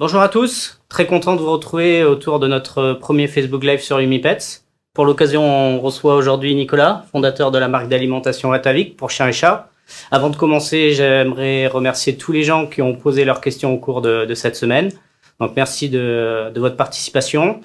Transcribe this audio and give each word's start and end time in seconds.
Bonjour 0.00 0.22
à 0.22 0.30
tous, 0.30 0.80
très 0.88 1.04
content 1.04 1.36
de 1.36 1.42
vous 1.42 1.52
retrouver 1.52 2.04
autour 2.04 2.38
de 2.38 2.46
notre 2.46 2.94
premier 2.94 3.26
Facebook 3.26 3.62
Live 3.62 3.80
sur 3.80 3.98
UmiPets. 3.98 4.62
Pour 4.94 5.04
l'occasion, 5.04 5.44
on 5.44 5.78
reçoit 5.78 6.14
aujourd'hui 6.14 6.54
Nicolas, 6.54 7.04
fondateur 7.12 7.50
de 7.50 7.58
la 7.58 7.68
marque 7.68 7.88
d'alimentation 7.88 8.50
Atavik 8.50 8.96
pour 8.96 9.10
chiens 9.10 9.28
et 9.28 9.32
chats. 9.32 9.68
Avant 10.10 10.30
de 10.30 10.36
commencer, 10.36 10.92
j'aimerais 10.92 11.66
remercier 11.66 12.16
tous 12.16 12.32
les 12.32 12.44
gens 12.44 12.66
qui 12.66 12.80
ont 12.80 12.94
posé 12.94 13.26
leurs 13.26 13.42
questions 13.42 13.74
au 13.74 13.76
cours 13.76 14.00
de, 14.00 14.32
cette 14.32 14.56
semaine. 14.56 14.90
Donc 15.38 15.52
merci 15.54 15.90
de, 15.90 16.50
votre 16.56 16.76
participation. 16.76 17.60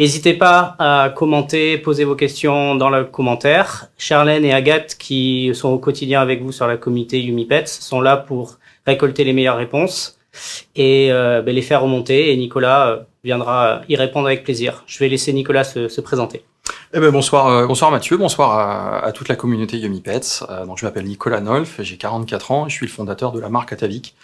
N'hésitez 0.00 0.34
pas 0.34 0.74
à 0.80 1.10
commenter, 1.14 1.78
poser 1.78 2.02
vos 2.02 2.16
questions 2.16 2.74
dans 2.74 2.90
le 2.90 3.04
commentaire. 3.04 3.86
Charlène 3.98 4.44
et 4.44 4.52
Agathe, 4.52 4.96
qui 4.98 5.52
sont 5.54 5.68
au 5.68 5.78
quotidien 5.78 6.22
avec 6.22 6.42
vous 6.42 6.50
sur 6.50 6.66
la 6.66 6.76
communauté 6.76 7.20
YumiPets, 7.20 7.66
sont 7.66 8.00
là 8.00 8.16
pour 8.16 8.58
récolter 8.84 9.22
les 9.22 9.32
meilleures 9.32 9.58
réponses 9.58 10.17
et 10.76 11.12
euh, 11.12 11.42
ben, 11.42 11.54
les 11.54 11.62
faire 11.62 11.82
remonter. 11.82 12.32
Et 12.32 12.36
Nicolas 12.36 12.88
euh, 12.88 12.98
viendra 13.24 13.82
y 13.88 13.96
répondre 13.96 14.26
avec 14.26 14.44
plaisir. 14.44 14.84
Je 14.86 14.98
vais 14.98 15.08
laisser 15.08 15.32
Nicolas 15.32 15.64
se, 15.64 15.88
se 15.88 16.00
présenter. 16.00 16.42
Eh 16.94 17.00
ben 17.00 17.10
bonsoir, 17.10 17.46
euh, 17.48 17.66
bonsoir 17.66 17.90
Mathieu, 17.90 18.16
bonsoir 18.16 18.50
à, 18.52 19.04
à, 19.04 19.12
toute 19.12 19.28
la 19.28 19.36
communauté 19.36 19.76
Yummy 19.76 20.00
Pets. 20.00 20.42
Euh, 20.48 20.64
donc 20.64 20.78
je 20.78 20.86
m'appelle 20.86 21.04
Nicolas 21.04 21.40
Nolf, 21.40 21.82
j'ai 21.82 21.98
44 21.98 22.50
ans 22.50 22.66
et 22.66 22.70
je 22.70 22.74
suis 22.74 22.86
le 22.86 22.92
fondateur 22.92 23.32
de 23.32 23.40
la 23.40 23.50
marque 23.50 23.74
Atavik, 23.74 24.14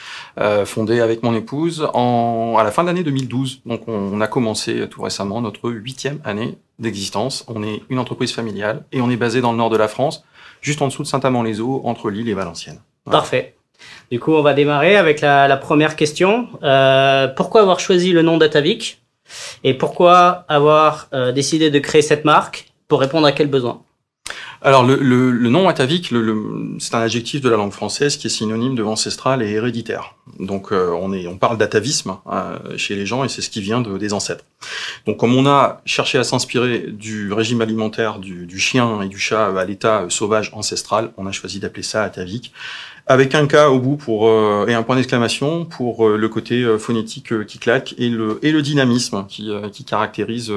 euh, 0.41 0.65
fondée 0.65 1.01
avec 1.01 1.23
mon 1.23 1.35
épouse 1.35 1.87
en, 1.93 2.57
à 2.59 2.65
la 2.65 2.71
fin 2.71 2.83
de 2.83 2.89
l'année 2.89 3.03
2012. 3.03 3.63
Donc 3.67 3.87
on, 3.87 4.19
a 4.21 4.27
commencé 4.27 4.89
tout 4.89 5.03
récemment 5.03 5.43
notre 5.43 5.71
huitième 5.71 6.21
année 6.25 6.57
d'existence. 6.79 7.45
On 7.49 7.63
est 7.63 7.83
une 7.91 7.99
entreprise 7.99 8.33
familiale 8.33 8.85
et 8.93 9.03
on 9.03 9.11
est 9.11 9.17
basé 9.17 9.43
dans 9.43 9.53
le 9.53 9.59
nord 9.59 9.71
de 9.71 9.77
la 9.77 9.89
France, 9.89 10.25
juste 10.63 10.81
en 10.81 10.89
dessous 10.89 11.03
de 11.03 11.09
Saint-Amand-les-Eaux, 11.09 11.83
entre 11.85 12.09
Lille 12.09 12.31
et 12.31 12.35
Valenciennes. 12.35 12.81
Parfait. 13.05 13.57
Du 14.11 14.21
coup, 14.21 14.35
on 14.35 14.43
va 14.43 14.55
démarrer 14.55 14.97
avec 14.97 15.21
la, 15.21 15.57
première 15.57 15.97
question. 15.97 16.49
Euh, 16.63 17.29
pourquoi 17.29 17.63
avoir 17.63 17.81
choisi 17.81 18.13
le 18.13 18.23
nom 18.23 18.37
d'Atavik 18.37 19.01
et 19.65 19.75
pourquoi 19.75 20.45
avoir 20.49 21.09
euh, 21.15 21.33
décidé 21.33 21.71
de 21.71 21.79
créer 21.79 22.03
cette 22.03 22.25
marque 22.25 22.73
Pour 22.89 23.01
répondre 23.01 23.27
à 23.27 23.33
quel 23.33 23.49
besoin 23.49 23.81
alors 24.65 24.83
le, 24.83 24.97
le, 24.97 25.31
le 25.31 25.51
nom 25.51 25.69
atavique, 25.69 26.11
le, 26.11 26.75
c'est 26.79 26.95
un 26.95 27.03
adjectif 27.03 27.43
de 27.43 27.51
la 27.51 27.57
langue 27.59 27.71
française 27.71 28.17
qui 28.17 28.29
est 28.29 28.31
synonyme 28.31 28.75
de 28.75 28.83
ancestral 28.83 29.43
et 29.43 29.51
héréditaire. 29.51 30.15
Donc 30.41 30.73
euh, 30.73 30.91
on, 30.99 31.13
est, 31.13 31.27
on 31.27 31.37
parle 31.37 31.59
d'atavisme 31.59 32.17
euh, 32.33 32.79
chez 32.79 32.95
les 32.95 33.05
gens 33.05 33.25
et 33.25 33.29
c'est 33.29 33.43
ce 33.43 33.51
qui 33.51 33.61
vient 33.61 33.83
de, 33.83 33.99
des 33.99 34.15
ancêtres. 34.15 34.45
Donc 35.07 35.19
comme 35.19 35.37
on 35.37 35.47
a 35.47 35.83
cherché 35.85 36.17
à 36.17 36.25
s'inspirer 36.25 36.79
du 36.79 37.31
régime 37.31 37.61
alimentaire 37.61 38.19
du, 38.19 38.47
du, 38.47 38.59
chien 38.59 39.03
et 39.03 39.09
du 39.09 39.19
chat 39.19 39.49
à 39.49 39.65
l'état 39.67 40.07
sauvage 40.09 40.51
ancestral, 40.55 41.13
on 41.19 41.27
a 41.27 41.33
choisi 41.33 41.61
d'appeler 41.61 41.83
ça 41.83 42.03
atavique 42.03 42.55
avec 43.07 43.35
un 43.35 43.47
cas 43.47 43.69
au 43.69 43.79
bout 43.79 43.97
pour 43.97 44.29
euh, 44.29 44.67
et 44.67 44.75
un 44.75 44.83
point 44.83 44.97
d'exclamation 44.97 45.65
pour 45.65 46.09
le 46.09 46.29
côté 46.29 46.65
phonétique 46.79 47.47
qui 47.47 47.59
claque 47.59 47.95
et 47.99 48.09
le 48.09 48.39
et 48.43 48.51
le 48.51 48.63
dynamisme 48.63 49.27
qui, 49.29 49.51
qui 49.73 49.85
caractérise 49.85 50.53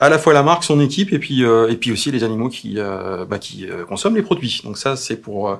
à 0.00 0.08
la 0.08 0.18
fois 0.18 0.32
la 0.32 0.42
marque, 0.42 0.64
son 0.64 0.80
équipe 0.80 1.12
et 1.12 1.18
puis 1.18 1.42
et 1.42 1.76
puis 1.76 1.92
aussi 1.92 2.10
les 2.10 2.24
animaux 2.24 2.48
qui 2.48 2.78
bah, 3.28 3.38
qui 3.38 3.68
euh, 3.68 3.84
consomment 3.84 4.16
les 4.16 4.22
produits. 4.22 4.60
Donc 4.64 4.78
ça, 4.78 4.96
c'est 4.96 5.16
pour 5.16 5.48
euh, 5.48 5.56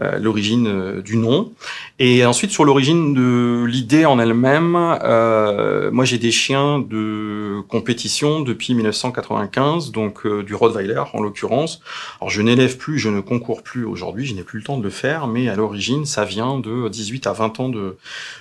euh, 0.00 0.18
l'origine 0.18 1.00
du 1.00 1.16
nom. 1.16 1.52
Et 1.98 2.24
ensuite, 2.24 2.50
sur 2.50 2.64
l'origine 2.64 3.14
de 3.14 3.64
l'idée 3.64 4.04
en 4.04 4.18
elle-même, 4.18 4.72
moi 4.72 6.04
j'ai 6.04 6.18
des 6.18 6.30
chiens 6.30 6.78
de 6.78 7.60
compétition 7.68 8.40
depuis 8.40 8.74
1995, 8.74 9.92
donc 9.92 10.26
du 10.26 10.54
Rottweiler 10.54 11.02
en 11.12 11.20
l'occurrence. 11.20 11.80
Alors 12.20 12.30
je 12.30 12.42
n'élève 12.42 12.76
plus, 12.76 12.98
je 12.98 13.08
ne 13.08 13.20
concours 13.20 13.62
plus 13.62 13.84
aujourd'hui, 13.84 14.26
je 14.26 14.34
n'ai 14.34 14.42
plus 14.42 14.58
le 14.58 14.64
temps 14.64 14.78
de 14.78 14.82
le 14.82 14.90
faire, 14.90 15.26
mais 15.26 15.48
à 15.48 15.56
l'origine, 15.56 16.04
ça 16.06 16.24
vient 16.24 16.58
de 16.58 16.88
18 16.88 17.26
à 17.26 17.32
20 17.32 17.60
ans 17.60 17.68
de, 17.68 17.96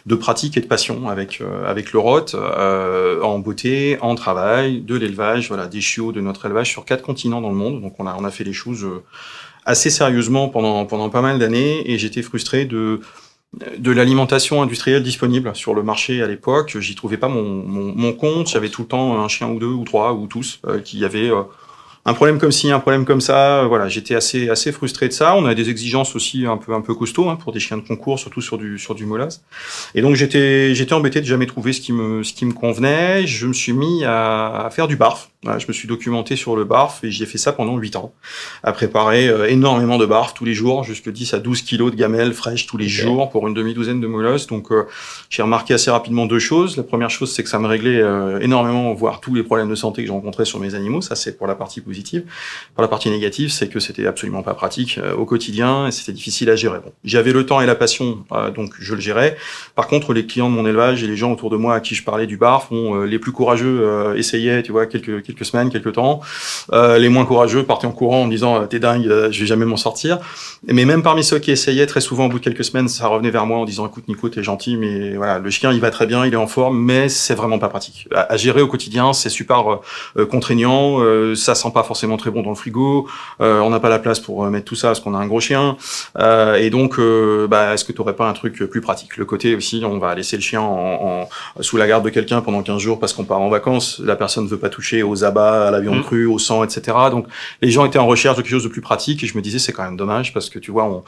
de 0.05 0.15
pratique 0.15 0.57
et 0.57 0.61
de 0.61 0.67
passion 0.67 1.09
avec 1.09 1.41
avec 1.65 1.93
le 1.93 1.99
Rot, 1.99 2.35
en 2.35 3.39
beauté, 3.39 3.97
en 4.01 4.15
travail, 4.15 4.81
de 4.81 4.95
l'élevage, 4.95 5.40
voilà, 5.47 5.67
des 5.67 5.81
chiots 5.81 6.11
de 6.11 6.21
notre 6.21 6.45
élevage 6.45 6.69
sur 6.69 6.85
quatre 6.85 7.03
continents 7.03 7.41
dans 7.41 7.49
le 7.49 7.55
monde. 7.55 7.81
Donc 7.81 7.95
on 7.99 8.07
a 8.07 8.15
on 8.19 8.23
a 8.23 8.31
fait 8.31 8.43
les 8.43 8.53
choses 8.53 8.83
euh, 8.83 9.03
assez 9.65 9.89
sérieusement 9.89 10.49
pendant, 10.49 10.85
pendant 10.85 11.09
pas 11.09 11.21
mal 11.21 11.39
d'années 11.39 11.89
et 11.89 11.97
j'étais 11.97 12.21
frustré 12.21 12.65
de, 12.65 13.01
de 13.77 13.91
l'alimentation 13.91 14.61
industrielle 14.61 15.03
disponible 15.03 15.55
sur 15.55 15.73
le 15.73 15.83
marché 15.83 16.21
à 16.21 16.27
l'époque. 16.27 16.77
J'y 16.79 16.95
trouvais 16.95 17.17
pas 17.17 17.27
mon, 17.27 17.43
mon, 17.43 18.13
compte. 18.13 18.49
J'avais 18.49 18.69
tout 18.69 18.83
le 18.83 18.87
temps 18.87 19.21
un 19.21 19.27
chien 19.27 19.49
ou 19.49 19.59
deux 19.59 19.67
ou 19.67 19.83
trois 19.83 20.13
ou 20.13 20.27
tous 20.27 20.59
euh, 20.65 20.79
qui 20.79 21.03
avaient 21.03 21.29
euh, 21.29 21.43
un 22.05 22.13
problème 22.13 22.39
comme 22.39 22.51
ci, 22.51 22.71
un 22.71 22.79
problème 22.79 23.05
comme 23.05 23.21
ça. 23.21 23.65
Voilà, 23.67 23.87
j'étais 23.87 24.15
assez 24.15 24.49
assez 24.49 24.71
frustré 24.71 25.07
de 25.07 25.13
ça. 25.13 25.35
On 25.35 25.45
a 25.45 25.53
des 25.53 25.69
exigences 25.69 26.15
aussi 26.15 26.45
un 26.47 26.57
peu 26.57 26.73
un 26.73 26.81
peu 26.81 26.95
costauds 26.95 27.29
hein, 27.29 27.35
pour 27.35 27.51
des 27.51 27.59
chiens 27.59 27.77
de 27.77 27.85
concours, 27.85 28.17
surtout 28.17 28.41
sur 28.41 28.57
du 28.57 28.79
sur 28.79 28.95
du 28.95 29.05
molas. 29.05 29.41
Et 29.93 30.01
donc 30.01 30.15
j'étais 30.15 30.73
j'étais 30.73 30.93
embêté 30.93 31.21
de 31.21 31.25
jamais 31.25 31.45
trouver 31.45 31.73
ce 31.73 31.81
qui 31.81 31.93
me 31.93 32.23
ce 32.23 32.33
qui 32.33 32.45
me 32.45 32.53
convenait. 32.53 33.27
Je 33.27 33.45
me 33.47 33.53
suis 33.53 33.73
mis 33.73 34.03
à 34.05 34.69
faire 34.71 34.87
du 34.87 34.95
barf 34.95 35.30
je 35.43 35.67
me 35.67 35.73
suis 35.73 35.87
documenté 35.87 36.35
sur 36.35 36.55
le 36.55 36.65
barf 36.65 37.03
et 37.03 37.09
j'ai 37.09 37.25
fait 37.25 37.39
ça 37.39 37.51
pendant 37.51 37.75
8 37.77 37.95
ans. 37.95 38.13
À 38.63 38.73
préparer 38.73 39.27
euh, 39.27 39.49
énormément 39.49 39.97
de 39.97 40.05
barf 40.05 40.35
tous 40.35 40.45
les 40.45 40.53
jours, 40.53 40.83
jusque 40.83 41.09
10 41.09 41.33
à 41.33 41.39
12 41.39 41.63
kilos 41.63 41.91
de 41.91 41.95
gamelles 41.95 42.33
fraîches 42.33 42.67
tous 42.67 42.77
les 42.77 42.87
jours 42.87 43.31
pour 43.31 43.47
une 43.47 43.55
demi-douzaine 43.55 43.99
de 43.99 44.05
molosses. 44.05 44.45
Donc 44.45 44.71
euh, 44.71 44.83
j'ai 45.31 45.41
remarqué 45.41 45.73
assez 45.73 45.89
rapidement 45.89 46.27
deux 46.27 46.37
choses. 46.37 46.77
La 46.77 46.83
première 46.83 47.09
chose, 47.09 47.33
c'est 47.33 47.41
que 47.41 47.49
ça 47.49 47.57
me 47.57 47.65
réglait 47.65 47.99
euh, 48.01 48.39
énormément, 48.39 48.93
voire 48.93 49.19
tous 49.19 49.33
les 49.33 49.41
problèmes 49.41 49.69
de 49.69 49.75
santé 49.75 50.03
que 50.03 50.07
j'ai 50.07 50.13
rencontrés 50.13 50.45
sur 50.45 50.59
mes 50.59 50.75
animaux. 50.75 51.01
Ça, 51.01 51.15
c'est 51.15 51.35
pour 51.35 51.47
la 51.47 51.55
partie 51.55 51.81
positive. 51.81 52.23
Pour 52.75 52.83
la 52.83 52.87
partie 52.87 53.09
négative, 53.09 53.49
c'est 53.51 53.67
que 53.67 53.79
c'était 53.79 54.05
absolument 54.05 54.43
pas 54.43 54.53
pratique 54.53 54.99
au 55.17 55.25
quotidien 55.25 55.87
et 55.87 55.91
c'était 55.91 56.13
difficile 56.13 56.51
à 56.51 56.55
gérer. 56.55 56.79
Bon, 56.79 56.91
j'avais 57.03 57.33
le 57.33 57.47
temps 57.47 57.61
et 57.61 57.65
la 57.65 57.75
passion, 57.75 58.25
donc 58.55 58.73
je 58.79 58.93
le 58.93 59.01
gérais. 59.01 59.37
Par 59.75 59.87
contre, 59.87 60.13
les 60.13 60.27
clients 60.27 60.49
de 60.49 60.55
mon 60.55 60.67
élevage 60.67 61.03
et 61.03 61.07
les 61.07 61.15
gens 61.15 61.31
autour 61.31 61.49
de 61.49 61.57
moi 61.57 61.75
à 61.75 61.79
qui 61.79 61.95
je 61.95 62.03
parlais 62.03 62.27
du 62.27 62.37
barf, 62.37 62.71
ont, 62.71 63.01
les 63.01 63.17
plus 63.17 63.31
courageux 63.31 64.13
essayaient, 64.15 64.61
tu 64.61 64.71
vois, 64.71 64.85
quelques 64.85 65.23
quelques 65.23 65.30
semaines, 65.43 65.69
quelques 65.69 65.93
temps. 65.93 66.21
Euh, 66.73 66.97
les 66.97 67.09
moins 67.09 67.25
courageux 67.25 67.63
partaient 67.63 67.87
en 67.87 67.91
courant 67.91 68.23
en 68.23 68.27
disant 68.27 68.65
t'es 68.67 68.79
dingue, 68.79 69.07
euh, 69.07 69.31
je 69.31 69.39
vais 69.39 69.45
jamais 69.45 69.65
m'en 69.65 69.77
sortir. 69.77 70.19
Mais 70.67 70.85
même 70.85 71.03
parmi 71.03 71.23
ceux 71.23 71.39
qui 71.39 71.51
essayaient, 71.51 71.85
très 71.85 72.01
souvent 72.01 72.25
au 72.25 72.29
bout 72.29 72.39
de 72.39 72.43
quelques 72.43 72.63
semaines, 72.63 72.87
ça 72.87 73.07
revenait 73.07 73.31
vers 73.31 73.45
moi 73.45 73.57
en 73.57 73.65
disant 73.65 73.87
écoute 73.87 74.07
Nico, 74.07 74.29
t'es 74.29 74.43
gentil, 74.43 74.77
mais 74.77 75.15
voilà, 75.15 75.39
le 75.39 75.49
chien 75.49 75.71
il 75.71 75.79
va 75.79 75.91
très 75.91 76.05
bien, 76.05 76.25
il 76.25 76.33
est 76.33 76.37
en 76.37 76.47
forme, 76.47 76.77
mais 76.77 77.09
c'est 77.09 77.35
vraiment 77.35 77.59
pas 77.59 77.69
pratique. 77.69 78.07
À, 78.13 78.37
gérer 78.37 78.61
au 78.61 78.67
quotidien, 78.67 79.13
c'est 79.13 79.29
super 79.29 79.79
euh, 80.17 80.25
contraignant, 80.25 80.99
ça 81.35 81.55
sent 81.55 81.71
pas 81.73 81.83
forcément 81.83 82.17
très 82.17 82.31
bon 82.31 82.41
dans 82.41 82.49
le 82.49 82.55
frigo, 82.55 83.07
on 83.39 83.69
n'a 83.69 83.79
pas 83.79 83.89
la 83.89 83.99
place 83.99 84.19
pour 84.19 84.43
mettre 84.45 84.65
tout 84.65 84.75
ça 84.75 84.89
parce 84.89 84.99
qu'on 84.99 85.13
a 85.13 85.17
un 85.17 85.27
gros 85.27 85.39
chien, 85.39 85.77
et 86.19 86.69
donc 86.69 86.99
bah, 87.49 87.73
est-ce 87.73 87.85
que 87.85 87.91
tu 87.91 88.01
aurais 88.01 88.15
pas 88.15 88.27
un 88.27 88.33
truc 88.33 88.63
plus 88.63 88.81
pratique? 88.81 89.17
Le 89.17 89.25
côté 89.25 89.55
aussi, 89.55 89.83
on 89.85 89.97
va 89.97 90.15
laisser 90.15 90.35
le 90.35 90.41
chien 90.41 90.61
en, 90.61 91.27
sous 91.59 91.77
la 91.77 91.87
garde 91.87 92.03
de 92.03 92.09
quelqu'un 92.09 92.41
pendant 92.41 92.61
15 92.61 92.79
jours 92.79 92.99
parce 92.99 93.13
qu'on 93.13 93.23
part 93.23 93.41
en 93.41 93.49
vacances, 93.49 93.99
la 94.03 94.15
personne 94.15 94.45
ne 94.45 94.49
veut 94.49 94.57
pas 94.57 94.69
toucher 94.69 95.03
aux 95.03 95.20
abats 95.23 95.67
à 95.67 95.71
la 95.71 95.79
viande 95.79 95.99
mmh. 95.99 96.03
crue, 96.03 96.25
au 96.25 96.39
sang, 96.39 96.63
etc. 96.63 96.97
Donc 97.11 97.27
les 97.61 97.71
gens 97.71 97.85
étaient 97.85 97.99
en 97.99 98.07
recherche 98.07 98.37
de 98.37 98.41
quelque 98.41 98.51
chose 98.51 98.63
de 98.63 98.69
plus 98.69 98.81
pratique 98.81 99.23
et 99.23 99.27
je 99.27 99.35
me 99.37 99.41
disais 99.41 99.59
c'est 99.59 99.73
quand 99.73 99.83
même 99.83 99.97
dommage 99.97 100.33
parce 100.33 100.49
que 100.49 100.59
tu 100.59 100.71
vois 100.71 100.85
on 100.85 101.03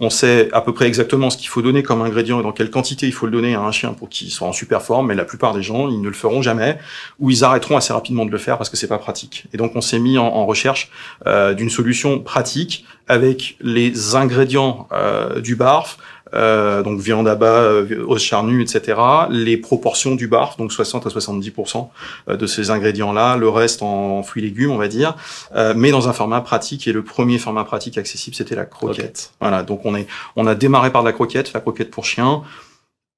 on 0.00 0.08
sait 0.08 0.48
à 0.52 0.62
peu 0.62 0.72
près 0.72 0.86
exactement 0.86 1.28
ce 1.28 1.36
qu'il 1.36 1.48
faut 1.48 1.60
donner 1.60 1.82
comme 1.82 2.00
ingrédient 2.00 2.40
et 2.40 2.42
dans 2.42 2.52
quelle 2.52 2.70
quantité 2.70 3.06
il 3.06 3.12
faut 3.12 3.26
le 3.26 3.32
donner 3.32 3.54
à 3.54 3.60
un 3.60 3.70
chien 3.70 3.92
pour 3.92 4.08
qu'il 4.08 4.30
soit 4.30 4.48
en 4.48 4.52
super 4.52 4.80
forme, 4.80 5.08
mais 5.08 5.14
la 5.14 5.26
plupart 5.26 5.52
des 5.54 5.62
gens, 5.62 5.90
ils 5.90 6.00
ne 6.00 6.08
le 6.08 6.14
feront 6.14 6.40
jamais, 6.40 6.78
ou 7.18 7.30
ils 7.30 7.44
arrêteront 7.44 7.76
assez 7.76 7.92
rapidement 7.92 8.24
de 8.24 8.30
le 8.30 8.38
faire 8.38 8.56
parce 8.56 8.70
que 8.70 8.78
c'est 8.78 8.88
pas 8.88 8.98
pratique. 8.98 9.44
Et 9.52 9.58
donc 9.58 9.76
on 9.76 9.82
s'est 9.82 9.98
mis 9.98 10.16
en, 10.16 10.46
recherche 10.46 10.90
euh, 11.26 11.52
d'une 11.52 11.68
solution 11.68 12.18
pratique 12.18 12.86
avec 13.08 13.56
les 13.60 14.16
ingrédients 14.16 14.88
euh, 14.92 15.40
du 15.40 15.54
barf, 15.54 15.98
euh, 16.34 16.82
donc 16.82 17.00
viande 17.00 17.28
à 17.28 17.34
bas, 17.34 17.46
euh, 17.46 18.04
os 18.06 18.22
charnus, 18.22 18.74
etc. 18.74 19.00
Les 19.30 19.56
proportions 19.56 20.14
du 20.14 20.28
barf, 20.28 20.56
donc 20.56 20.72
60 20.72 21.06
à 21.06 21.10
70% 21.10 21.88
euh, 22.28 22.36
de 22.36 22.46
ces 22.46 22.70
ingrédients-là, 22.70 23.36
le 23.36 23.48
reste 23.48 23.82
en, 23.82 24.22
fruits 24.22 24.42
et 24.42 24.46
légumes, 24.46 24.70
on 24.70 24.76
va 24.76 24.88
dire, 24.88 25.16
euh, 25.54 25.74
mais 25.76 25.90
dans 25.90 26.08
un 26.08 26.12
format 26.12 26.40
pratique. 26.40 26.86
Et 26.86 26.92
le 26.92 27.02
premier 27.02 27.38
format 27.38 27.64
pratique 27.64 27.98
accessible, 27.98 28.36
c'était 28.36 28.54
la 28.54 28.64
croquette. 28.64 29.32
Voilà, 29.40 29.62
donc 29.62 29.80
on 29.84 29.94
est, 29.94 30.06
on 30.36 30.46
a 30.46 30.54
démarré 30.54 30.90
par 30.90 31.02
la 31.02 31.12
croquette, 31.12 31.52
la 31.52 31.60
croquette 31.60 31.90
pour 31.90 32.04
chien. 32.04 32.42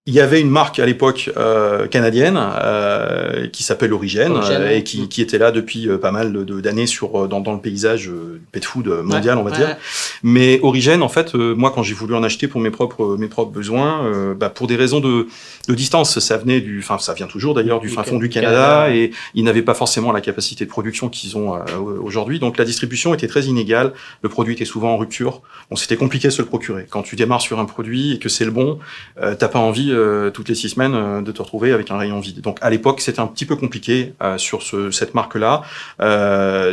Il 0.07 0.15
y 0.15 0.19
avait 0.19 0.41
une 0.41 0.51
marque 0.51 0.81
à 0.81 0.85
l'époque 0.85 1.31
euh, 1.37 1.87
canadienne 1.87 2.37
euh, 2.37 3.47
qui 3.47 3.63
s'appelle 3.63 3.93
Origène 3.93 4.33
euh, 4.35 4.77
et 4.77 4.83
qui, 4.83 5.09
qui, 5.09 5.23
était 5.23 5.39
là 5.39 5.53
depuis 5.53 5.89
euh, 5.89 5.97
pas 5.97 6.11
mal 6.11 6.33
d'années 6.45 6.89
sur 6.89 7.29
dans, 7.29 7.39
dans, 7.39 7.53
le 7.53 7.61
paysage 7.61 8.11
pet 8.51 8.65
food 8.65 8.89
mondial, 8.89 9.39
on 9.39 9.45
va 9.45 9.53
dire. 9.53 9.77
Mais 10.25 10.59
Origène, 10.65 11.05
en 11.05 11.09
fait, 11.09 11.35
moi 11.35 11.71
quand 11.73 11.85
j'ai 11.85 11.95
voulu 11.95 12.17
en 12.17 12.25
acheter 12.25 12.49
pour 12.49 12.61
mes 12.61 12.73
propres 12.73 13.17
mes 13.17 13.29
propres 13.29 13.53
besoins, 13.53 14.35
bah, 14.35 14.51
pour 14.51 14.67
des 14.67 14.75
raisons 14.75 14.99
de, 14.99 15.29
de 15.69 15.75
distance, 15.75 16.19
ça 16.19 16.37
venait 16.37 16.61
du, 16.61 16.81
enfin 16.81 16.99
ça 16.99 17.15
vient 17.15 17.27
toujours 17.27 17.55
d'ailleurs 17.55 17.81
du, 17.81 17.89
fin 17.89 18.03
fond 18.03 18.19
du 18.19 18.29
Canada, 18.29 18.91
et 18.91 19.13
ils 19.35 19.45
n'avaient 19.45 19.63
pas 19.63 19.75
forcément 19.75 20.13
la 20.13 20.21
capacité 20.21 20.65
de 20.65 20.71
production 20.71 21.09
qu'ils 21.09 21.37
ont 21.37 21.59
aujourd'hui. 22.03 22.39
Donc 22.39 22.59
la 22.59 22.65
distribution 22.65 23.15
était 23.15 23.29
très 23.29 23.45
inégale, 23.45 23.93
le 24.23 24.29
produit 24.29 24.55
était 24.55 24.65
souvent 24.65 24.95
en 24.95 24.97
rupture. 24.97 25.41
Bon, 25.71 25.77
c'était 25.77 25.97
compliqué 25.97 26.29
de 26.29 26.33
se 26.33 26.43
le 26.43 26.49
procurer. 26.49 26.87
Quand 26.91 27.03
tu 27.03 27.17
démarres 27.17 27.41
sur 27.41 27.59
un 27.59 27.65
produit 27.65 28.15
et 28.15 28.19
que 28.19 28.29
c'est 28.29 28.45
le 28.45 28.51
bon, 28.51 28.79
t'as 29.17 29.49
pas 29.49 29.59
envie 29.59 29.93
euh, 29.93 30.31
toutes 30.31 30.49
les 30.49 30.55
six 30.55 30.71
semaines 30.71 30.95
euh, 30.95 31.21
de 31.23 31.33
te 31.33 31.43
retrouver 31.43 31.73
avec 31.73 31.91
un 31.91 31.97
rayon 31.97 32.21
vide. 32.21 32.41
Donc 32.41 32.59
à 32.61 32.71
l'époque, 32.71 33.01
c'était 33.01 33.21
un 33.21 33.27
petit 33.27 33.47
peu 33.47 33.57
compliqué 33.57 34.15
euh, 34.23 34.39
sur 34.39 34.63
ce, 34.63 34.91
cette 34.91 35.15
marque-là. 35.15 35.63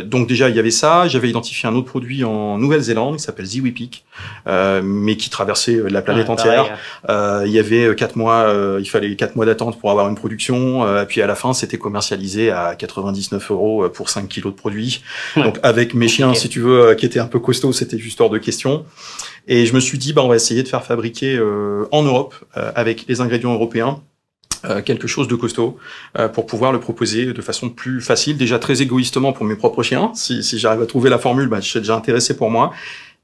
donc 0.04 0.28
déjà, 0.28 0.48
il 0.48 0.56
y 0.56 0.58
avait 0.58 0.70
ça. 0.70 1.08
J'avais 1.08 1.28
identifié 1.28 1.68
un 1.68 1.74
autre 1.74 1.86
produit 1.86 2.24
en 2.24 2.58
Nouvelle-Zélande 2.58 3.16
qui 3.16 3.22
s'appelle 3.22 3.46
Ziwi 3.46 3.72
Peak, 3.72 4.04
mais 4.46 5.16
qui 5.16 5.30
traversait 5.30 5.80
la 5.88 6.02
planète 6.02 6.30
entière. 6.30 6.76
il 7.08 7.50
y 7.50 7.58
avait 7.58 7.94
quatre 7.94 8.16
mois, 8.16 8.52
il 8.80 8.88
fallait 8.88 9.14
quatre 9.16 9.36
mois 9.36 9.46
d'attente 9.46 9.78
pour 9.78 9.90
avoir 9.90 10.08
une 10.08 10.14
production. 10.14 10.86
puis 11.08 11.22
à 11.22 11.26
la 11.26 11.34
fin, 11.34 11.52
c'était 11.52 11.78
commercialisé 11.78 12.50
à 12.50 12.74
99 12.74 13.50
euros 13.50 13.88
pour 13.88 14.10
5 14.10 14.28
kilos 14.28 14.52
de 14.52 14.58
produits. 14.58 15.02
Donc 15.36 15.58
avec 15.62 15.94
mes 15.94 16.08
chiens, 16.08 16.34
si 16.34 16.48
tu 16.48 16.60
veux, 16.60 16.94
qui 16.94 17.06
étaient 17.06 17.20
un 17.20 17.26
peu 17.26 17.38
costauds, 17.38 17.72
c'était 17.72 17.98
juste 17.98 18.20
hors 18.20 18.30
de 18.30 18.38
question. 18.38 18.84
Et 19.48 19.66
je 19.66 19.74
me 19.74 19.80
suis 19.80 19.98
dit, 19.98 20.12
bah, 20.12 20.22
on 20.22 20.28
va 20.28 20.36
essayer 20.36 20.62
de 20.62 20.68
faire 20.68 20.84
fabriquer 20.84 21.36
euh, 21.36 21.86
en 21.90 22.02
Europe, 22.02 22.34
euh, 22.56 22.70
avec 22.74 23.06
les 23.08 23.20
ingrédients 23.20 23.52
européens, 23.52 24.00
euh, 24.64 24.82
quelque 24.82 25.08
chose 25.08 25.26
de 25.26 25.34
costaud 25.34 25.78
pour 26.34 26.46
pouvoir 26.46 26.70
le 26.70 26.80
proposer 26.80 27.32
de 27.32 27.42
façon 27.42 27.70
plus 27.70 28.00
facile, 28.00 28.36
déjà 28.36 28.58
très 28.58 28.82
égoïstement 28.82 29.32
pour 29.32 29.46
mes 29.46 29.56
propres 29.56 29.82
chiens. 29.82 30.12
Si, 30.14 30.42
si 30.42 30.58
j'arrive 30.58 30.82
à 30.82 30.86
trouver 30.86 31.10
la 31.10 31.18
formule, 31.18 31.48
bah, 31.48 31.60
je 31.60 31.68
suis 31.68 31.80
déjà 31.80 31.96
intéressé 31.96 32.36
pour 32.36 32.50
moi. 32.50 32.72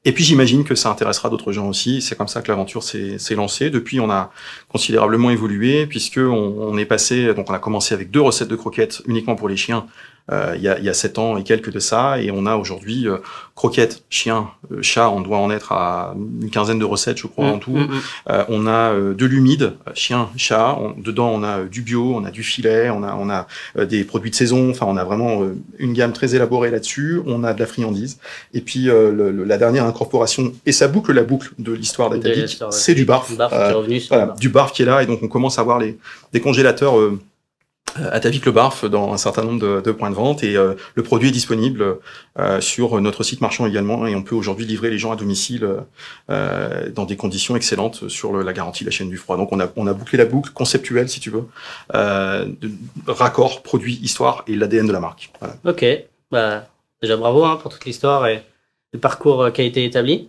Et 0.07 0.13
puis 0.13 0.23
j'imagine 0.23 0.63
que 0.63 0.77
ça 0.77 0.89
intéressera 0.89 1.29
d'autres 1.29 1.51
gens 1.51 1.69
aussi. 1.69 2.01
C'est 2.01 2.17
comme 2.17 2.29
ça 2.29 2.41
que 2.41 2.47
l'aventure 2.49 2.85
s'est 2.85 3.35
lancée. 3.35 3.71
Depuis, 3.71 3.99
on 3.99 4.09
a 4.09 4.31
considérablement 4.69 5.31
évolué 5.31 5.87
puisque 5.87 6.19
on, 6.19 6.55
on, 6.61 6.79
est 6.79 6.85
passé. 6.85 7.35
Donc, 7.35 7.51
on 7.51 7.55
a 7.55 7.59
commencé 7.59 7.93
avec 7.93 8.13
deux 8.13 8.21
recettes 8.21 8.47
de 8.47 8.55
croquettes 8.55 9.03
uniquement 9.07 9.35
pour 9.35 9.49
les 9.49 9.57
chiens 9.57 9.85
il, 10.31 10.61
y 10.61 10.69
a, 10.69 10.79
il 10.79 10.85
y 10.85 10.89
a 10.89 10.95
sept 10.95 11.19
ans 11.19 11.37
et 11.37 11.45
quelques 11.45 11.73
de 11.73 11.79
ça, 11.79 12.21
et 12.21 12.31
on 12.33 12.47
a 12.47 12.57
aujourd'hui 12.57 13.09
euh, 13.09 13.19
croquettes, 13.55 14.03
chiens, 14.11 14.49
euh, 14.73 14.83
chats, 14.83 15.09
on 15.11 15.21
doit 15.21 15.39
en 15.39 15.51
être 15.51 15.73
à 15.73 16.17
une 16.43 16.51
quinzaine 16.51 16.81
de 16.81 16.85
recettes, 16.85 17.19
je 17.19 17.29
crois, 17.29 17.47
en 17.47 17.57
mmh, 17.57 17.61
tout. 17.61 17.77
Mmh, 17.77 17.95
mmh. 18.29 18.33
on 18.49 18.67
a 18.67 18.93
de 18.93 19.27
l'humide, 19.27 19.75
chien, 19.95 20.29
chat. 20.37 20.79
dedans, 20.97 21.31
on 21.33 21.43
a 21.43 21.63
du 21.65 21.83
bio, 21.83 22.15
on 22.15 22.25
a 22.25 22.31
du 22.31 22.43
filet, 22.43 22.91
on 22.91 23.03
a, 23.03 23.15
on 23.15 23.31
a 23.31 23.47
des 23.85 24.05
produits 24.05 24.31
de 24.31 24.35
saison. 24.35 24.71
Enfin, 24.71 24.87
on 24.89 24.97
a 24.97 25.05
vraiment 25.05 25.43
une 25.79 25.93
gamme 25.93 26.13
très 26.13 26.35
élaborée 26.35 26.71
là-dessus. 26.71 27.21
On 27.27 27.45
a 27.45 27.55
de 27.55 27.61
la 27.61 27.67
friandise. 27.67 28.19
Et 28.53 28.61
puis, 28.61 28.85
le, 28.85 29.31
la 29.45 29.59
dernière 29.59 29.85
incorporation, 29.85 30.53
et 30.67 30.73
ça 30.73 30.89
boucle 30.89 31.13
la 31.13 31.23
boucle 31.23 31.51
de 31.59 31.73
l'histoire 31.73 32.11
d'Atavik, 32.11 32.59
c'est 32.71 32.95
du 32.95 33.05
barf. 33.05 33.31
du 34.39 34.49
barf 34.49 34.73
qui 34.73 34.83
est 34.83 34.87
là, 34.87 35.03
et 35.03 35.07
donc 35.07 35.21
on 35.23 35.29
commence 35.29 35.59
à 35.59 35.63
voir 35.63 35.79
les, 35.79 35.99
des 36.33 36.41
congélateurs 36.41 36.95
Atavik 38.13 38.45
le 38.47 38.53
Barf 38.53 38.85
dans 38.85 39.13
un 39.13 39.17
certain 39.17 39.43
nombre 39.43 39.61
de, 39.61 39.81
de 39.81 39.93
points 39.93 40.11
de 40.11 40.15
vente 40.15 40.43
et 40.43 40.57
euh, 40.57 40.75
le 40.95 41.03
produit 41.03 41.29
est 41.29 41.33
disponible 41.33 41.99
euh, 42.39 42.61
sur 42.61 43.01
notre 43.01 43.23
site 43.23 43.41
marchand 43.41 43.67
également 43.67 44.07
et 44.07 44.15
on 44.15 44.23
peut 44.23 44.35
aujourd'hui 44.35 44.67
livrer 44.67 44.91
les 44.91 44.99
gens 44.99 45.13
à 45.13 45.17
domicile 45.17 45.69
euh, 46.31 46.91
dans 46.91 47.05
des 47.05 47.17
conditions 47.17 47.57
excellentes 47.57 48.09
sur 48.09 48.33
le, 48.33 48.43
la 48.43 48.53
garantie 48.53 48.85
de 48.85 48.89
la 48.89 48.93
chaîne 48.93 49.09
du 49.09 49.17
froid. 49.17 49.37
Donc 49.37 49.53
on 49.53 49.61
a, 49.61 49.69
on 49.77 49.87
a 49.87 49.93
bouclé 49.93 50.19
la 50.19 50.25
boucle 50.25 50.53
conceptuelle 50.53 51.09
si 51.09 51.21
tu 51.21 51.31
veux, 51.31 51.45
de 51.93 52.79
raccord, 53.07 53.63
produit, 53.63 53.99
histoire 54.03 54.45
et 54.47 54.57
l'ADN 54.57 54.87
de 54.87 54.93
la 54.93 55.01
marque. 55.01 55.31
Voilà. 55.41 55.57
Ok, 55.65 55.85
bah, 56.31 56.67
déjà 57.03 57.17
bravo 57.17 57.45
hein, 57.45 57.59
pour 57.61 57.73
toute 57.73 57.85
l'histoire 57.85 58.27
et 58.27 58.43
le 58.93 58.99
parcours 58.99 59.53
qui 59.53 59.61
a 59.61 59.65
été 59.65 59.85
établi. 59.85 60.29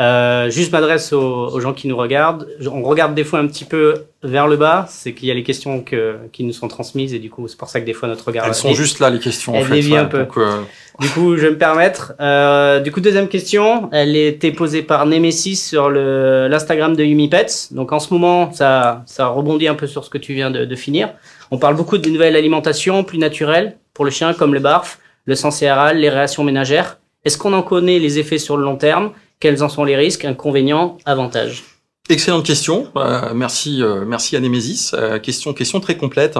Euh, 0.00 0.48
juste 0.48 0.72
m'adresse 0.72 1.12
aux, 1.12 1.60
gens 1.60 1.74
qui 1.74 1.86
nous 1.86 1.96
regardent. 1.96 2.48
On 2.66 2.82
regarde 2.82 3.14
des 3.14 3.24
fois 3.24 3.40
un 3.40 3.46
petit 3.46 3.66
peu 3.66 4.06
vers 4.22 4.48
le 4.48 4.56
bas, 4.56 4.86
c'est 4.88 5.12
qu'il 5.12 5.28
y 5.28 5.30
a 5.30 5.34
les 5.34 5.42
questions 5.42 5.82
que, 5.82 6.16
qui 6.32 6.44
nous 6.44 6.52
sont 6.52 6.68
transmises 6.68 7.12
et 7.12 7.18
du 7.18 7.28
coup 7.28 7.46
c'est 7.46 7.58
pour 7.58 7.68
ça 7.68 7.80
que 7.80 7.84
des 7.84 7.92
fois 7.92 8.08
notre 8.08 8.24
regard. 8.24 8.46
Elles 8.46 8.54
sont 8.54 8.72
juste 8.72 9.00
là 9.00 9.10
les 9.10 9.18
questions. 9.18 9.54
Elles 9.54 9.64
en 9.64 9.66
fait, 9.66 9.96
un 9.96 10.04
peu. 10.06 10.26
Euh, 10.38 10.62
du 11.00 11.08
coup, 11.10 11.36
je 11.36 11.42
vais 11.42 11.50
me 11.50 11.58
permettre. 11.58 12.14
Euh, 12.20 12.80
du 12.80 12.90
coup, 12.90 13.00
deuxième 13.00 13.28
question, 13.28 13.90
elle 13.92 14.16
était 14.16 14.52
posée 14.52 14.82
par 14.82 15.04
Nemesis 15.04 15.56
sur 15.56 15.90
l'Instagram 15.90 16.96
de 16.96 17.04
Yumi 17.04 17.28
Pets. 17.28 17.68
Donc 17.72 17.92
en 17.92 18.00
ce 18.00 18.14
moment, 18.14 18.50
ça 18.52 19.02
ça 19.06 19.26
rebondit 19.26 19.68
un 19.68 19.74
peu 19.74 19.86
sur 19.86 20.04
ce 20.04 20.10
que 20.10 20.18
tu 20.18 20.32
viens 20.32 20.50
de, 20.50 20.64
de 20.64 20.76
finir. 20.76 21.10
On 21.50 21.58
parle 21.58 21.76
beaucoup 21.76 21.98
de 21.98 22.08
nouvelles 22.08 22.36
alimentations 22.36 23.04
plus 23.04 23.18
naturelles 23.18 23.76
pour 23.92 24.06
le 24.06 24.10
chien, 24.10 24.32
comme 24.32 24.54
le 24.54 24.60
barf, 24.60 24.98
le 25.26 25.34
sang 25.34 25.50
céréal, 25.50 25.98
les 25.98 26.08
réactions 26.08 26.44
ménagères. 26.44 26.98
Est-ce 27.24 27.38
qu'on 27.38 27.52
en 27.52 27.62
connaît 27.62 27.98
les 27.98 28.18
effets 28.18 28.38
sur 28.38 28.56
le 28.56 28.64
long 28.64 28.76
terme? 28.76 29.12
Quels 29.42 29.64
en 29.64 29.68
sont 29.68 29.82
les 29.82 29.96
risques, 29.96 30.24
inconvénients, 30.24 30.98
avantages 31.04 31.64
Excellente 32.08 32.46
question. 32.46 32.86
Euh, 32.96 33.34
merci, 33.34 33.82
euh, 33.82 34.04
merci 34.06 34.36
à. 34.36 34.94
Euh, 34.94 35.18
question, 35.18 35.52
question 35.52 35.80
très 35.80 35.96
complète. 35.96 36.38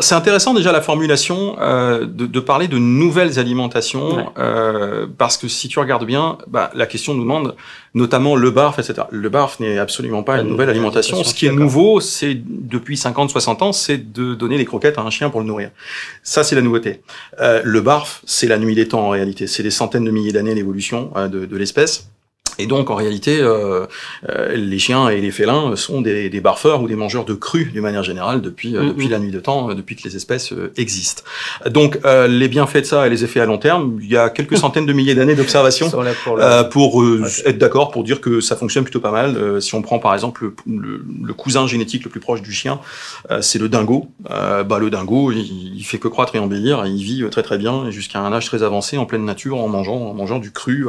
C'est 0.00 0.16
intéressant 0.16 0.54
déjà 0.54 0.72
la 0.72 0.80
formulation 0.80 1.56
euh, 1.60 2.04
de, 2.04 2.26
de, 2.26 2.40
parler 2.40 2.66
de 2.66 2.78
nouvelles 2.78 3.38
alimentations, 3.38 4.32
euh, 4.38 5.06
parce 5.16 5.36
que 5.36 5.46
si 5.46 5.68
tu 5.68 5.78
regardes 5.78 6.04
bien, 6.04 6.36
bah, 6.48 6.72
la 6.74 6.86
question 6.86 7.14
nous 7.14 7.22
demande 7.22 7.54
notamment 7.94 8.34
le 8.34 8.50
barf, 8.50 8.80
etc. 8.80 9.06
Le 9.12 9.28
barf 9.28 9.60
n'est 9.60 9.78
absolument 9.78 10.24
pas 10.24 10.40
une 10.40 10.48
nouvelle 10.48 10.68
alimentation. 10.68 11.22
Ce 11.22 11.32
qui 11.32 11.46
est 11.46 11.52
nouveau, 11.52 12.00
c'est 12.00 12.34
depuis 12.34 12.96
50-60 12.96 13.62
ans, 13.62 13.72
c'est 13.72 14.12
de 14.12 14.34
donner 14.34 14.58
des 14.58 14.64
croquettes 14.64 14.98
à 14.98 15.02
un 15.02 15.10
chien 15.10 15.30
pour 15.30 15.38
le 15.38 15.46
nourrir. 15.46 15.70
Ça, 16.24 16.42
c'est 16.42 16.56
la 16.56 16.62
nouveauté. 16.62 17.02
Euh, 17.40 17.60
le 17.62 17.80
barf, 17.80 18.20
c'est 18.24 18.48
la 18.48 18.58
nuit 18.58 18.74
des 18.74 18.88
temps 18.88 19.06
en 19.06 19.10
réalité. 19.10 19.46
C'est 19.46 19.62
des 19.62 19.70
centaines 19.70 20.04
de 20.04 20.10
milliers 20.10 20.32
d'années 20.32 20.56
d'évolution 20.56 21.12
euh, 21.14 21.28
de, 21.28 21.46
de 21.46 21.56
l'espèce. 21.56 22.08
Et 22.58 22.66
donc, 22.66 22.90
en 22.90 22.94
réalité, 22.94 23.40
euh, 23.40 23.86
euh, 24.28 24.54
les 24.56 24.78
chiens 24.78 25.08
et 25.08 25.20
les 25.20 25.30
félins 25.30 25.76
sont 25.76 26.00
des, 26.00 26.28
des, 26.28 26.40
barfeurs 26.40 26.82
ou 26.82 26.88
des 26.88 26.96
mangeurs 26.96 27.24
de 27.24 27.34
crues, 27.34 27.70
d'une 27.72 27.82
manière 27.82 28.02
générale, 28.02 28.40
depuis, 28.40 28.76
euh, 28.76 28.82
mm, 28.82 28.88
depuis 28.88 29.08
la 29.08 29.18
nuit 29.18 29.30
de 29.30 29.40
temps, 29.40 29.70
euh, 29.70 29.74
depuis 29.74 29.96
que 29.96 30.02
les 30.04 30.16
espèces 30.16 30.52
existent. 30.76 31.22
Donc, 31.70 31.98
les 32.04 32.48
bienfaits 32.48 32.78
de 32.78 32.84
ça 32.84 33.06
et 33.06 33.10
les 33.10 33.24
effets 33.24 33.40
à 33.40 33.46
long 33.46 33.58
terme, 33.58 33.98
il 34.00 34.08
y 34.08 34.16
a 34.16 34.30
quelques 34.30 34.56
centaines 34.64 34.86
de 34.86 34.92
milliers 34.92 35.14
d'années 35.14 35.34
d'observation 35.34 35.90
pour, 35.90 36.04
pour 36.70 37.04
être 37.44 37.58
d'accord, 37.58 37.90
pour 37.90 38.04
dire 38.04 38.20
que 38.20 38.40
ça 38.40 38.56
fonctionne 38.56 38.84
plutôt 38.84 39.00
pas 39.00 39.10
mal. 39.10 39.60
si 39.60 39.74
on 39.74 39.82
prend, 39.82 39.98
par 39.98 40.14
exemple, 40.14 40.52
le, 40.66 41.04
le, 41.22 41.34
cousin 41.34 41.66
génétique 41.66 42.04
le 42.04 42.10
plus 42.10 42.20
proche 42.20 42.42
du 42.42 42.52
chien, 42.52 42.80
c'est 43.40 43.58
le 43.58 43.68
dingo. 43.68 44.08
bah, 44.28 44.78
le 44.78 44.90
dingo, 44.90 45.32
il, 45.32 45.76
il, 45.76 45.84
fait 45.84 45.98
que 45.98 46.08
croître 46.08 46.34
et 46.36 46.38
embellir, 46.38 46.84
et 46.84 46.90
il 46.90 47.02
vit 47.02 47.24
très 47.30 47.42
très 47.42 47.58
bien 47.58 47.90
jusqu'à 47.90 48.20
un 48.20 48.32
âge 48.32 48.46
très 48.46 48.62
avancé, 48.62 48.96
en 48.98 49.06
pleine 49.06 49.24
nature, 49.24 49.58
en 49.58 49.68
mangeant, 49.68 49.96
en 49.96 50.14
mangeant 50.14 50.38
du 50.38 50.52
cru 50.52 50.86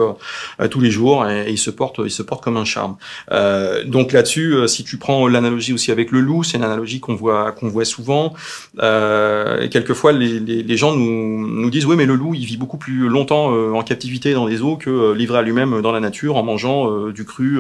tous 0.70 0.80
les 0.80 0.92
jours. 0.92 1.28
Et, 1.28 1.55
il 1.56 1.58
se 1.58 1.72
porte, 1.72 2.00
il 2.04 2.12
se 2.12 2.22
porte 2.22 2.44
comme 2.44 2.58
un 2.58 2.66
charme. 2.66 2.98
Euh, 3.32 3.84
donc 3.84 4.12
là-dessus, 4.12 4.54
euh, 4.54 4.68
si 4.68 4.84
tu 4.84 4.98
prends 4.98 5.28
l'analogie 5.28 5.74
aussi 5.74 5.92
avec 5.92 6.12
le 6.12 6.20
loup, 6.20 6.44
c'est 6.44 6.58
une 6.58 6.64
analogie 6.64 7.00
qu'on 7.00 7.16
voit 7.16 7.52
qu'on 7.52 7.68
voit 7.68 7.86
souvent. 7.86 8.34
Euh, 8.82 9.62
et 9.62 9.70
quelquefois, 9.70 10.12
les, 10.12 10.40
les, 10.40 10.64
les, 10.64 10.78
gens 10.78 10.96
nous, 10.96 11.48
nous 11.48 11.70
disent 11.70 11.86
oui, 11.86 11.96
mais 11.96 12.06
le 12.06 12.16
loup, 12.16 12.34
il 12.34 12.46
vit 12.46 12.58
beaucoup 12.58 12.78
plus 12.78 13.08
longtemps 13.08 13.54
euh, 13.54 13.72
en 13.72 13.84
captivité 13.84 14.34
dans 14.34 14.46
les 14.46 14.62
eaux 14.62 14.76
que 14.76 14.90
euh, 14.90 15.16
livré 15.16 15.38
à 15.38 15.42
lui-même 15.42 15.82
dans 15.82 15.92
la 15.92 16.00
nature 16.00 16.36
en 16.36 16.44
mangeant 16.44 16.92
euh, 16.92 17.12
du 17.12 17.26
cru 17.26 17.60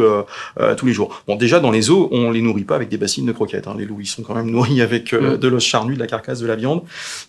tous 0.77 0.86
les 0.86 0.94
jours. 0.94 1.24
Bon, 1.27 1.36
déjà 1.36 1.59
dans 1.59 1.71
les 1.71 1.89
eaux, 1.89 2.09
on 2.12 2.31
les 2.31 2.42
nourrit 2.42 2.63
pas 2.63 2.75
avec 2.75 2.89
des 2.89 2.97
bassines 2.97 3.25
de 3.25 3.31
croquettes. 3.31 3.68
Hein. 3.68 3.75
Les 3.77 3.86
loups, 3.86 4.01
ils 4.01 4.06
sont 4.06 4.24
quand 4.24 4.36
même 4.36 4.50
nourris 4.50 4.81
avec 4.81 5.13
mm. 5.13 5.38
de 5.38 5.47
l'os 5.47 5.63
charnu, 5.63 5.95
de 5.95 6.00
la 6.00 6.07
carcasse, 6.07 6.39
de 6.39 6.47
la 6.47 6.56
viande, 6.56 6.81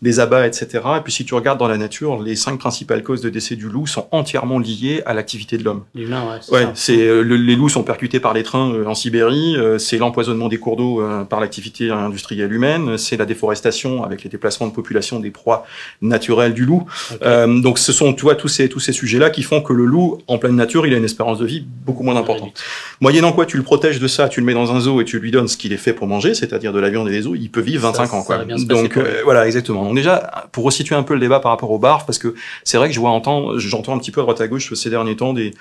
des 0.02 0.20
abats, 0.20 0.46
etc. 0.46 0.66
Et 0.98 1.00
puis 1.02 1.12
si 1.12 1.24
tu 1.24 1.34
regardes 1.34 1.58
dans 1.58 1.68
la 1.68 1.78
nature, 1.78 2.20
les 2.20 2.36
cinq 2.36 2.58
principales 2.58 3.02
causes 3.02 3.20
de 3.20 3.30
décès 3.30 3.56
du 3.56 3.68
loup 3.68 3.86
sont 3.86 4.08
entièrement 4.10 4.58
liées 4.58 5.02
à 5.06 5.14
l'activité 5.14 5.58
de 5.58 5.64
l'homme. 5.64 5.84
L'humain, 5.94 6.24
ouais 6.50 6.55
ouais, 6.56 6.68
c'est 6.74 6.98
euh, 6.98 7.20
les 7.20 7.56
loups 7.56 7.68
sont 7.68 7.82
percutés 7.82 8.20
par 8.20 8.34
les 8.34 8.42
trains 8.42 8.72
euh, 8.72 8.86
en 8.86 8.94
Sibérie, 8.94 9.56
euh, 9.56 9.78
c'est 9.78 9.98
l'empoisonnement 9.98 10.48
des 10.48 10.58
cours 10.58 10.76
d'eau 10.76 11.02
par 11.28 11.40
l'activité 11.40 11.90
industrielle 11.90 12.52
humaine, 12.52 12.98
c'est 12.98 13.16
la 13.16 13.24
déforestation 13.24 14.04
avec 14.04 14.24
les 14.24 14.30
déplacements 14.30 14.66
de 14.66 14.72
population 14.72 15.20
des 15.20 15.30
proies 15.30 15.66
naturelles 16.02 16.54
du 16.54 16.64
loup. 16.64 16.84
Okay. 17.14 17.60
donc 17.62 17.78
ce 17.78 17.92
sont, 17.92 18.12
tu 18.12 18.22
vois, 18.22 18.34
tous 18.34 18.48
ces 18.48 18.68
tous 18.68 18.80
ces 18.80 18.92
sujets-là 18.92 19.30
qui 19.30 19.42
font 19.42 19.60
que 19.60 19.72
le 19.72 19.84
loup, 19.84 20.18
en 20.26 20.38
pleine 20.38 20.56
nature, 20.56 20.86
il 20.86 20.94
a 20.94 20.96
une 20.96 21.04
espérance 21.04 21.38
de 21.38 21.46
vie 21.46 21.64
beaucoup 21.84 22.02
moins 22.02 22.16
importante. 22.16 22.62
Moyennant 23.00 23.32
quoi, 23.32 23.46
tu 23.46 23.56
le 23.56 23.62
protèges 23.62 23.98
de 23.98 24.08
ça, 24.08 24.28
tu 24.28 24.40
le 24.40 24.46
mets 24.46 24.54
dans 24.54 24.72
un 24.72 24.80
zoo 24.80 25.00
et 25.00 25.04
tu 25.04 25.18
lui 25.18 25.30
donnes 25.30 25.48
ce 25.48 25.56
qu'il 25.56 25.72
est 25.72 25.78
fait 25.78 25.92
pour 25.92 26.06
manger, 26.06 26.34
c'est-à-dire 26.34 26.72
de 26.72 26.80
la 26.80 26.90
viande 26.90 27.08
et 27.08 27.12
des 27.12 27.26
os, 27.26 27.36
il 27.40 27.50
peut 27.50 27.60
vivre 27.60 27.82
25 27.82 28.06
ça, 28.06 28.16
ans. 28.16 28.22
Quoi. 28.22 28.44
Donc 28.44 28.98
voilà, 29.24 29.46
exactement. 29.46 29.84
Donc 29.84 29.94
déjà, 29.94 30.48
pour 30.52 30.64
resituer 30.64 30.94
un 30.94 31.02
peu 31.02 31.14
le 31.14 31.20
débat 31.20 31.40
par 31.40 31.52
rapport 31.52 31.70
au 31.70 31.78
barf, 31.78 32.06
parce 32.06 32.18
que 32.18 32.34
c'est 32.64 32.78
vrai 32.78 32.88
que 32.88 32.94
je 32.94 33.00
vois 33.00 33.10
entendre, 33.10 33.58
j'entends 33.58 33.94
un 33.94 33.98
petit 33.98 34.10
peu 34.10 34.20
à 34.20 34.24
droite 34.24 34.40
à 34.40 34.48
gauche 34.48 34.72
ces 34.74 34.90
derniers 34.90 35.16
temps 35.16 35.32
des 35.32 35.52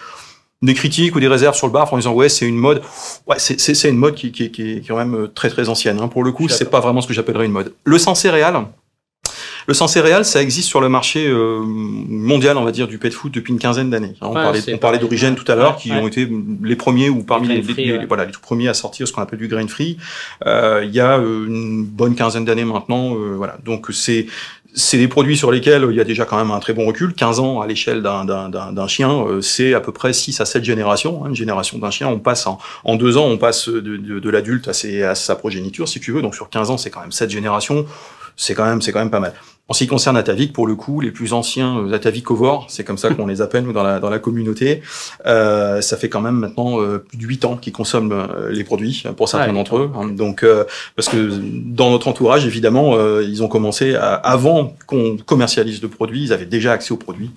des 0.62 0.74
critiques 0.74 1.15
ou 1.15 1.19
des 1.19 1.27
réserves 1.27 1.55
sur 1.55 1.67
le 1.67 1.74
barf 1.74 1.91
en 1.93 1.97
disant 1.97 2.13
ouais 2.13 2.29
c'est 2.29 2.47
une 2.47 2.57
mode 2.57 2.81
ouais 3.27 3.35
c'est 3.38 3.59
c'est 3.59 3.89
une 3.89 3.97
mode 3.97 4.15
qui, 4.15 4.31
qui, 4.31 4.51
qui, 4.51 4.71
est 4.74 4.88
quand 4.88 4.97
même 4.97 5.29
très 5.35 5.50
très 5.50 5.69
ancienne 5.69 6.00
hein. 6.00 6.07
pour 6.07 6.24
le 6.24 6.31
coup 6.31 6.47
c'est 6.47 6.69
pas 6.69 6.79
vraiment 6.79 7.01
ce 7.01 7.07
que 7.07 7.13
j'appellerais 7.13 7.45
une 7.45 7.51
mode 7.51 7.74
le 7.83 7.97
sang 7.97 8.15
céréal 8.15 8.65
le 9.67 9.74
sang 9.74 9.88
céréal, 9.88 10.25
ça 10.25 10.41
existe 10.41 10.69
sur 10.69 10.79
le 10.79 10.89
marché 10.89 11.27
euh, 11.27 11.59
mondial, 11.63 12.57
on 12.57 12.63
va 12.63 12.71
dire, 12.71 12.88
du 12.88 13.00
pet 13.00 13.12
food 13.12 13.31
depuis 13.31 13.51
une 13.51 13.59
quinzaine 13.59 13.89
d'années. 13.89 14.13
On 14.21 14.27
ouais, 14.27 14.33
parlait, 14.35 14.62
on 14.74 14.77
parlait 14.77 15.00
d'origine 15.00 15.33
tout 15.35 15.50
à 15.51 15.55
l'heure, 15.55 15.75
ouais, 15.75 15.81
qui 15.81 15.91
ouais. 15.91 15.97
ont 15.97 16.07
été 16.07 16.29
les 16.63 16.75
premiers 16.75 17.09
ou 17.09 17.24
parmi 17.24 17.47
les, 17.47 17.63
free, 17.63 17.85
les, 17.85 17.97
les, 17.97 18.05
voilà 18.05 18.25
les 18.25 18.31
tout 18.31 18.41
premiers 18.41 18.67
à 18.67 18.75
sortir 18.75 19.07
ce 19.07 19.13
qu'on 19.13 19.21
appelle 19.21 19.39
du 19.39 19.47
grain 19.47 19.67
free. 19.67 19.97
Euh, 20.45 20.83
il 20.85 20.93
y 20.93 21.00
a 21.00 21.17
euh, 21.17 21.47
une 21.47 21.83
bonne 21.83 22.15
quinzaine 22.15 22.45
d'années 22.45 22.65
maintenant, 22.65 23.15
euh, 23.15 23.33
voilà. 23.35 23.57
Donc 23.65 23.88
c'est 23.91 24.27
c'est 24.75 24.98
des 24.98 25.08
produits 25.08 25.38
sur 25.38 25.51
lesquels 25.51 25.88
il 25.89 25.96
y 25.96 26.01
a 26.01 26.03
déjà 26.03 26.25
quand 26.25 26.38
même 26.38 26.51
un 26.51 26.60
très 26.60 26.74
bon 26.74 26.86
recul. 26.86 27.13
15 27.13 27.39
ans 27.39 27.62
à 27.62 27.67
l'échelle 27.67 28.01
d'un 28.01 28.88
chien, 28.88 29.25
euh, 29.25 29.41
c'est 29.41 29.74
à 29.74 29.79
peu 29.79 29.94
près 29.94 30.12
6 30.12 30.41
à 30.41 30.46
7 30.46 30.63
générations. 30.63 31.24
Hein, 31.24 31.29
une 31.29 31.36
génération 31.36 31.77
d'un 31.77 31.91
chien, 31.91 32.08
on 32.08 32.20
passe 32.20 32.46
en, 32.46 32.60
en, 32.84 32.96
deux 32.96 33.17
ans, 33.17 33.25
on 33.25 33.38
passe 33.38 33.70
de, 33.70 34.29
l'adulte 34.29 34.67
à, 34.67 34.72
à, 35.10 35.15
sa 35.15 35.36
progéniture, 35.36 35.88
si 35.88 36.00
tu 36.00 36.12
veux. 36.12 36.22
Donc 36.22 36.36
sur 36.36 36.50
15 36.50 36.72
ans, 36.72 36.77
c'est 36.77 36.89
quand 36.89 37.01
même 37.01 37.13
7 37.13 37.29
générations. 37.29 37.86
C'est 38.36 38.53
quand 38.53 38.65
même, 38.65 38.82
c'est 38.82 38.91
quand 38.91 39.00
même 39.00 39.12
pas 39.12 39.22
mal. 39.22 39.34
En 39.67 39.74
ce 39.74 39.79
qui 39.84 39.88
concerne 39.88 40.15
Atavik, 40.15 40.53
pour 40.53 40.67
le 40.67 40.75
coup, 40.75 41.01
les 41.01 41.10
plus 41.10 41.34
anciens 41.34 41.79
euh, 41.79 41.91
Atavicovores, 41.93 42.67
c'est 42.69 42.84
comme 42.84 43.00
ça 43.00 43.10
qu'on 43.10 43.25
les 43.25 43.41
appelle 43.41 43.63
nous 43.63 43.74
dans 43.74 43.81
la 43.81 44.00
dans 44.00 44.12
la 44.12 44.19
communauté, 44.19 44.81
euh, 45.25 45.81
ça 45.81 45.98
fait 45.98 46.07
quand 46.07 46.22
même 46.22 46.36
maintenant 46.36 46.79
euh, 46.79 47.00
plus 47.00 47.17
de 47.17 47.24
huit 47.25 47.45
ans 47.45 47.57
qu'ils 47.57 47.74
consomment 47.74 48.12
euh, 48.12 48.51
les 48.51 48.63
produits 48.63 49.03
pour 49.17 49.27
certains 49.27 49.48
Ah 49.50 49.53
d'entre 49.53 49.77
eux. 49.77 49.89
hein. 49.95 50.07
Donc 50.10 50.43
euh, 50.43 50.65
parce 50.95 51.10
que 51.10 51.31
dans 51.41 51.89
notre 51.89 52.07
entourage, 52.07 52.45
évidemment, 52.45 52.93
euh, 52.95 53.24
ils 53.27 53.41
ont 53.41 53.48
commencé 53.48 53.95
à- 53.95 54.13
avant 54.13 54.75
qu'on 54.86 55.17
commercialise 55.25 55.81
le 55.81 55.88
produit, 55.88 56.22
ils 56.24 56.31
avaient 56.34 56.45
déjà 56.45 56.72
accès 56.74 56.91
aux 56.91 56.98
produits. 56.98 57.31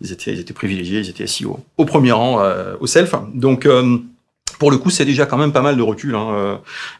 Ils 0.00 0.10
étaient 0.10 0.32
ils 0.32 0.40
étaient 0.40 0.54
privilégiés, 0.54 1.00
ils 1.00 1.10
étaient 1.10 1.24
assis 1.24 1.44
au, 1.44 1.60
au 1.76 1.84
premier 1.84 2.12
rang 2.12 2.40
euh, 2.40 2.76
au 2.80 2.86
self. 2.86 3.14
Donc 3.34 3.66
euh, 3.66 3.98
pour 4.58 4.70
le 4.70 4.76
coup, 4.78 4.90
c'est 4.90 5.04
déjà 5.04 5.26
quand 5.26 5.36
même 5.36 5.52
pas 5.52 5.60
mal 5.62 5.76
de 5.76 5.82
recul 5.82 6.14
hein, 6.14 6.26
euh, 6.32 6.56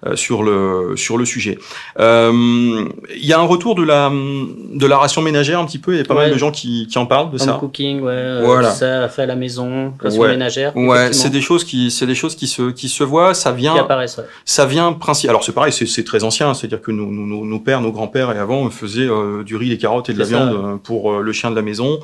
euh, 0.07 0.17
sur 0.17 0.43
le 0.43 0.95
sur 0.97 1.17
le 1.19 1.25
sujet. 1.25 1.59
Euh, 2.01 2.85
Il 3.17 3.25
y 3.27 3.33
a 3.33 3.39
un 3.39 3.45
retour 3.45 3.75
de 3.75 3.83
la 3.83 4.11
de 4.11 4.87
la 4.87 4.97
ration 4.99 5.23
ménagère 5.23 5.59
un 5.61 5.65
petit 5.65 5.79
peu. 5.79 5.93
Il 5.95 5.99
y 5.99 6.01
a 6.01 6.05
pas 6.05 6.15
mal 6.15 6.31
de 6.33 6.39
gens 6.39 6.51
qui, 6.51 6.87
qui 6.87 6.99
en 6.99 7.07
parlent 7.07 7.31
de 7.31 7.35
Home 7.41 7.47
ça. 7.47 7.57
cooking, 7.61 8.01
ouais, 8.01 8.13
euh, 8.13 8.43
Voilà. 8.45 8.71
ça 8.71 9.09
fait 9.09 9.23
à 9.23 9.27
la 9.27 9.37
maison, 9.37 9.95
ration 10.03 10.21
Ouais. 10.23 10.29
ménagère. 10.31 10.77
Ouais, 10.77 11.13
c'est 11.13 11.31
des 11.31 11.41
choses 11.41 11.65
qui 11.65 11.91
c'est 11.91 12.07
des 12.07 12.15
choses 12.15 12.35
qui 12.37 12.47
se 12.47 12.71
qui 12.71 12.89
se 12.89 13.05
voient. 13.05 13.35
Ça 13.35 13.51
qui 13.53 13.59
vient 13.59 13.77
apparaissent. 13.77 14.19
ouais. 14.19 14.25
ça 14.45 14.67
vient 14.67 14.93
principe. 14.93 15.31
Alors 15.31 15.45
c'est 15.45 15.53
pareil, 15.53 15.73
c'est 15.73 16.05
très 16.05 16.25
ancien. 16.25 16.55
C'est-à-dire 16.55 16.81
que 16.83 16.91
nos, 16.91 17.07
nos, 17.07 17.45
nos- 17.45 17.59
pères, 17.61 17.81
nos 17.81 17.93
grands-pères 17.93 18.33
et 18.33 18.39
avant 18.39 18.69
faisaient 18.71 19.09
euh, 19.09 19.43
du 19.43 19.57
riz, 19.57 19.69
des 19.71 19.79
carottes 19.79 20.11
et 20.11 20.13
de 20.13 20.19
la 20.19 20.25
ça, 20.25 20.31
viande 20.31 20.81
pour 20.83 21.13
le 21.21 21.33
chien 21.33 21.51
de 21.51 21.57
la 21.57 21.63
maison. 21.63 21.99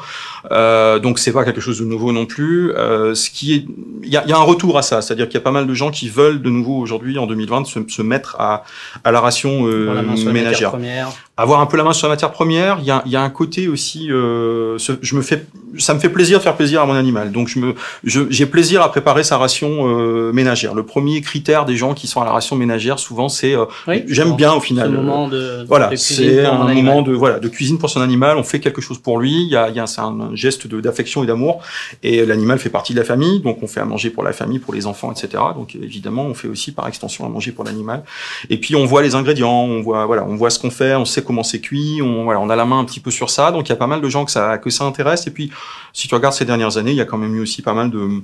Euh, 0.53 0.99
donc 0.99 1.19
c'est 1.19 1.33
pas 1.33 1.45
quelque 1.45 1.61
chose 1.61 1.79
de 1.81 1.85
nouveau 1.85 2.13
non 2.13 2.27
plus. 2.27 2.73
Euh, 2.73 3.15
ce 3.15 3.31
qui 3.31 3.55
est, 3.55 3.65
il 4.03 4.09
y 4.09 4.17
a, 4.17 4.27
y 4.27 4.33
a 4.33 4.37
un 4.37 4.43
retour 4.43 4.79
à 4.79 4.83
ça. 4.83 5.03
C'est-à-dire 5.03 5.29
qu'il 5.29 5.39
a 5.41 5.43
pas 5.43 5.51
mal 5.51 5.67
de 5.67 5.75
gens 5.75 5.91
qui 5.91 6.09
veulent 6.09 6.43
de 6.43 6.51
nouveau 6.51 6.79
aujourd'hui 6.79 7.19
en 7.19 7.27
2020 7.27 7.65
se, 7.67 7.81
se 7.89 8.03
mettre 8.03 8.37
à 8.39 8.65
à 9.05 9.11
la 9.11 9.21
ration 9.21 9.67
euh, 9.67 10.03
ménagère 10.33 10.71
première. 10.71 11.11
Avoir 11.43 11.61
un 11.61 11.67
peu 11.67 11.77
la 11.77 11.85
main 11.85 11.93
sur 11.93 12.07
la 12.09 12.15
matière 12.15 12.33
première, 12.33 12.79
il 12.81 12.87
y 12.87 12.91
a, 12.91 13.03
y 13.07 13.17
a 13.17 13.23
un 13.23 13.31
côté 13.31 13.69
aussi, 13.69 14.11
euh, 14.11 14.77
ce- 14.79 14.93
je 15.01 15.15
me 15.17 15.23
fais, 15.23 15.47
ça 15.79 15.95
me 15.95 15.99
fait 16.01 16.09
plaisir 16.09 16.39
de 16.39 16.43
faire 16.43 16.57
plaisir 16.57 16.83
à 16.83 16.87
mon 16.87 16.95
animal. 16.95 17.33
Donc 17.33 17.49
je 17.49 17.59
me, 17.59 17.75
je- 18.05 18.23
j'ai 18.31 18.47
plaisir 18.47 18.83
à 18.83 18.91
préparer 18.91 19.23
sa 19.23 19.37
ration 19.39 19.89
euh, 19.89 20.33
ménagère. 20.33 20.75
Le 20.75 20.83
premier 20.85 21.21
critère 21.21 21.65
des 21.65 21.77
gens 21.77 21.95
qui 21.95 22.07
sont 22.07 22.21
à 22.21 22.25
la 22.25 22.33
ration 22.33 22.57
ménagère, 22.57 22.99
souvent, 22.99 23.29
c'est, 23.29 23.55
euh, 23.55 23.65
Oui, 23.89 24.03
j'aime 24.09 24.35
bien 24.37 24.53
au 24.53 24.61
final. 24.61 24.89
euh, 24.93 24.97
moment 24.97 25.29
de, 25.29 25.65
voilà, 25.69 25.91
c'est 25.97 26.45
un 26.45 26.67
animal. 26.67 26.75
moment 26.85 27.03
de 27.03 27.13
voilà 27.13 27.39
de 27.39 27.49
cuisine 27.49 27.79
pour 27.79 27.91
son 27.91 28.01
animal. 28.01 28.37
On 28.37 28.43
fait 28.45 28.61
quelque 28.61 28.81
chose 28.81 28.99
pour 28.99 29.19
lui. 29.19 29.43
Il 29.43 29.49
y 29.49 29.57
a, 29.57 29.69
il 29.69 29.77
y 29.77 29.81
a 29.81 29.87
c'est 29.87 30.01
un 30.01 30.31
geste 30.35 30.67
de- 30.67 30.81
d'affection 30.81 31.23
et 31.25 31.27
d'amour. 31.27 31.61
Et 32.03 32.27
l'animal 32.27 32.59
fait 32.59 32.71
partie 32.71 32.93
de 32.95 32.99
la 32.99 33.05
famille, 33.05 33.41
donc 33.41 33.63
on 33.63 33.67
fait 33.67 33.81
à 33.81 33.85
manger 33.85 34.11
pour 34.11 34.23
la 34.25 34.33
famille, 34.33 34.59
pour 34.59 34.75
les 34.75 34.87
enfants, 34.87 35.13
etc. 35.13 35.43
Donc 35.55 35.75
évidemment, 35.75 36.25
on 36.27 36.35
fait 36.35 36.49
aussi 36.49 36.73
par 36.73 36.87
extension 36.89 37.25
à 37.25 37.29
manger 37.29 37.53
pour 37.53 37.65
l'animal. 37.65 38.03
Et 38.51 38.57
puis 38.59 38.75
on 38.77 38.85
voit 38.87 39.03
les 39.03 39.15
ingrédients, 39.15 39.63
on 39.65 39.81
voit 39.83 40.05
voilà, 40.07 40.25
on 40.29 40.37
voit 40.37 40.51
ce 40.51 40.59
qu'on 40.59 40.71
fait, 40.71 40.95
on 40.95 41.05
sait 41.05 41.23
comment 41.31 41.45
c'est 41.45 41.61
cuit, 41.61 42.03
on 42.03 42.25
voilà, 42.25 42.41
on 42.41 42.51
a 42.51 42.57
la 42.57 42.65
main 42.65 42.81
un 42.81 42.85
petit 42.85 42.99
peu 42.99 43.13
sur 43.13 43.31
ça. 43.31 43.53
Donc 43.53 43.69
il 43.69 43.71
y 43.71 43.73
a 43.73 43.77
pas 43.77 43.87
mal 43.87 44.01
de 44.01 44.09
gens 44.09 44.25
que 44.25 44.33
ça 44.33 44.59
que 44.59 44.69
ça 44.69 44.85
intéresse. 44.85 45.29
Et 45.29 45.31
puis 45.31 45.53
si 45.93 46.09
tu 46.09 46.15
regardes 46.17 46.35
ces 46.35 46.45
dernières 46.45 46.77
années, 46.77 46.91
il 46.91 46.97
y 46.97 47.01
a 47.01 47.05
quand 47.05 47.19
même 47.19 47.37
eu 47.37 47.41
aussi 47.41 47.63
pas 47.63 47.73
mal 47.73 47.91
de 47.91 48.21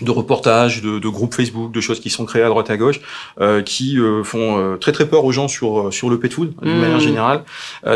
de 0.00 0.10
reportages, 0.10 0.80
de, 0.80 0.98
de 0.98 1.08
groupes 1.08 1.34
Facebook, 1.34 1.72
de 1.72 1.80
choses 1.82 2.00
qui 2.00 2.08
sont 2.08 2.24
créées 2.24 2.42
à 2.42 2.48
droite 2.48 2.70
à 2.70 2.78
gauche, 2.78 3.02
euh, 3.38 3.60
qui 3.60 3.98
euh, 3.98 4.24
font 4.24 4.58
euh, 4.58 4.76
très 4.78 4.92
très 4.92 5.06
peur 5.06 5.26
aux 5.26 5.32
gens 5.32 5.46
sur 5.46 5.92
sur 5.92 6.08
le 6.08 6.18
pet 6.18 6.32
food 6.32 6.54
d'une 6.62 6.78
Mmh. 6.78 6.80
manière 6.80 7.00
générale. 7.00 7.44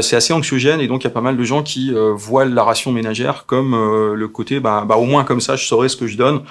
C'est 0.03 0.17
assez 0.17 0.35
anxiogène 0.35 0.81
et 0.81 0.87
donc 0.87 1.03
il 1.03 1.05
y 1.05 1.11
a 1.11 1.11
pas 1.11 1.23
mal 1.23 1.37
de 1.37 1.45
gens 1.45 1.63
qui 1.63 1.93
voient 2.15 2.45
la 2.45 2.63
ration 2.63 2.93
ménagère 2.93 3.47
comme 3.47 3.73
le 4.15 4.29
côté 4.29 4.61
bah, 4.61 4.85
bah 4.87 4.97
au 4.97 5.05
moins 5.05 5.25
comme 5.25 5.41
ça 5.41 5.57
je 5.57 5.65
saurai 5.65 5.89
ce 5.89 5.97
que 5.97 6.07
je 6.07 6.17
donne 6.17 6.43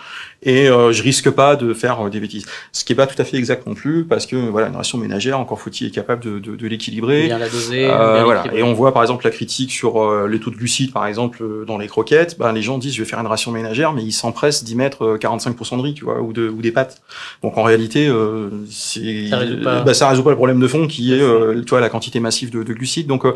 et 0.46 0.70
euh, 0.70 0.92
je 0.92 1.04
risque 1.04 1.30
pas 1.30 1.56
de 1.56 1.74
faire 1.74 2.06
euh, 2.06 2.10
des 2.10 2.20
bêtises. 2.20 2.46
Ce 2.72 2.84
qui 2.84 2.94
est 2.94 2.96
pas 2.96 3.08
tout 3.08 3.20
à 3.22 3.26
fait 3.26 3.38
exact 3.38 3.66
non 3.68 3.74
plus 3.74 4.06
parce 4.06 4.26
que 4.26 4.36
voilà 4.36 4.68
une 4.68 4.76
ration 4.76 4.98
ménagère 4.98 5.40
encore 5.40 5.60
faut-il 5.60 5.88
être 5.88 5.94
capable 5.94 6.24
de, 6.24 6.40
de, 6.40 6.56
de 6.56 6.68
l'équilibrer. 6.68 7.26
Bien 7.26 7.38
la 7.38 7.50
doser. 7.50 7.86
Euh, 7.90 8.16
bien 8.16 8.24
voilà. 8.24 8.44
Et 8.54 8.64
on 8.64 8.74
voit 8.74 8.94
par 8.94 9.02
exemple 9.02 9.26
la 9.26 9.32
critique 9.32 9.72
sur 9.72 10.02
euh, 10.02 10.28
les 10.28 10.40
taux 10.40 10.52
de 10.52 10.56
glucides, 10.56 10.92
par 10.92 11.06
exemple, 11.08 11.44
dans 11.66 11.78
les 11.78 11.88
croquettes. 11.88 12.38
Ben, 12.38 12.52
les 12.54 12.62
gens 12.62 12.78
disent 12.78 12.94
je 12.96 13.02
vais 13.04 13.10
faire 13.10 13.20
une 13.20 13.28
ration 13.28 13.52
ménagère, 13.52 13.94
mais 13.94 14.04
ils 14.04 14.12
s'empressent 14.12 14.64
d'y 14.64 14.76
mettre 14.76 15.04
euh, 15.06 15.18
45% 15.18 15.78
de 15.78 15.82
riz, 15.82 15.94
tu 15.94 16.04
vois, 16.06 16.22
ou, 16.22 16.34
de, 16.34 16.48
ou 16.50 16.62
des 16.62 16.72
pâtes. 16.72 17.02
Donc 17.42 17.58
en 17.58 17.64
réalité, 17.64 18.08
euh, 18.08 18.50
c'est, 18.70 19.28
Ça 19.30 19.38
résout 19.38 19.64
pas. 19.64 19.82
bah, 19.82 19.94
ça 19.94 20.10
résout 20.10 20.24
pas 20.24 20.30
le 20.32 20.36
problème 20.36 20.60
de 20.60 20.68
fond 20.68 20.88
qui 20.88 21.14
est, 21.14 21.22
euh, 21.22 21.62
tu 21.62 21.70
vois, 21.70 21.82
la 21.82 21.90
quantité 21.90 22.20
massive 22.20 22.50
de, 22.52 22.64
de 22.64 22.74
glucides. 22.74 23.08
Donc 23.08 23.26
euh, 23.26 23.34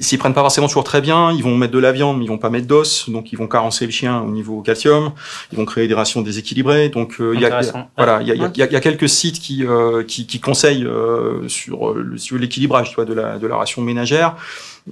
S'ils 0.00 0.18
prennent 0.18 0.32
pas 0.34 0.40
forcément 0.40 0.68
toujours 0.68 0.84
très 0.84 1.00
bien, 1.00 1.32
ils 1.32 1.42
vont 1.42 1.56
mettre 1.56 1.72
de 1.74 1.78
la 1.78 1.92
viande, 1.92 2.18
mais 2.18 2.24
ils 2.24 2.28
vont 2.28 2.38
pas 2.38 2.48
mettre 2.50 2.66
d'os, 2.66 3.08
donc 3.10 3.32
ils 3.32 3.36
vont 3.36 3.46
carencer 3.46 3.84
le 3.84 3.92
chien 3.92 4.20
au 4.22 4.30
niveau 4.30 4.62
calcium. 4.62 5.12
Ils 5.52 5.58
vont 5.58 5.64
créer 5.66 5.86
des 5.86 5.94
rations 5.94 6.22
déséquilibrées. 6.22 6.88
Donc 6.88 7.20
euh, 7.20 7.32
il 7.34 7.40
y 7.40 7.44
a, 7.44 7.60
voilà, 7.96 8.22
il 8.22 8.28
y 8.28 8.32
a, 8.32 8.34
y 8.34 8.40
a- 8.40 8.44
Ouais. 8.44 8.50
y 8.56 8.62
a- 8.62 8.66
il 8.66 8.72
y 8.72 8.76
a 8.76 8.80
quelques 8.80 9.08
sites 9.08 9.38
qui, 9.38 9.66
euh, 9.66 10.02
qui, 10.02 10.26
qui 10.26 10.40
conseillent 10.40 10.86
euh, 10.86 11.46
sur, 11.48 11.90
euh, 11.90 12.02
le- 12.02 12.18
sur 12.18 12.38
l'équilibrage, 12.38 12.88
tu 12.90 12.94
vois, 12.96 13.04
de 13.04 13.12
la, 13.14 13.38
de 13.38 13.46
la 13.46 13.56
ration 13.56 13.82
ménagère, 13.82 14.34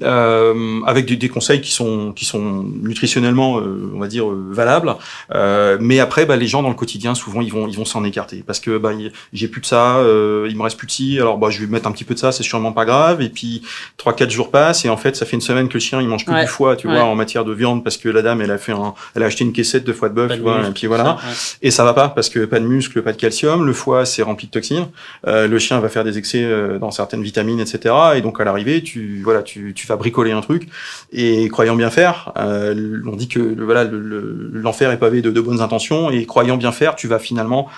euh, 0.03 0.81
avec 0.87 1.07
des, 1.07 1.17
des 1.17 1.29
conseils 1.29 1.61
qui 1.61 1.73
sont, 1.73 2.13
qui 2.13 2.25
sont 2.25 2.65
nutritionnellement, 2.83 3.59
euh, 3.59 3.91
on 3.95 3.99
va 4.01 4.07
dire, 4.09 4.29
euh, 4.31 4.47
valables. 4.51 4.95
Euh, 5.35 5.79
mais 5.81 6.01
après, 6.01 6.27
bah, 6.27 6.37
les 6.37 6.47
gens 6.47 6.63
dans 6.63 6.69
le 6.69 6.75
quotidien, 6.75 7.15
souvent, 7.15 7.41
ils 7.41 7.53
vont, 7.53 7.69
ils 7.69 7.77
vont 7.77 7.85
s'en 7.85 8.05
écarter 8.05 8.43
parce 8.47 8.61
que 8.61 8.79
bah, 8.79 8.91
j'ai 9.33 9.49
plus 9.49 9.61
de 9.61 9.67
ça, 9.67 9.97
euh, 9.99 10.47
il 10.51 10.57
me 10.57 10.63
reste 10.63 10.77
plus 10.77 10.87
de 10.87 10.93
ci, 10.93 11.19
alors 11.21 11.39
bah, 11.39 11.49
je 11.51 11.61
vais 11.61 11.67
mettre 11.67 11.87
un 11.87 11.93
petit 11.93 12.05
peu 12.05 12.15
de 12.15 12.19
ça, 12.19 12.33
c'est 12.33 12.43
sûrement 12.43 12.73
pas 12.73 12.85
grave. 12.85 13.23
Et 13.23 13.29
puis 13.29 13.63
trois, 13.97 14.13
quatre 14.15 14.31
jours 14.31 14.51
passent 14.51 14.85
et 14.85 14.89
en 14.89 14.97
fait, 14.97 15.17
ça 15.17 15.27
fait 15.27 15.35
une 15.37 15.41
semaine 15.43 15.69
que 15.69 15.75
le 15.75 15.81
chien 15.81 16.01
il 16.01 16.09
mange 16.09 16.25
Ouais. 16.29 16.41
du 16.43 16.47
foie, 16.47 16.75
tu 16.77 16.87
Ouais. 16.89 16.95
vois, 16.95 17.05
en 17.05 17.15
matière 17.15 17.45
de 17.45 17.53
viande 17.53 17.85
parce 17.85 17.97
que 17.99 18.09
la 18.09 18.23
dame, 18.23 18.41
elle 18.41 18.51
a 18.51 18.57
fait 18.59 18.73
un, 18.73 18.95
elle 19.15 19.23
a 19.23 19.27
acheté 19.27 19.45
une 19.45 19.53
caissette 19.53 19.85
de 19.85 19.93
foie 19.93 20.09
de 20.09 20.15
bœuf, 20.15 20.33
tu 20.33 20.41
vois, 20.41 20.57
muscle, 20.59 20.71
et 20.71 20.73
puis 20.75 20.87
voilà. 20.87 21.05
ça, 21.05 21.11
ouais. 21.17 21.33
Et 21.63 21.71
ça 21.71 21.85
va 21.85 21.93
pas 21.93 22.09
parce 22.09 22.29
que 22.31 22.45
pas 22.47 22.61
de 22.61 22.65
muscle, 22.67 23.03
pas 23.03 23.13
de 23.13 23.17
calcium, 23.19 23.65
le 23.67 23.73
foie 23.75 24.07
c'est 24.07 24.23
rempli 24.23 24.47
de 24.47 24.53
toxines, 24.53 24.87
euh, 25.27 25.47
le 25.47 25.59
chien 25.59 25.79
va 25.81 25.89
faire 25.91 26.03
des 26.05 26.17
excès 26.19 26.49
dans 26.81 26.91
certaines 26.91 27.23
vitamines, 27.23 27.61
etc. 27.61 27.95
Et 28.17 28.21
donc 28.23 28.41
à 28.41 28.45
l'arrivée, 28.45 28.83
tu 28.83 29.21
voilà, 29.23 29.43
tu, 29.43 29.73
tu 29.75 29.84
vas 29.87 29.97
bricoler 29.97 30.33
un 30.33 30.41
truc 30.41 30.69
et 31.13 31.49
croyant 31.49 31.77
bien 31.77 31.91
faire, 31.91 32.33
euh, 32.39 33.01
on 33.07 33.17
dit 33.17 33.29
que 33.29 33.41
voilà 33.63 33.85
le- 33.85 33.99
le- 34.01 34.51
l'enfer 34.53 34.91
est 34.91 34.99
pavé 34.99 35.23
de, 35.23 35.31
de 35.31 35.41
bonnes 35.41 35.61
intentions 35.61 36.11
et 36.11 36.25
croyant 36.27 36.57
bien 36.57 36.73
faire, 36.73 36.95
tu 36.97 37.09
vas 37.09 37.19
finalement 37.19 37.69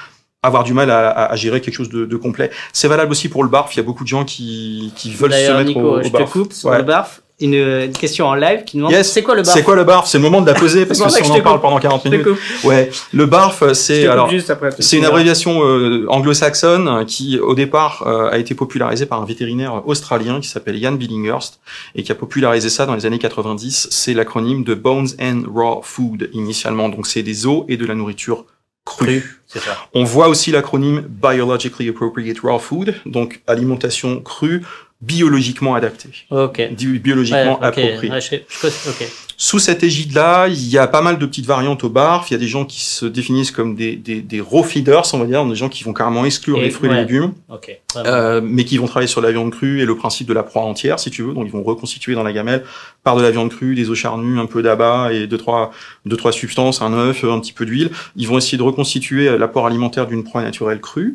avoir 0.43 0.63
du 0.65 0.73
mal 0.75 0.91
à, 0.91 1.09
à- 1.09 1.33
à 1.33 1.37
gérer 1.37 1.61
quelque 1.61 1.75
chose 1.75 1.89
de, 1.89 2.05
de 2.05 2.17
complet. 2.17 2.51
C'est 2.73 2.89
valable 2.89 3.11
aussi 3.11 3.29
pour 3.29 3.43
le 3.43 3.49
barf. 3.51 3.75
Il 3.75 3.79
y 3.79 3.81
a 3.81 3.83
beaucoup 3.83 4.05
de 4.05 4.09
gens 4.09 4.25
qui, 4.25 4.93
qui 4.97 5.11
veulent 5.13 5.33
se 5.33 5.51
mettre 5.53 5.65
Nico, 5.65 5.81
au, 5.81 5.99
au 5.99 6.03
je 6.03 6.09
barf. 6.11 6.25
te 6.25 6.31
coupe 6.39 6.53
sur 6.53 6.69
Ouais. 6.71 6.79
le 6.79 6.85
barf. 6.85 7.23
Une, 7.39 7.53
une 7.55 7.93
question 7.93 8.27
en 8.29 8.35
live 8.35 8.65
qui 8.65 8.79
nous 8.79 8.85
demande 8.85 8.97
Yes. 8.97 9.13
c'est 9.13 9.23
quoi 9.23 9.35
le 9.35 9.43
barf 9.43 9.55
C'est 9.55 9.63
quoi 9.63 9.77
le 9.77 9.85
barf? 9.85 10.07
C'est 10.09 10.17
le 10.17 10.23
moment 10.23 10.41
de 10.41 10.47
la 10.47 10.55
poser 10.55 10.87
parce 10.87 10.99
que 10.99 11.11
si 11.11 11.21
on 11.21 11.25
je 11.25 11.31
en 11.33 11.35
te 11.37 11.41
parle 11.43 11.61
pendant 11.61 11.79
40 11.79 12.01
Je 12.05 12.09
te 12.09 12.15
minutes. 12.15 12.39
Ouais, 12.65 12.91
le 13.13 13.27
barf, 13.27 13.63
Je 13.69 13.75
c'est 13.75 14.07
alors. 14.07 14.31
C'est 14.79 14.97
une 14.97 15.05
abréviation 15.05 15.63
euh, 15.63 16.07
anglo-saxonne 16.09 16.89
euh, 16.89 17.05
qui, 17.05 17.39
au 17.39 17.55
départ, 17.55 18.05
euh, 18.07 18.31
a 18.31 18.39
été 18.39 18.55
popularisée 18.55 19.05
par 19.05 19.21
un 19.21 19.27
vétérinaire 19.27 19.87
australien 19.87 20.41
qui 20.41 20.49
s'appelle 20.49 20.77
Ian 20.77 20.93
Billinghurst 20.93 21.61
et 21.95 22.03
qui 22.03 22.11
a 22.11 22.15
popularisé 22.15 22.71
ça 22.71 22.87
dans 22.87 22.95
les 22.95 23.05
années 23.05 23.19
90. 23.19 23.89
C'est 23.91 24.15
l'acronyme 24.15 24.65
de 24.65 24.73
Bones 24.75 25.09
and 25.21 25.43
Raw 25.55 25.83
Food 25.83 26.31
initialement. 26.33 26.89
Donc, 26.89 27.07
c'est 27.07 27.23
des 27.23 27.47
os 27.47 27.65
et 27.69 27.77
de 27.77 27.85
la 27.85 27.95
nourriture 27.95 28.47
crue. 28.87 29.07
Cru, 29.21 29.41
c'est 29.49 29.59
ça. 29.59 29.77
On 29.95 30.05
voit 30.05 30.29
aussi 30.29 30.53
l'acronyme 30.53 31.03
Biologically 31.07 31.89
Appropriate 31.89 32.39
Raw 32.41 32.59
Food, 32.61 32.95
donc 33.05 33.43
alimentation 33.49 34.21
crue, 34.21 34.63
biologiquement 35.01 35.75
adaptée, 35.75 36.09
Ok. 36.31 36.61
Biologiquement 36.73 37.59
Ouais, 37.61 37.69
ok. 37.69 37.79
appropriée. 37.79 38.11
Ouais, 38.11 38.21
je- 38.21 38.37
je- 38.49 38.91
ok. 38.91 39.13
Sous 39.39 39.59
cette 39.59 39.83
égide-là, 39.83 40.49
il 40.49 40.67
y 40.69 40.79
a 40.79 40.87
pas 40.87 41.03
mal 41.03 41.19
de 41.19 41.27
petites 41.27 41.45
variantes 41.45 41.85
au 41.85 41.91
barf. 41.91 42.31
Il 42.31 42.33
y 42.33 42.37
a 42.37 42.39
des 42.39 42.47
gens 42.49 42.65
qui 42.65 42.81
se 42.83 43.05
définissent 43.05 43.51
comme 43.51 43.75
des, 43.75 43.95
des, 43.95 44.23
des 44.23 44.41
raw 44.41 44.63
feeders, 44.63 45.03
on 45.13 45.19
va 45.19 45.27
dire, 45.27 45.45
des 45.45 45.55
gens 45.55 45.69
qui 45.69 45.85
vont 45.85 45.93
carrément 45.93 46.25
exclure 46.25 46.57
Et- 46.57 46.63
les 46.63 46.71
fruits 46.71 46.89
et 46.91 46.95
légumes, 46.95 47.33
Ok. 47.51 47.79
Vraiment. 47.95 48.09
euh, 48.09 48.41
mais 48.43 48.65
qui 48.65 48.79
vont 48.79 48.87
travailler 48.87 49.09
sur 49.09 49.21
la 49.21 49.31
viande 49.33 49.51
crue 49.53 49.81
et 49.83 49.85
le 49.85 49.95
principe 49.95 50.27
de 50.27 50.33
la 50.33 50.43
proie 50.43 50.63
entière, 50.63 50.99
si 50.99 51.11
tu 51.11 51.23
veux. 51.23 51.35
Donc 51.35 51.45
ils 51.47 51.53
vont 51.53 51.63
reconstituer 51.63 52.15
dans 52.15 52.23
la 52.23 52.33
gamelle 52.33 52.65
par 53.05 53.15
de 53.15 53.21
la 53.23 53.31
viande 53.31 53.51
crue, 53.51 53.75
des 53.75 53.91
os 53.91 53.99
charnus, 53.99 54.39
un 54.41 54.47
peu 54.47 54.63
d'abat 54.63 55.13
et 55.13 55.27
deux 55.27 55.37
trois 55.39 55.71
deux 56.07 56.17
trois 56.17 56.33
substances, 56.33 56.81
un 56.81 56.95
œuf, 56.95 57.23
un 57.25 57.39
petit 57.41 57.53
peu 57.53 57.67
d'huile. 57.67 57.91
Ils 58.17 58.27
vont 58.27 58.39
essayer 58.39 58.57
de 58.57 58.63
reconstituer 58.63 59.37
l'apport 59.37 59.67
alimentaire 59.67 60.07
d'une 60.07 60.25
proie 60.25 60.41
naturelle 60.43 60.81
crue. 60.81 61.15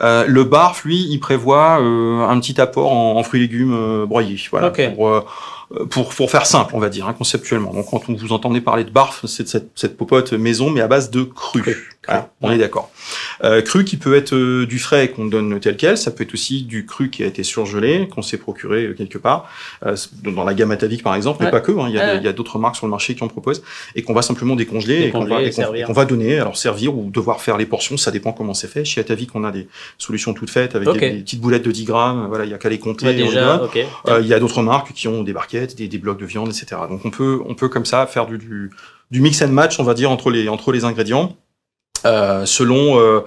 Euh, 0.00 0.24
le 0.26 0.42
barf, 0.42 0.84
lui, 0.84 1.06
il 1.08 1.20
prévoit 1.20 1.80
euh, 1.80 2.26
un 2.28 2.40
petit 2.40 2.60
apport 2.60 2.90
en, 2.92 3.16
en 3.16 3.22
fruits 3.22 3.40
et 3.40 3.46
légumes 3.46 3.74
euh, 3.74 4.06
broyés. 4.06 4.40
Voilà. 4.50 4.68
Ok. 4.68 4.94
Pour, 4.96 5.08
euh, 5.08 5.20
pour, 5.90 6.08
pour 6.14 6.30
faire 6.30 6.46
simple, 6.46 6.74
on 6.74 6.80
va 6.80 6.88
dire, 6.88 7.06
hein, 7.06 7.12
conceptuellement. 7.12 7.72
Donc, 7.72 7.86
quand 7.90 8.08
on 8.08 8.14
vous 8.14 8.32
entendez 8.32 8.60
parler 8.60 8.84
de 8.84 8.90
barf, 8.90 9.24
c'est 9.26 9.44
de 9.44 9.48
cette, 9.48 9.70
cette 9.76 9.96
popote 9.96 10.32
maison, 10.32 10.68
mais 10.70 10.80
à 10.80 10.88
base 10.88 11.10
de 11.10 11.22
cru. 11.22 11.62
Cru, 11.62 11.76
Voilà, 12.06 12.22
cru, 12.22 12.30
on 12.40 12.48
ouais. 12.48 12.54
est 12.56 12.58
d'accord. 12.58 12.90
Euh, 13.44 13.62
cru 13.62 13.84
qui 13.84 13.96
peut 13.96 14.14
être 14.14 14.34
euh, 14.34 14.66
du 14.66 14.78
frais 14.78 15.08
qu'on 15.08 15.26
donne 15.26 15.58
tel 15.60 15.76
quel, 15.76 15.96
ça 15.96 16.10
peut 16.10 16.24
être 16.24 16.34
aussi 16.34 16.62
du 16.62 16.86
cru 16.86 17.10
qui 17.10 17.22
a 17.22 17.26
été 17.26 17.42
surgelé, 17.42 18.08
qu'on 18.08 18.22
s'est 18.22 18.36
procuré 18.38 18.84
euh, 18.86 18.94
quelque 18.94 19.18
part, 19.18 19.48
euh, 19.86 19.96
dans 20.24 20.44
la 20.44 20.54
gamme 20.54 20.70
Atavic 20.70 21.02
par 21.02 21.14
exemple, 21.14 21.42
mais 21.44 21.50
pas 21.50 21.60
que, 21.60 21.72
hein, 21.72 21.86
il 21.88 21.94
y 21.94 21.98
a, 21.98 22.14
Ouais. 22.20 22.26
a 22.28 22.32
d'autres 22.32 22.58
marques 22.58 22.76
sur 22.76 22.86
le 22.86 22.90
marché 22.90 23.14
qui 23.14 23.22
en 23.24 23.28
proposent, 23.28 23.62
et 23.94 24.02
qu'on 24.02 24.14
va 24.14 24.22
simplement 24.22 24.56
décongeler, 24.56 25.02
et 25.04 25.10
qu'on 25.10 25.24
va, 25.24 25.42
et 25.42 25.48
et 25.48 25.92
va 25.92 26.04
donner, 26.04 26.38
alors 26.38 26.56
servir 26.56 26.94
ou 26.96 27.10
devoir 27.10 27.40
faire 27.40 27.56
les 27.56 27.66
portions, 27.66 27.96
ça 27.96 28.10
dépend 28.10 28.32
comment 28.32 28.54
c'est 28.54 28.68
fait. 28.68 28.84
Chez 28.84 29.00
Atavic, 29.00 29.30
on 29.34 29.44
a 29.44 29.50
des 29.50 29.68
solutions 29.98 30.34
toutes 30.34 30.50
faites 30.50 30.74
avec 30.76 30.86
des, 30.92 31.10
des 31.10 31.20
petites 31.22 31.40
boulettes 31.40 31.64
de 31.64 31.70
10 31.72 31.84
grammes, 31.84 32.26
voilà, 32.28 32.44
il 32.44 32.50
y 32.50 32.54
a 32.54 32.58
qu'à 32.58 32.68
les 32.68 32.78
compter. 32.78 33.06
Ouais, 33.06 33.14
déjà, 33.14 33.62
Il 34.20 34.26
y 34.26 34.34
a 34.34 34.38
d'autres 34.40 34.62
marques 34.62 34.92
qui 34.92 35.08
ont 35.08 35.22
des 35.22 35.32
barquettes, 35.32 35.76
des, 35.76 35.88
des 35.88 35.98
blocs 35.98 36.18
de 36.20 36.26
viande, 36.26 36.48
etc. 36.48 36.82
Donc 36.88 37.04
on 37.04 37.10
peut, 37.10 37.40
on 37.46 37.54
peut 37.54 37.68
comme 37.68 37.86
ça 37.86 38.06
faire 38.06 38.26
du, 38.26 38.38
du, 38.38 38.70
du 39.10 39.20
mix 39.20 39.40
and 39.42 39.48
match, 39.48 39.78
on 39.80 39.84
va 39.84 39.94
dire, 39.94 40.10
entre 40.10 40.30
les, 40.30 40.48
entre 40.48 40.72
les 40.72 40.84
ingrédients, 40.84 41.36
selon, 42.04 42.98
euh, 42.98 43.20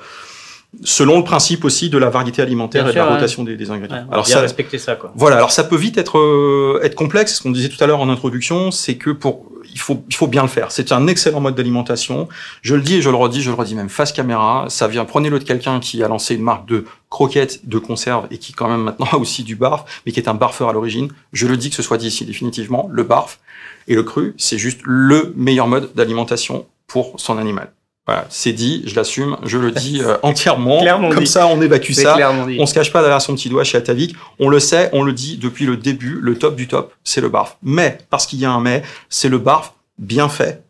selon 0.84 1.18
le 1.18 1.24
principe 1.24 1.66
aussi 1.66 1.90
de 1.90 1.98
la 1.98 2.10
variété 2.10 2.42
alimentaire 2.42 2.84
Bien 2.84 2.92
et 2.92 2.94
de 2.94 3.00
la 3.00 3.08
ouais. 3.08 3.14
rotation 3.14 3.44
des, 3.44 3.56
des 3.56 3.72
ingrédients. 3.72 3.98
Ouais, 3.98 4.04
on 4.10 4.14
alors 4.14 4.26
bien 4.26 4.36
ça, 4.36 4.42
respecter 4.42 4.78
ça, 4.78 4.96
quoi. 4.96 5.12
voilà, 5.16 5.38
alors 5.38 5.52
ça 5.52 5.64
peut 5.64 5.76
vite 5.76 5.98
être 5.98 6.18
euh, 6.18 6.80
être 6.84 6.96
complexe. 6.96 7.36
Ce 7.36 7.44
qu'on 7.44 7.52
disait 7.52 7.70
tout 7.70 7.82
à 7.84 7.88
l'heure 7.88 8.02
en 8.02 8.10
introduction, 8.10 8.72
c'est 8.72 8.96
que 8.96 9.12
pour 9.12 9.46
il 9.72 9.80
faut 9.80 10.04
il 10.10 10.16
faut 10.16 10.28
bien 10.28 10.42
le 10.42 10.48
faire. 10.48 10.72
C'est 10.72 10.92
un 10.92 11.08
excellent 11.08 11.42
mode 11.42 11.56
d'alimentation. 11.56 12.28
Je 12.62 12.76
le 12.76 12.82
dis 12.82 12.96
et 12.96 13.02
je 13.02 13.10
le 13.10 13.16
redis, 13.16 13.42
je 13.42 13.50
le 13.50 13.56
redis 13.56 13.76
même 13.76 13.90
face 13.90 14.12
caméra. 14.12 14.66
Ça 14.70 14.88
vient. 14.88 15.06
Prenez-le 15.06 15.40
de 15.40 15.44
quelqu'un 15.44 15.80
qui 15.80 16.04
a 16.04 16.08
lancé 16.08 16.36
une 16.36 16.44
marque 16.44 16.68
de 16.68 16.86
croquettes, 17.10 17.68
de 17.68 17.78
conserve 17.78 18.28
et 18.32 18.38
qui 18.38 18.54
quand 18.54 18.70
même 18.70 18.82
maintenant 18.82 19.08
a 19.12 19.18
aussi 19.18 19.44
du 19.44 19.56
barf, 19.56 19.86
mais 20.06 20.12
qui 20.12 20.20
est 20.20 20.30
un 20.30 20.34
barfeur 20.34 20.70
à 20.70 20.74
l'origine. 20.74 21.10
Je 21.32 21.48
le 21.48 21.58
dis 21.58 21.70
que 21.70 21.76
ce 21.76 21.84
soit 21.84 21.98
dit 21.98 22.08
ici 22.08 22.26
définitivement, 22.26 22.90
le 22.92 23.04
barf 23.04 23.40
et 23.88 23.96
le 23.96 24.04
cru, 24.04 24.34
c'est 24.38 24.58
juste 24.58 24.80
le 24.84 25.34
meilleur 25.36 25.68
mode 25.68 25.94
d'alimentation 25.94 26.66
pour 26.88 27.20
son 27.20 27.38
animal. 27.38 27.72
Voilà, 28.06 28.26
c'est 28.30 28.52
dit, 28.52 28.84
je 28.86 28.96
l'assume, 28.96 29.38
je 29.44 29.58
le 29.58 29.72
dis 29.72 30.02
euh, 30.02 30.18
entièrement. 30.24 30.82
Clairement 30.82 31.10
Comme 31.10 31.24
dit. 31.24 31.28
ça, 31.28 31.48
on 31.48 31.62
évacue 31.62 31.94
ça. 31.94 32.18
On 32.60 32.66
se 32.66 32.74
cache 32.74 32.92
pas 32.92 33.02
derrière 33.02 33.22
son 33.22 33.34
petit 33.36 33.48
doigt 33.50 33.64
chez 33.64 33.78
Atavik. 33.78 34.16
On 34.40 34.50
le 34.50 34.60
sait, 34.60 34.90
on 34.92 35.04
le 35.04 35.14
dit 35.14 35.38
depuis 35.38 35.66
le 35.66 35.78
début, 35.78 36.20
le 36.22 36.38
top 36.38 36.56
du 36.58 36.68
top, 36.68 36.94
c'est 37.06 37.22
le 37.22 37.30
barf. 37.30 37.58
Mais, 37.64 37.98
parce 38.10 38.26
qu'il 38.26 38.40
y 38.40 38.46
a 38.46 38.52
un 38.52 38.60
mais, 38.60 38.84
c'est 39.10 39.30
le 39.30 39.38
barf 39.38 39.74
bien 39.98 40.28
fait. 40.28 40.64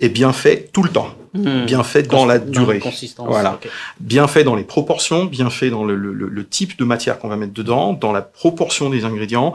Et 0.00 0.08
bien 0.10 0.32
fait 0.32 0.68
tout 0.72 0.82
le 0.82 0.90
temps. 0.90 1.08
Hmm. 1.34 1.64
Bien 1.64 1.82
fait 1.84 2.02
dans 2.02 2.26
la 2.26 2.38
Dans 2.38 2.50
durée. 2.50 2.80
consistance. 2.80 3.26
Voilà. 3.28 3.58
Bien 4.00 4.26
fait 4.26 4.44
dans 4.44 4.54
les 4.56 4.64
proportions, 4.64 5.24
bien 5.24 5.50
fait 5.50 5.70
dans 5.70 5.84
le, 5.84 5.94
le- 5.96 6.12
le- 6.12 6.28
le 6.28 6.46
type 6.46 6.76
de 6.78 6.84
matière 6.84 7.18
qu'on 7.18 7.28
va 7.28 7.36
mettre 7.36 7.54
dedans, 7.54 7.92
dans 7.92 8.12
la 8.12 8.20
proportion 8.20 8.90
des 8.90 9.04
ingrédients, 9.04 9.54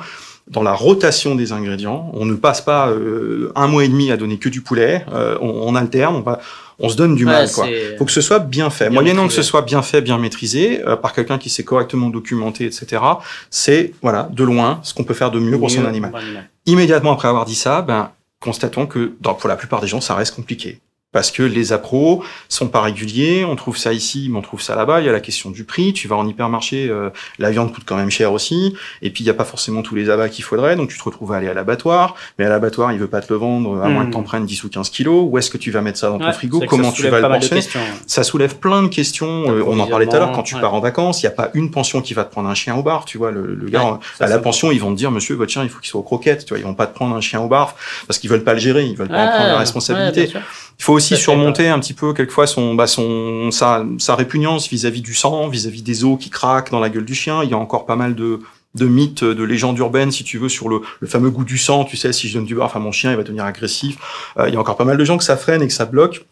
dans 0.50 0.63
la 0.63 0.74
rotation 0.74 1.36
des 1.36 1.51
ingrédients. 1.51 2.12
On 2.13 2.25
ne 2.25 2.34
passe 2.36 2.62
pas 2.62 2.89
euh, 2.89 3.51
un 3.56 3.68
mois 3.68 3.84
et 3.84 3.88
demi 3.88 4.12
à 4.12 4.18
donner 4.18 4.38
que 4.38 4.50
du 4.50 4.62
poulet. 4.62 5.06
euh, 5.13 5.38
on, 5.41 5.50
on 5.50 5.75
alterne, 5.75 6.15
on, 6.15 6.22
va, 6.22 6.39
on 6.79 6.89
se 6.89 6.96
donne 6.96 7.15
du 7.15 7.25
Ouais, 7.25 7.32
mal. 7.32 7.51
Quoi 7.51 7.68
faut 7.98 8.06
que 8.06 8.12
ce 8.12 8.22
soit 8.22 8.39
bien 8.39 8.70
fait. 8.70 8.86
Bien 8.89 9.01
Moyennant 9.01 9.27
que 9.27 9.34
ce 9.34 9.41
soit 9.44 9.62
bien 9.62 9.82
fait, 9.82 10.01
bien 10.01 10.18
maîtrisé, 10.18 10.82
euh, 10.88 10.96
par 10.96 11.13
quelqu'un 11.13 11.38
qui 11.38 11.50
s'est 11.50 11.63
correctement 11.63 12.10
documenté, 12.10 12.65
etc. 12.65 13.01
C'est 13.50 13.94
voilà 14.01 14.29
de 14.32 14.44
loin 14.44 14.79
ce 14.84 14.94
qu'on 14.94 15.03
peut 15.03 15.13
faire 15.13 15.32
de 15.32 15.39
mieux 15.39 15.58
pour 15.58 15.70
son 15.70 15.86
animal. 15.86 16.12
Immédiatement 16.65 17.13
après 17.13 17.27
avoir 17.27 17.46
dit 17.46 17.56
ça, 17.56 17.82
ben 17.82 18.12
constatons 18.41 18.86
que 18.86 19.13
dans, 19.22 19.34
pour 19.34 19.50
la 19.50 19.56
plupart 19.56 19.82
des 19.82 19.88
gens, 19.88 20.01
ça 20.01 20.15
reste 20.15 20.36
compliqué. 20.36 20.79
Parce 21.11 21.31
que 21.31 21.41
les 21.41 21.73
appros 21.73 22.23
sont 22.49 22.67
pas 22.67 22.81
réguliers, 22.81 23.43
on 23.43 23.55
trouve 23.55 23.77
ça 23.77 23.93
ici, 23.93 24.27
mais 24.29 24.37
on 24.37 24.41
trouve 24.43 24.61
ça 24.61 24.75
là-bas. 24.75 24.99
Il 25.01 25.07
y 25.07 25.09
a 25.09 25.11
la 25.11 25.19
question 25.19 25.49
du 25.49 25.63
prix. 25.63 25.91
Tu 25.91 26.07
vas 26.07 26.15
en 26.15 26.27
hypermarché, 26.27 26.87
euh, 26.87 27.09
la 27.39 27.49
viande 27.49 27.73
coûte 27.73 27.83
quand 27.83 27.95
même 27.95 28.11
cher 28.11 28.31
aussi. 28.31 28.75
Et 29.01 29.09
puis 29.09 29.23
il 29.23 29.27
y 29.27 29.29
a 29.31 29.33
pas 29.33 29.43
forcément 29.43 29.81
tous 29.81 29.95
les 29.95 30.11
abats 30.11 30.29
qu'il 30.29 30.43
faudrait, 30.43 30.75
donc 30.75 30.89
tu 30.89 30.99
te 30.99 31.03
retrouves 31.03 31.31
à 31.33 31.37
aller 31.37 31.47
à 31.47 31.55
l'abattoir. 31.55 32.15
Mais 32.37 32.45
à 32.45 32.49
l'abattoir, 32.49 32.91
il 32.93 32.99
veut 32.99 33.07
pas 33.07 33.21
te 33.21 33.33
le 33.33 33.39
vendre 33.39 33.81
à 33.81 33.89
moins 33.89 34.03
Hmm. 34.03 34.07
que 34.09 34.13
t'en 34.13 34.21
prennes 34.23 34.45
10 34.45 34.63
ou 34.65 34.69
15 34.69 34.91
kilos. 34.91 35.25
Où 35.27 35.37
est-ce 35.39 35.49
que 35.49 35.57
tu 35.57 35.71
vas 35.71 35.81
mettre 35.81 35.97
ça 35.97 36.09
dans 36.09 36.19
ton 36.19 36.25
Ouais, 36.27 36.31
frigo 36.33 36.61
Comment 36.67 36.91
tu 36.91 37.07
vas 37.07 37.19
le 37.21 37.39
questions. 37.39 37.79
ça 38.05 38.23
soulève 38.23 38.57
plein 38.57 38.83
de 38.83 38.87
questions. 38.89 39.45
Euh, 39.51 39.63
on 39.65 39.79
en 39.79 39.87
parlait 39.87 40.05
tout 40.05 40.15
à 40.15 40.19
l'heure 40.19 40.31
quand 40.31 40.43
tu 40.43 40.53
Ouais. 40.55 40.61
pars 40.61 40.75
en 40.75 40.79
vacances, 40.79 41.23
il 41.23 41.25
n'y 41.25 41.31
a 41.33 41.35
pas 41.35 41.49
une 41.55 41.71
pension 41.71 42.01
qui 42.01 42.13
va 42.13 42.23
te 42.23 42.31
prendre 42.31 42.49
un 42.49 42.53
chien 42.55 42.75
au 42.75 42.83
bar. 42.83 43.05
Tu 43.05 43.17
vois, 43.17 43.31
le, 43.31 43.55
le 43.55 43.67
gars 43.69 43.83
Ouais, 43.93 43.97
à 44.19 44.27
la 44.27 44.37
pension, 44.37 44.71
ils 44.71 44.79
vont 44.79 44.91
te 44.91 44.97
dire, 44.97 45.09
monsieur, 45.09 45.33
votre 45.35 45.51
chien, 45.51 45.63
il 45.63 45.69
faut 45.69 45.79
qu'il 45.79 45.89
soit 45.89 45.99
aux 45.99 46.03
croquettes. 46.03 46.45
Tu 46.45 46.49
vois, 46.49 46.59
ils 46.59 46.65
vont 46.65 46.75
pas 46.75 46.85
te 46.85 46.93
prendre 46.93 47.15
un 47.15 47.21
chien 47.21 47.41
au 47.41 47.47
bar 47.47 47.75
parce 48.07 48.19
qu'ils 48.19 48.29
veulent 48.29 48.43
pas 48.43 48.53
le 48.53 48.59
gérer, 48.59 48.85
ils 48.85 48.95
veulent 48.95 49.07
pas 49.07 49.15
en 49.15 49.27
Ah, 49.27 49.35
prendre 49.35 49.47
la 49.49 49.57
responsabilité. 49.57 50.31
Il 50.79 50.83
faut 50.83 50.93
aussi 50.93 51.17
surmonter 51.17 51.67
un 51.67 51.77
petit 51.79 51.93
peu 51.93 52.13
quelquefois 52.13 52.48
son, 52.48 52.74
bah, 52.74 52.88
son, 52.88 53.51
sa, 53.51 53.86
sa 53.98 54.15
répugnance 54.15 54.69
vis-à-vis 54.69 55.01
du 55.01 55.13
sang, 55.13 55.50
vis-à-vis 55.50 55.81
des 55.81 56.05
os 56.05 56.17
qui 56.17 56.29
craquent 56.29 56.71
dans 56.71 56.79
la 56.79 56.89
gueule 56.89 57.03
du 57.03 57.13
chien. 57.13 57.43
Il 57.43 57.50
y 57.50 57.53
a 57.53 57.57
encore 57.57 57.86
pas 57.86 57.98
mal 57.98 58.15
de, 58.15 58.39
de 58.75 58.86
mythes, 58.86 59.25
de 59.25 59.43
légendes 59.43 59.77
urbaines, 59.77 60.12
si 60.12 60.24
tu 60.24 60.38
veux, 60.38 60.48
sur 60.48 60.69
le, 60.69 60.79
le 61.01 61.07
fameux 61.07 61.31
goût 61.31 61.43
du 61.43 61.57
sang. 61.57 61.83
Tu 61.83 61.98
sais, 61.98 62.13
si 62.13 62.29
je 62.29 62.36
donne 62.36 62.45
du 62.45 62.55
barf 62.55 62.77
à 62.77 62.79
mon 62.79 62.93
chien, 62.93 63.12
il 63.12 63.17
va 63.17 63.24
devenir 63.24 63.43
agressif. 63.43 63.98
Euh, 64.38 64.48
il 64.48 64.53
y 64.53 64.57
a 64.57 64.59
encore 64.59 64.77
pas 64.77 64.86
mal 64.86 64.95
de 64.95 65.03
gens 65.03 65.17
que 65.17 65.25
ça 65.25 65.36
freine 65.36 65.62
et 65.62 65.67
que 65.67 65.74
ça 65.74 65.86
bloque. 65.86 66.25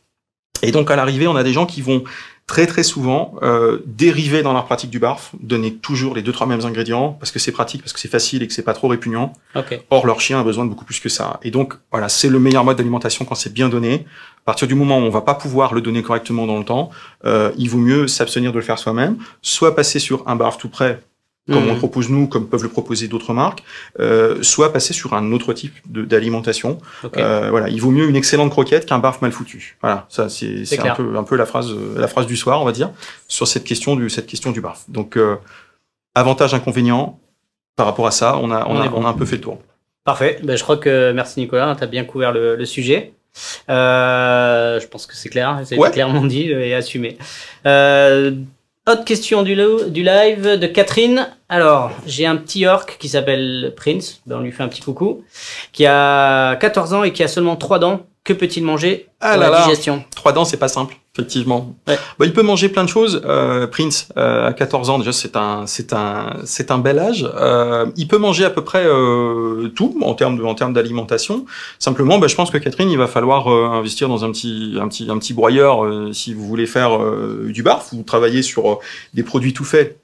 Et 0.64 0.72
donc, 0.72 0.90
à 0.90 0.96
l'arrivée, 0.96 1.28
on 1.28 1.36
a 1.36 1.44
des 1.44 1.54
gens 1.54 1.66
qui 1.66 1.82
vont 1.82 2.04
très 2.48 2.66
très 2.66 2.84
souvent 2.84 3.36
euh, 3.44 3.80
dériver 3.86 4.42
dans 4.42 4.54
leur 4.54 4.66
pratique 4.66 4.90
du 4.90 5.00
barf, 5.00 5.32
donner 5.42 5.74
toujours 5.74 6.16
les 6.16 6.22
deux 6.22 6.32
trois 6.32 6.48
mêmes 6.48 6.66
ingrédients 6.66 7.12
parce 7.20 7.30
que 7.30 7.40
c'est 7.40 7.52
pratique, 7.52 7.82
parce 7.82 7.92
que 7.92 8.00
c'est 8.00 8.08
facile 8.08 8.42
et 8.42 8.48
que 8.48 8.54
c'est 8.54 8.64
pas 8.64 8.74
trop 8.74 8.88
répugnant. 8.88 9.34
Ok. 9.54 9.78
Or, 9.90 10.06
leur 10.06 10.22
chien 10.22 10.40
a 10.40 10.44
besoin 10.44 10.64
de 10.64 10.70
beaucoup 10.70 10.86
plus 10.86 11.02
que 11.02 11.10
ça. 11.10 11.42
Et 11.44 11.52
donc, 11.52 11.74
voilà, 11.92 12.08
c'est 12.08 12.30
le 12.30 12.40
meilleur 12.40 12.64
mode 12.64 12.78
d'alimentation 12.78 13.26
quand 13.26 13.36
c'est 13.36 13.52
bien 13.52 13.68
donné. 13.68 14.06
À 14.48 14.52
partir 14.52 14.68
du 14.70 14.76
moment 14.76 14.98
où 14.98 15.02
on 15.02 15.10
va 15.10 15.22
pas 15.22 15.36
pouvoir 15.36 15.74
le 15.74 15.82
donner 15.82 16.02
correctement 16.02 16.48
dans 16.48 16.58
le 16.58 16.64
temps, 16.64 16.90
euh, 17.26 17.52
il 17.58 17.70
vaut 17.70 17.80
mieux 17.80 18.08
s'abstenir 18.08 18.54
de 18.54 18.58
le 18.58 18.64
faire 18.64 18.80
soi-même, 18.80 19.18
soit 19.42 19.76
passer 19.76 20.00
sur 20.00 20.24
un 20.26 20.38
barf 20.38 20.58
tout 20.58 20.70
prêt, 20.70 21.02
comme 21.52 21.68
on 21.68 21.74
le 21.74 21.78
propose 21.78 22.10
nous, 22.10 22.28
comme 22.28 22.48
peuvent 22.48 22.64
le 22.64 22.70
proposer 22.70 23.10
d'autres 23.10 23.34
marques, 23.34 23.64
euh, 24.00 24.42
soit 24.44 24.72
passer 24.72 24.94
sur 24.94 25.14
un 25.14 25.34
autre 25.34 25.52
type 25.52 25.76
d'alimentation. 25.86 26.80
Euh, 27.18 27.50
voilà, 27.50 27.68
il 27.68 27.82
vaut 27.82 27.92
mieux 27.92 28.08
une 28.08 28.16
excellente 28.16 28.50
croquette 28.52 28.86
qu'un 28.86 29.00
barf 29.00 29.22
mal 29.22 29.34
foutu. 29.34 29.78
Voilà, 29.82 30.06
ça 30.08 30.30
c'est 30.30 30.64
un 30.80 30.96
peu 30.96 31.18
un 31.18 31.24
peu 31.24 31.36
la 31.36 31.46
phrase 31.46 31.74
la 31.98 32.08
phrase 32.08 32.26
du 32.26 32.38
soir, 32.38 32.62
on 32.62 32.66
va 32.66 32.72
dire, 32.72 32.92
sur 33.28 33.48
cette 33.50 33.66
question 33.66 33.98
du 33.98 34.10
cette 34.10 34.28
question 34.28 34.52
du 34.52 34.62
barf. 34.62 34.86
Donc 34.88 35.18
euh, 35.18 35.36
avantage 36.16 36.54
inconvénient 36.54 37.20
par 37.76 37.86
rapport 37.86 38.08
à 38.08 38.12
ça, 38.12 38.38
on 38.38 38.50
a 38.52 38.66
on, 38.66 38.78
On 38.78 38.82
a, 38.82 38.88
bon. 38.88 39.02
on 39.02 39.06
a 39.06 39.10
un 39.10 39.14
peu 39.14 39.26
fait 39.26 39.36
le 39.36 39.42
tour. 39.42 39.60
Parfait. 40.06 40.40
Ben, 40.42 40.58
je 40.58 40.64
crois 40.64 40.78
que 40.78 41.12
merci 41.12 41.42
Nicolas, 41.42 41.76
tu 41.78 41.84
as 41.84 41.88
bien 41.88 42.06
couvert 42.06 42.32
le, 42.32 42.56
le 42.56 42.66
sujet. 42.66 43.14
Euh, 43.70 44.80
je 44.80 44.88
pense 44.88 45.06
que 45.06 45.16
c'est 45.16 45.30
clair, 45.30 45.60
c'est 45.66 45.78
Ouais. 45.78 45.92
clairement 45.92 46.26
dit 46.26 46.50
et 46.52 46.74
assumé. 46.74 47.18
Euh, 47.66 48.32
autre 48.88 49.04
question 49.04 49.44
du, 49.44 49.54
live 49.56 50.58
de 50.58 50.68
Catherine. 50.68 51.30
Alors, 51.50 51.92
j'ai 52.06 52.26
un 52.26 52.38
petit 52.38 52.66
orc 52.66 52.86
qui 53.00 53.10
s'appelle 53.10 53.74
Prince, 53.76 54.22
ben, 54.26 54.38
on 54.38 54.42
lui 54.42 54.52
fait 54.52 54.64
un 54.64 54.70
petit 54.70 54.82
coucou, 54.82 55.24
qui 55.74 55.86
a 55.86 56.56
14 56.56 56.94
ans 56.94 57.04
et 57.04 57.12
qui 57.12 57.24
a 57.24 57.28
seulement 57.28 57.56
3 57.56 57.80
dents. 57.80 58.06
Que 58.24 58.34
peut-il 58.34 58.64
manger 58.64 59.08
Ah 59.22 59.34
pour 59.34 59.42
là 59.42 59.50
la 59.50 59.58
là. 59.60 59.64
digestion? 59.64 60.04
Trois 60.16 60.34
dents, 60.34 60.44
c'est 60.44 60.58
pas 60.58 60.68
simple, 60.68 60.96
effectivement. 61.18 61.76
Ouais. 61.88 61.98
Bah, 62.20 62.26
il 62.26 62.34
peut 62.34 62.44
manger 62.44 62.70
plein 62.70 62.84
de 62.84 62.90
choses. 62.90 63.22
Euh, 63.26 63.66
Prince, 63.68 64.10
euh, 64.18 64.48
à 64.48 64.54
14 64.54 64.90
ans 64.90 65.00
déjà, 65.00 65.12
c'est 65.12 65.36
un, 65.36 65.66
c'est 65.66 65.94
un, 65.94 66.38
c'est 66.46 66.70
un 66.70 66.78
bel 66.78 67.00
âge. 67.00 67.30
Euh, 67.36 67.88
il 67.96 68.08
peut 68.08 68.18
manger 68.18 68.46
à 68.46 68.50
peu 68.50 68.64
près 68.64 68.86
euh, 68.86 69.70
tout 69.70 69.98
en 70.02 70.14
termes 70.14 70.38
de, 70.38 70.44
en 70.44 70.54
termes 70.54 70.74
d'alimentation. 70.74 71.46
Simplement, 71.80 72.20
bah, 72.20 72.28
je 72.28 72.36
pense 72.36 72.52
que 72.52 72.58
Catherine, 72.58 72.90
il 72.90 72.98
va 72.98 73.08
falloir 73.08 73.52
euh, 73.52 73.70
investir 73.70 74.10
dans 74.10 74.24
un 74.26 74.32
petit, 74.32 74.78
un 74.80 74.88
petit, 74.88 75.10
un 75.10 75.18
petit 75.18 75.34
broyeur 75.34 75.84
euh, 75.84 76.14
si 76.14 76.34
vous 76.34 76.46
voulez 76.46 76.68
faire 76.68 77.02
euh, 77.02 77.50
du 77.52 77.64
barf. 77.64 77.90
Vous 77.94 78.04
travaillez 78.04 78.42
sur 78.42 78.80
des 79.14 79.24
produits 79.24 79.54
tout 79.54 79.66
faits. 79.66 80.00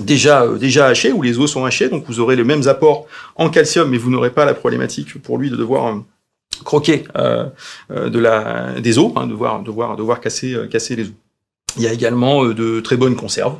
Déjà, 0.00 0.48
déjà 0.48 0.86
hachés, 0.86 1.12
où 1.12 1.22
les 1.22 1.38
os 1.38 1.52
sont 1.52 1.64
hachés, 1.64 1.88
donc 1.88 2.04
vous 2.08 2.18
aurez 2.18 2.34
les 2.34 2.42
mêmes 2.42 2.66
apports 2.66 3.06
en 3.36 3.48
calcium, 3.48 3.88
mais 3.88 3.96
vous 3.96 4.10
n'aurez 4.10 4.30
pas 4.30 4.44
la 4.44 4.54
problématique 4.54 5.22
pour 5.22 5.38
lui 5.38 5.50
de 5.50 5.56
devoir 5.56 5.86
croquer 6.62 7.04
euh, 7.16 7.46
euh, 7.90 8.08
de 8.08 8.18
la 8.18 8.80
des 8.80 8.98
os, 8.98 9.12
hein, 9.16 9.26
devoir 9.26 9.62
devoir 9.62 9.96
devoir 9.96 10.20
casser 10.20 10.54
euh, 10.54 10.66
casser 10.66 10.96
les 10.96 11.04
os. 11.04 11.23
Il 11.76 11.82
y 11.82 11.86
a 11.86 11.92
également 11.92 12.44
euh, 12.44 12.54
de 12.54 12.80
très 12.80 12.96
bonnes 12.96 13.16
conserves. 13.16 13.56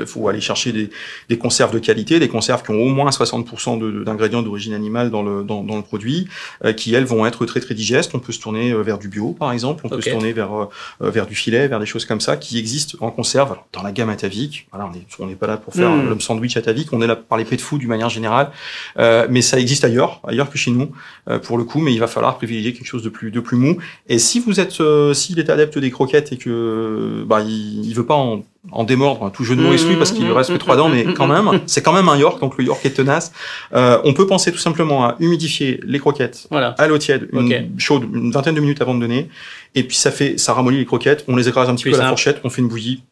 Il 0.00 0.06
faut 0.06 0.28
aller 0.28 0.40
chercher 0.40 0.72
des, 0.72 0.90
des 1.28 1.38
conserves 1.38 1.72
de 1.72 1.78
qualité, 1.78 2.18
des 2.18 2.28
conserves 2.28 2.62
qui 2.62 2.70
ont 2.70 2.80
au 2.82 2.88
moins 2.88 3.10
60% 3.10 3.78
de- 3.78 4.04
d'ingrédients 4.04 4.42
d'origine 4.42 4.74
animale 4.74 5.10
dans 5.10 5.22
le, 5.22 5.42
dans, 5.44 5.62
dans 5.62 5.76
le 5.76 5.82
produit, 5.82 6.26
euh, 6.64 6.72
qui 6.72 6.94
elles 6.94 7.04
vont 7.04 7.24
être 7.26 7.46
très 7.46 7.60
très 7.60 7.74
digestes. 7.74 8.12
On 8.14 8.18
peut 8.18 8.32
se 8.32 8.40
tourner 8.40 8.72
euh, 8.72 8.82
vers 8.82 8.98
du 8.98 9.08
bio, 9.08 9.32
par 9.38 9.52
exemple. 9.52 9.82
On 9.84 9.88
peut 9.88 10.00
se 10.00 10.10
tourner 10.10 10.32
vers 10.32 10.52
euh, 10.52 10.68
euh, 11.02 11.10
vers 11.10 11.26
du 11.26 11.34
filet, 11.34 11.68
vers 11.68 11.80
des 11.80 11.86
choses 11.86 12.04
comme 12.04 12.20
ça 12.20 12.36
qui 12.36 12.58
existent 12.58 12.98
en 13.00 13.10
conserve. 13.10 13.52
Alors, 13.52 13.66
dans 13.72 13.82
la 13.82 13.92
gamme 13.92 14.10
Atavik, 14.10 14.66
voilà, 14.72 14.88
on 14.92 14.96
est 14.96 15.02
on 15.20 15.26
n'est 15.26 15.34
pas 15.36 15.46
là 15.46 15.56
pour 15.56 15.72
faire 15.74 15.90
Mm. 15.90 16.08
l'homme 16.08 16.20
sandwich 16.20 16.56
Atavik. 16.56 16.92
On 16.92 17.00
est 17.02 17.06
là 17.06 17.16
pour 17.16 17.26
parler 17.26 17.44
pet 17.44 17.60
food 17.60 17.80
d'une 17.80 17.88
manière 17.88 18.08
générale, 18.10 18.50
Euh, 18.98 19.26
mais 19.30 19.42
ça 19.42 19.58
existe 19.60 19.84
ailleurs, 19.84 20.20
ailleurs 20.26 20.50
que 20.50 20.58
chez 20.58 20.70
nous 20.70 20.90
euh, 21.28 21.38
pour 21.38 21.56
le 21.58 21.64
coup. 21.64 21.80
Mais 21.80 21.92
il 21.92 22.00
va 22.00 22.06
falloir 22.06 22.36
privilégier 22.36 22.72
quelque 22.72 22.86
chose 22.86 23.02
de 23.02 23.08
plus 23.10 23.30
de 23.30 23.40
plus 23.40 23.56
mou. 23.56 23.76
Et 24.08 24.18
si 24.18 24.40
vous 24.40 24.60
êtes, 24.60 24.80
euh, 24.80 25.14
s'il 25.14 25.38
est 25.38 25.50
adepte 25.50 25.78
des 25.78 25.90
croquettes 25.90 26.32
et 26.32 26.36
que 26.36 27.24
bah, 27.26 27.40
il, 27.46 27.86
il 27.86 27.94
veut 27.94 28.06
pas 28.06 28.14
en, 28.14 28.42
en 28.72 28.84
démordre, 28.84 29.30
tout 29.32 29.44
jeu 29.44 29.56
de 29.56 29.62
mots 29.62 29.70
Mmh, 29.70 29.74
exclu 29.74 29.96
parce 29.96 30.12
qu'il 30.12 30.24
lui 30.24 30.32
reste 30.32 30.50
que 30.50 30.54
mmh, 30.56 30.58
trois 30.58 30.76
dents, 30.76 30.88
mais 30.88 31.04
quand 31.14 31.26
même, 31.26 31.60
c'est 31.66 31.82
quand 31.82 31.92
même 31.92 32.08
un 32.08 32.16
York, 32.16 32.40
donc 32.40 32.56
le 32.58 32.64
York 32.64 32.84
est 32.86 32.90
tenace. 32.90 33.32
Euh, 33.74 33.98
on 34.04 34.14
peut 34.14 34.26
penser 34.26 34.52
tout 34.52 34.58
simplement 34.58 35.04
à 35.04 35.16
humidifier 35.20 35.80
les 35.84 35.98
croquettes 35.98 36.46
Voilà. 36.50 36.74
à 36.78 36.86
l'eau 36.86 36.98
tiède, 36.98 37.28
une 37.32 37.78
chaude, 37.78 38.04
une 38.14 38.30
vingtaine 38.30 38.54
de 38.54 38.60
minutes 38.60 38.80
avant 38.82 38.94
de 38.94 39.00
donner, 39.00 39.28
et 39.74 39.82
puis 39.84 39.96
ça 39.96 40.10
fait, 40.10 40.38
ça 40.38 40.52
ramollit 40.54 40.78
les 40.78 40.86
croquettes. 40.86 41.24
On 41.28 41.36
les 41.36 41.48
écrase 41.48 41.68
un 41.68 41.74
petit 41.74 41.82
Plus 41.84 41.92
peu 41.92 41.98
à 41.98 42.02
la 42.02 42.08
fourchette, 42.08 42.40
on 42.44 42.50
fait 42.50 42.62
une 42.62 42.68
bouillie. 42.68 43.02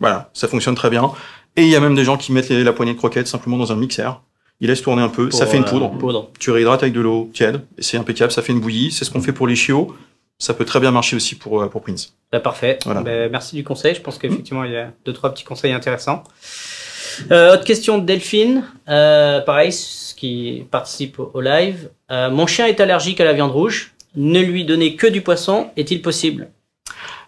Voilà, 0.00 0.30
ça 0.32 0.48
fonctionne 0.48 0.74
très 0.74 0.90
bien. 0.90 1.10
Et 1.56 1.62
il 1.62 1.68
y 1.68 1.76
a 1.76 1.80
même 1.80 1.94
des 1.94 2.04
gens 2.04 2.16
qui 2.16 2.32
mettent 2.32 2.48
les- 2.48 2.64
la 2.64 2.72
poignée 2.72 2.92
de 2.94 2.98
croquettes 2.98 3.28
simplement 3.28 3.56
dans 3.58 3.72
un 3.72 3.76
mixeur. 3.76 4.22
Ils 4.60 4.68
laissent 4.68 4.82
tourner 4.82 5.02
un 5.02 5.08
peu, 5.08 5.30
ça 5.32 5.44
fait 5.46 5.56
une 5.56 5.64
euh, 5.64 5.66
poudre 5.66 5.90
poudre. 5.98 6.30
tu 6.38 6.50
réhydrates 6.52 6.82
avec 6.82 6.94
de 6.94 7.00
l'eau 7.00 7.28
tiède, 7.34 7.62
c'est 7.78 7.96
impeccable, 7.96 8.30
ça 8.32 8.42
fait 8.42 8.52
une 8.52 8.60
bouillie, 8.60 8.92
c'est 8.92 9.04
ce 9.04 9.10
qu'on 9.10 9.20
fait 9.20 9.32
pour 9.32 9.46
les 9.48 9.56
chiots, 9.56 9.94
ça 10.42 10.54
peut 10.54 10.64
très 10.64 10.80
bien 10.80 10.90
marcher 10.90 11.14
aussi 11.14 11.36
pour, 11.36 11.62
euh, 11.62 11.68
pour 11.68 11.82
Prince. 11.82 12.14
Bah, 12.32 12.40
parfait. 12.40 12.80
Voilà. 12.84 13.02
Ben, 13.02 13.30
merci 13.30 13.54
du 13.54 13.62
conseil. 13.62 13.94
Je 13.94 14.00
pense 14.00 14.18
qu'effectivement, 14.18 14.64
il 14.64 14.72
y 14.72 14.76
a 14.76 14.90
deux, 15.04 15.12
trois 15.12 15.30
petits 15.32 15.44
conseils 15.44 15.72
intéressants. 15.72 16.24
Euh, 17.30 17.54
autre 17.54 17.64
question 17.64 17.98
de 17.98 18.04
Delphine. 18.04 18.64
Euh, 18.88 19.40
pareil, 19.40 19.72
qui 20.16 20.64
participe 20.70 21.20
au, 21.20 21.30
au 21.34 21.40
live. 21.40 21.90
Euh, 22.10 22.28
mon 22.30 22.48
chien 22.48 22.66
est 22.66 22.80
allergique 22.80 23.20
à 23.20 23.24
la 23.24 23.34
viande 23.34 23.52
rouge. 23.52 23.92
Ne 24.16 24.40
lui 24.40 24.64
donner 24.64 24.96
que 24.96 25.06
du 25.06 25.20
poisson 25.20 25.70
est-il 25.76 26.02
possible? 26.02 26.48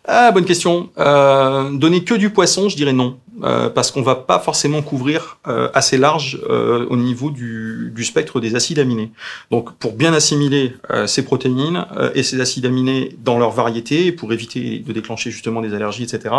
Ah, 0.05 0.33
bonne 0.33 0.45
question. 0.45 0.91
Euh, 0.99 1.71
donner 1.71 2.03
que 2.03 2.15
du 2.15 2.31
poisson, 2.31 2.69
je 2.69 2.77
dirais 2.77 2.93
non. 2.93 3.19
Euh, 3.43 3.69
parce 3.69 3.91
qu'on 3.91 4.03
va 4.03 4.15
pas 4.15 4.39
forcément 4.39 4.81
couvrir 4.81 5.39
euh, 5.49 5.69
assez 5.75 5.99
large 5.99 6.39
euh, 6.49 6.87
au 6.89 6.97
niveau 6.97 7.31
du, 7.31 7.91
du, 7.93 8.05
spectre 8.05 8.39
des 8.39 8.55
acides 8.55 8.79
aminés. 8.79 9.11
Donc, 9.51 9.75
pour 9.79 9.95
bien 9.95 10.15
assimiler 10.15 10.77
ces 11.07 11.25
protéines 11.25 11.85
et 12.15 12.23
ces 12.23 12.41
acides 12.41 12.67
aminés 12.67 13.17
dans 13.25 13.39
leur 13.39 13.51
variété, 13.51 14.13
pour 14.13 14.33
éviter 14.33 14.79
de 14.79 14.93
déclencher 14.93 15.31
justement 15.31 15.61
des 15.63 15.75
allergies, 15.75 16.05
etc., 16.05 16.35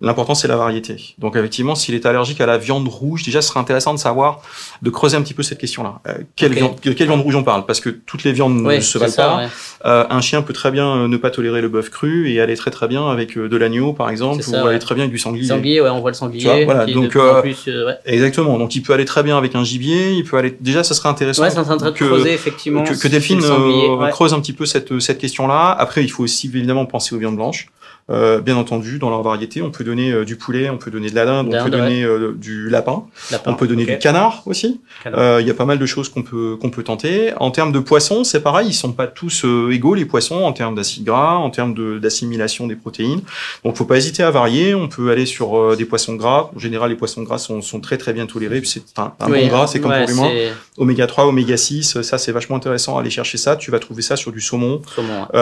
l'important 0.00 0.34
c'est 0.34 0.48
la 0.48 0.56
variété. 0.56 1.14
Donc, 1.18 1.36
effectivement, 1.36 1.74
s'il 1.74 1.94
est 1.94 2.06
allergique 2.06 2.40
à 2.40 2.46
la 2.46 2.56
viande 2.56 2.88
rouge, 2.88 3.22
déjà, 3.22 3.42
ce 3.42 3.48
serait 3.48 3.60
intéressant 3.60 3.92
de 3.92 3.98
savoir, 3.98 4.40
de 4.80 4.90
creuser 4.90 5.16
un 5.16 5.22
petit 5.22 5.34
peu 5.34 5.42
cette 5.42 5.58
question-là. 5.58 6.00
quelle, 6.36 6.54
viande, 6.54 6.80
quelle 6.80 6.94
viande 6.94 7.20
rouge 7.20 7.36
on 7.36 7.44
parle? 7.44 7.66
Parce 7.66 7.80
que 7.80 7.90
toutes 7.90 8.24
les 8.24 8.32
viandes 8.32 8.62
ne 8.62 8.80
se 8.80 8.98
valent 8.98 9.48
pas. 9.82 10.06
un 10.10 10.20
chien 10.20 10.42
peut 10.42 10.54
très 10.54 10.70
bien 10.70 11.06
ne 11.06 11.16
pas 11.16 11.30
tolérer 11.30 11.60
le 11.60 11.68
bœuf 11.68 11.90
cru 11.90 12.30
et 12.30 12.40
aller 12.40 12.56
très 12.56 12.70
très 12.70 12.88
bien 12.88 13.10
avec 13.10 13.36
de 13.36 13.56
l'agneau, 13.56 13.92
par 13.92 14.08
exemple, 14.08 14.42
ou 14.48 14.66
aller 14.66 14.78
très 14.78 14.94
bien 14.94 15.04
avec 15.04 15.12
du 15.12 15.18
sanglier. 15.18 15.46
Sanglier, 15.46 15.80
ouais, 15.80 15.90
on 15.90 16.00
voit 16.00 16.10
le 16.10 16.14
sanglier. 16.14 16.29
Voilà, 16.64 16.86
donc 16.86 17.16
euh, 17.16 17.40
plus, 17.42 17.64
euh, 17.68 17.86
ouais. 17.86 17.98
exactement. 18.04 18.58
Donc 18.58 18.74
il 18.74 18.82
peut 18.82 18.92
aller 18.92 19.04
très 19.04 19.22
bien 19.22 19.36
avec 19.36 19.54
un 19.54 19.64
gibier. 19.64 20.12
Il 20.12 20.24
peut 20.24 20.36
aller. 20.36 20.56
Déjà, 20.60 20.84
ça 20.84 20.94
serait 20.94 21.08
intéressant. 21.08 21.42
Ouais, 21.42 21.50
ça 21.50 21.62
de 21.62 21.90
creuser 21.90 22.32
effectivement. 22.32 22.84
Que, 22.84 22.94
que 22.94 23.08
Delphine 23.08 23.40
euh, 23.42 24.08
creuse 24.08 24.34
un 24.34 24.40
petit 24.40 24.52
peu 24.52 24.66
cette 24.66 25.00
cette 25.00 25.18
question-là. 25.18 25.70
Après, 25.70 26.02
il 26.02 26.08
faut 26.08 26.24
aussi 26.24 26.48
évidemment 26.48 26.86
penser 26.86 27.14
aux 27.14 27.18
viandes 27.18 27.36
blanches. 27.36 27.68
Euh, 28.10 28.40
bien 28.40 28.56
entendu, 28.56 28.98
dans 28.98 29.10
leur 29.10 29.22
variété, 29.22 29.62
on 29.62 29.70
peut 29.70 29.84
donner 29.84 30.10
euh, 30.10 30.24
du 30.24 30.34
poulet, 30.34 30.68
on 30.68 30.78
peut 30.78 30.90
donner 30.90 31.10
de 31.10 31.14
la 31.14 31.26
dinde, 31.26 31.48
on 31.52 31.64
peut 31.64 31.70
donner 31.70 32.02
euh, 32.02 32.34
du 32.36 32.68
lapin, 32.68 33.04
on 33.46 33.54
peut 33.54 33.68
donner 33.68 33.86
du 33.86 33.98
canard 33.98 34.42
aussi. 34.46 34.80
Il 35.06 35.46
y 35.46 35.50
a 35.50 35.54
pas 35.54 35.64
mal 35.64 35.78
de 35.78 35.86
choses 35.86 36.08
qu'on 36.08 36.22
peut 36.22 36.56
qu'on 36.60 36.70
peut 36.70 36.82
tenter. 36.82 37.32
En 37.38 37.50
termes 37.50 37.72
de 37.72 37.78
poissons, 37.78 38.24
c'est 38.24 38.40
pareil, 38.40 38.68
ils 38.68 38.74
sont 38.74 38.92
pas 38.92 39.06
tous 39.06 39.44
égaux 39.70 39.94
les 39.94 40.04
poissons 40.04 40.42
en 40.42 40.52
termes 40.52 40.74
d'acides 40.74 41.04
gras, 41.04 41.36
en 41.36 41.50
termes 41.50 42.00
d'assimilation 42.00 42.66
des 42.66 42.74
protéines. 42.74 43.22
Donc, 43.64 43.76
faut 43.76 43.84
pas 43.84 43.96
hésiter 43.96 44.22
à 44.22 44.30
varier. 44.30 44.74
On 44.74 44.88
peut 44.88 45.10
aller 45.10 45.26
sur 45.26 45.76
des 45.76 45.84
poissons 45.84 46.14
gras. 46.14 46.50
En 46.54 46.58
général, 46.58 46.90
les 46.90 46.96
poissons 46.96 47.22
gras 47.22 47.38
sont, 47.38 47.62
sont 47.62 47.80
très 47.80 47.96
très 47.96 48.12
bien 48.12 48.26
tolérés. 48.26 48.60
C'est 48.64 48.82
un, 48.98 49.12
un 49.20 49.28
bon 49.28 49.46
gras, 49.46 49.66
c'est 49.68 49.80
comme 49.80 49.92
pour 49.92 50.08
l'humain. 50.08 50.30
Oméga 50.78 51.06
3, 51.06 51.26
oméga 51.26 51.56
6, 51.56 52.02
ça 52.02 52.18
c'est 52.18 52.32
vachement 52.32 52.56
intéressant. 52.56 52.98
Aller 52.98 53.10
chercher 53.10 53.38
ça. 53.38 53.56
Tu 53.56 53.70
vas 53.70 53.78
trouver 53.78 54.02
ça 54.02 54.16
sur 54.16 54.32
du 54.32 54.40
saumon, 54.40 54.82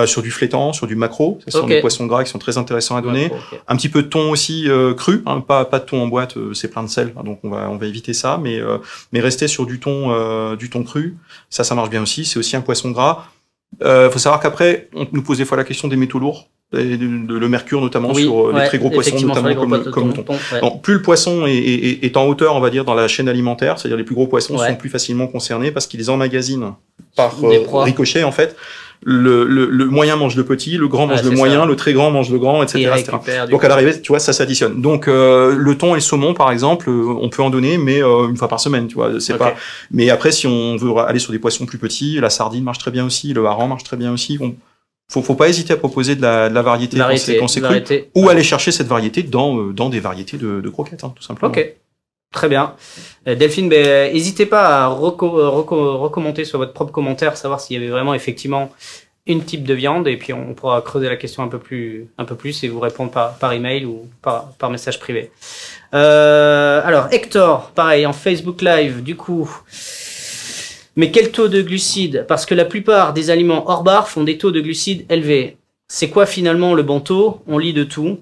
sur 0.04 0.20
du 0.20 0.30
flétan, 0.30 0.74
sur 0.74 0.86
du 0.86 0.96
maquereau. 0.96 1.38
Ce 1.46 1.58
sont 1.58 1.66
des 1.66 1.80
poissons 1.80 2.06
gras 2.06 2.24
qui 2.24 2.30
sont 2.30 2.38
très 2.38 2.57
intéressant 2.58 2.96
à 2.96 3.02
donner. 3.02 3.30
Un 3.66 3.76
petit 3.76 3.88
peu 3.88 4.02
de 4.02 4.08
thon 4.08 4.30
aussi 4.30 4.68
euh, 4.68 4.94
cru, 4.94 5.22
hein, 5.26 5.40
pas 5.40 5.64
pas 5.64 5.78
de 5.78 5.84
thon 5.84 6.02
en 6.02 6.08
boîte, 6.08 6.36
euh, 6.36 6.54
c'est 6.54 6.68
plein 6.68 6.82
de 6.82 6.88
sel, 6.88 7.12
hein, 7.16 7.22
donc 7.24 7.40
on 7.42 7.50
va 7.50 7.68
on 7.70 7.76
va 7.76 7.86
éviter 7.86 8.12
ça, 8.12 8.38
mais 8.42 8.60
euh, 8.60 8.78
mais 9.12 9.20
rester 9.20 9.48
sur 9.48 9.66
du 9.66 9.80
thon 9.80 10.54
du 10.56 10.70
thon 10.70 10.82
cru, 10.82 11.16
ça 11.50 11.64
ça 11.64 11.74
marche 11.74 11.90
bien 11.90 12.02
aussi. 12.02 12.24
C'est 12.24 12.38
aussi 12.38 12.56
un 12.56 12.60
poisson 12.60 12.90
gras. 12.90 13.26
Il 13.80 14.08
faut 14.10 14.18
savoir 14.18 14.40
qu'après, 14.40 14.88
on 14.94 15.06
nous 15.12 15.22
pose 15.22 15.38
des 15.38 15.44
fois 15.44 15.56
la 15.56 15.64
question 15.64 15.88
des 15.88 15.96
métaux 15.96 16.18
lourds. 16.18 16.48
Et 16.76 16.98
de, 16.98 17.38
le 17.38 17.48
mercure 17.48 17.80
notamment 17.80 18.12
sur 18.12 18.52
les 18.52 18.66
très 18.66 18.76
gros 18.76 18.90
poissons 18.90 19.18
notamment 19.18 19.54
comme, 19.54 19.84
comme 19.90 20.08
le 20.08 20.22
thon. 20.22 20.36
Donc, 20.60 20.82
plus 20.82 20.94
le 20.94 21.02
poisson 21.02 21.46
est, 21.46 21.56
est, 21.56 22.04
est, 22.04 22.16
en 22.18 22.26
hauteur 22.26 22.54
on 22.56 22.60
va 22.60 22.68
dire 22.68 22.84
dans 22.84 22.92
la 22.92 23.08
chaîne 23.08 23.26
alimentaire 23.26 23.78
c'est-à-dire 23.78 23.96
les 23.96 24.04
plus 24.04 24.14
gros 24.14 24.26
poissons 24.26 24.58
sont 24.58 24.76
plus 24.76 24.90
facilement 24.90 25.28
concernés 25.28 25.70
parce 25.70 25.86
qu'ils 25.86 26.10
emmagasinent 26.10 26.74
par 27.16 27.34
ricochet 27.40 28.22
en 28.22 28.32
fait 28.32 28.54
le, 29.02 29.44
le, 29.44 29.66
le, 29.66 29.84
moyen 29.86 30.16
mange 30.16 30.36
le 30.36 30.44
petit, 30.44 30.76
le 30.76 30.88
grand 30.88 31.06
mange 31.06 31.22
le 31.22 31.30
moyen, 31.30 31.66
le 31.66 31.76
très 31.76 31.92
grand 31.92 32.10
mange 32.10 32.30
le 32.30 32.38
grand, 32.38 32.62
etc. 32.62 32.90
Donc 33.50 33.64
à 33.64 33.68
l'arrivée, 33.68 34.00
tu 34.00 34.08
vois, 34.08 34.18
ça 34.18 34.32
s'additionne. 34.32 34.80
Donc 34.80 35.08
euh, 35.08 35.54
le 35.56 35.78
thon 35.78 35.92
et 35.92 35.98
le 35.98 36.00
saumon, 36.00 36.34
par 36.34 36.50
exemple, 36.50 36.90
euh, 36.90 37.16
on 37.20 37.28
peut 37.28 37.42
en 37.42 37.50
donner, 37.50 37.78
mais 37.78 38.02
euh, 38.02 38.28
une 38.28 38.36
fois 38.36 38.48
par 38.48 38.60
semaine, 38.60 38.88
tu 38.88 38.94
vois. 38.94 39.20
C'est 39.20 39.38
pas. 39.38 39.54
Mais 39.90 40.10
après, 40.10 40.32
si 40.32 40.46
on 40.46 40.76
veut 40.76 40.96
aller 40.98 41.18
sur 41.18 41.32
des 41.32 41.38
poissons 41.38 41.66
plus 41.66 41.78
petits, 41.78 42.18
la 42.20 42.30
sardine 42.30 42.64
marche 42.64 42.78
très 42.78 42.90
bien 42.90 43.04
aussi, 43.04 43.32
le 43.32 43.44
hareng 43.46 43.68
marche 43.68 43.84
très 43.84 43.96
bien 43.96 44.12
aussi. 44.12 44.38
Bon, 44.38 44.54
faut, 45.10 45.22
faut 45.22 45.34
pas 45.34 45.48
hésiter 45.48 45.72
à 45.72 45.76
proposer 45.76 46.16
de 46.16 46.22
la, 46.22 46.48
de 46.50 46.54
la 46.54 46.62
variété, 46.62 46.96
variété 46.98 47.38
quand 47.38 47.48
c'est 47.48 47.60
cru, 47.60 47.82
ou 48.14 48.28
aller 48.28 48.42
chercher 48.42 48.72
cette 48.72 48.88
variété 48.88 49.22
dans 49.22 49.68
dans 49.68 49.88
des 49.88 50.00
variétés 50.00 50.36
de, 50.36 50.60
de 50.60 50.68
croquettes, 50.68 51.04
hein, 51.04 51.12
tout 51.14 51.22
simplement. 51.22 51.50
Ok. 51.50 51.76
Très 52.32 52.48
bien. 52.48 52.74
Delphine, 53.26 53.68
ben, 53.68 54.12
n'hésitez 54.12 54.46
pas 54.46 54.84
à 54.84 54.86
recommander 54.88 56.44
sur 56.44 56.58
votre 56.58 56.72
propre 56.72 56.92
commentaire, 56.92 57.36
savoir 57.36 57.60
s'il 57.60 57.80
y 57.80 57.82
avait 57.82 57.90
vraiment 57.90 58.14
effectivement 58.14 58.70
une 59.28 59.44
type 59.44 59.64
de 59.64 59.74
viande 59.74 60.08
et 60.08 60.16
puis 60.16 60.32
on 60.32 60.54
pourra 60.54 60.80
creuser 60.80 61.08
la 61.08 61.16
question 61.16 61.42
un 61.42 61.48
peu 61.48 61.58
plus, 61.58 62.08
un 62.16 62.24
peu 62.24 62.34
plus 62.34 62.64
et 62.64 62.68
vous 62.68 62.80
répondre 62.80 63.10
par, 63.10 63.52
email 63.52 63.84
ou 63.84 64.08
par, 64.22 64.70
message 64.70 64.98
privé. 64.98 65.30
Euh, 65.94 66.80
alors 66.84 67.08
Hector, 67.12 67.70
pareil 67.74 68.06
en 68.06 68.12
Facebook 68.12 68.62
Live, 68.62 69.02
du 69.02 69.16
coup. 69.16 69.48
Mais 70.96 71.10
quel 71.10 71.30
taux 71.30 71.48
de 71.48 71.62
glucides? 71.62 72.24
Parce 72.26 72.44
que 72.44 72.54
la 72.54 72.64
plupart 72.64 73.12
des 73.12 73.30
aliments 73.30 73.68
hors 73.70 73.84
bar 73.84 74.08
font 74.08 74.24
des 74.24 74.38
taux 74.38 74.50
de 74.50 74.60
glucides 74.60 75.06
élevés. 75.10 75.56
C'est 75.86 76.08
quoi 76.08 76.26
finalement 76.26 76.74
le 76.74 76.82
bon 76.82 77.00
taux? 77.00 77.40
On 77.46 77.58
lit 77.58 77.72
de 77.72 77.84
tout. 77.84 78.18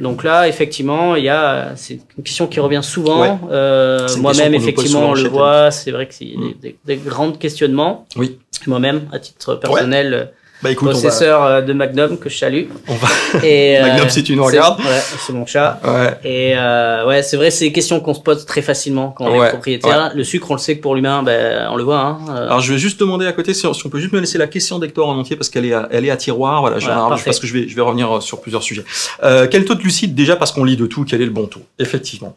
Donc 0.00 0.22
là, 0.22 0.46
effectivement, 0.46 1.16
il 1.16 1.24
y 1.24 1.28
a 1.28 1.72
c'est 1.74 1.98
une 2.16 2.22
question 2.22 2.46
qui 2.46 2.60
revient 2.60 2.82
souvent. 2.82 3.40
Euh, 3.50 4.06
Moi-même, 4.18 4.54
effectivement, 4.54 5.10
on 5.10 5.14
le 5.14 5.28
voit. 5.28 5.70
C'est 5.72 5.90
vrai 5.90 6.06
que 6.06 6.14
c'est 6.14 6.34
des, 6.62 6.76
des, 6.84 6.96
grands 6.96 7.32
questionnements. 7.32 8.06
Oui. 8.16 8.38
Moi-même, 8.66 9.08
à 9.12 9.18
titre 9.18 9.56
personnel, 9.56 10.32
bah 10.62 10.72
écoute, 10.72 10.90
possesseur 10.90 11.44
euh, 11.44 11.60
de 11.60 11.72
Magnum 11.72 12.18
que 12.18 12.28
je 12.28 12.36
salue. 12.36 12.64
On 12.88 12.94
va... 12.94 13.08
Et, 13.44 13.78
Magnum, 13.82 14.06
euh, 14.06 14.08
si 14.08 14.24
tu 14.24 14.34
nous 14.34 14.44
regardes. 14.44 14.80
Ouais, 14.80 15.00
c'est 15.18 15.32
mon 15.32 15.46
chat. 15.46 15.80
Ouais. 15.84 16.18
Et 16.24 16.52
euh, 16.56 17.06
ouais, 17.06 17.22
c'est 17.22 17.36
vrai, 17.36 17.50
c'est 17.50 17.66
des 17.66 17.72
questions 17.72 18.00
qu'on 18.00 18.14
se 18.14 18.20
pose 18.20 18.44
très 18.44 18.62
facilement 18.62 19.10
quand 19.16 19.26
on 19.26 19.44
est 19.44 19.48
propriétaire. 19.50 20.12
Le 20.14 20.24
sucre, 20.24 20.50
on 20.50 20.54
le 20.54 20.60
sait 20.60 20.76
que 20.76 20.82
pour 20.82 20.94
l'humain, 20.94 21.22
ben, 21.22 21.68
on 21.70 21.76
le 21.76 21.84
voit. 21.84 22.00
Hein. 22.00 22.18
Alors 22.28 22.60
je 22.60 22.72
vais 22.72 22.78
juste 22.78 22.98
demander 22.98 23.26
à 23.26 23.32
côté 23.32 23.54
si, 23.54 23.66
on 23.66 23.72
peut 23.88 24.00
juste 24.00 24.12
me 24.12 24.20
laisser 24.20 24.38
la 24.38 24.46
question 24.46 24.78
d'Hector 24.78 25.08
en 25.08 25.16
entier 25.16 25.36
parce 25.36 25.48
qu'elle 25.48 25.64
est, 25.64 25.74
à, 25.74 25.88
elle 25.92 26.04
est 26.04 26.10
à 26.10 26.16
tiroir. 26.16 26.60
Voilà, 26.60 26.78
je, 26.78 26.88
parce 27.24 27.38
que 27.38 27.46
je 27.46 27.52
vais, 27.52 27.68
je 27.68 27.76
vais 27.76 27.82
revenir 27.82 28.22
sur 28.22 28.40
plusieurs 28.40 28.62
sujets. 28.62 28.84
Euh, 29.22 29.46
quel 29.50 29.64
taux 29.64 29.74
de 29.74 29.82
lucide 29.82 30.14
déjà 30.14 30.36
parce 30.36 30.52
qu'on 30.52 30.64
lit 30.64 30.76
de 30.76 30.86
tout, 30.86 31.04
quel 31.04 31.22
est 31.22 31.26
le 31.26 31.30
bon 31.30 31.46
taux? 31.46 31.62
Effectivement. 31.78 32.36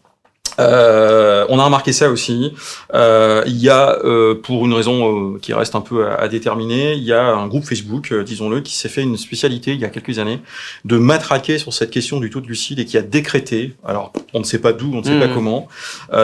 Euh, 0.61 1.45
on 1.49 1.59
a 1.59 1.63
remarqué 1.63 1.91
ça 1.91 2.09
aussi. 2.09 2.53
Euh, 2.93 3.43
il 3.47 3.57
y 3.57 3.69
a, 3.69 3.97
euh, 4.03 4.35
pour 4.35 4.65
une 4.65 4.73
raison 4.73 5.37
qui 5.41 5.53
reste 5.53 5.75
un 5.75 5.81
peu 5.81 6.07
à, 6.07 6.27
déterminer, 6.27 6.93
il 6.93 7.03
y 7.03 7.13
a 7.13 7.25
un 7.33 7.47
groupe 7.47 7.65
Facebook, 7.65 8.13
disons-le, 8.13 8.61
qui 8.61 8.75
s'est 8.75 8.89
fait 8.89 9.01
une 9.01 9.17
spécialité 9.17 9.73
il 9.73 9.79
y 9.79 9.85
a 9.85 9.89
quelques 9.89 10.19
années 10.19 10.39
de 10.85 10.97
matraquer 10.97 11.57
sur 11.57 11.73
cette 11.73 11.91
question 11.91 12.19
du 12.19 12.29
taux 12.29 12.41
de 12.41 12.47
lucide 12.47 12.79
et 12.79 12.85
qui 12.85 12.97
a 12.97 13.01
décrété, 13.01 13.75
alors 13.85 14.13
on 14.33 14.39
ne 14.39 14.43
sait 14.43 14.59
pas 14.59 14.73
d'où, 14.73 14.91
on 14.93 14.99
ne 14.99 15.03
sait 15.03 15.19
pas 15.19 15.27
mmh. 15.27 15.33
comment, 15.33 15.67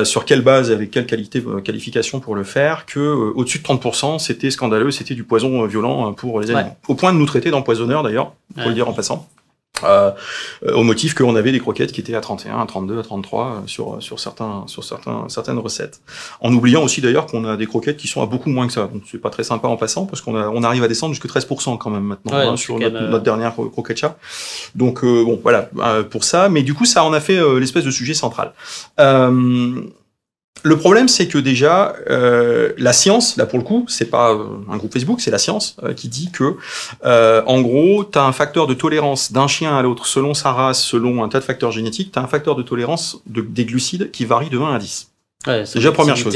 sur 0.03 0.25
quelle 0.25 0.41
base 0.41 0.69
et 0.69 0.73
avec 0.73 0.91
quelle 0.91 1.05
qualité, 1.05 1.43
qualification 1.63 2.19
pour 2.19 2.35
le 2.35 2.43
faire, 2.43 2.85
que 2.85 2.99
au-dessus 2.99 3.59
de 3.59 3.63
30%, 3.63 4.19
c'était 4.19 4.51
scandaleux, 4.51 4.91
c'était 4.91 5.15
du 5.15 5.23
poison 5.23 5.65
violent 5.65 6.13
pour 6.13 6.39
les 6.39 6.51
animaux. 6.51 6.75
Au 6.87 6.95
point 6.95 7.13
de 7.13 7.17
nous 7.17 7.25
traiter 7.25 7.49
d'empoisonneurs 7.49 8.03
d'ailleurs, 8.03 8.33
faut 8.57 8.69
le 8.69 8.75
dire 8.75 8.87
en 8.87 8.93
passant. 8.93 9.27
Euh, 9.83 10.11
au 10.73 10.83
motif 10.83 11.13
qu'on 11.13 11.35
avait 11.35 11.51
des 11.51 11.59
croquettes 11.59 11.91
qui 11.91 12.01
étaient 12.01 12.15
à 12.15 12.21
31, 12.21 12.59
à 12.59 12.65
32, 12.65 12.99
à 12.99 13.03
33 13.03 13.45
euh, 13.45 13.67
sur 13.67 14.01
sur 14.01 14.19
certains 14.19 14.63
sur 14.67 14.83
certains 14.83 15.25
certaines 15.29 15.59
recettes. 15.59 16.01
En 16.41 16.53
oubliant 16.53 16.83
aussi 16.83 17.01
d'ailleurs 17.01 17.27
qu'on 17.27 17.45
a 17.45 17.57
des 17.57 17.67
croquettes 17.67 17.97
qui 17.97 18.07
sont 18.07 18.21
à 18.21 18.25
beaucoup 18.25 18.49
moins 18.49 18.67
que 18.67 18.73
ça. 18.73 18.89
Donc 18.91 19.03
c'est 19.09 19.19
pas 19.19 19.29
très 19.29 19.43
sympa 19.43 19.67
en 19.67 19.77
passant 19.77 20.05
parce 20.05 20.21
qu'on 20.21 20.35
on 20.35 20.63
arrive 20.63 20.83
à 20.83 20.87
descendre 20.87 21.13
jusqu'à 21.13 21.29
13% 21.29 21.77
quand 21.77 21.89
même 21.89 22.03
maintenant 22.03 22.33
hein, 22.33 22.57
sur 22.57 22.79
notre, 22.79 22.99
notre, 22.99 23.23
dernière 23.23 23.53
croquette 23.53 23.97
chat. 23.97 24.17
Donc 24.75 25.03
euh, 25.03 25.23
bon 25.23 25.39
voilà 25.41 25.69
pour 26.09 26.23
ça. 26.23 26.49
Mais 26.49 26.63
du 26.63 26.73
coup 26.73 26.85
ça 26.85 27.03
en 27.03 27.13
a 27.13 27.19
fait 27.19 27.39
l'espèce 27.59 27.83
de 27.83 27.91
sujet 27.91 28.13
central. 28.13 28.53
Le 30.63 30.77
problème, 30.77 31.07
c'est 31.07 31.27
que 31.27 31.37
déjà, 31.37 31.95
euh, 32.09 32.71
la 32.77 32.93
science, 32.93 33.37
là 33.37 33.45
pour 33.45 33.59
le 33.59 33.63
coup, 33.63 33.85
c'est 33.87 34.09
pas 34.09 34.33
euh, 34.33 34.45
un 34.69 34.77
groupe 34.77 34.93
Facebook, 34.93 35.21
c'est 35.21 35.31
la 35.31 35.37
science 35.37 35.75
euh, 35.83 35.93
qui 35.93 36.07
dit 36.07 36.31
que, 36.31 36.55
euh, 37.05 37.41
en 37.45 37.61
gros, 37.61 38.03
tu 38.05 38.17
as 38.17 38.23
un 38.23 38.31
facteur 38.31 38.67
de 38.67 38.73
tolérance 38.73 39.31
d'un 39.31 39.47
chien 39.47 39.77
à 39.77 39.81
l'autre 39.81 40.05
selon 40.05 40.33
sa 40.33 40.51
race, 40.51 40.81
selon 40.83 41.23
un 41.23 41.29
tas 41.29 41.39
de 41.39 41.43
facteurs 41.43 41.71
génétiques, 41.71 42.11
tu 42.11 42.19
as 42.19 42.21
un 42.21 42.27
facteur 42.27 42.55
de 42.55 42.63
tolérance 42.63 43.21
de, 43.25 43.41
des 43.41 43.65
glucides 43.65 44.11
qui 44.11 44.25
varie 44.25 44.49
de 44.49 44.57
1 44.57 44.73
à 44.73 44.79
10. 44.79 45.11
Ouais, 45.45 45.65
c'est 45.65 45.79
déjà 45.79 45.91
première 45.91 46.17
chose. 46.17 46.33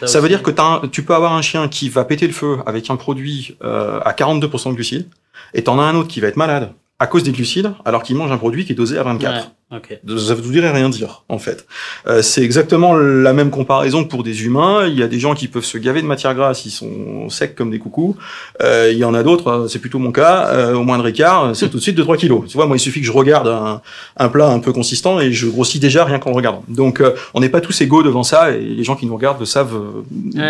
Ça, 0.00 0.06
ça 0.06 0.20
veut 0.20 0.28
dire 0.28 0.42
que 0.42 0.50
as 0.58 0.82
tu 0.90 1.02
peux 1.02 1.14
avoir 1.14 1.34
un 1.34 1.42
chien 1.42 1.68
qui 1.68 1.88
va 1.88 2.04
péter 2.04 2.26
le 2.26 2.32
feu 2.32 2.58
avec 2.66 2.88
un 2.88 2.96
produit 2.96 3.56
à 3.60 4.14
42% 4.16 4.70
de 4.70 4.74
glucides, 4.74 5.08
et 5.54 5.64
t'en 5.64 5.78
as 5.78 5.82
un 5.82 5.94
autre 5.94 6.08
qui 6.08 6.20
va 6.20 6.28
être 6.28 6.36
malade 6.36 6.72
à 7.00 7.06
cause 7.06 7.22
des 7.22 7.30
glucides, 7.30 7.72
alors 7.84 8.02
qu'il 8.02 8.16
mange 8.16 8.32
un 8.32 8.38
produit 8.38 8.64
qui 8.64 8.72
est 8.72 8.74
dosé 8.74 8.98
à 8.98 9.04
24. 9.04 9.52
Okay. 9.70 9.98
Ça 10.16 10.34
vous 10.34 10.50
dirait 10.50 10.70
rien 10.70 10.88
dire, 10.88 11.24
en 11.28 11.38
fait. 11.38 11.66
Euh, 12.06 12.22
c'est 12.22 12.42
exactement 12.42 12.96
la 12.96 13.34
même 13.34 13.50
comparaison 13.50 14.02
que 14.02 14.08
pour 14.08 14.22
des 14.22 14.44
humains. 14.46 14.86
Il 14.86 14.98
y 14.98 15.02
a 15.02 15.08
des 15.08 15.20
gens 15.20 15.34
qui 15.34 15.46
peuvent 15.46 15.64
se 15.64 15.76
gaver 15.76 16.00
de 16.00 16.06
matière 16.06 16.34
grasse, 16.34 16.64
ils 16.64 16.70
sont 16.70 17.28
secs 17.28 17.54
comme 17.54 17.70
des 17.70 17.78
coucous. 17.78 18.16
Euh, 18.62 18.88
il 18.90 18.96
y 18.96 19.04
en 19.04 19.12
a 19.12 19.22
d'autres, 19.22 19.48
euh, 19.48 19.68
c'est 19.68 19.78
plutôt 19.78 19.98
mon 19.98 20.10
cas, 20.10 20.48
euh, 20.48 20.72
au 20.72 20.84
moindre 20.84 21.06
écart, 21.06 21.54
c'est 21.54 21.68
tout 21.68 21.76
de 21.76 21.82
suite 21.82 21.98
2-3 21.98 22.16
kilos. 22.16 22.44
Tu 22.48 22.56
vois, 22.56 22.66
moi, 22.66 22.76
il 22.76 22.80
suffit 22.80 23.00
que 23.00 23.06
je 23.06 23.12
regarde 23.12 23.46
un, 23.46 23.82
un, 24.16 24.28
plat 24.30 24.48
un 24.48 24.58
peu 24.58 24.72
consistant 24.72 25.20
et 25.20 25.32
je 25.32 25.46
grossis 25.46 25.78
déjà 25.78 26.06
rien 26.06 26.18
qu'en 26.18 26.30
le 26.30 26.36
regardant. 26.36 26.64
Donc, 26.66 27.02
euh, 27.02 27.12
on 27.34 27.40
n'est 27.40 27.50
pas 27.50 27.60
tous 27.60 27.78
égaux 27.82 28.02
devant 28.02 28.22
ça 28.22 28.52
et 28.52 28.60
les 28.60 28.84
gens 28.84 28.96
qui 28.96 29.04
nous 29.04 29.14
regardent 29.14 29.40
le 29.40 29.46
savent 29.46 29.78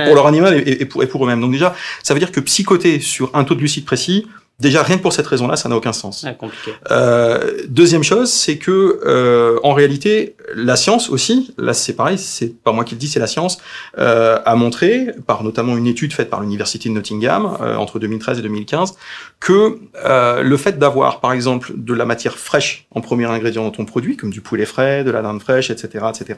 pour 0.06 0.14
leur 0.14 0.28
animal 0.28 0.62
et, 0.64 0.82
et 0.82 0.84
pour, 0.84 1.02
et 1.02 1.08
pour 1.08 1.24
eux-mêmes. 1.24 1.40
Donc 1.40 1.50
déjà, 1.50 1.74
ça 2.04 2.14
veut 2.14 2.20
dire 2.20 2.30
que 2.30 2.38
psychoter 2.38 3.00
sur 3.00 3.30
un 3.34 3.42
taux 3.42 3.54
de 3.54 3.58
glucides 3.58 3.84
précis, 3.84 4.26
Déjà, 4.61 4.83
rien 4.83 4.97
que 4.97 5.03
pour 5.03 5.12
cette 5.12 5.27
raison-là, 5.29 5.55
ça 5.55 5.68
n'a 5.68 5.77
aucun 5.77 5.92
sens. 5.92 6.25
Ah, 6.27 6.33
compliqué. 6.33 6.73
Euh, 6.90 7.62
deuxième 7.68 8.03
chose, 8.03 8.29
c'est 8.29 8.59
que 8.59 9.01
euh, 9.07 9.61
en 9.62 9.73
réalité, 9.73 10.35
la 10.53 10.75
science 10.75 11.11
aussi, 11.11 11.55
là 11.59 11.75
c'est 11.75 11.92
pareil, 11.92 12.18
c'est 12.18 12.61
pas 12.61 12.73
moi 12.73 12.85
qui 12.85 12.97
le 12.97 12.99
dis, 12.99 13.07
c'est 13.07 13.21
la 13.21 13.29
science, 13.29 13.59
euh, 13.99 14.40
a 14.44 14.57
montré, 14.57 15.14
par 15.29 15.44
notamment 15.44 15.77
une 15.77 15.87
étude 15.87 16.12
faite 16.12 16.29
par 16.29 16.40
l'université 16.40 16.88
de 16.88 16.94
Nottingham 16.94 17.57
euh, 17.61 17.77
entre 17.77 18.01
2013 18.01 18.40
et 18.40 18.42
2015, 18.42 18.97
que 19.38 19.79
euh, 20.05 20.42
le 20.42 20.57
fait 20.57 20.77
d'avoir, 20.77 21.21
par 21.21 21.33
exemple, 21.33 21.73
de 21.77 21.94
la 21.94 22.05
matière 22.05 22.37
fraîche 22.37 22.88
en 22.90 23.01
premier 23.01 23.27
ingrédient 23.27 23.62
dans 23.62 23.71
ton 23.71 23.85
produit, 23.85 24.16
comme 24.16 24.31
du 24.31 24.40
poulet 24.40 24.66
frais, 24.66 25.05
de 25.05 25.12
la 25.12 25.23
dinde 25.23 25.40
fraîche, 25.40 25.71
etc., 25.71 26.07
etc., 26.09 26.37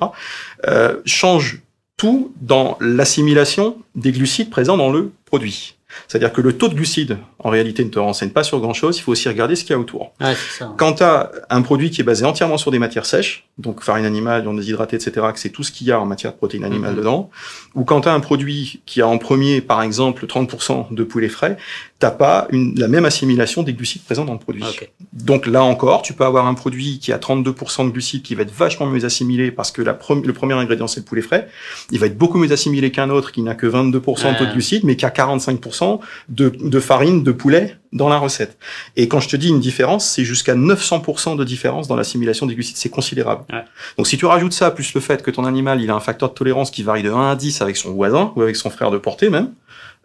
euh, 0.69 0.97
change 1.07 1.63
tout 1.97 2.35
dans 2.41 2.77
l'assimilation 2.81 3.79
des 3.95 4.13
glucides 4.13 4.51
présents 4.51 4.77
dans 4.77 4.91
le 4.91 5.11
produit. 5.25 5.80
C'est-à-dire 6.09 6.33
que 6.33 6.41
le 6.41 6.53
taux 6.57 6.69
de 6.69 6.75
glucides, 6.75 7.19
en 7.39 7.51
réalité, 7.51 7.85
ne 7.85 7.91
te 7.91 7.99
renseigne 7.99 8.31
pas 8.31 8.43
sur 8.43 8.61
grand-chose, 8.61 8.99
il 8.99 9.03
faut 9.03 9.13
aussi 9.13 9.29
regarder 9.29 9.57
ce 9.57 9.65
qu'il 9.65 9.73
y 9.73 9.75
a 9.75 9.79
autour. 9.79 10.13
Ouais, 10.21 10.35
ça. 10.59 10.73
Quand 10.77 10.95
tu 10.95 11.03
as 11.03 11.31
un 11.51 11.63
produit 11.63 11.91
qui 11.91 12.01
est 12.01 12.05
basé 12.05 12.25
entièrement 12.25 12.59
sur 12.59 12.71
des 12.71 12.79
matières 12.79 13.07
sèches, 13.07 13.45
donc 13.59 13.83
farine 13.83 14.05
animale, 14.05 14.43
viande 14.43 14.59
déshydratée, 14.59 14.97
etc., 14.97 15.27
que 15.33 15.39
c'est 15.41 15.51
tout 15.51 15.63
ce 15.63 15.73
qu'il 15.73 15.87
y 15.87 15.93
a 15.93 16.01
en 16.01 16.07
matière 16.07 16.33
de 16.33 16.37
protéines 16.37 16.65
animales 16.65 16.93
Mhm. 16.93 16.99
dedans, 16.99 17.31
ou 17.75 17.85
quand 17.85 18.03
tu 18.03 18.09
as 18.09 18.13
un 18.15 18.21
produit 18.21 18.81
qui 18.87 19.01
a 19.03 19.07
en 19.09 19.19
premier, 19.19 19.61
par 19.61 19.83
exemple, 19.83 20.27
30% 20.27 20.89
de 20.91 21.03
poulet 21.05 21.29
frais, 21.29 21.57
t'as 22.01 22.11
pas 22.11 22.49
une, 22.51 22.77
la 22.79 22.89
même 22.89 23.05
assimilation 23.05 23.63
des 23.63 23.73
glucides 23.75 24.03
présents 24.03 24.25
dans 24.25 24.33
le 24.33 24.39
produit. 24.39 24.65
Ok. 24.65 24.91
Donc 25.13 25.47
là 25.47 25.63
encore, 25.63 26.03
tu 26.03 26.13
peux 26.15 26.25
avoir 26.25 26.47
un 26.47 26.55
produit 26.55 26.99
qui 26.99 27.13
a 27.13 27.19
32% 27.19 27.85
de 27.87 27.91
glucides 27.91 28.23
qui 28.23 28.35
va 28.35 28.43
être 28.43 28.53
vachement 28.53 28.87
mieux 28.87 29.05
assimilé 29.05 29.51
parce 29.53 29.71
que 29.71 29.83
la 29.83 29.93
pre- 29.93 30.25
le 30.25 30.33
premier 30.33 30.55
ingrédient 30.55 30.87
c'est 30.89 31.01
le 31.01 31.05
poulet 31.05 31.23
frais. 31.23 31.49
Il 31.93 31.99
va 32.01 32.07
être 32.07 32.17
beaucoup 32.19 32.39
mieux 32.39 32.51
assimilé 32.53 32.91
qu'un 32.91 33.11
autre 33.11 33.31
qui 33.33 33.43
n'a 33.43 33.55
que 33.55 33.67
22% 33.67 34.33
de 34.33 34.39
taux 34.39 34.45
de 34.45 34.51
Ah. 34.51 34.53
glucides 34.53 34.83
mais 34.85 34.97
qui 34.97 35.05
a 35.05 35.11
45% 35.11 36.01
de, 36.31 36.49
de 36.49 36.81
farine 36.81 37.23
de 37.23 37.33
poulet 37.33 37.77
dans 37.93 38.09
la 38.09 38.19
recette. 38.19 38.57
Et 38.97 39.07
quand 39.09 39.21
je 39.21 39.29
te 39.29 39.37
dis 39.37 39.49
une 39.49 39.61
différence, 39.61 40.07
c'est 40.09 40.25
jusqu'à 40.25 40.55
900% 40.55 41.37
de 41.37 41.45
différence 41.45 41.87
dans 41.89 41.97
l'assimilation 41.97 42.47
des 42.47 42.55
glucides. 42.55 42.77
C'est 42.77 42.89
considérable. 42.89 43.45
Ouais. 43.53 43.65
Donc 43.99 44.07
si 44.07 44.17
tu 44.17 44.25
rajoutes 44.27 44.53
ça, 44.55 44.71
plus 44.71 44.95
le 44.95 45.01
fait 45.01 45.23
que 45.23 45.31
ton 45.31 45.45
animal 45.45 45.83
il 45.83 45.91
a 45.91 45.95
un 45.95 46.01
facteur 46.01 46.31
de 46.31 46.35
tolérance 46.35 46.71
qui 46.71 46.83
varie 46.83 47.03
de 47.03 47.11
1 47.11 47.31
à 47.33 47.37
10 47.37 47.61
avec 47.61 47.77
son 47.77 47.91
voisin 47.93 48.33
ou 48.37 48.43
avec 48.43 48.57
son 48.57 48.71
frère 48.71 48.91
de 48.91 48.97
portée 48.99 49.29
même, 49.29 49.51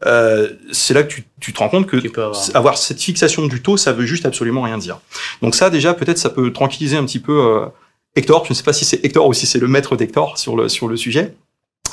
euh, 0.05 0.49
c'est 0.71 0.93
là 0.93 1.03
que 1.03 1.13
tu, 1.13 1.23
tu 1.39 1.53
te 1.53 1.59
rends 1.59 1.69
compte 1.69 1.87
que 1.87 1.97
avoir 2.55 2.77
cette 2.77 3.01
fixation 3.01 3.47
du 3.47 3.61
taux, 3.61 3.77
ça 3.77 3.91
veut 3.91 4.05
juste 4.05 4.25
absolument 4.25 4.61
rien 4.61 4.77
dire. 4.77 4.99
Donc 5.41 5.55
ça, 5.55 5.69
déjà, 5.69 5.93
peut-être, 5.93 6.17
ça 6.17 6.29
peut 6.29 6.51
tranquilliser 6.53 6.97
un 6.97 7.05
petit 7.05 7.19
peu 7.19 7.39
euh, 7.39 7.65
Hector. 8.15 8.45
Je 8.45 8.51
ne 8.51 8.55
sais 8.55 8.63
pas 8.63 8.73
si 8.73 8.85
c'est 8.85 9.03
Hector 9.03 9.27
ou 9.27 9.33
si 9.33 9.45
c'est 9.45 9.59
le 9.59 9.67
maître 9.67 9.95
d'Hector 9.95 10.37
sur 10.37 10.55
le, 10.55 10.69
sur 10.69 10.87
le 10.87 10.97
sujet. 10.97 11.35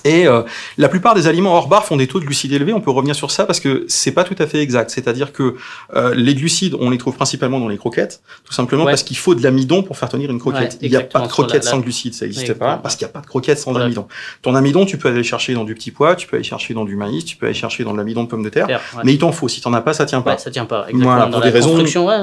Et 0.05 0.27
euh, 0.27 0.43
la 0.79 0.89
plupart 0.89 1.15
des 1.15 1.27
aliments 1.27 1.55
hors 1.55 1.69
bar 1.69 1.85
font 1.85 1.97
des 1.97 2.07
taux 2.07 2.21
de 2.21 2.25
glucides 2.25 2.53
élevés. 2.53 2.73
On 2.73 2.81
peut 2.81 2.91
revenir 2.91 3.15
sur 3.15 3.31
ça 3.31 3.45
parce 3.47 3.61
que 3.61 3.85
c'est 3.89 4.13
pas 4.13 4.25
tout 4.25 4.35
à 4.39 4.47
fait 4.47 4.61
exact. 4.61 4.91
C'est-à-dire 4.91 5.33
que 5.33 5.55
euh, 5.95 6.15
les 6.15 6.35
glucides, 6.35 6.75
on 6.81 6.91
les 6.91 6.99
trouve 6.99 7.15
principalement 7.15 7.61
dans 7.61 7.69
les 7.69 7.79
croquettes, 7.79 8.21
tout 8.45 8.53
simplement 8.53 8.85
Ouais. 8.85 8.93
parce 8.93 9.03
qu'il 9.03 9.17
faut 9.17 9.35
de 9.35 9.43
l'amidon 9.43 9.83
pour 9.83 9.97
faire 9.97 10.09
tenir 10.09 10.31
une 10.31 10.39
croquette. 10.39 10.73
Ouais, 10.73 10.79
Il 10.83 10.91
n'y 10.91 10.97
a 10.97 11.01
pas 11.03 11.19
de 11.21 11.25
la- 11.25 11.29
croquette 11.31 11.65
la- 11.65 11.71
sans 11.71 11.79
glucides, 11.79 12.15
ça 12.15 12.25
n'existe 12.25 12.55
pas, 12.55 12.77
parce 12.79 12.97
qu'il 12.97 13.07
n'y 13.07 13.11
a 13.11 13.13
pas 13.13 13.21
de 13.21 13.27
croquette 13.27 13.59
sans 13.59 13.71
Voilà. 13.71 13.87
amidon. 13.87 14.07
Ton 14.43 14.55
amidon, 14.55 14.85
tu 14.87 14.99
peux 14.99 15.09
aller 15.09 15.19
le 15.19 15.23
chercher 15.23 15.55
dans 15.55 15.65
du 15.65 15.75
petit 15.75 15.91
pois, 15.91 16.17
tu 16.17 16.27
peux 16.27 16.37
aller 16.37 16.45
chercher 16.45 16.75
dans 16.75 16.85
du 16.85 16.97
maïs, 16.97 17.25
tu 17.25 17.37
peux 17.37 17.47
aller 17.47 17.55
chercher 17.55 17.85
dans 17.85 17.93
de 17.93 17.99
l'amidon 17.99 18.25
de 18.25 18.29
pomme 18.29 18.43
de 18.43 18.49
terre, 18.49 18.67
ouais. 18.69 19.03
mais 19.05 19.13
il 19.15 19.19
t'en 19.19 19.31
faut. 19.33 19.49
Si 19.49 19.61
t'en 19.61 19.73
as 19.73 19.81
pas, 19.81 19.93
ça 19.93 20.05
tient 20.07 20.21
pas. 20.23 20.33
Ouais, 20.33 20.39
ça 20.39 20.51
tient 20.51 20.65
pas. 20.65 20.81
Exactement. 20.89 21.05
Voilà, 21.11 21.25
dans 21.27 21.33
pour 21.33 21.41
des 21.43 21.51
raisons 21.51 21.77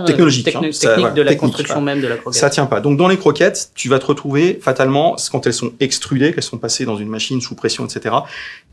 technologiques, 0.06 0.48
techni- 0.48 0.68
hein. 0.68 0.72
Ça, 0.72 1.12
de 1.12 1.22
la 1.22 1.36
construction 1.36 1.82
même 1.82 2.02
de 2.02 2.08
la 2.08 2.18
croquette. 2.18 2.40
Ça 2.40 2.50
tient 2.50 2.66
pas. 2.66 2.82
Donc 2.82 2.98
dans 2.98 3.08
les 3.08 3.18
croquettes, 3.18 3.70
tu 3.76 3.90
vas 3.90 4.00
te 4.00 4.06
retrouver 4.06 4.60
fatalement 4.62 5.16
quand 5.32 5.46
elles 5.48 5.54
sont 5.54 5.72
extrudées, 5.80 6.34
qu'elles 6.34 6.44
sont 6.44 6.58
passées 6.58 6.86
dans 6.86 6.98
une 6.98 7.10
machine 7.10 7.42
sous 7.42 7.56
pression, 7.56 7.69
etc. 7.70 8.16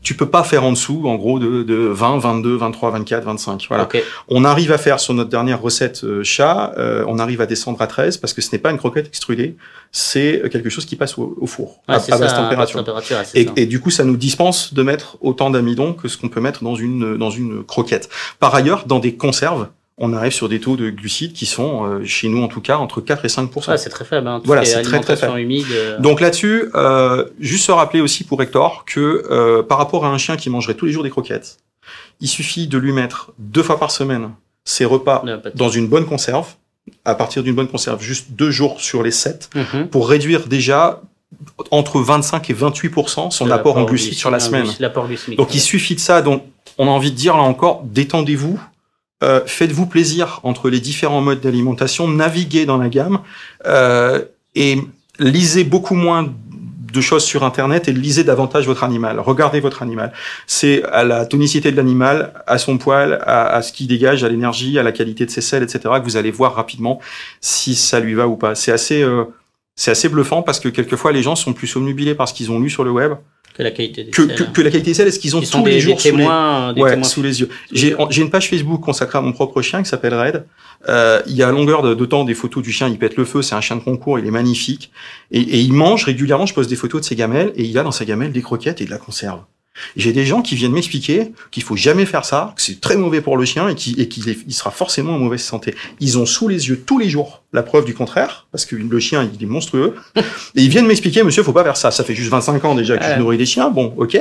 Tu 0.01 0.15
peux 0.15 0.29
pas 0.29 0.43
faire 0.43 0.63
en 0.63 0.71
dessous, 0.71 1.03
en 1.05 1.15
gros, 1.15 1.39
de, 1.39 1.63
de 1.63 1.75
20, 1.75 2.19
22, 2.19 2.55
23, 2.55 2.91
24, 2.91 3.23
25. 3.25 3.65
Voilà. 3.69 3.87
On 4.27 4.45
arrive 4.45 4.71
à 4.71 4.77
faire 4.77 4.99
sur 4.99 5.13
notre 5.13 5.29
dernière 5.29 5.61
recette 5.61 6.03
euh, 6.03 6.23
chat, 6.23 6.73
euh, 6.77 7.03
on 7.07 7.19
arrive 7.19 7.41
à 7.41 7.45
descendre 7.45 7.81
à 7.81 7.87
13 7.87 8.17
parce 8.17 8.33
que 8.33 8.41
ce 8.41 8.51
n'est 8.51 8.59
pas 8.59 8.71
une 8.71 8.77
croquette 8.77 9.07
extrudée, 9.07 9.57
c'est 9.91 10.43
euh, 10.43 10.49
quelque 10.49 10.69
chose 10.69 10.85
qui 10.85 10.95
passe 10.95 11.17
au, 11.17 11.35
au 11.39 11.47
four 11.47 11.81
à, 11.87 11.99
c'est 11.99 12.13
à 12.13 12.17
ça, 12.17 12.23
basse 12.23 12.33
à 12.33 12.37
température. 12.37 12.83
Et, 13.33 13.45
ça. 13.45 13.51
et 13.55 13.65
du 13.65 13.79
coup, 13.79 13.89
ça 13.89 14.03
nous 14.03 14.17
dispense 14.17 14.73
de 14.73 14.83
mettre 14.83 15.17
autant 15.21 15.49
d'amidon 15.49 15.93
que 15.93 16.07
ce 16.07 16.17
qu'on 16.17 16.29
peut 16.29 16.41
mettre 16.41 16.63
dans 16.63 16.75
une 16.75 17.17
dans 17.17 17.31
une 17.31 17.63
croquette. 17.63 18.09
Par 18.39 18.53
ailleurs, 18.53 18.85
dans 18.85 18.99
des 18.99 19.15
conserves, 19.15 19.67
on 19.99 20.13
arrive 20.13 20.31
sur 20.31 20.47
des 20.47 20.59
taux 20.59 20.75
de 20.77 20.89
glucides 20.91 21.33
qui 21.33 21.45
sont, 21.47 21.85
euh, 21.85 22.05
chez 22.05 22.29
nous 22.29 22.43
en 22.43 22.47
tout 22.47 22.61
cas, 22.61 22.77
entre 22.77 23.01
4 23.01 23.25
et 23.25 23.29
5% 23.29 23.71
Ouais, 23.71 23.77
c'est 23.77 23.89
très 23.89 24.05
faible. 24.05 24.27
Hein, 24.27 24.39
tout 24.39 24.45
Voilà, 24.47 24.63
c'est 24.63 24.81
très, 24.83 24.99
très 24.99 25.15
faible. 25.17 25.39
humide. 25.39 25.65
euh, 25.71 25.97
Donc 25.99 26.21
là-dessus, 26.21 26.65
euh, 26.75 27.25
juste 27.39 27.65
se 27.65 27.71
rappeler 27.71 28.01
aussi 28.01 28.23
pour 28.23 28.41
Hector 28.41 28.85
que 28.85 29.25
euh, 29.31 29.63
par 29.63 29.77
rapport 29.79 30.05
à 30.05 30.09
un 30.09 30.17
chien 30.19 30.37
qui 30.37 30.49
mangerait 30.49 30.75
tous 30.75 30.85
les 30.85 30.91
jours 30.91 31.03
des 31.03 31.09
croquettes, 31.09 31.57
il 32.21 32.27
suffit 32.27 32.67
de 32.67 32.77
lui 32.77 32.91
mettre 32.93 33.31
deux 33.39 33.63
fois 33.63 33.79
par 33.79 33.89
semaine 33.91 34.31
ses 34.65 34.85
repas 34.85 35.23
dans 35.55 35.69
une 35.69 35.87
bonne 35.87 36.05
conserve, 36.05 36.47
à 37.05 37.15
partir 37.15 37.41
d'une 37.41 37.55
bonne 37.55 37.67
conserve, 37.67 38.01
juste 38.01 38.31
deux 38.31 38.51
jours 38.51 38.79
sur 38.81 39.01
les 39.01 39.11
sept, 39.11 39.49
Mhm. 39.55 39.87
pour 39.87 40.09
réduire 40.09 40.47
déjà 40.47 41.01
entre 41.71 41.99
25 42.01 42.49
et 42.49 42.53
28% 42.53 43.31
son 43.31 43.49
apport 43.51 43.77
en 43.77 43.83
glucides 43.85 44.13
sur 44.13 44.29
la 44.29 44.37
glucidique, 44.37 44.75
semaine. 44.77 45.35
Donc 45.37 45.55
il 45.55 45.59
suffit 45.59 45.95
de 45.95 45.99
ça. 45.99 46.21
Donc 46.21 46.43
on 46.77 46.87
a 46.87 46.91
envie 46.91 47.11
de 47.11 47.15
dire 47.17 47.35
là 47.35 47.43
encore, 47.43 47.81
détendez-vous, 47.85 48.59
euh, 49.23 49.41
faites-vous 49.45 49.87
plaisir 49.87 50.39
entre 50.43 50.69
les 50.69 50.79
différents 50.79 51.21
modes 51.21 51.41
d'alimentation, 51.41 52.07
naviguez 52.07 52.65
dans 52.65 52.77
la 52.77 52.89
gamme 52.89 53.19
euh, 53.65 54.23
et 54.53 54.77
lisez 55.19 55.63
beaucoup 55.63 55.95
moins 55.95 56.31
de 56.93 57.01
choses 57.01 57.23
sur 57.23 57.43
Internet 57.43 57.87
et 57.87 57.93
lisez 57.93 58.23
davantage 58.23 58.65
votre 58.65 58.83
animal. 58.83 59.19
Regardez 59.19 59.59
votre 59.59 59.81
animal. 59.81 60.13
C'est 60.45 60.83
à 60.83 61.03
la 61.03 61.25
tonicité 61.25 61.71
de 61.71 61.77
l'animal, 61.77 62.33
à 62.45 62.57
son 62.57 62.77
poil, 62.77 63.21
à, 63.25 63.61
ce 63.61 63.73
qu'il 63.73 63.87
dégage, 63.87 64.23
à 64.23 64.29
l'énergie, 64.29 64.79
à 64.79 64.83
la 64.83 64.91
qualité 64.91 65.25
de 65.25 65.31
ses 65.31 65.41
selles, 65.41 65.63
etc. 65.63 65.79
que 65.83 66.03
vous 66.03 66.17
allez 66.17 66.31
voir 66.31 66.55
rapidement 66.55 66.99
si 67.41 67.75
ça 67.75 67.99
lui 67.99 68.13
va 68.13 68.27
ou 68.27 68.35
pas. 68.35 68.55
C'est 68.55 68.71
assez, 68.71 69.01
euh, 69.01 69.25
c'est 69.75 69.91
assez 69.91 70.09
bluffant 70.09 70.43
parce 70.43 70.59
que 70.59 70.69
quelquefois 70.69 71.11
les 71.11 71.23
gens 71.23 71.35
sont 71.35 71.53
plus 71.53 71.75
omnubilés 71.75 72.15
par 72.15 72.27
ce 72.27 72.33
qu'ils 72.33 72.51
ont 72.51 72.59
lu 72.59 72.69
sur 72.69 72.83
le 72.83 72.91
web 72.91 73.13
que 73.57 73.63
la 73.63 73.71
qualité 73.71 74.03
des 74.03 74.11
que, 74.11 74.27
selles. 74.27 74.35
que, 74.35 74.43
que 74.43 74.61
la 74.61 74.69
qualité 74.69 74.91
des 74.91 74.93
selles 74.93 75.07
et 75.07 75.11
ce 75.11 75.17
qu'ils 75.17 75.35
ont 75.35 75.41
Ils 75.41 75.49
tous 75.49 75.63
des, 75.63 75.71
les 75.71 75.75
des 75.77 75.81
jours 75.81 75.99
sous 75.99 76.15
les, 76.15 76.23
des 76.23 76.81
ouais, 76.81 76.89
témoins. 76.91 77.03
sous 77.03 77.23
les 77.23 77.39
yeux. 77.39 77.49
j'ai 77.71 78.21
une 78.21 78.29
page 78.29 78.49
Facebook 78.49 78.81
consacrée 78.81 79.17
à 79.17 79.21
mon 79.21 79.31
propre 79.33 79.61
chien 79.63 79.81
qui 79.81 79.89
s'appelle 79.89 80.13
Red. 80.13 80.45
Euh, 80.87 81.21
il 81.25 81.35
y 81.35 81.41
a 81.41 81.47
à 81.47 81.51
longueur 81.51 81.81
de, 81.81 81.95
de 81.95 82.05
temps 82.05 82.23
des 82.23 82.35
photos 82.35 82.61
du 82.63 82.71
chien, 82.71 82.87
il 82.87 82.99
pète 82.99 83.15
le 83.17 83.25
feu, 83.25 83.41
c'est 83.41 83.55
un 83.55 83.61
chien 83.61 83.75
de 83.77 83.81
concours, 83.81 84.19
il 84.19 84.27
est 84.27 84.31
magnifique. 84.31 84.91
Et, 85.31 85.41
et 85.41 85.59
il 85.59 85.73
mange 85.73 86.03
régulièrement, 86.03 86.45
je 86.45 86.53
pose 86.53 86.67
des 86.67 86.75
photos 86.75 87.01
de 87.01 87.05
ses 87.07 87.15
gamelles, 87.15 87.51
et 87.55 87.63
il 87.63 87.77
a 87.79 87.83
dans 87.83 87.91
sa 87.91 88.05
gamelle 88.05 88.31
des 88.31 88.43
croquettes 88.43 88.79
et 88.81 88.85
de 88.85 88.91
la 88.91 88.99
conserve. 88.99 89.41
J'ai 89.95 90.13
des 90.13 90.25
gens 90.25 90.41
qui 90.41 90.55
viennent 90.55 90.73
m'expliquer 90.73 91.31
qu'il 91.51 91.63
faut 91.63 91.75
jamais 91.75 92.05
faire 92.05 92.25
ça, 92.25 92.53
que 92.55 92.61
c'est 92.61 92.81
très 92.81 92.97
mauvais 92.97 93.21
pour 93.21 93.37
le 93.37 93.45
chien 93.45 93.69
et 93.69 93.75
qu'il 93.75 93.99
il 93.99 94.53
sera 94.53 94.71
forcément 94.71 95.15
en 95.15 95.19
mauvaise 95.19 95.43
santé. 95.43 95.75
Ils 95.99 96.17
ont 96.17 96.25
sous 96.25 96.47
les 96.47 96.69
yeux 96.69 96.83
tous 96.85 96.99
les 96.99 97.09
jours 97.09 97.43
la 97.53 97.63
preuve 97.63 97.85
du 97.85 97.93
contraire, 97.93 98.45
parce 98.51 98.65
que 98.65 98.75
le 98.75 98.99
chien 98.99 99.29
il 99.33 99.41
est 99.41 99.47
monstrueux. 99.47 99.95
et 100.15 100.21
ils 100.55 100.69
viennent 100.69 100.85
m'expliquer, 100.85 101.23
monsieur, 101.23 101.43
faut 101.43 101.53
pas 101.53 101.63
faire 101.63 101.77
ça. 101.77 101.91
Ça 101.91 102.03
fait 102.03 102.13
juste 102.13 102.29
25 102.29 102.63
ans 102.65 102.75
déjà 102.75 102.97
que 102.97 103.05
je 103.05 103.19
nourris 103.19 103.37
des 103.37 103.45
chiens. 103.45 103.69
Bon, 103.69 103.93
ok. 103.97 104.17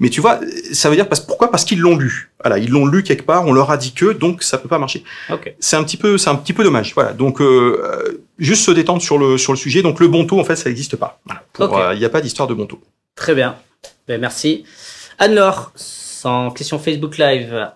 Mais 0.00 0.08
tu 0.08 0.20
vois, 0.20 0.40
ça 0.72 0.88
veut 0.88 0.96
dire 0.96 1.08
parce, 1.08 1.20
pourquoi? 1.20 1.50
Parce 1.50 1.64
qu'ils 1.64 1.80
l'ont 1.80 1.96
lu. 1.96 2.30
Voilà, 2.42 2.58
ils 2.58 2.70
l'ont 2.70 2.86
lu 2.86 3.02
quelque 3.02 3.22
part, 3.22 3.46
on 3.46 3.52
leur 3.52 3.70
a 3.70 3.76
dit 3.76 3.92
que, 3.92 4.12
donc 4.12 4.42
ça 4.42 4.56
peut 4.56 4.68
pas 4.68 4.78
marcher. 4.78 5.04
Ok. 5.30 5.54
C'est 5.60 5.76
un 5.76 5.84
petit 5.84 5.98
peu, 5.98 6.16
c'est 6.16 6.30
un 6.30 6.36
petit 6.36 6.54
peu 6.54 6.64
dommage. 6.64 6.94
Voilà. 6.94 7.12
Donc 7.12 7.40
euh, 7.40 7.82
euh, 7.84 8.24
juste 8.38 8.64
se 8.64 8.70
détendre 8.70 9.02
sur 9.02 9.18
le 9.18 9.36
sur 9.36 9.52
le 9.52 9.58
sujet. 9.58 9.82
Donc 9.82 10.00
le 10.00 10.08
bon 10.08 10.24
taux, 10.24 10.40
en 10.40 10.44
fait, 10.44 10.56
ça 10.56 10.70
n'existe 10.70 10.96
pas. 10.96 11.20
Voilà. 11.58 11.90
Euh, 11.90 11.94
Il 11.94 11.98
n'y 11.98 12.06
a 12.06 12.10
pas 12.10 12.22
d'histoire 12.22 12.48
de 12.48 12.54
bon 12.54 12.66
taux. 12.66 12.80
Très 13.14 13.34
bien. 13.34 13.56
Ben, 14.08 14.20
merci. 14.20 14.64
Anne-Laure, 15.20 15.70
sans 15.74 16.50
question 16.50 16.78
Facebook 16.78 17.18
Live. 17.18 17.68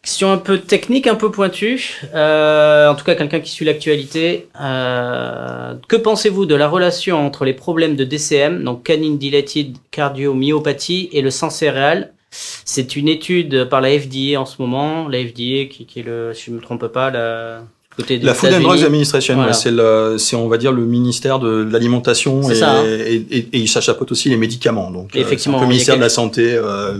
Question 0.00 0.32
un 0.32 0.38
peu 0.38 0.58
technique, 0.58 1.06
un 1.06 1.14
peu 1.14 1.30
pointue. 1.30 2.00
Euh, 2.14 2.88
en 2.88 2.94
tout 2.94 3.04
cas, 3.04 3.14
quelqu'un 3.14 3.40
qui 3.40 3.50
suit 3.50 3.66
l'actualité. 3.66 4.48
Euh, 4.58 5.74
que 5.88 5.96
pensez-vous 5.96 6.46
de 6.46 6.54
la 6.54 6.68
relation 6.68 7.24
entre 7.24 7.44
les 7.44 7.52
problèmes 7.52 7.96
de 7.96 8.04
DCM, 8.04 8.64
donc 8.64 8.82
canine 8.82 9.18
dilated 9.18 9.76
cardiomyopathie, 9.90 11.10
et 11.12 11.20
le 11.20 11.30
sang 11.30 11.50
céréal 11.50 12.14
C'est 12.30 12.96
une 12.96 13.08
étude 13.08 13.64
par 13.64 13.82
la 13.82 13.90
FDA 13.90 14.40
en 14.40 14.46
ce 14.46 14.62
moment. 14.62 15.08
La 15.08 15.18
FDA, 15.18 15.66
qui, 15.70 15.84
qui 15.86 16.00
est 16.00 16.04
le, 16.04 16.32
si 16.32 16.46
je 16.46 16.52
me 16.52 16.60
trompe 16.62 16.86
pas, 16.86 17.10
la 17.10 17.62
côté 17.96 18.18
La 18.18 18.34
Food 18.34 18.52
and. 18.54 18.60
Drugs 18.60 18.84
Administration, 18.84 19.34
Voilà. 19.34 19.52
ouais, 19.52 20.18
c'est 20.18 20.36
on 20.36 20.48
va 20.48 20.58
dire 20.58 20.72
le 20.72 20.84
ministère 20.84 21.38
de 21.38 21.68
l'alimentation 21.70 22.48
et, 22.50 22.62
hein. 22.62 22.82
et, 22.84 23.14
et, 23.30 23.38
et 23.38 23.58
il 23.58 23.68
chapeaute 23.68 24.12
aussi 24.12 24.28
les 24.28 24.36
médicaments. 24.36 24.90
Donc 24.90 25.14
euh, 25.14 25.20
Effectivement, 25.20 25.60
le 25.60 25.66
ministère 25.66 25.96
de 25.96 26.00
la 26.00 26.08
santé 26.08 26.54
euh, 26.54 26.94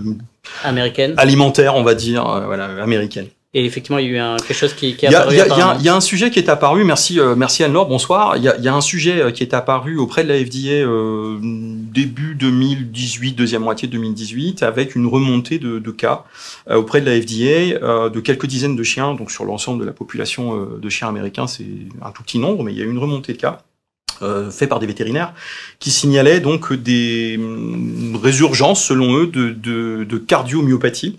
américaine. 0.65 1.15
alimentaire, 1.17 1.77
on 1.77 1.83
va 1.83 1.95
dire, 1.95 2.27
euh, 2.29 2.47
voilà, 2.47 2.67
américaine. 2.83 3.27
Et 3.55 3.67
effectivement, 3.67 3.99
il 3.99 4.07
y 4.07 4.09
a 4.09 4.13
eu 4.13 4.19
un, 4.19 4.37
quelque 4.37 4.55
chose 4.55 4.73
qui, 4.73 4.97
qui 4.97 5.05
est 5.05 5.15
apparu 5.15 5.35
il 5.35 5.37
y 5.37 5.39
y 5.39 5.41
a 5.41 5.45
un- 5.45 5.47
apparemment. 5.47 5.79
il 5.79 5.85
y 5.85 5.89
a 5.91 5.95
un 5.95 6.01
sujet 6.01 6.31
qui 6.31 6.39
est 6.39 6.49
apparu, 6.49 6.85
merci, 6.85 7.21
euh, 7.21 7.35
merci 7.37 7.63
Anne-Laure, 7.63 7.87
bonsoir. 7.87 8.39
Il 8.39 8.43
y, 8.43 8.63
y 8.65 8.69
a 8.69 8.75
un 8.75 8.81
sujet 8.81 9.21
euh, 9.21 9.31
qui 9.31 9.43
est 9.43 9.53
apparu 9.53 9.99
auprès 9.99 10.25
de 10.25 10.29
la 10.31 10.39
FDA 10.43 10.71
euh, 10.89 11.37
début 11.43 12.35
2018, 12.35 13.35
deuxième 13.35 13.61
moitié 13.63 13.89
de 13.89 13.93
2018, 13.93 14.63
avec 14.63 14.95
une 14.95 15.07
remontée 15.07 15.59
de, 15.59 15.79
de 15.79 15.91
cas 15.91 16.25
euh, 16.71 16.77
auprès 16.77 17.03
de 17.03 17.11
la 17.11 17.21
FDA 17.21 17.77
euh, 17.85 18.09
de 18.09 18.21
quelques 18.21 18.47
dizaines 18.47 18.75
de 18.75 18.83
chiens. 18.83 19.13
Donc 19.15 19.31
sur 19.31 19.45
l'ensemble 19.45 19.81
de 19.81 19.85
la 19.85 19.93
population 19.93 20.57
euh, 20.57 20.79
de 20.81 20.89
chiens 20.89 21.09
américains, 21.09 21.47
c'est 21.47 21.67
un 22.01 22.11
tout 22.11 22.23
petit 22.23 22.39
nombre, 22.39 22.65
mais 22.65 22.73
il 22.73 22.79
y 22.79 22.81
a 22.81 22.85
eu 22.85 22.91
une 22.91 22.99
remontée 22.99 23.35
de 23.35 23.39
cas. 23.39 23.61
Euh, 24.23 24.51
fait 24.51 24.69
par 24.69 24.79
des 24.79 24.87
vétérinaires 24.87 25.33
qui 25.81 25.91
signalaient 25.91 26.39
donc 26.39 26.73
des 26.73 27.37
hum, 27.39 28.17
résurgences 28.23 28.85
selon 28.85 29.17
eux 29.17 29.27
de, 29.27 29.51
de, 29.51 30.05
de 30.05 30.19
cardiomyopathie 30.19 31.17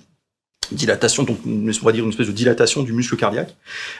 dilatation, 0.76 1.24
donc 1.24 1.38
on 1.46 1.86
va 1.86 1.92
dire 1.92 2.04
une 2.04 2.10
espèce 2.10 2.28
de 2.28 2.32
dilatation 2.32 2.84
du 2.84 2.94
muscle 2.94 3.16
cardiaque, 3.16 3.56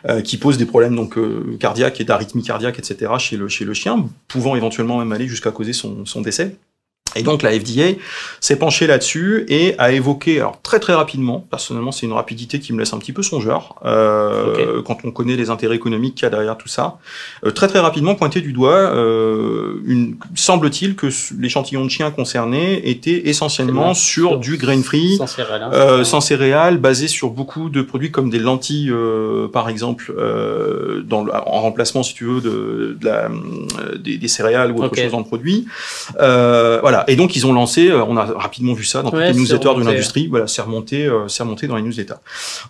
euh, 0.08 0.22
qui 0.22 0.38
pose 0.38 0.58
des 0.58 0.66
problèmes 0.66 0.96
donc 0.96 1.18
euh, 1.18 1.58
cardiaques 1.60 2.00
et 2.02 2.04
d'arythmie 2.04 2.44
cardiaque, 2.44 2.80
etc. 2.80 3.12
chez 3.20 3.38
le 3.38 3.48
chez 3.48 3.66
le 3.66 3.74
chien, 3.74 4.10
pouvant 4.28 4.56
éventuellement 4.56 5.00
même 5.00 5.12
aller 5.12 5.28
jusqu'à 5.28 5.52
causer 5.52 5.74
son, 5.74 6.06
son 6.06 6.22
décès. 6.22 6.56
Et 7.16 7.24
donc 7.24 7.42
la 7.44 7.52
FDA 7.52 7.98
s'est 8.40 8.56
penchée 8.56 8.88
là-dessus 8.88 9.46
et 9.48 9.76
a 9.78 9.92
évoqué, 9.92 10.40
alors 10.40 10.60
très 10.62 10.80
très 10.80 10.94
rapidement, 10.94 11.46
personnellement 11.50 11.92
c'est 11.92 12.06
une 12.06 12.14
rapidité 12.14 12.60
qui 12.60 12.74
me 12.74 12.80
laisse 12.80 12.94
un 12.94 12.98
petit 12.98 13.14
peu 13.14 13.22
songeur, 13.24 13.76
euh, 13.86 14.82
quand 14.84 14.98
on 15.04 15.12
connaît 15.12 15.36
les 15.36 15.50
intérêts 15.50 15.76
économiques 15.76 16.16
qu'il 16.16 16.24
y 16.24 16.28
a 16.28 16.30
derrière 16.30 16.58
tout 16.58 16.68
ça, 16.68 16.98
euh, 17.46 17.52
très 17.52 17.68
très 17.68 17.80
rapidement 17.80 18.16
pointé 18.16 18.42
du 18.42 18.52
doigt, 18.54 18.72
euh, 18.74 19.76
semble-t-il 20.36 20.96
que 20.96 21.08
l'échantillon 21.40 21.84
de 21.86 21.90
chiens 21.90 22.12
concernés 22.12 22.90
était 22.90 23.28
essentiellement 23.30 23.94
sur, 23.94 24.38
du 24.38 24.58
grain-free, 24.58 25.18
Sans 25.18 25.28
céréales. 25.28 25.64
hein, 25.64 25.70
euh, 25.74 26.04
sans 26.04 26.22
céréales, 26.22 26.78
basé 26.78 27.08
sur 27.08 27.30
beaucoup 27.30 27.70
de 27.70 27.82
produits 27.82 28.12
comme 28.12 28.30
des 28.30 28.40
lentilles, 28.40 28.90
euh, 28.92 29.48
par 29.48 29.70
exemple, 29.70 30.14
euh, 30.18 31.02
dans 31.04 31.24
le- 31.24 31.34
en 31.34 31.62
remplacement, 31.62 32.04
si 32.04 32.14
tu 32.14 32.26
veux, 32.26 32.42
de, 32.42 32.98
de 33.00 33.06
la, 33.06 33.30
des, 33.98 34.18
des 34.18 34.28
céréales 34.28 34.72
ou 34.72 34.78
autre 34.78 34.88
Ok. 34.88 35.00
chose 35.02 35.12
dans 35.12 35.20
le 35.20 35.24
produit. 35.26 35.66
Euh, 36.20 36.80
voilà. 37.04 37.12
Et 37.12 37.16
donc 37.16 37.36
ils 37.36 37.46
ont 37.46 37.54
lancé, 37.54 37.90
euh, 37.90 38.04
on 38.04 38.18
a 38.18 38.26
rapidement 38.26 38.74
vu 38.74 38.84
ça 38.84 39.02
dans 39.02 39.10
toutes 39.10 39.20
Ouais, 39.20 39.28
les 39.28 39.34
c'est 39.34 39.40
newsletters 39.40 39.76
de 39.76 39.84
l'industrie. 39.84 40.28
Voilà, 40.28 40.48
c'est 40.48 40.62
remonté, 40.62 41.06
euh, 41.06 41.28
c'est 41.28 41.44
remonté 41.44 41.68
dans 41.68 41.76
les 41.76 41.82
newsletters. 41.82 42.16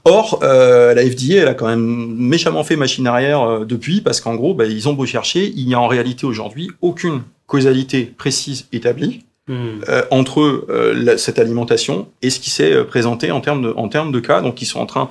Or, 0.05 0.39
euh, 0.43 0.93
la 0.93 1.03
FDA, 1.03 1.41
elle 1.41 1.47
a 1.47 1.53
quand 1.53 1.67
même 1.67 2.15
méchamment 2.17 2.63
fait 2.63 2.75
machine 2.75 3.07
arrière 3.07 3.41
euh, 3.41 3.65
depuis, 3.65 4.01
parce 4.01 4.21
qu'en 4.21 4.35
gros, 4.35 4.53
bah, 4.53 4.65
ils 4.65 4.87
ont 4.89 4.93
beau 4.93 5.05
chercher, 5.05 5.51
il 5.55 5.67
n'y 5.67 5.73
a 5.73 5.79
en 5.79 5.87
réalité 5.87 6.25
aujourd'hui 6.25 6.69
aucune 6.81 7.21
causalité 7.47 8.11
précise 8.17 8.67
établie 8.71 9.23
Hmm. 9.49 9.81
euh, 9.89 10.03
entre 10.09 10.39
euh, 10.69 10.93
la- 10.95 11.17
cette 11.17 11.37
alimentation 11.37 12.07
et 12.21 12.29
ce 12.29 12.39
qui 12.39 12.49
s'est 12.49 12.71
euh, 12.71 12.85
présenté 12.85 13.29
en 13.29 13.41
termes 13.41 13.61
de, 13.61 13.73
en 13.75 13.89
termes 13.89 14.13
de 14.13 14.21
cas. 14.21 14.39
Donc, 14.39 14.61
ils 14.61 14.65
sont 14.65 14.79
en 14.79 14.85
train, 14.85 15.09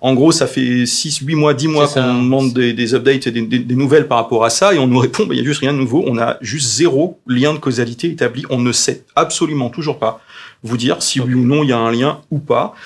en 0.00 0.14
gros, 0.14 0.30
ça 0.30 0.46
fait 0.46 0.86
6, 0.86 1.18
8 1.18 1.34
mois, 1.34 1.52
10 1.52 1.66
mois 1.66 1.88
qu'on 1.88 2.22
demande 2.22 2.52
des, 2.52 2.74
des 2.74 2.94
updates 2.94 3.26
et 3.26 3.32
des, 3.32 3.42
des- 3.42 3.58
des 3.58 3.74
nouvelles 3.74 4.06
par 4.06 4.18
rapport 4.18 4.44
à 4.44 4.50
ça 4.50 4.72
et 4.72 4.78
on 4.78 4.86
nous 4.86 5.00
répond, 5.00 5.26
bah, 5.26 5.34
il 5.34 5.38
y 5.38 5.40
a 5.40 5.44
juste 5.44 5.58
rien 5.62 5.72
de 5.72 5.78
nouveau. 5.78 6.04
On 6.06 6.16
a 6.16 6.36
juste 6.40 6.70
zéro 6.76 7.18
lien 7.26 7.54
de 7.54 7.58
causalité 7.58 8.06
établi. 8.08 8.44
On 8.50 8.58
ne 8.58 8.70
sait 8.70 9.02
absolument 9.16 9.68
toujours 9.68 9.98
pas 9.98 10.20
vous 10.62 10.76
dire 10.76 11.02
si 11.02 11.18
oui 11.20 11.34
ou 11.34 11.44
non 11.44 11.64
il 11.64 11.70
y 11.70 11.72
a 11.72 11.78
un 11.78 11.90
lien 11.90 12.20
ou 12.30 12.38
pas. 12.38 12.76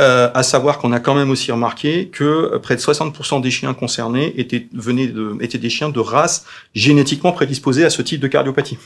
Euh, 0.00 0.30
à 0.32 0.42
savoir 0.42 0.78
qu'on 0.78 0.90
a 0.92 1.00
quand 1.00 1.14
même 1.14 1.28
aussi 1.28 1.52
remarqué 1.52 2.08
que 2.08 2.24
euh, 2.54 2.58
près 2.58 2.76
de 2.76 2.80
60% 2.80 3.42
des 3.42 3.50
chiens 3.50 3.74
concernés 3.74 4.32
étaient, 4.40 4.68
venaient 4.72 5.08
de, 5.08 5.36
étaient 5.42 5.58
des 5.58 5.68
chiens 5.68 5.90
de 5.90 6.00
race 6.00 6.46
génétiquement 6.74 7.32
prédisposés 7.32 7.84
à 7.84 7.90
ce 7.90 8.00
type 8.00 8.20
de 8.22 8.26
cardiopathie. 8.28 8.78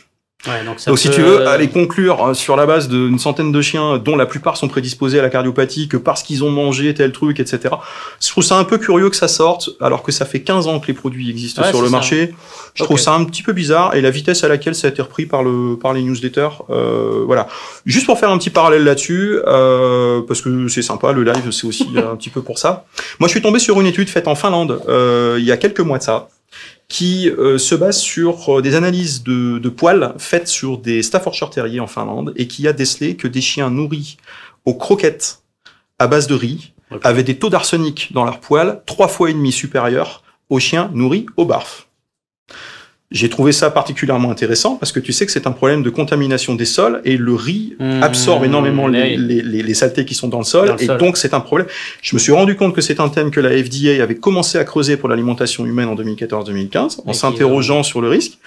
Ouais, 0.47 0.65
donc 0.65 0.81
ça 0.81 0.91
Donc, 0.91 0.99
si 0.99 1.09
peut- 1.09 1.15
tu 1.15 1.21
veux 1.21 1.47
aller 1.47 1.69
conclure 1.69 2.29
euh, 2.29 2.35
sur 2.35 2.57
la 2.57 2.65
base 2.65 2.89
d'une 2.89 3.19
centaine 3.19 3.53
de 3.53 3.61
chiens 3.61 3.99
dont 3.99 4.17
la 4.17 4.25
plupart 4.25 4.57
sont 4.57 4.69
prédisposés 4.69 5.19
à 5.19 5.23
la 5.23 5.29
cardiopathie 5.29 5.87
que 5.87 5.99
parce 5.99 6.23
qu'ils 6.23 6.43
ont 6.45 6.51
mangé 6.51 6.95
tel 6.95 7.13
truc, 7.13 7.41
etc. 7.41 7.75
Je 8.23 8.29
trouve 8.31 8.43
ça 8.43 8.57
un 8.57 8.65
peu 8.65 8.79
curieux 8.79 9.11
que 9.11 9.17
ça 9.17 9.29
sorte 9.29 9.69
alors 9.83 10.03
que 10.03 10.13
ça 10.13 10.25
fait 10.25 10.41
15 10.41 10.67
ans 10.67 10.81
que 10.81 10.87
les 10.87 10.95
produits 10.95 11.29
existent 11.29 11.61
Ouais, 11.63 11.69
sur 11.69 11.81
le 11.83 11.89
ça. 11.89 11.93
marché. 11.93 12.35
Je 12.75 12.85
trouve 12.85 12.99
ça 12.99 13.13
un 13.13 13.25
petit 13.25 13.43
peu 13.43 13.53
bizarre 13.53 13.95
et 13.95 14.01
la 14.01 14.11
vitesse 14.11 14.43
à 14.43 14.49
laquelle 14.49 14.75
ça 14.75 14.87
a 14.87 14.91
été 14.91 15.03
repris 15.03 15.27
par 15.27 15.43
le 15.43 15.77
par 15.77 15.93
les 15.93 16.03
newsletters, 16.03 16.49
euh, 16.71 17.23
voilà. 17.27 17.47
Juste 17.85 18.07
pour 18.07 18.19
faire 18.19 18.31
un 18.31 18.39
petit 18.39 18.49
parallèle 18.51 18.85
là-dessus, 18.85 19.39
euh, 19.47 20.23
parce 20.27 20.41
que 20.41 20.69
c'est 20.69 20.81
sympa, 20.83 21.13
le 21.13 21.23
live 21.25 21.51
c'est 21.51 21.67
aussi 21.67 21.87
un 21.97 22.17
petit 22.17 22.31
peu 22.31 22.41
pour 22.41 22.59
ça. 22.59 22.85
Moi, 23.19 23.29
je 23.29 23.33
suis 23.33 23.43
tombé 23.43 23.59
sur 23.59 23.79
une 23.81 23.87
étude 23.87 24.09
faite 24.09 24.27
en 24.27 24.35
Finlande 24.35 24.81
euh, 24.89 25.37
il 25.39 25.45
y 25.45 25.53
a 25.53 25.57
quelques 25.59 25.81
mois 25.81 25.99
de 25.99 26.03
ça 26.03 26.29
qui 26.91 27.31
euh, 27.31 27.57
se 27.57 27.75
base 27.75 27.99
sur 27.99 28.59
euh, 28.59 28.61
des 28.61 28.75
analyses 28.75 29.23
de, 29.23 29.59
de 29.59 29.69
poils 29.71 30.15
faites 30.19 30.49
sur 30.49 30.77
des 30.77 31.03
Staffordshire 31.03 31.49
Terriers 31.49 31.81
en 31.81 31.87
Finlande 31.87 32.35
et 32.37 32.49
qui 32.49 32.69
a 32.69 32.75
décelé 32.75 33.17
que 33.17 33.29
des 33.29 33.41
chiens 33.41 33.71
nourris 33.71 34.19
aux 34.67 34.75
croquettes 34.75 35.43
à 35.99 36.09
base 36.09 36.27
de 36.27 36.35
riz 36.35 36.75
avaient 37.03 37.23
des 37.23 37.39
taux 37.39 37.49
d'arsenic 37.49 38.13
dans 38.13 38.25
leurs 38.25 38.41
poils 38.41 38.83
trois 38.87 39.07
fois 39.07 39.31
et 39.31 39.33
demi 39.33 39.53
supérieurs 39.53 40.25
aux 40.51 40.59
chiens 40.59 40.91
nourris 40.93 41.27
au 41.37 41.45
barf. 41.45 41.90
J'ai 43.13 43.29
trouvé 43.29 43.51
ça 43.51 43.71
particulièrement 43.71 44.31
intéressant 44.31 44.77
parce 44.77 44.93
que 44.93 45.01
tu 45.01 45.13
sais 45.13 45.27
que 45.27 45.33
c'est 45.33 45.49
un 45.49 45.53
problème 45.53 45.83
de 45.83 45.91
contamination 45.91 46.55
des 46.55 46.65
sols 46.65 47.01
et 47.05 47.17
le 47.17 47.35
riz 47.35 47.75
Mmh, 47.81 48.03
absorbe 48.03 48.45
énormément 48.45 48.87
les, 48.89 49.03
oui. 49.03 49.17
les, 49.17 49.43
les, 49.43 49.63
les 49.63 49.75
saletés 49.75 50.05
qui 50.05 50.15
sont 50.15 50.29
dans 50.29 50.39
le 50.39 50.45
sol 50.45 50.69
Dans 50.69 50.75
le 50.77 50.83
et 50.83 50.87
sol. 50.87 50.99
donc 50.99 51.17
c'est 51.17 51.33
un 51.35 51.41
problème. 51.41 51.67
Je 52.03 52.15
me 52.15 52.19
suis 52.21 52.31
rendu 52.33 52.55
compte 52.57 52.75
que 52.75 52.81
c'est 52.83 53.01
un 53.01 53.09
thème 53.09 53.31
que 53.31 53.41
la 53.41 53.51
FDA 53.51 54.03
avait 54.03 54.17
commencé 54.17 54.59
à 54.59 54.65
creuser 54.65 54.97
pour 54.99 55.09
l'alimentation 55.09 55.65
humaine 55.67 55.89
en 55.89 55.95
2014-2015 55.97 57.01
en 57.07 57.13
s'interrogeant 57.15 57.83
sur 57.83 58.01
le 58.01 58.09
risque. 58.09 58.39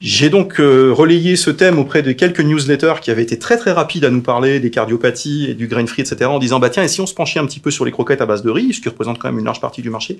J'ai 0.00 0.28
donc 0.28 0.60
euh, 0.60 0.92
relayé 0.92 1.36
ce 1.36 1.50
thème 1.50 1.78
auprès 1.78 2.02
de 2.02 2.12
quelques 2.12 2.40
newsletters 2.40 2.94
qui 3.00 3.10
avaient 3.10 3.22
été 3.22 3.38
très 3.38 3.56
très 3.56 3.72
rapides 3.72 4.04
à 4.04 4.10
nous 4.10 4.20
parler 4.20 4.60
des 4.60 4.70
cardiopathies 4.70 5.46
et 5.50 5.54
du 5.54 5.66
grain 5.68 5.86
free, 5.86 6.02
etc. 6.02 6.26
en 6.26 6.38
disant 6.38 6.60
bah 6.60 6.68
tiens 6.70 6.82
et 6.82 6.88
si 6.88 7.00
on 7.00 7.06
se 7.06 7.14
penchait 7.14 7.40
un 7.40 7.46
petit 7.46 7.60
peu 7.60 7.70
sur 7.70 7.84
les 7.84 7.90
croquettes 7.90 8.20
à 8.20 8.26
base 8.26 8.42
de 8.42 8.50
riz, 8.50 8.72
ce 8.74 8.80
qui 8.80 8.88
représente 8.88 9.18
quand 9.18 9.28
même 9.28 9.38
une 9.38 9.46
large 9.46 9.60
partie 9.60 9.82
du 9.82 9.90
marché. 9.90 10.18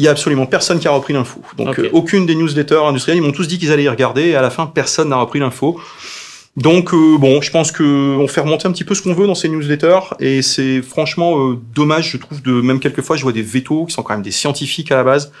Il 0.00 0.04
y 0.04 0.08
a 0.08 0.12
absolument 0.12 0.46
personne 0.46 0.78
qui 0.78 0.88
a 0.88 0.92
repris 0.92 1.12
l'info. 1.12 1.42
Donc 1.58 1.78
euh, 1.78 1.90
aucune 1.92 2.24
des 2.24 2.34
newsletters 2.34 2.82
industriels, 2.86 3.18
ils 3.18 3.22
m'ont 3.22 3.32
tous 3.32 3.46
dit 3.46 3.58
qu'ils 3.58 3.70
allaient 3.70 3.82
y 3.82 3.88
regarder 3.88 4.28
et 4.28 4.34
à 4.34 4.40
la 4.40 4.48
fin 4.48 4.64
personne 4.64 5.10
n'a 5.10 5.16
repris 5.16 5.40
l'info. 5.40 5.78
Donc 6.56 6.94
euh, 6.94 7.18
bon, 7.18 7.42
je 7.42 7.50
pense 7.50 7.70
que 7.70 8.16
on 8.16 8.26
fait 8.26 8.40
remonter 8.40 8.66
un 8.66 8.72
petit 8.72 8.84
peu 8.84 8.94
ce 8.94 9.02
qu'on 9.02 9.12
veut 9.12 9.26
dans 9.26 9.34
ces 9.34 9.50
newsletters 9.50 10.14
et 10.18 10.40
c'est 10.40 10.80
franchement 10.80 11.50
euh, 11.50 11.58
dommage, 11.74 12.12
je 12.12 12.16
trouve 12.16 12.40
de 12.40 12.62
même 12.62 12.80
quelquefois 12.80 13.16
je 13.16 13.22
vois 13.24 13.32
des 13.32 13.42
vétos 13.42 13.84
qui 13.84 13.92
sont 13.92 14.02
quand 14.02 14.14
même 14.14 14.22
des 14.22 14.30
scientifiques 14.30 14.90
à 14.90 14.96
la 14.96 15.04
base 15.04 15.32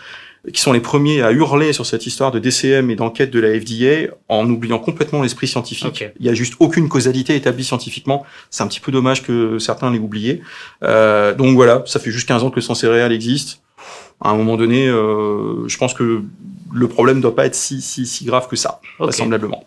qui 0.52 0.60
sont 0.60 0.72
les 0.72 0.80
premiers 0.80 1.22
à 1.22 1.32
hurler 1.32 1.72
sur 1.72 1.84
cette 1.84 2.06
histoire 2.06 2.30
de 2.30 2.38
DCM 2.38 2.90
et 2.90 2.96
d'enquête 2.96 3.30
de 3.30 3.40
la 3.40 3.58
FDA 3.60 4.12
en 4.28 4.48
oubliant 4.48 4.78
complètement 4.78 5.22
l'esprit 5.22 5.46
scientifique. 5.46 6.04
Il 6.18 6.24
y 6.24 6.28
a 6.28 6.34
juste 6.34 6.54
aucune 6.60 6.88
causalité 6.88 7.36
établie 7.36 7.64
scientifiquement. 7.64 8.24
C'est 8.48 8.62
un 8.62 8.66
petit 8.66 8.80
peu 8.80 8.90
dommage 8.90 9.22
que 9.22 9.58
certains 9.58 9.90
l'aient 9.90 9.98
oublié. 9.98 10.42
Euh, 10.82 11.34
donc 11.34 11.54
voilà, 11.54 11.82
ça 11.86 12.00
fait 12.00 12.10
juste 12.10 12.26
15 12.26 12.44
ans 12.44 12.50
que 12.50 12.56
le 12.56 12.62
sang 12.62 12.74
céréal 12.74 13.12
existe. 13.12 13.60
À 14.22 14.30
un 14.30 14.36
moment 14.36 14.56
donné, 14.56 14.86
euh, 14.88 15.66
je 15.68 15.76
pense 15.78 15.94
que 15.94 16.22
le 16.72 16.88
problème 16.88 17.20
doit 17.20 17.34
pas 17.34 17.46
être 17.46 17.54
si 17.54 17.80
si 17.80 18.06
si 18.06 18.24
grave 18.24 18.48
que 18.48 18.56
ça, 18.56 18.80
vraisemblablement. 18.98 19.64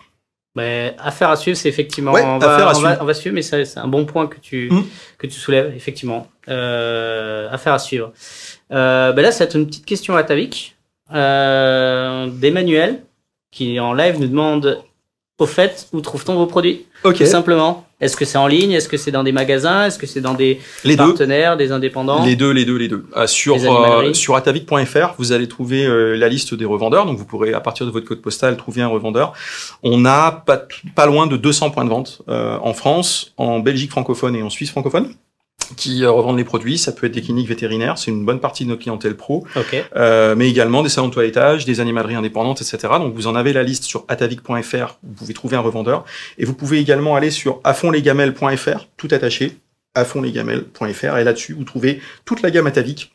Ben, 0.55 0.93
affaire 0.99 1.31
à 1.31 1.35
suivre, 1.35 1.57
c'est 1.57 1.69
effectivement. 1.69 2.11
Ouais, 2.11 2.21
on, 2.23 2.37
va, 2.37 2.53
affaire 2.53 2.67
à 2.67 2.77
on, 2.77 2.81
va, 2.81 2.89
suivre. 2.89 3.01
on 3.01 3.05
va 3.05 3.13
suivre, 3.15 3.35
mais 3.35 3.41
c'est 3.41 3.77
un 3.77 3.87
bon 3.87 4.05
point 4.05 4.27
que 4.27 4.37
tu, 4.39 4.69
Mm. 4.71 4.83
que 5.17 5.25
tu 5.27 5.33
soulèves, 5.39 5.73
effectivement. 5.75 6.27
Euh, 6.47 7.49
affaire 7.51 7.73
à 7.73 7.79
suivre. 7.79 8.11
Euh, 8.71 9.11
ben 9.13 9.23
là, 9.23 9.31
c'est 9.31 9.55
une 9.55 9.65
petite 9.65 9.85
question 9.85 10.15
à 10.15 10.23
Tavik. 10.23 10.75
Euh, 11.13 12.27
D'Emmanuel, 12.27 13.01
qui 13.51 13.79
en 13.79 13.93
live 13.93 14.19
nous 14.19 14.27
demande 14.27 14.83
au 15.39 15.45
fait, 15.47 15.87
où 15.91 16.01
trouve-t-on 16.01 16.35
vos 16.35 16.45
produits? 16.45 16.85
Tout 17.03 17.25
simplement. 17.25 17.87
Est-ce 18.03 18.17
que 18.17 18.25
c'est 18.25 18.37
en 18.37 18.47
ligne? 18.47 18.71
Est-ce 18.73 18.89
que 18.89 18.97
c'est 18.97 19.11
dans 19.11 19.23
des 19.23 19.31
magasins? 19.31 19.85
Est-ce 19.85 19.97
que 19.97 20.05
c'est 20.05 20.19
dans 20.19 20.33
des 20.33 20.59
Les 20.83 20.97
deux. 20.97 21.05
partenaires, 21.05 21.55
des 21.55 21.71
indépendants? 21.71 22.25
Les 22.25 22.35
deux, 22.35 22.51
les 22.51 22.65
deux, 22.65 22.75
les 22.75 22.89
deux. 22.89 23.05
Euh, 23.15 23.27
sur 23.27 23.55
euh, 23.55 24.13
sur 24.13 24.35
atavic.fr, 24.35 25.13
vous 25.17 25.31
allez 25.31 25.47
trouver 25.47 25.85
euh, 25.85 26.15
la 26.17 26.27
liste 26.27 26.53
des 26.53 26.65
revendeurs. 26.65 27.05
Donc 27.05 27.17
vous 27.17 27.25
pourrez 27.25 27.53
à 27.53 27.61
partir 27.61 27.85
de 27.85 27.91
votre 27.91 28.05
code 28.05 28.21
postal 28.21 28.57
trouver 28.57 28.81
un 28.81 28.87
revendeur. 28.87 29.31
On 29.83 30.03
a 30.05 30.31
pas 30.45 30.61
pas 30.95 31.05
loin 31.05 31.27
de 31.27 31.37
200 31.37 31.69
points 31.71 31.85
de 31.85 31.89
vente 31.89 32.21
euh, 32.27 32.57
en 32.61 32.73
France, 32.73 33.33
en 33.37 33.59
Belgique 33.59 33.91
francophone 33.91 34.35
et 34.35 34.43
en 34.43 34.49
Suisse 34.49 34.71
francophone 34.71 35.13
qui 35.77 36.03
euh, 36.03 36.11
revendent 36.11 36.37
les 36.37 36.43
produits. 36.43 36.77
Ça 36.77 36.91
peut 36.91 37.07
être 37.07 37.13
des 37.13 37.21
cliniques 37.21 37.47
vétérinaires, 37.47 37.97
c'est 37.97 38.11
une 38.11 38.25
bonne 38.25 38.39
partie 38.39 38.63
de 38.65 38.69
notre 38.69 38.81
clientèle 38.81 39.15
pro, 39.15 39.45
euh, 39.95 40.35
mais 40.35 40.49
également 40.49 40.83
des 40.83 40.89
salons 40.89 41.07
de 41.07 41.13
toilettage, 41.13 41.65
des 41.65 41.79
animaleries 41.79 42.15
indépendantes, 42.15 42.61
etc. 42.61 42.79
Donc 42.99 43.13
vous 43.15 43.27
en 43.27 43.35
avez 43.35 43.53
la 43.53 43.63
liste 43.63 43.83
sur 43.85 44.05
atavic.fr. 44.07 44.97
Vous 45.03 45.13
pouvez 45.13 45.33
trouver 45.33 45.55
un 45.55 45.61
revendeur 45.61 46.05
et 46.37 46.45
vous 46.45 46.53
pouvez 46.53 46.79
également 46.79 47.15
aller 47.15 47.31
sur 47.31 47.59
afonlesgamelles.fr, 47.63 48.87
tout 48.97 49.07
attaché, 49.11 49.57
afonlesgamelles.fr 49.95 51.17
et 51.17 51.23
là-dessus 51.23 51.53
vous 51.53 51.63
trouvez 51.63 52.01
toute 52.25 52.41
la 52.41 52.51
gamme 52.51 52.67
Atavic. 52.67 53.13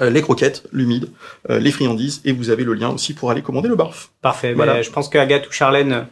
euh, 0.00 0.10
les 0.10 0.22
croquettes, 0.22 0.64
l'humide, 0.72 1.08
euh, 1.50 1.58
les 1.60 1.70
friandises, 1.70 2.20
et 2.24 2.32
vous 2.32 2.50
avez 2.50 2.64
le 2.64 2.74
lien 2.74 2.88
aussi 2.90 3.14
pour 3.14 3.30
aller 3.30 3.42
commander 3.42 3.68
le 3.68 3.76
barf. 3.76 4.10
Parfait. 4.22 4.52
Voilà. 4.52 4.82
Je 4.82 4.90
pense 4.90 5.08
que 5.08 5.18
Agathe 5.18 5.48
ou 5.48 5.52
Charlène 5.52 6.06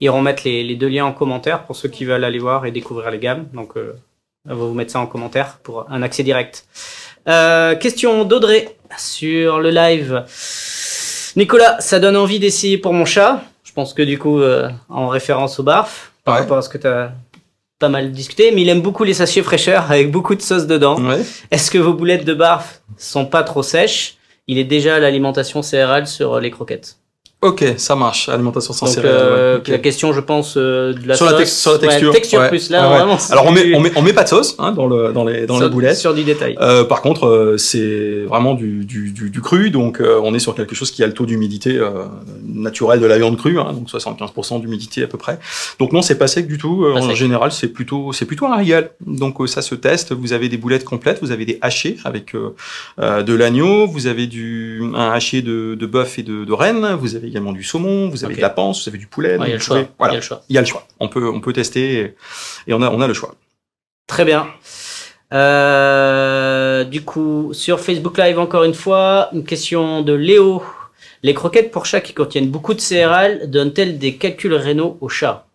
iront 0.00 0.22
mettre 0.22 0.42
les, 0.46 0.62
les 0.64 0.76
deux 0.76 0.88
liens 0.88 1.04
en 1.04 1.12
commentaire 1.12 1.64
pour 1.64 1.76
ceux 1.76 1.88
qui 1.90 2.04
veulent 2.06 2.24
aller 2.24 2.38
voir 2.38 2.64
et 2.64 2.70
découvrir 2.70 3.10
les 3.10 3.18
gammes. 3.18 3.46
Donc, 3.52 3.74
on 4.48 4.54
va 4.54 4.64
vous 4.66 4.74
mettre 4.74 4.92
ça 4.92 5.00
en 5.00 5.06
commentaire 5.06 5.58
pour 5.62 5.86
un 5.90 6.02
accès 6.02 6.22
direct. 6.22 6.64
Euh, 7.28 7.74
question 7.74 8.24
d'Audrey 8.24 8.76
sur 8.98 9.58
le 9.60 9.70
live. 9.70 10.24
Nicolas, 11.36 11.80
ça 11.80 11.98
donne 11.98 12.16
envie 12.16 12.38
d'essayer 12.38 12.78
pour 12.78 12.92
mon 12.92 13.04
chat. 13.04 13.42
Je 13.64 13.72
pense 13.72 13.92
que 13.92 14.02
du 14.02 14.18
coup, 14.18 14.40
euh, 14.40 14.70
en 14.88 15.08
référence 15.08 15.58
au 15.58 15.62
barf, 15.62 16.12
par 16.24 16.34
Ouais. 16.34 16.40
rapport 16.40 16.58
à 16.58 16.62
ce 16.62 16.68
que 16.68 16.78
tu 16.78 16.86
as 16.86 17.12
pas 17.78 17.88
mal 17.90 18.10
discuté, 18.10 18.52
mais 18.52 18.62
il 18.62 18.68
aime 18.70 18.80
beaucoup 18.80 19.04
les 19.04 19.12
sachets 19.12 19.42
fraîcheur 19.42 19.90
avec 19.90 20.10
beaucoup 20.10 20.34
de 20.34 20.40
sauce 20.40 20.66
dedans. 20.66 20.98
Ouais. 20.98 21.20
Est-ce 21.50 21.70
que 21.70 21.76
vos 21.78 21.92
boulettes 21.92 22.24
de 22.24 22.32
barf 22.32 22.80
sont 22.96 23.26
pas 23.26 23.42
trop 23.42 23.62
sèches? 23.62 24.14
Il 24.46 24.58
est 24.58 24.64
déjà 24.64 24.94
à 24.94 24.98
l'alimentation 24.98 25.60
céréale 25.60 26.06
sur 26.06 26.40
les 26.40 26.50
croquettes. 26.50 26.96
Ok, 27.42 27.62
ça 27.76 27.94
marche. 27.96 28.30
Alimentation 28.30 28.72
sans 28.72 28.86
Donc 28.86 28.94
céréales. 28.94 29.14
euh, 29.14 29.56
ouais, 29.58 29.62
la 29.68 29.78
question, 29.78 30.12
je 30.14 30.20
pense, 30.20 30.54
euh, 30.56 30.94
de 30.94 31.06
la 31.06 31.14
sur, 31.14 31.26
la 31.26 31.32
sauce. 31.32 31.40
tex- 31.40 31.52
sur 31.60 31.70
la 31.72 31.76
Ouais, 31.78 31.86
texture. 31.88 32.12
texture 32.12 32.40
ouais. 32.40 32.48
plus 32.48 32.70
là, 32.70 32.84
Ah 32.84 32.88
vraiment. 32.96 33.18
Alors 33.30 33.44
on 33.46 33.52
met, 33.52 33.74
on 33.74 33.80
met, 33.80 33.92
on 33.94 34.00
met 34.02 34.14
pas 34.14 34.24
de 34.24 34.28
sauce 34.30 34.56
hein, 34.58 34.72
dans, 34.72 34.86
le, 34.86 35.12
dans 35.12 35.22
les, 35.22 35.44
dans 35.46 35.56
sur, 35.56 35.64
les 35.64 35.70
boulettes. 35.70 35.96
Sur 35.98 36.14
du 36.14 36.24
détail. 36.24 36.56
Euh, 36.62 36.84
par 36.84 37.02
contre, 37.02 37.26
euh, 37.26 37.58
c'est 37.58 38.24
vraiment 38.26 38.54
du, 38.54 38.86
du, 38.86 39.12
du, 39.12 39.28
du 39.28 39.40
cru, 39.42 39.68
donc 39.70 40.00
euh, 40.00 40.18
on 40.24 40.34
est 40.34 40.38
sur 40.38 40.54
quelque 40.54 40.74
chose 40.74 40.90
qui 40.90 41.04
a 41.04 41.06
le 41.06 41.12
taux 41.12 41.26
d'humidité 41.26 41.76
euh, 41.76 41.90
naturel 42.48 43.00
de 43.00 43.06
la 43.06 43.18
viande 43.18 43.36
crue, 43.36 43.60
hein, 43.60 43.70
donc 43.74 43.90
75% 43.90 44.60
d'humidité 44.62 45.02
à 45.02 45.06
peu 45.06 45.18
près. 45.18 45.38
Donc 45.78 45.92
non, 45.92 46.00
c'est 46.00 46.16
pas 46.18 46.28
sec 46.28 46.48
du 46.48 46.56
tout. 46.56 46.86
Pas 46.94 47.00
en 47.00 47.08
sec. 47.08 47.16
général, 47.16 47.52
c'est 47.52 47.68
plutôt 47.68 48.14
c'est 48.14 48.24
plutôt 48.24 48.46
un 48.46 48.56
régal. 48.56 48.90
Donc 49.06 49.36
ça 49.46 49.60
se 49.60 49.74
teste. 49.74 50.12
Vous 50.14 50.32
avez 50.32 50.48
des 50.48 50.56
boulettes 50.56 50.84
complètes, 50.84 51.18
vous 51.20 51.32
avez 51.32 51.44
des 51.44 51.58
hachés 51.60 51.98
avec 52.06 52.32
de 52.34 53.34
l'agneau, 53.34 53.86
vous 53.86 54.06
avez 54.06 54.26
du 54.26 54.82
un 54.94 55.10
haché 55.10 55.42
de, 55.42 55.74
de 55.74 55.86
bœuf 55.86 56.18
et 56.18 56.22
de, 56.22 56.44
de 56.46 56.52
renne, 56.54 56.96
vous 56.98 57.14
avez 57.14 57.25
également 57.26 57.52
du 57.52 57.62
saumon, 57.64 58.08
vous 58.08 58.24
avez 58.24 58.36
de 58.36 58.40
la 58.40 58.50
panse, 58.50 58.82
vous 58.84 58.88
avez 58.88 58.98
du 58.98 59.06
poulet. 59.06 59.36
Ouais, 59.36 59.46
il 59.46 59.50
y 59.50 59.52
a 59.52 59.56
le 59.56 59.60
choix. 59.60 59.76
pouvez- 59.76 59.88
voilà, 59.98 60.12
Il 60.12 60.16
y 60.16 60.18
a 60.18 60.20
le 60.20 60.24
choix. 60.26 60.42
il 60.48 60.54
y 60.54 60.58
a 60.58 60.60
le 60.60 60.66
choix. 60.66 60.86
On 61.00 61.08
peut 61.08 61.28
on 61.28 61.40
peut 61.40 61.52
tester 61.52 61.98
et, 62.00 62.16
et 62.66 62.74
on 62.74 62.82
a 62.82 62.90
on 62.90 63.00
a 63.00 63.06
le 63.06 63.14
choix. 63.14 63.34
Très 64.06 64.24
bien. 64.24 64.46
Euh, 65.32 66.84
du 66.84 67.02
coup, 67.02 67.50
sur 67.52 67.80
Facebook 67.80 68.18
Live, 68.18 68.38
encore 68.38 68.64
une 68.64 68.74
fois, 68.74 69.28
une 69.32 69.44
question 69.44 70.02
de 70.02 70.12
Léo. 70.12 70.62
Les 71.22 71.34
croquettes 71.34 71.70
pour 71.72 71.86
chats 71.86 72.00
qui 72.00 72.12
contiennent 72.14 72.48
beaucoup 72.50 72.74
de 72.74 72.80
céréales 72.80 73.50
donnent-elles 73.50 73.98
des 73.98 74.14
calculs 74.14 74.54
rénaux 74.54 74.96
aux 75.00 75.08
chats? 75.08 75.46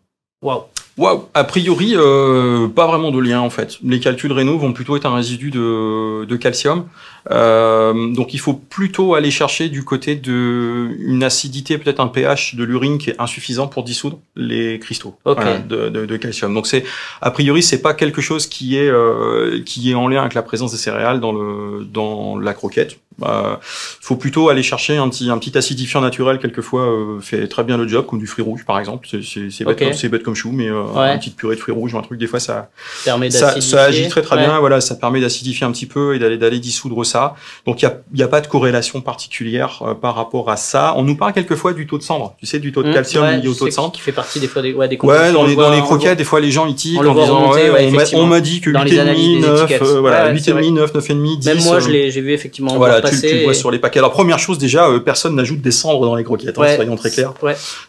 Waouh. 0.43 0.63
Waouh, 0.97 1.29
a 1.33 1.43
priori, 1.45 1.93
euh, 1.95 2.67
pas 2.67 2.85
vraiment 2.85 3.11
de 3.11 3.19
lien 3.19 3.39
en 3.39 3.49
fait. 3.49 3.77
Les 3.81 3.99
calculs 4.01 4.33
rénaux 4.33 4.57
vont 4.57 4.73
plutôt 4.73 4.97
être 4.97 5.05
un 5.05 5.15
résidu 5.15 5.49
de, 5.49 6.25
de 6.25 6.35
calcium. 6.35 6.87
Euh, 7.29 8.13
donc 8.13 8.33
il 8.33 8.39
faut 8.39 8.53
plutôt 8.53 9.13
aller 9.13 9.29
chercher 9.29 9.69
du 9.69 9.83
côté 9.83 10.15
de 10.15 10.89
une 10.99 11.23
acidité, 11.23 11.77
peut-être 11.77 11.99
un 11.99 12.07
pH 12.07 12.55
de 12.55 12.63
l'urine 12.63 12.97
qui 12.97 13.11
est 13.11 13.15
insuffisant 13.19 13.67
pour 13.67 13.83
dissoudre 13.83 14.17
les 14.35 14.79
cristaux 14.79 15.15
voilà, 15.23 15.59
de, 15.59 15.89
de, 15.89 16.05
de 16.07 16.17
calcium. 16.17 16.53
Donc 16.53 16.65
c'est 16.65 16.83
a 17.21 17.29
priori 17.31 17.61
c'est 17.61 17.81
pas 17.81 17.93
quelque 17.93 18.21
chose 18.21 18.47
qui 18.47 18.75
est 18.77 18.89
euh, 18.89 19.61
qui 19.65 19.91
est 19.91 19.95
en 19.95 20.07
lien 20.07 20.21
avec 20.21 20.33
la 20.33 20.41
présence 20.41 20.71
des 20.71 20.77
céréales 20.77 21.19
dans 21.19 21.31
le 21.31 21.85
dans 21.85 22.37
la 22.39 22.53
croquette. 22.53 22.97
Euh, 23.23 23.55
faut 23.61 24.15
plutôt 24.15 24.49
aller 24.49 24.63
chercher 24.63 24.97
un 24.97 25.07
petit 25.09 25.29
un 25.29 25.37
petit 25.37 25.55
acidifiant 25.55 26.01
naturel 26.01 26.39
quelquefois 26.39 26.81
euh, 26.89 27.19
fait 27.19 27.47
très 27.47 27.63
bien 27.63 27.77
le 27.77 27.87
job 27.87 28.05
comme 28.07 28.17
du 28.17 28.25
fruit 28.25 28.43
rouge 28.43 28.65
par 28.65 28.79
exemple. 28.79 29.07
C'est 29.07 29.63
bête, 29.63 29.67
Ok. 29.67 29.79
comme- 29.79 29.93
c'est 29.93 30.09
bête 30.09 30.23
comme 30.23 30.33
chou 30.33 30.51
mais 30.51 30.69
euh, 30.69 30.81
Ouais. 30.95 31.13
une 31.13 31.19
petite 31.19 31.35
purée 31.35 31.55
de 31.55 31.59
fruits 31.59 31.73
rouges 31.75 31.93
ou 31.93 31.99
un 31.99 32.01
truc 32.01 32.17
des 32.19 32.25
fois 32.25 32.39
ça 32.39 32.71
Permet 33.05 33.29
ça, 33.29 33.53
agit 33.83 34.07
très 34.07 34.21
très 34.23 34.37
Ouais. 34.37 34.45
bien, 34.45 34.59
voilà, 34.59 34.81
ça 34.81 34.95
permet 34.95 35.19
d'acidifier 35.21 35.67
un 35.67 35.71
petit 35.71 35.85
peu 35.85 36.15
et 36.15 36.19
d'aller 36.19 36.37
d'aller 36.37 36.59
dissoudre 36.59 36.97
ça. 37.11 37.35
Donc 37.67 37.81
il 37.81 37.89
y 38.15 38.23
a, 38.23 38.27
pas 38.27 38.41
de 38.41 38.47
corrélation 38.47 39.01
particulière 39.01 39.81
euh, 39.85 39.93
par 39.93 40.15
rapport 40.15 40.49
à 40.49 40.57
ça. 40.57 40.93
On 40.97 41.03
nous 41.03 41.15
parle 41.15 41.33
quelquefois 41.33 41.73
du 41.73 41.85
taux 41.87 41.97
de 41.97 42.03
cendre, 42.03 42.35
tu 42.39 42.45
sais, 42.45 42.59
du 42.59 42.71
taux 42.71 42.83
de 42.83 42.89
Mmh, 42.89 42.93
calcium 42.93 43.23
ouais, 43.25 43.37
lié 43.37 43.47
au 43.47 43.53
taux 43.53 43.65
de 43.65 43.71
cendre. 43.71 43.91
Qui 43.91 44.01
fait 44.01 44.11
partie 44.11 44.39
des 44.39 44.47
fois 44.47 44.61
des, 44.61 44.73
ouais, 44.73 44.87
des 44.87 44.97
Ouais, 45.01 45.31
dans 45.31 45.43
les, 45.43 45.51
le 45.51 45.55
dans 45.55 45.67
voit- 45.67 45.75
les 45.75 45.81
croquettes, 45.81 46.17
des 46.17 46.23
fois 46.23 46.39
les 46.39 46.51
gens 46.51 46.65
ils 46.65 46.75
tiquent 46.75 46.99
en 46.99 47.13
disant 47.13 47.39
remonter, 47.41 47.69
ouais, 47.69 47.89
ouais, 47.91 48.13
on 48.15 48.25
m'a- 48.25 48.41
dit 48.41 48.59
que 48.61 48.69
Dans 48.71 48.83
les 48.83 48.91
8,5, 48.91 48.99
analyses 49.01 49.41
des 49.41 49.47
9, 49.47 49.59
étiquettes. 49.59 49.81
euh, 49.83 49.99
voilà, 49.99 50.25
Ouais, 50.25 50.31
ouais, 50.33 50.39
c'est 50.39 50.51
8,5, 50.53 50.71
9, 50.73 50.93
9,5, 50.95 51.37
10. 51.39 51.45
Même 51.47 51.63
moi, 51.63 51.75
euh, 51.75 51.79
je 51.79 51.89
l'ai, 51.91 52.11
j'ai 52.11 52.21
vu 52.21 52.31
effectivement 52.33 52.75
Voilà, 52.77 53.01
tu, 53.01 53.19
tu 53.19 53.35
le 53.35 53.43
vois 53.43 53.53
sur 53.53 53.69
les 53.71 53.79
paquets. 53.79 53.99
Alors 53.99 54.11
première 54.11 54.39
chose 54.39 54.57
déjà, 54.57 54.87
personne 55.03 55.35
n'ajoute 55.35 55.61
des 55.61 55.71
cendres 55.71 56.05
dans 56.05 56.15
les 56.15 56.23
croquettes, 56.23 56.57
hein, 56.57 56.75
soyons 56.75 56.95
très 56.95 57.09
clairs. 57.11 57.33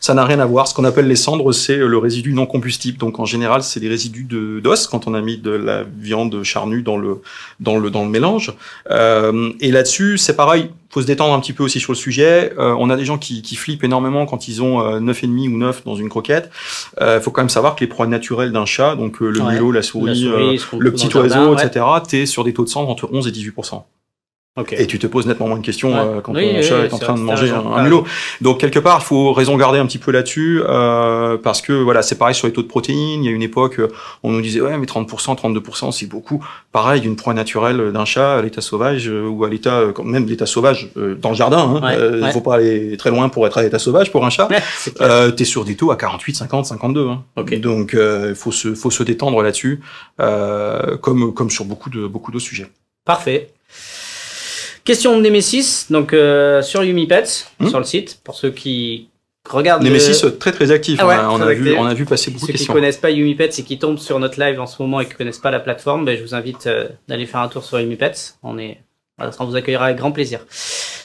Ça 0.00 0.14
n'a 0.14 0.24
rien 0.24 0.40
à 0.40 0.46
voir. 0.46 0.66
Ce 0.68 0.74
qu'on 0.74 0.84
appelle 0.84 1.06
les 1.08 1.16
cendres, 1.16 1.52
c'est 1.52 1.76
le 1.76 1.98
résidu 1.98 2.32
non 2.34 2.46
combustible. 2.46 2.98
Donc 2.98 3.18
en 3.20 3.24
général, 3.24 3.62
c'est 3.62 3.80
des 3.80 3.88
résidus 3.88 4.26
d'os 4.62 4.86
quand 4.86 5.06
on 5.06 5.14
a 5.14 5.20
mis 5.20 5.36
de 5.38 5.50
la 5.50 5.84
viande 5.98 6.42
charnue 6.42 6.82
dans 6.82 6.96
le 6.98 7.20
dans 7.60 7.78
le 7.78 7.90
dans 7.90 8.04
le 8.04 8.10
mélange. 8.10 8.52
Euh, 8.90 9.11
et 9.60 9.70
là-dessus, 9.70 10.18
c'est 10.18 10.36
pareil. 10.36 10.70
Faut 10.90 11.00
se 11.00 11.06
détendre 11.06 11.32
un 11.32 11.40
petit 11.40 11.52
peu 11.54 11.62
aussi 11.64 11.80
sur 11.80 11.92
le 11.92 11.96
sujet. 11.96 12.52
Euh, 12.58 12.74
on 12.78 12.90
a 12.90 12.96
des 12.96 13.04
gens 13.06 13.16
qui, 13.16 13.40
qui 13.42 13.56
flippent 13.56 13.82
énormément 13.84 14.26
quand 14.26 14.46
ils 14.48 14.62
ont 14.62 14.80
euh, 14.80 15.00
9,5 15.00 15.48
ou 15.54 15.56
9 15.56 15.84
dans 15.84 15.94
une 15.96 16.08
croquette. 16.10 16.50
Euh, 17.00 17.18
faut 17.20 17.30
quand 17.30 17.40
même 17.40 17.48
savoir 17.48 17.74
que 17.76 17.80
les 17.80 17.86
proies 17.86 18.06
naturelles 18.06 18.52
d'un 18.52 18.66
chat, 18.66 18.94
donc 18.94 19.22
euh, 19.22 19.30
le 19.30 19.40
Ouais. 19.40 19.54
mulot, 19.54 19.72
la 19.72 19.78
La 19.78 19.82
souris, 19.82 20.26
euh, 20.28 20.56
le 20.78 20.92
petit 20.92 21.06
oiseau, 21.16 21.28
jardin, 21.28 21.54
ouais. 21.56 21.66
etc., 21.66 21.84
t'es 22.06 22.26
sur 22.26 22.44
des 22.44 22.52
taux 22.52 22.64
de 22.64 22.68
cendre 22.68 22.90
entre 22.90 23.08
11 23.10 23.26
et 23.26 23.30
18 23.30 23.54
Ok. 24.58 24.74
et 24.76 24.86
tu 24.86 24.98
te 24.98 25.06
poses 25.06 25.26
nettement 25.26 25.48
moins 25.48 25.56
de 25.58 25.64
questions 25.64 25.92
Ouais. 25.94 25.98
euh, 25.98 26.20
quand 26.20 26.34
Oui, 26.34 26.42
ton 26.50 26.56
oui, 26.58 26.62
chat 26.62 26.78
oui, 26.80 26.84
est 26.84 26.92
en 26.92 26.98
train 26.98 27.14
de 27.14 27.20
manger 27.20 27.48
un, 27.48 27.64
un 27.72 27.82
mulot. 27.84 28.04
Donc 28.42 28.60
quelque 28.60 28.78
part, 28.78 28.98
il 29.00 29.04
faut 29.06 29.32
raison 29.32 29.56
garder 29.56 29.78
un 29.78 29.86
petit 29.86 29.96
peu 29.96 30.10
là-dessus 30.10 30.60
euh, 30.68 31.38
parce 31.38 31.62
que 31.62 31.72
voilà, 31.72 32.02
c'est 32.02 32.16
pareil 32.18 32.34
sur 32.34 32.46
les 32.46 32.52
taux 32.52 32.60
de 32.60 32.66
protéines. 32.66 33.24
Il 33.24 33.24
y 33.24 33.28
a 33.28 33.30
une 33.34 33.42
époque, 33.42 33.78
euh, 33.80 33.88
on 34.22 34.30
nous 34.30 34.42
disait 34.42 34.60
ouais 34.60 34.76
mais 34.76 34.84
30%, 34.84 35.36
32%, 35.38 35.92
c'est 35.92 36.04
beaucoup. 36.04 36.44
Pareil, 36.70 37.02
une 37.02 37.16
proie 37.16 37.32
naturelle 37.32 37.92
d'un 37.92 38.04
chat 38.04 38.34
à 38.36 38.42
l'état 38.42 38.60
sauvage 38.60 39.08
euh, 39.08 39.26
ou 39.26 39.42
à 39.44 39.48
l'état 39.48 39.78
euh, 39.78 39.92
quand 39.92 40.04
même 40.04 40.26
l'état 40.26 40.44
sauvage 40.44 40.90
euh, 40.98 41.14
dans 41.14 41.30
le 41.30 41.34
jardin. 41.36 41.58
Hein, 41.58 41.80
Ouais, 41.82 41.96
euh, 41.96 42.20
ouais. 42.20 42.32
faut 42.32 42.42
pas 42.42 42.56
aller 42.56 42.98
très 42.98 43.08
loin 43.10 43.30
pour 43.30 43.46
être 43.46 43.56
à 43.56 43.62
l'état 43.62 43.78
sauvage 43.78 44.12
pour 44.12 44.26
un 44.26 44.30
chat. 44.30 44.48
Ouais, 44.50 45.32
t'es 45.36 45.44
sur 45.46 45.64
des 45.64 45.76
taux 45.76 45.90
à 45.92 45.96
48, 45.96 46.34
50, 46.36 46.66
52. 46.66 47.08
Hein. 47.08 47.22
Ok. 47.36 47.58
Donc 47.58 47.94
euh, 47.94 48.34
faut 48.34 48.52
se 48.52 48.74
faut 48.74 48.90
se 48.90 49.02
détendre 49.02 49.40
là-dessus, 49.40 49.80
euh, 50.20 50.98
comme 50.98 51.32
comme 51.32 51.48
sur 51.48 51.64
beaucoup 51.64 51.88
de 51.88 52.06
beaucoup 52.06 52.30
d'autres 52.32 52.44
sujets. 52.44 52.66
Parfait. 53.06 53.50
Question 54.84 55.16
de 55.16 55.22
Nemesis, 55.22 55.86
donc 55.90 56.12
euh, 56.12 56.60
sur 56.62 56.82
YumiPets, 56.82 57.44
Hmm. 57.60 57.68
sur 57.68 57.78
le 57.78 57.84
site, 57.84 58.20
pour 58.24 58.34
ceux 58.34 58.50
qui 58.50 59.08
regardent. 59.48 59.82
Nemesis 59.84 60.22
le- 60.22 60.28
euh, 60.28 60.30
très 60.32 60.50
très 60.52 60.70
actif. 60.72 60.98
Ah 61.00 61.06
ouais, 61.06 61.14
on 61.14 61.18
a, 61.18 61.28
on 61.28 61.38
très 61.38 61.50
a 61.50 61.54
vu 61.54 61.76
on 61.76 61.84
a 61.84 61.94
vu 61.94 62.04
passer 62.04 62.30
beaucoup 62.32 62.46
Ceux 62.46 62.52
de 62.52 62.56
qui 62.56 62.58
questions. 62.58 62.74
connaissent 62.74 62.96
pas 62.96 63.10
YumiPets 63.10 63.50
et 63.58 63.62
qui 63.62 63.78
tombent 63.78 63.98
sur 63.98 64.18
notre 64.18 64.40
live 64.40 64.60
en 64.60 64.66
ce 64.66 64.82
moment 64.82 65.00
et 65.00 65.06
qui 65.06 65.14
connaissent 65.14 65.38
pas 65.38 65.50
la 65.52 65.60
plateforme, 65.60 66.04
ben, 66.04 66.16
je 66.16 66.22
vous 66.22 66.34
invite 66.34 66.66
euh, 66.66 66.88
d'aller 67.08 67.26
faire 67.26 67.40
un 67.40 67.48
tour 67.48 67.64
sur 67.64 67.78
YumiPets. 67.80 68.34
On 68.42 68.58
est, 68.58 68.80
on 69.38 69.44
vous 69.44 69.54
accueillera 69.56 69.86
avec 69.86 69.98
grand 69.98 70.10
plaisir. 70.12 70.40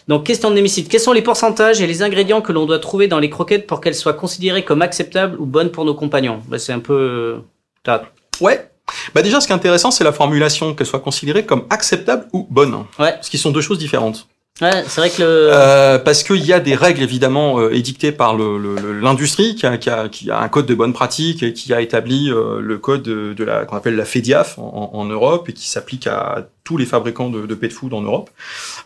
Donc, 0.07 0.23
question 0.25 0.49
de 0.49 0.55
Nemesis. 0.55 0.85
Quels 0.87 1.01
sont 1.01 1.11
les 1.13 1.21
pourcentages 1.21 1.81
et 1.81 1.85
les 1.87 2.01
ingrédients 2.01 2.41
que 2.41 2.53
l'on 2.53 2.65
doit 2.65 2.79
trouver 2.79 3.07
dans 3.07 3.19
les 3.19 3.29
croquettes 3.29 3.67
pour 3.67 3.81
qu'elles 3.81 3.93
soient 3.93 4.13
considérées 4.13 4.63
comme 4.63 4.81
acceptables 4.81 5.37
ou 5.39 5.45
bonnes 5.45 5.69
pour 5.69 5.83
nos 5.85 5.93
compagnons? 5.93 6.41
Ben, 6.47 6.57
C'est 6.57 6.71
un 6.73 6.79
peu... 6.79 7.41
euh, 7.87 7.97
Ouais. 8.41 8.69
Bah 9.13 9.21
déjà, 9.21 9.39
ce 9.41 9.47
qui 9.47 9.53
est 9.53 9.55
intéressant, 9.55 9.91
c'est 9.91 10.03
la 10.03 10.13
formulation, 10.13 10.73
qu'elle 10.73 10.87
soit 10.87 10.99
considérée 10.99 11.45
comme 11.45 11.65
acceptable 11.69 12.27
ou 12.33 12.47
bonne. 12.49 12.85
Ouais. 12.99 13.15
Ce 13.21 13.29
qui 13.29 13.37
sont 13.37 13.51
deux 13.51 13.61
choses 13.61 13.77
différentes. 13.77 14.27
Ouais, 14.59 14.83
c'est 14.87 15.01
vrai 15.01 15.11
que 15.11 15.21
le... 15.21 15.49
Euh, 15.53 15.99
parce 15.99 16.23
qu'il 16.23 16.43
y 16.43 16.51
a 16.51 16.59
des 16.59 16.73
règles 16.73 17.03
évidemment 17.03 17.59
euh, 17.59 17.69
édictées 17.75 18.11
par 18.11 18.35
le- 18.35 18.57
le- 18.57 18.73
le- 18.75 18.99
l'industrie 18.99 19.53
qui 19.55 19.67
a, 19.67 19.77
qui, 19.77 19.87
a, 19.91 20.09
qui 20.09 20.31
a 20.31 20.39
un 20.39 20.49
code 20.49 20.65
de 20.65 20.73
bonne 20.73 20.93
pratique 20.93 21.43
et 21.43 21.53
qui 21.53 21.75
a 21.75 21.81
établi 21.81 22.31
euh, 22.31 22.59
le 22.59 22.77
code 22.79 23.03
de, 23.03 23.33
de 23.33 23.43
la 23.43 23.65
qu'on 23.65 23.77
appelle 23.77 23.95
la 23.95 24.03
FEDIAF 24.05 24.57
en, 24.57 24.89
en 24.93 25.05
Europe 25.05 25.47
et 25.49 25.53
qui 25.53 25.69
s'applique 25.69 26.07
à 26.07 26.47
tous 26.67 26.75
les 26.75 26.85
fabricants 26.85 27.29
de, 27.29 27.45
de 27.45 27.55
pet 27.55 27.71
food 27.71 27.93
en 27.93 28.01
Europe 28.01 28.29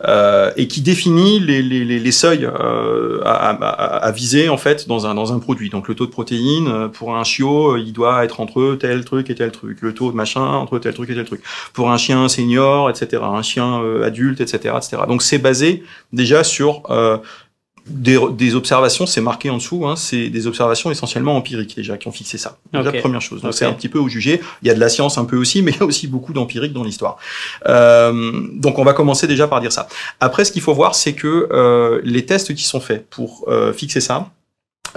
euh, 0.08 0.52
et 0.56 0.68
qui 0.68 0.82
définit 0.82 1.40
les, 1.40 1.64
les, 1.64 1.84
les, 2.00 2.12
seuils 2.12 2.46
euh, 2.46 3.22
à, 3.26 3.50
à, 3.50 4.06
à- 4.08 4.12
viser 4.12 4.50
en 4.50 4.58
fait 4.58 4.88
dans 4.88 5.08
un 5.08 5.16
dans 5.16 5.34
un 5.34 5.40
produit. 5.40 5.72
Donc 5.72 5.88
le 5.88 5.96
taux 5.96 6.06
de 6.06 6.12
protéines 6.12 6.68
euh, 6.68 6.88
pour 6.90 7.16
un 7.16 7.24
chiot, 7.24 7.74
euh, 7.74 7.80
il 7.80 7.92
doit 7.92 8.24
être 8.24 8.40
entre 8.40 8.76
tel 8.80 9.04
truc 9.04 9.32
et 9.32 9.36
tel 9.36 9.52
truc. 9.52 9.80
Le 9.82 9.96
taux 9.96 10.12
de 10.12 10.16
machin 10.16 10.42
entre 10.46 10.78
tel 10.78 10.94
truc 10.94 11.10
et 11.10 11.16
tel 11.16 11.26
truc. 11.26 11.42
Pour 11.74 11.90
un 11.90 11.98
chien 11.98 12.28
senior, 12.30 12.92
etc. 12.92 13.24
Un 13.26 13.42
chien 13.42 13.82
euh, 13.82 14.06
adulte, 14.06 14.42
etc., 14.42 14.76
etc. 14.78 14.98
Donc 15.08 15.24
c'est 15.24 15.40
basé 15.40 15.84
déjà 16.14 16.44
sur 16.44 16.84
des, 17.88 18.18
des 18.34 18.56
observations, 18.56 19.06
c'est 19.06 19.22
marqué 19.22 19.50
en 19.50 19.58
dessous, 19.58 19.86
hein, 19.88 19.96
c'est 19.96 20.30
des 20.30 20.48
observations 20.48 20.92
essentiellement 20.92 21.36
empiriques 21.36 21.76
déjà 21.76 21.98
qui 21.98 22.08
ont 22.08 22.12
fixé 22.12 22.38
ça. 22.38 22.58
Déjà 22.74 22.90
Ok. 22.90 23.00
première 23.00 23.22
chose. 23.22 23.42
Donc 23.42 23.54
c'est 23.54 23.66
un 23.66 23.74
petit 23.74 23.90
peu 23.90 24.00
au 24.00 24.08
jugé. 24.08 24.42
Il 24.62 24.68
y 24.68 24.72
a 24.72 24.74
de 24.74 24.80
la 24.80 24.90
science 24.90 25.18
un 25.18 25.26
peu 25.26 25.38
aussi, 25.38 25.62
mais 25.62 25.72
il 25.72 25.78
y 25.78 25.82
a 25.82 25.86
aussi 25.86 26.08
beaucoup 26.08 26.34
d'empirique 26.34 26.74
dans 26.74 26.84
l'histoire. 26.84 27.18
Euh, 27.68 28.32
donc 28.54 28.80
on 28.80 28.84
va 28.84 28.94
commencer 28.94 29.28
déjà 29.28 29.48
par 29.48 29.62
dire 29.62 29.72
ça. 29.72 29.88
Après, 30.20 30.46
ce 30.46 30.52
qu'il 30.52 30.62
faut 30.62 30.74
voir, 30.74 30.96
c'est 30.96 31.14
que 31.14 31.50
euh, 31.52 32.02
les 32.04 32.26
tests 32.26 32.54
qui 32.56 32.64
sont 32.64 32.80
faits 32.80 33.10
pour 33.10 33.46
euh, 33.48 33.74
fixer 33.74 34.02
ça 34.02 34.30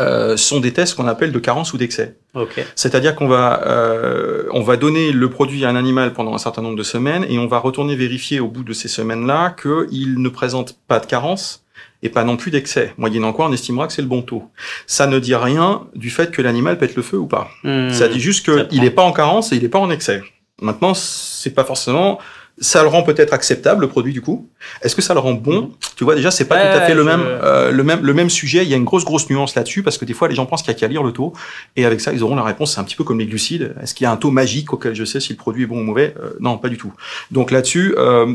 euh, 0.01 0.37
sont 0.37 0.59
des 0.61 0.73
tests 0.73 0.95
qu'on 0.97 1.07
appelle 1.07 1.31
de 1.31 1.39
carence 1.39 1.73
ou 1.73 1.79
d'excès. 1.79 2.17
Ok. 2.35 2.65
C'est-à-dire 2.75 3.15
qu'on 3.15 3.29
va, 3.29 3.63
euh, 3.67 4.45
on 4.53 4.61
va 4.63 4.77
donner 4.77 5.13
le 5.13 5.31
produit 5.31 5.65
à 5.65 5.69
un 5.69 5.77
animal 5.77 6.13
pendant 6.13 6.35
un 6.35 6.39
certain 6.39 6.63
nombre 6.63 6.77
de 6.77 6.83
semaines 6.83 7.25
et 7.29 7.39
on 7.39 7.47
va 7.47 7.59
retourner 7.59 7.95
vérifier 7.95 8.41
au 8.41 8.49
bout 8.49 8.65
de 8.65 8.73
ces 8.73 8.89
semaines-là 8.89 9.55
qu'il 9.61 10.21
ne 10.21 10.29
présente 10.29 10.77
pas 10.89 10.99
de 10.99 11.07
carence 11.07 11.64
et 12.05 12.11
pas 12.11 12.23
non 12.23 12.37
plus 12.37 12.53
d'excès. 12.53 12.93
Moyennant 12.99 13.33
quoi, 13.33 13.49
on 13.49 13.53
estimera 13.53 13.89
que 13.89 13.93
c'est 13.93 14.03
le 14.03 14.09
bon 14.09 14.23
taux. 14.23 14.45
Ça 14.87 15.07
ne 15.09 15.19
dit 15.19 15.35
rien 15.35 15.87
du 15.97 16.11
fait 16.11 16.31
que 16.31 16.43
l'animal 16.43 16.79
pète 16.79 16.95
le 16.95 17.03
feu 17.03 17.17
ou 17.19 17.27
pas. 17.27 17.49
Hmm. 17.65 17.91
Ça 17.91 18.07
dit 18.07 18.21
juste 18.21 18.45
qu'il 18.69 18.83
n'est 18.83 18.91
pas 18.91 19.03
en 19.03 19.13
carence 19.13 19.51
et 19.53 19.57
il 19.57 19.63
n'est 19.63 19.69
pas 19.69 19.79
en 19.81 19.91
excès. 19.91 20.23
Maintenant, 20.63 20.95
c'est 20.95 21.51
pas 21.55 21.65
forcément. 21.65 22.21
Ça 22.61 22.83
le 22.83 22.89
rend 22.89 23.03
peut-être 23.03 23.33
acceptable 23.33 23.81
le 23.81 23.89
produit 23.89 24.13
du 24.13 24.21
coup. 24.21 24.49
Est-ce 24.83 24.95
que 24.95 25.03
ça 25.03 25.13
le 25.13 25.19
rend 25.19 25.33
bon 25.33 25.63
Mhm. 25.63 25.71
Tu 25.97 26.05
vois 26.05 26.15
déjà, 26.15 26.31
c'est 26.31 26.45
pas 26.45 26.55
Ouais, 26.55 26.71
tout 26.71 26.79
à 26.79 26.83
fait 26.83 26.95
le 26.95 27.03
même, 27.03 27.23
euh, 27.25 27.73
le 27.73 27.83
même, 27.83 28.05
le 28.05 28.15
même 28.15 28.31
sujet. 28.31 28.63
Il 28.63 28.69
y 28.69 28.75
a 28.75 28.77
une 28.77 28.85
grosse 28.85 29.05
grosse 29.05 29.29
nuance 29.29 29.57
là-dessus 29.57 29.83
parce 29.83 29.99
que 29.99 30.05
des 30.05 30.13
fois 30.15 30.29
les 30.29 30.37
gens 30.37 30.47
pensent 30.47 30.63
qu'il 30.63 30.73
y 30.73 30.77
a 30.77 30.79
qu'à 30.79 30.87
lire 30.87 31.03
le 31.03 31.11
taux 31.11 31.33
et 31.75 31.85
avec 31.85 32.01
ça 32.01 32.13
ils 32.13 32.23
auront 32.23 32.37
la 32.37 32.45
réponse. 32.45 32.75
C'est 32.75 32.81
un 32.81 32.85
petit 32.85 32.95
peu 32.95 33.03
comme 33.03 33.19
les 33.19 33.27
glucides. 33.27 33.75
Est-ce 33.83 33.93
qu'il 33.93 34.05
y 34.05 34.07
a 34.07 34.13
un 34.13 34.17
taux 34.17 34.31
magique 34.31 34.73
auquel 34.73 34.95
je 34.95 35.05
sais 35.05 35.19
si 35.19 35.33
le 35.33 35.37
produit 35.37 35.65
est 35.65 35.67
bon 35.67 35.81
ou 35.81 35.83
mauvais? 35.83 36.15
Euh, 36.23 36.35
Non, 36.39 36.57
pas 36.59 36.69
du 36.69 36.77
tout. 36.77 36.93
Donc 37.33 37.51
là-dessus, 37.51 37.95
euh, 37.99 38.33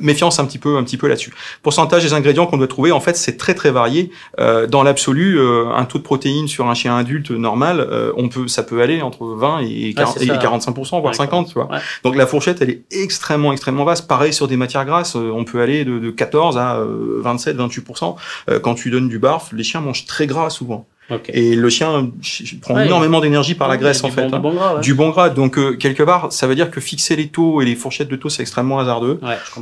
méfiance 0.00 0.38
un 0.38 0.44
petit 0.44 0.58
peu 0.58 0.76
un 0.76 0.84
petit 0.84 0.96
peu 0.96 1.08
là-dessus. 1.08 1.32
Pourcentage 1.62 2.02
des 2.02 2.12
ingrédients 2.12 2.46
qu'on 2.46 2.58
doit 2.58 2.68
trouver 2.68 2.92
en 2.92 3.00
fait 3.00 3.16
c'est 3.16 3.36
très 3.36 3.54
très 3.54 3.70
varié. 3.70 4.10
Euh, 4.38 4.66
dans 4.66 4.82
l'absolu, 4.82 5.38
euh, 5.38 5.68
un 5.74 5.84
taux 5.84 5.98
de 5.98 6.02
protéines 6.02 6.48
sur 6.48 6.68
un 6.68 6.74
chien 6.74 6.96
adulte 6.96 7.30
normal, 7.30 7.80
euh, 7.80 8.12
on 8.16 8.28
peut 8.28 8.48
ça 8.48 8.62
peut 8.62 8.82
aller 8.82 9.02
entre 9.02 9.26
20 9.26 9.60
et, 9.60 9.94
40, 9.94 10.22
et 10.22 10.26
45% 10.26 11.00
voire 11.00 11.14
50, 11.14 11.48
tu 11.48 11.54
vois. 11.54 11.68
Donc 12.04 12.16
la 12.16 12.26
fourchette 12.26 12.60
elle 12.62 12.70
est 12.70 12.82
extrêmement 12.90 13.52
extrêmement 13.52 13.84
vaste. 13.84 14.06
Pareil 14.08 14.32
sur 14.32 14.48
des 14.48 14.56
matières 14.56 14.84
grasses, 14.84 15.14
on 15.14 15.44
peut 15.44 15.60
aller 15.60 15.84
de, 15.84 15.98
de 15.98 16.10
14 16.10 16.58
à 16.58 16.82
27 16.84 17.56
28% 17.56 18.16
quand 18.62 18.74
tu 18.74 18.90
donnes 18.90 19.08
du 19.08 19.18
barf, 19.18 19.50
les 19.52 19.64
chiens 19.64 19.80
mangent 19.80 20.06
très 20.06 20.26
gras 20.26 20.50
souvent. 20.50 20.86
Et 21.28 21.54
le 21.54 21.70
chien 21.70 22.10
prend 22.60 22.78
énormément 22.78 23.20
d'énergie 23.20 23.54
par 23.54 23.68
la 23.68 23.78
graisse 23.78 24.04
en 24.04 24.10
fait. 24.10 24.28
Bon, 24.28 24.36
du, 24.36 24.42
bon 24.42 24.52
gras, 24.52 24.78
du 24.80 24.94
bon 24.94 25.08
gras. 25.08 25.30
Donc 25.30 25.58
euh, 25.58 25.74
quelque 25.74 26.02
part, 26.02 26.32
ça 26.32 26.46
veut 26.46 26.54
dire 26.54 26.70
que 26.70 26.80
fixer 26.80 27.16
les 27.16 27.28
taux 27.28 27.62
et 27.62 27.64
les 27.64 27.76
fourchettes 27.76 28.08
de 28.08 28.16
taux 28.16 28.28
c'est 28.28 28.42
extrêmement 28.42 28.78
hasardeux. 28.78 29.18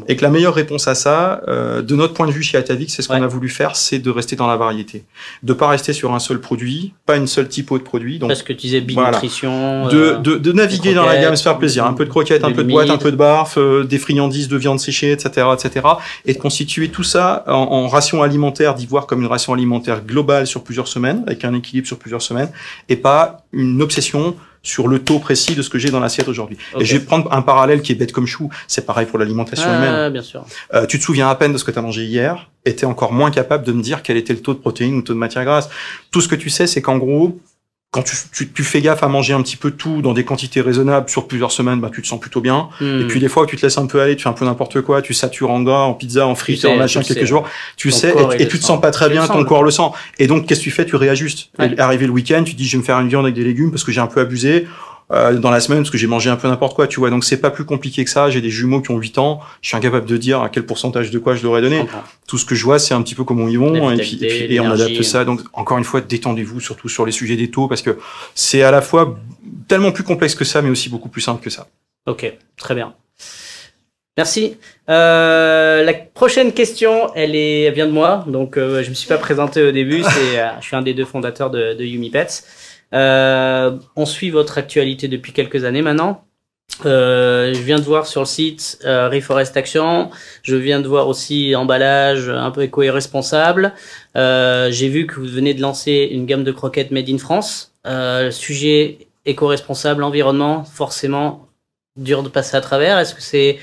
et 0.08 0.16
que 0.16 0.22
la 0.22 0.30
meilleure 0.30 0.54
réponse 0.54 0.88
à 0.88 0.94
ça, 0.96 1.42
euh, 1.46 1.82
de 1.82 1.94
notre 1.94 2.14
point 2.14 2.26
de 2.26 2.32
vue 2.32 2.42
chez 2.42 2.58
Atavik, 2.58 2.90
c'est 2.90 3.02
ce 3.02 3.08
qu'on 3.08 3.22
a 3.22 3.26
voulu 3.26 3.48
faire, 3.48 3.76
c'est 3.76 4.00
de 4.00 4.10
rester 4.10 4.34
dans 4.34 4.48
la 4.48 4.56
variété, 4.56 5.04
de 5.42 5.52
pas 5.52 5.68
rester 5.68 5.92
sur 5.92 6.14
un 6.14 6.18
seul 6.18 6.40
produit, 6.40 6.94
pas 7.06 7.16
une 7.16 7.28
seule 7.28 7.48
typo 7.48 7.78
de 7.78 7.84
produit. 7.84 8.18
Donc 8.18 8.30
parce 8.30 8.42
que 8.42 8.52
tu 8.52 8.66
disais 8.66 8.80
big 8.80 8.98
nutrition. 8.98 9.86
De, 9.88 9.96
euh, 9.96 10.16
de, 10.18 10.36
de, 10.36 10.52
naviguer 10.52 10.94
dans 10.94 11.06
la 11.06 11.20
gamme, 11.20 11.36
se 11.36 11.44
faire 11.44 11.58
plaisir, 11.58 11.86
un 11.86 11.92
peu 11.92 12.04
de 12.04 12.10
croquettes, 12.10 12.42
un 12.42 12.52
peu 12.52 12.64
de 12.64 12.70
boîte, 12.70 12.90
un 12.90 12.98
peu 12.98 13.12
de 13.12 13.16
barf, 13.16 13.56
des 13.58 13.98
friandises 13.98 14.48
de 14.48 14.56
viande 14.56 14.80
séchée, 14.80 15.12
etc., 15.12 15.46
etc. 15.52 15.86
Et 16.24 16.34
de 16.34 16.38
constituer 16.38 16.88
tout 16.88 17.04
ça 17.04 17.44
en, 17.46 17.52
en 17.52 17.88
ration 17.88 18.22
alimentaire, 18.22 18.74
d'y 18.74 18.86
voir 18.86 19.06
comme 19.06 19.20
une 19.20 19.28
ration 19.28 19.52
alimentaire 19.52 20.04
globale 20.04 20.46
sur 20.46 20.64
plusieurs 20.64 20.88
semaines, 20.88 21.24
avec 21.36 21.44
un 21.44 21.54
équilibre 21.54 21.86
sur 21.86 21.98
plusieurs 21.98 22.22
semaines 22.22 22.50
et 22.88 22.96
pas 22.96 23.44
une 23.52 23.82
obsession 23.82 24.36
sur 24.62 24.88
le 24.88 24.98
taux 24.98 25.20
précis 25.20 25.54
de 25.54 25.62
ce 25.62 25.70
que 25.70 25.78
j'ai 25.78 25.90
dans 25.90 26.00
l'assiette 26.00 26.26
aujourd'hui. 26.26 26.58
Et 26.80 26.84
je 26.84 26.96
vais 26.96 27.04
prendre 27.04 27.32
un 27.32 27.40
parallèle 27.40 27.82
qui 27.82 27.92
est 27.92 27.94
bête 27.94 28.10
comme 28.10 28.26
chou. 28.26 28.50
C'est 28.66 28.84
pareil 28.84 29.06
pour 29.06 29.18
l'alimentation 29.18 29.68
ah, 29.68 29.76
humaine. 29.76 30.12
Bien 30.12 30.22
sûr. 30.22 30.44
Euh, 30.74 30.86
tu 30.86 30.98
te 30.98 31.04
souviens 31.04 31.28
à 31.28 31.34
peine 31.36 31.52
de 31.52 31.58
ce 31.58 31.64
que 31.64 31.70
tu 31.70 31.78
as 31.78 31.82
mangé 31.82 32.04
hier 32.04 32.50
et 32.64 32.70
es 32.70 32.84
encore 32.84 33.12
moins 33.12 33.30
capable 33.30 33.64
de 33.64 33.72
me 33.72 33.80
dire 33.80 34.02
quel 34.02 34.16
était 34.16 34.32
le 34.32 34.40
taux 34.40 34.54
de 34.54 34.58
protéines 34.58 34.94
ou 34.94 34.96
le 34.98 35.04
taux 35.04 35.14
de 35.14 35.18
matière 35.18 35.44
grasse. 35.44 35.70
Tout 36.10 36.20
ce 36.20 36.26
que 36.26 36.34
tu 36.34 36.50
sais, 36.50 36.66
c'est 36.66 36.82
qu'en 36.82 36.98
gros, 36.98 37.38
quand 37.96 38.04
tu, 38.32 38.52
tu, 38.52 38.62
fais 38.62 38.80
gaffe 38.80 39.02
à 39.02 39.08
manger 39.08 39.32
un 39.32 39.42
petit 39.42 39.56
peu 39.56 39.70
tout 39.70 40.02
dans 40.02 40.12
des 40.12 40.24
quantités 40.24 40.60
raisonnables 40.60 41.08
sur 41.08 41.26
plusieurs 41.26 41.50
semaines, 41.50 41.80
bah, 41.80 41.90
tu 41.92 42.02
te 42.02 42.06
sens 42.06 42.20
plutôt 42.20 42.40
bien. 42.40 42.68
Hmm. 42.80 43.00
Et 43.00 43.04
puis 43.06 43.20
des 43.20 43.28
fois 43.28 43.44
où 43.44 43.46
tu 43.46 43.56
te 43.56 43.62
laisses 43.62 43.78
un 43.78 43.86
peu 43.86 44.00
aller, 44.00 44.16
tu 44.16 44.24
fais 44.24 44.28
un 44.28 44.34
peu 44.34 44.44
n'importe 44.44 44.80
quoi, 44.82 45.02
tu 45.02 45.14
satures 45.14 45.50
en 45.50 45.62
gras, 45.62 45.82
en 45.82 45.94
pizza, 45.94 46.26
en 46.26 46.34
frites, 46.34 46.64
en 46.64 46.76
machin 46.76 47.02
quelques 47.02 47.24
jours, 47.24 47.48
tu 47.76 47.90
sais, 47.90 48.14
et, 48.38 48.48
tu 48.48 48.58
te 48.58 48.64
sens 48.64 48.80
pas 48.80 48.90
très 48.90 49.08
bien, 49.08 49.26
ton 49.26 49.44
corps 49.44 49.62
le 49.62 49.70
sent. 49.70 49.90
Et 50.18 50.26
donc 50.26 50.46
qu'est-ce 50.46 50.60
que 50.60 50.64
tu 50.64 50.70
fais? 50.70 50.84
Tu 50.84 50.96
réajustes. 50.96 51.50
arrivé 51.78 52.06
le 52.06 52.12
week-end, 52.12 52.42
tu 52.44 52.54
dis 52.54 52.66
je 52.66 52.72
vais 52.76 52.80
me 52.80 52.84
faire 52.84 53.00
une 53.00 53.08
viande 53.08 53.24
avec 53.24 53.34
des 53.34 53.44
légumes 53.44 53.70
parce 53.70 53.84
que 53.84 53.92
j'ai 53.92 54.00
un 54.00 54.06
peu 54.06 54.20
abusé. 54.20 54.66
Euh, 55.12 55.38
dans 55.38 55.52
la 55.52 55.60
semaine 55.60 55.78
parce 55.78 55.90
que 55.90 55.98
j'ai 55.98 56.08
mangé 56.08 56.30
un 56.30 56.36
peu 56.36 56.48
n'importe 56.48 56.74
quoi, 56.74 56.88
tu 56.88 56.98
vois. 56.98 57.10
Donc 57.10 57.24
c'est 57.24 57.40
pas 57.40 57.50
plus 57.50 57.64
compliqué 57.64 58.04
que 58.04 58.10
ça. 58.10 58.28
J'ai 58.28 58.40
des 58.40 58.50
jumeaux 58.50 58.80
qui 58.80 58.90
ont 58.90 58.98
8 58.98 59.18
ans. 59.18 59.40
Je 59.62 59.68
suis 59.68 59.76
incapable 59.76 60.06
de 60.06 60.16
dire 60.16 60.42
à 60.42 60.48
quel 60.48 60.66
pourcentage 60.66 61.12
de 61.12 61.18
quoi 61.20 61.36
je 61.36 61.44
leur 61.44 61.56
ai 61.56 61.60
donné. 61.60 61.86
Tout 62.26 62.38
ce 62.38 62.44
que 62.44 62.56
je 62.56 62.64
vois, 62.64 62.80
c'est 62.80 62.92
un 62.92 63.02
petit 63.02 63.14
peu 63.14 63.22
comment 63.22 63.46
ils 63.46 63.58
vont 63.58 63.90
et 63.92 63.96
puis, 63.98 64.18
et, 64.24 64.58
on 64.58 64.68
adapte 64.68 65.02
ça. 65.02 65.24
Donc 65.24 65.42
encore 65.52 65.78
une 65.78 65.84
fois, 65.84 66.00
détendez-vous 66.00 66.58
surtout 66.58 66.88
sur 66.88 67.06
les 67.06 67.12
sujets 67.12 67.36
des 67.36 67.50
taux 67.50 67.68
parce 67.68 67.82
que 67.82 67.98
c'est 68.34 68.62
à 68.62 68.72
la 68.72 68.82
fois 68.82 69.16
tellement 69.68 69.92
plus 69.92 70.02
complexe 70.02 70.34
que 70.34 70.44
ça, 70.44 70.60
mais 70.60 70.70
aussi 70.70 70.88
beaucoup 70.88 71.08
plus 71.08 71.20
simple 71.20 71.42
que 71.42 71.50
ça. 71.50 71.68
Ok, 72.06 72.32
très 72.56 72.74
bien. 72.74 72.94
Merci. 74.16 74.56
Euh, 74.88 75.84
la 75.84 75.92
prochaine 75.92 76.52
question, 76.52 77.14
elle, 77.14 77.36
est, 77.36 77.62
elle 77.62 77.74
vient 77.74 77.86
de 77.86 77.92
moi. 77.92 78.24
Donc, 78.26 78.56
euh, 78.56 78.82
je 78.82 78.88
me 78.88 78.94
suis 78.94 79.08
pas 79.08 79.18
présenté 79.18 79.62
au 79.62 79.72
début. 79.72 80.02
C'est, 80.02 80.40
euh, 80.40 80.48
je 80.60 80.66
suis 80.66 80.76
un 80.76 80.80
des 80.82 80.94
deux 80.94 81.04
fondateurs 81.04 81.50
de, 81.50 81.74
de 81.74 81.84
Yumi 81.84 82.08
Pets. 82.08 82.42
Euh, 82.42 82.65
on 82.92 84.06
suit 84.06 84.30
votre 84.30 84.58
actualité 84.58 85.08
depuis 85.08 85.32
quelques 85.32 85.64
années 85.64 85.82
maintenant. 85.82 86.26
Euh, 86.84 87.54
je 87.54 87.62
viens 87.62 87.78
de 87.78 87.84
voir 87.84 88.06
sur 88.06 88.20
le 88.20 88.26
site 88.26 88.78
euh, 88.84 89.08
Reforest 89.08 89.56
Action. 89.56 90.10
Je 90.42 90.56
viens 90.56 90.80
de 90.80 90.88
voir 90.88 91.08
aussi 91.08 91.54
emballage 91.54 92.28
un 92.28 92.50
peu 92.50 92.62
éco 92.62 92.82
et 92.82 92.90
responsable. 92.90 93.72
Euh, 94.16 94.70
J'ai 94.70 94.88
vu 94.88 95.06
que 95.06 95.14
vous 95.14 95.26
venez 95.26 95.54
de 95.54 95.62
lancer 95.62 96.08
une 96.10 96.26
gamme 96.26 96.44
de 96.44 96.52
croquettes 96.52 96.90
made 96.90 97.08
in 97.08 97.18
France. 97.18 97.72
Euh, 97.86 98.30
sujet 98.30 98.98
éco-responsable, 99.24 100.04
environnement, 100.04 100.64
forcément 100.64 101.48
dur 101.96 102.22
de 102.22 102.28
passer 102.28 102.56
à 102.56 102.60
travers. 102.60 102.98
Est-ce 102.98 103.14
que 103.14 103.22
c'est 103.22 103.58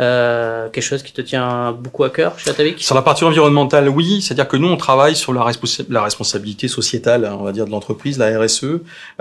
euh, 0.00 0.68
quelque 0.70 0.84
chose 0.84 1.02
qui 1.02 1.12
te 1.12 1.20
tient 1.20 1.72
beaucoup 1.72 2.04
à 2.04 2.10
cœur 2.10 2.38
chez 2.38 2.50
Atavik? 2.50 2.82
Sur 2.82 2.94
la 2.94 3.02
partie 3.02 3.24
environnementale, 3.24 3.88
oui. 3.88 4.22
C'est-à-dire 4.22 4.48
que 4.48 4.56
nous, 4.56 4.68
on 4.68 4.76
travaille 4.76 5.14
sur 5.14 5.32
la, 5.32 5.44
la 5.90 6.02
responsabilité 6.02 6.68
sociétale, 6.68 7.30
on 7.38 7.44
va 7.44 7.52
dire, 7.52 7.66
de 7.66 7.70
l'entreprise, 7.70 8.18
la 8.18 8.38
RSE. 8.38 8.64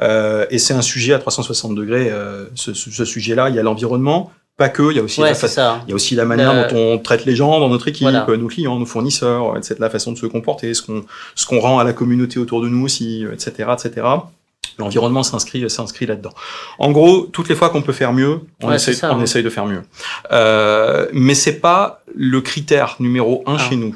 Euh, 0.01 0.45
et 0.49 0.57
c'est 0.57 0.74
un 0.74 0.82
sujet 0.82 1.13
à 1.13 1.19
360 1.19 1.76
degrés. 1.76 2.09
Euh, 2.09 2.45
ce, 2.55 2.74
ce 2.74 3.05
sujet-là, 3.05 3.49
il 3.49 3.55
y 3.55 3.59
a 3.59 3.63
l'environnement, 3.63 4.32
pas 4.57 4.69
que, 4.69 4.91
il 4.91 4.97
y 4.97 4.99
a 4.99 5.03
aussi, 5.03 5.22
ouais, 5.22 5.30
la, 5.30 5.36
ça. 5.36 5.82
il 5.88 5.89
y 5.89 5.91
a 5.93 5.95
aussi 5.95 6.15
la 6.15 6.26
manière 6.26 6.69
dont 6.69 6.78
on 6.78 6.97
traite 6.99 7.26
les 7.26 7.36
gens 7.36 7.59
dans 7.59 7.69
notre 7.69 7.88
équipe, 7.88 8.07
nos 8.07 8.47
clients, 8.47 8.78
nos 8.78 8.86
fournisseurs, 8.86 9.57
etc. 9.57 9.76
La 9.80 9.89
façon 9.89 10.11
de 10.11 10.17
se 10.17 10.26
comporter, 10.26 10.74
ce 10.74 10.82
qu'on 10.82 11.03
ce 11.36 11.45
qu'on 11.45 11.59
rend 11.59 11.80
à 11.80 11.84
la 11.84 11.93
communauté 11.93 12.39
autour 12.39 12.61
de 12.61 12.69
nous 12.69 12.86
aussi, 12.86 13.26
etc., 13.34 13.69
etc. 13.74 14.07
L'environnement 14.78 15.24
s'inscrit 15.24 15.69
s'inscrit 15.69 16.05
là-dedans. 16.05 16.34
En 16.80 16.91
gros, 16.91 17.22
toutes 17.22 17.49
les 17.49 17.55
fois 17.55 17.69
qu'on 17.69 17.82
peut 17.82 17.93
faire 17.93 18.13
mieux, 18.13 18.41
on, 18.61 18.69
Ouais, 18.69 18.76
essaye, 18.76 18.93
c'est 18.93 19.01
ça, 19.01 19.15
on 19.15 19.22
essaye 19.22 19.43
de 19.43 19.49
faire 19.49 19.65
mieux. 19.65 19.82
Euh, 20.32 21.07
mais 21.13 21.36
c'est 21.36 21.59
pas 21.59 22.03
le 22.15 22.41
critère 22.41 22.95
numéro 22.99 23.43
un 23.45 23.55
Ah, 23.55 23.69
chez 23.69 23.76
nous. 23.76 23.93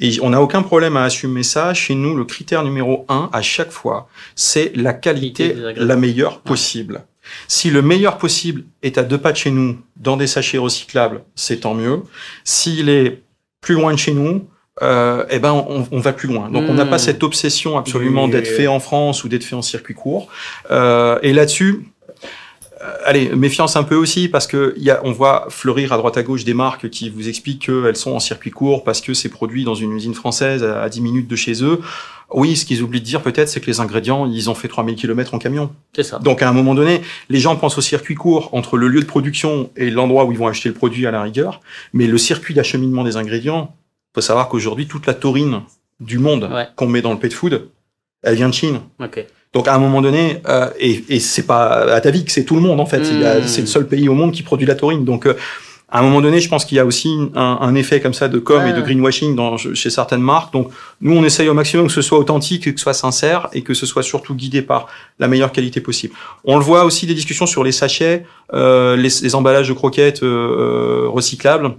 Et 0.00 0.18
on 0.22 0.30
n'a 0.30 0.40
aucun 0.40 0.62
problème 0.62 0.96
à 0.96 1.04
assumer 1.04 1.42
ça. 1.42 1.74
Chez 1.74 1.94
nous, 1.94 2.14
le 2.16 2.24
critère 2.24 2.62
numéro 2.64 3.04
un, 3.08 3.28
à 3.32 3.42
chaque 3.42 3.70
fois, 3.70 4.08
c'est 4.34 4.72
la 4.76 4.92
qualité 4.92 5.54
la 5.76 5.96
meilleure 5.96 6.40
possible. 6.40 7.04
Si 7.48 7.70
le 7.70 7.82
meilleur 7.82 8.18
possible 8.18 8.64
est 8.82 8.98
à 8.98 9.02
deux 9.02 9.18
pas 9.18 9.32
de 9.32 9.36
chez 9.36 9.50
nous, 9.50 9.78
dans 9.96 10.16
des 10.16 10.26
sachets 10.26 10.58
recyclables, 10.58 11.22
c'est 11.34 11.60
tant 11.60 11.74
mieux. 11.74 12.02
S'il 12.44 12.88
est 12.88 13.22
plus 13.60 13.74
loin 13.74 13.92
de 13.92 13.98
chez 13.98 14.12
nous, 14.12 14.46
euh, 14.82 15.24
eh 15.30 15.38
ben 15.38 15.52
on, 15.52 15.86
on 15.90 16.00
va 16.00 16.12
plus 16.12 16.28
loin. 16.28 16.50
Donc 16.50 16.64
on 16.68 16.74
n'a 16.74 16.84
Hmm. 16.84 16.90
pas 16.90 16.98
cette 16.98 17.22
obsession 17.22 17.78
absolument 17.78 18.28
d'être 18.28 18.48
fait 18.48 18.66
en 18.66 18.80
France 18.80 19.22
ou 19.24 19.28
d'être 19.28 19.44
fait 19.44 19.54
en 19.54 19.62
circuit 19.62 19.94
court. 19.94 20.28
Euh, 20.70 21.18
et 21.22 21.32
là-dessus, 21.32 21.86
euh, 22.82 22.92
allez, 23.04 23.28
méfiance 23.36 23.76
un 23.76 23.84
peu 23.84 23.94
aussi 23.94 24.28
parce 24.28 24.46
que 24.48 24.74
y 24.76 24.90
a, 24.90 25.00
on 25.04 25.12
voit 25.12 25.46
fleurir 25.48 25.92
à 25.92 25.96
droite 25.96 26.16
à 26.16 26.22
gauche 26.24 26.44
des 26.44 26.54
marques 26.54 26.90
qui 26.90 27.08
vous 27.08 27.28
expliquent 27.28 27.66
qu'elles 27.66 27.96
sont 27.96 28.12
en 28.12 28.20
circuit 28.20 28.50
court 28.50 28.82
parce 28.82 29.00
que 29.00 29.14
c'est 29.14 29.28
produit 29.28 29.64
dans 29.64 29.76
une 29.76 29.92
usine 29.92 30.14
française 30.14 30.64
à, 30.64 30.82
à 30.82 30.88
10 30.88 31.00
minutes 31.02 31.28
de 31.28 31.36
chez 31.36 31.62
eux. 31.62 31.80
Oui, 32.32 32.56
ce 32.56 32.64
qu'ils 32.64 32.82
oublient 32.82 33.00
de 33.00 33.06
dire 33.06 33.22
peut-être, 33.22 33.48
c'est 33.48 33.60
que 33.60 33.66
les 33.66 33.78
ingrédients, 33.78 34.26
ils 34.26 34.50
ont 34.50 34.54
fait 34.54 34.66
3000 34.66 34.96
km 34.96 35.34
en 35.34 35.38
camion. 35.38 35.70
C'est 35.94 36.02
ça. 36.02 36.18
Donc 36.18 36.42
à 36.42 36.48
un 36.48 36.52
moment 36.52 36.74
donné, 36.74 37.00
les 37.28 37.38
gens 37.38 37.54
pensent 37.54 37.78
au 37.78 37.82
circuit 37.82 38.16
court 38.16 38.48
entre 38.52 38.76
le 38.76 38.88
lieu 38.88 39.00
de 39.00 39.06
production 39.06 39.70
et 39.76 39.88
l'endroit 39.90 40.24
où 40.24 40.32
ils 40.32 40.38
vont 40.38 40.48
acheter 40.48 40.68
le 40.68 40.74
produit 40.74 41.06
à 41.06 41.12
la 41.12 41.22
rigueur, 41.22 41.60
mais 41.92 42.08
le 42.08 42.18
circuit 42.18 42.54
d'acheminement 42.54 43.04
des 43.04 43.16
ingrédients, 43.16 43.76
faut 44.14 44.20
savoir 44.20 44.48
qu'aujourd'hui 44.48 44.86
toute 44.86 45.06
la 45.06 45.14
taurine 45.14 45.62
du 46.00 46.18
monde 46.18 46.48
Ouais. 46.52 46.66
qu'on 46.76 46.86
met 46.86 47.02
dans 47.02 47.12
le 47.12 47.18
pet 47.18 47.32
food, 47.32 47.68
elle 48.22 48.36
vient 48.36 48.48
de 48.48 48.54
Chine. 48.54 48.80
Ok. 49.02 49.24
Donc 49.52 49.68
à 49.68 49.74
un 49.74 49.78
moment 49.78 50.02
donné, 50.02 50.40
euh, 50.48 50.68
et, 50.78 51.04
et 51.08 51.20
c'est 51.20 51.46
pas 51.46 51.66
Atavik, 51.94 52.30
c'est 52.30 52.44
tout 52.44 52.54
le 52.56 52.60
monde 52.60 52.80
en 52.80 52.86
fait. 52.86 53.02
Il 53.10 53.20
y 53.20 53.24
a- 53.24 53.40
Mm. 53.40 53.46
C'est 53.46 53.60
le 53.60 53.66
seul 53.68 53.86
pays 53.86 54.08
au 54.08 54.14
monde 54.14 54.32
qui 54.32 54.42
produit 54.42 54.66
la 54.66 54.74
taurine. 54.74 55.04
Donc 55.04 55.26
euh, 55.26 55.34
à 55.88 56.00
un 56.00 56.02
moment 56.02 56.20
donné, 56.20 56.40
je 56.40 56.48
pense 56.48 56.64
qu'il 56.64 56.76
y 56.76 56.80
a 56.80 56.84
aussi 56.86 57.16
un, 57.36 57.58
un 57.60 57.74
effet 57.76 58.00
comme 58.00 58.14
ça 58.14 58.26
de 58.26 58.40
com 58.40 58.66
et 58.66 58.72
de 58.72 58.80
greenwashing 58.80 59.36
dans, 59.36 59.56
chez 59.56 59.90
certaines 59.90 60.22
marques. 60.22 60.52
Donc 60.52 60.70
nous, 61.00 61.14
on 61.16 61.22
essaye 61.22 61.48
au 61.48 61.54
maximum 61.54 61.86
que 61.86 61.92
ce 61.92 62.02
soit 62.02 62.18
authentique, 62.18 62.64
que 62.64 62.78
ce 62.80 62.82
soit 62.82 62.94
sincère 62.94 63.48
et 63.52 63.62
que 63.62 63.74
ce 63.74 63.86
soit 63.86 64.02
surtout 64.02 64.34
guidé 64.34 64.60
par 64.62 64.88
la 65.20 65.28
meilleure 65.28 65.52
qualité 65.52 65.80
possible. 65.80 66.14
On 66.44 66.56
le 66.58 66.64
voit 66.64 66.84
aussi 66.84 67.06
des 67.06 67.14
discussions 67.14 67.46
sur 67.46 67.62
les 67.62 67.70
sachets, 67.70 68.24
euh, 68.54 68.96
les, 68.96 69.10
les 69.22 69.34
emballages 69.36 69.68
de 69.68 69.74
croquettes 69.74 70.24
euh, 70.24 71.04
recyclables. 71.08 71.76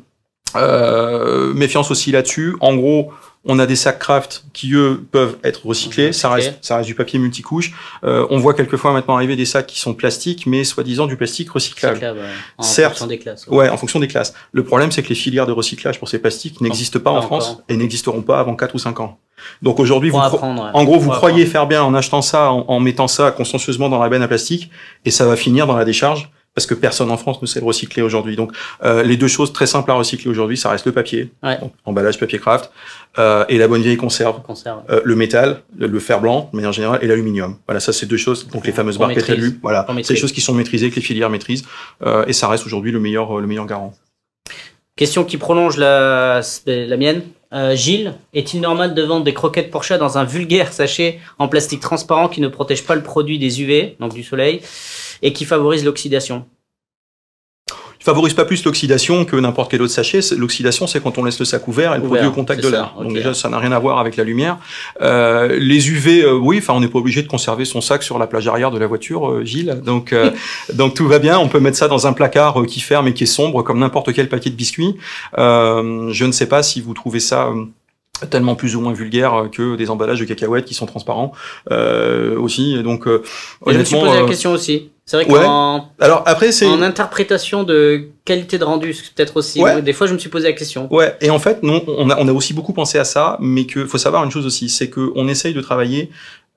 Euh, 0.56 1.54
méfiance 1.54 1.92
aussi 1.92 2.12
là-dessus. 2.12 2.56
En 2.62 2.76
gros, 2.76 3.12
on 3.44 3.60
a 3.60 3.66
des 3.66 3.76
sacs 3.76 4.00
craft 4.00 4.46
qui 4.54 4.74
eux 4.74 5.04
peuvent 5.12 5.38
être 5.44 5.66
recyclés. 5.66 6.14
Ça 6.14 6.30
reste, 6.30 6.56
ça 6.62 6.78
reste 6.78 6.88
du 6.88 6.96
papier 6.96 7.20
multicouche. 7.20 7.74
Euh, 8.04 8.26
on 8.30 8.40
voit 8.40 8.54
quelquefois 8.54 8.94
maintenant 8.94 9.16
arriver 9.16 9.36
des 9.36 9.46
sacs 9.46 9.68
qui 9.68 9.80
sont 9.80 9.94
plastiques, 9.94 10.46
mais 10.48 10.64
soi-disant 10.64 11.08
du 11.08 11.18
plastique 11.18 11.52
recyclable. 11.52 11.96
Cyclable, 11.96 12.20
ouais. 12.20 12.26
En 12.58 12.64
Certes. 12.64 12.92
fonction 12.94 13.08
des 13.08 13.20
classes. 13.20 13.48
Ouais, 13.48 13.70
en 13.70 13.78
fonction 13.78 14.00
des 14.00 14.08
classes. 14.08 14.34
Le 14.52 14.64
problème, 14.64 14.92
c'est 14.92 15.04
que 15.04 15.10
les 15.10 15.16
filières 15.16 15.46
de 15.46 15.52
recyclage 15.52 16.00
pour 16.00 16.08
ces 16.10 16.20
plastiques 16.20 16.62
n'existent 16.62 17.00
pas 17.00 17.12
pas 17.12 17.18
en 17.18 17.22
France 17.22 17.50
encore. 17.50 17.64
et 17.70 17.76
n'existeront 17.78 18.22
pas 18.22 18.40
avant 18.40 18.56
4 18.56 18.74
ou 18.76 18.80
5 18.80 19.00
ans. 19.02 19.20
Donc 19.62 19.80
aujourd'hui, 19.80 20.10
vous, 20.10 20.18
apprendre. 20.20 20.64
ouais. 20.64 20.70
en 20.74 20.84
gros, 20.86 20.98
vous 20.98 21.12
croyez 21.12 21.46
faire 21.46 21.68
bien 21.68 21.84
en 21.84 21.94
achetant 21.94 22.22
ça, 22.22 22.50
en, 22.52 22.66
en 22.68 22.80
mettant 22.80 23.08
ça 23.10 23.32
consciencieusement 23.32 23.90
dans 23.90 24.02
la 24.02 24.10
benne 24.10 24.24
à 24.24 24.28
plastique, 24.28 24.72
et 25.04 25.12
ça 25.12 25.26
va 25.26 25.36
finir 25.36 25.68
dans 25.68 25.76
la 25.76 25.84
décharge 25.86 26.32
parce 26.56 26.66
que 26.66 26.74
personne 26.74 27.12
en 27.12 27.18
France 27.18 27.42
ne 27.42 27.48
sait 27.48 27.60
le 27.60 27.66
recycler 27.66 28.02
aujourd'hui. 28.02 28.38
Donc, 28.38 28.52
euh, 28.84 29.04
les 29.04 29.18
deux 29.18 29.28
choses 29.28 29.52
très 29.52 29.68
simples 29.68 29.92
à 29.92 29.96
recycler 29.96 30.32
aujourd'hui, 30.32 30.58
ça 30.58 30.70
reste 30.70 30.86
le 30.86 30.94
papier, 30.94 31.30
Ouais. 31.44 31.60
donc, 31.60 31.74
emballage 31.84 32.18
papier 32.18 32.40
craft, 32.40 32.72
euh, 33.20 33.44
et 33.50 33.58
la 33.58 33.68
bonne 33.68 33.82
vieille 33.82 33.98
conserve. 33.98 34.42
Conserve. 34.42 34.82
euh, 34.90 35.02
le 35.04 35.16
métal, 35.16 35.62
le, 35.78 36.00
fer 36.00 36.22
blanc 36.22 36.50
de 36.52 36.56
manière 36.56 36.72
générale, 36.72 37.00
et 37.02 37.08
l'aluminium. 37.08 37.58
Voilà, 37.68 37.80
ça 37.82 37.92
c'est 37.92 38.06
deux 38.06 38.18
choses. 38.18 38.48
Donc 38.48 38.66
les 38.66 38.72
fameuses 38.72 38.98
barres 38.98 39.14
pétalu, 39.14 39.60
voilà, 39.62 39.86
c'est 40.04 40.14
des 40.14 40.20
choses 40.20 40.32
qui 40.32 40.42
sont 40.42 40.54
maîtrisées, 40.54 40.90
que 40.90 40.96
les 40.96 41.02
filières 41.02 41.30
maîtrisent, 41.30 41.66
euh, 42.04 42.26
et 42.26 42.34
ça 42.34 42.48
reste 42.48 42.66
aujourd'hui 42.66 42.92
le 42.94 43.00
meilleur, 43.02 43.40
le 43.40 43.48
meilleur 43.48 43.66
garant. 43.66 43.94
Question 44.96 45.26
qui 45.26 45.36
prolonge 45.38 45.76
la, 45.76 46.40
la 46.68 46.98
mienne. 46.98 47.22
Euh, 47.54 47.76
Gilles, 47.76 48.14
est-il 48.34 48.60
normal 48.60 48.94
de 48.96 49.02
vendre 49.02 49.24
des 49.24 49.34
croquettes 49.34 49.70
pour 49.72 49.84
chat 49.84 49.98
dans 49.98 50.18
un 50.18 50.24
vulgaire 50.24 50.74
sachet 50.74 51.20
en 51.38 51.48
plastique 51.48 51.80
transparent 51.80 52.28
qui 52.28 52.42
ne 52.42 52.48
protège 52.48 52.84
pas 52.84 52.96
le 52.96 53.04
produit 53.04 53.40
des 53.40 53.62
UV, 53.62 53.96
donc 54.00 54.14
du 54.14 54.24
soleil, 54.24 54.62
et 55.22 55.34
qui 55.34 55.46
favorise 55.46 55.84
l'oxydation 55.84 56.46
favorise 58.06 58.36
pas 58.36 58.46
plus 58.46 58.64
l'oxydation 58.64 59.26
que 59.26 59.36
n'importe 59.36 59.72
quel 59.72 59.82
autre 59.82 59.92
sachet. 59.92 60.20
L'oxydation, 60.38 60.86
c'est 60.86 61.02
quand 61.02 61.18
on 61.18 61.24
laisse 61.24 61.40
le 61.40 61.46
sac 61.46 61.68
ouvert 61.68 61.96
et 61.96 61.98
le 61.98 62.04
produit 62.04 62.28
au 62.28 62.32
contact 62.32 62.64
de 62.64 62.70
l'air. 62.70 62.94
Donc 63.02 63.14
déjà, 63.14 63.34
ça 63.34 63.50
n'a 63.50 63.58
rien 63.58 63.72
à 63.72 63.80
voir 63.80 63.98
avec 63.98 64.16
la 64.16 64.24
lumière. 64.24 64.60
Euh, 65.02 65.58
les 65.60 65.90
UV, 65.90 66.24
euh, 66.24 66.34
oui, 66.34 66.60
enfin, 66.60 66.74
on 66.74 66.80
n'est 66.80 66.88
pas 66.88 67.00
obligé 67.00 67.24
de 67.24 67.28
conserver 67.28 67.66
son 67.66 67.82
sac 67.82 68.04
sur 68.04 68.20
la 68.20 68.28
plage 68.28 68.48
arrière 68.48 68.70
de 68.70 68.78
la 68.78 68.86
voiture, 68.86 69.32
euh, 69.32 69.44
Gilles. 69.44 69.82
Donc, 69.84 70.14
euh, 70.14 70.30
donc 70.74 70.94
tout 70.94 71.08
va 71.08 71.18
bien. 71.18 71.40
On 71.40 71.48
peut 71.48 71.60
mettre 71.60 71.78
ça 71.78 71.88
dans 71.88 72.06
un 72.06 72.14
placard 72.14 72.64
qui 72.68 72.80
ferme 72.80 73.08
et 73.08 73.14
qui 73.16 73.24
est 73.24 73.28
sombre, 73.28 73.64
comme 73.64 73.80
n'importe 73.80 74.14
quel 74.14 74.30
paquet 74.30 74.52
de 74.52 74.56
biscuits. 74.56 74.96
je 75.36 76.26
ne 76.26 76.32
sais 76.32 76.48
pas 76.48 76.62
si 76.62 76.82
vous 76.82 76.94
trouvez 76.94 77.20
ça 77.20 77.52
tellement 78.30 78.56
plus 78.56 78.76
ou 78.76 78.82
moins 78.82 78.94
vulgaire 78.94 79.50
que 79.52 79.76
des 79.76 79.90
emballages 79.90 80.20
de 80.20 80.26
cacahuètes 80.26 80.66
qui 80.66 80.74
sont 80.74 80.86
transparents 80.86 81.34
euh, 81.72 82.40
aussi. 82.40 82.82
donc, 82.84 83.08
euh, 83.08 83.24
je 83.68 83.78
me 83.78 83.84
suis 83.84 83.96
posé 83.96 84.20
la 84.20 84.28
question 84.28 84.54
aussi. 84.54 84.92
C'est 85.08 85.18
vrai 85.18 85.28
qu'en 85.28 85.92
alors 86.00 86.24
après 86.26 86.52
c'est 86.52 86.66
en 86.66 86.82
interprétation 86.82 87.64
de 87.64 88.08
qualité 88.26 88.58
de 88.58 88.64
rendu 88.64 88.96
peut-être 89.16 89.38
aussi. 89.38 89.62
Des 89.84 89.94
fois 89.94 90.08
je 90.08 90.14
me 90.14 90.18
suis 90.18 90.30
posé 90.30 90.48
la 90.48 90.54
question. 90.54 90.92
Ouais. 90.92 91.16
Et 91.22 91.30
en 91.30 91.40
fait 91.40 91.62
non, 91.62 91.84
on 91.88 92.10
a 92.10 92.18
on 92.20 92.28
a 92.28 92.34
aussi 92.34 92.54
beaucoup 92.54 92.74
pensé 92.74 92.98
à 92.98 93.06
ça, 93.06 93.38
mais 93.40 93.66
que 93.66 93.86
faut 93.86 94.00
savoir 94.00 94.24
une 94.24 94.32
chose 94.32 94.46
aussi, 94.48 94.68
c'est 94.68 94.90
que 94.90 95.12
on 95.16 95.28
essaye 95.28 95.54
de 95.54 95.62
travailler 95.62 96.10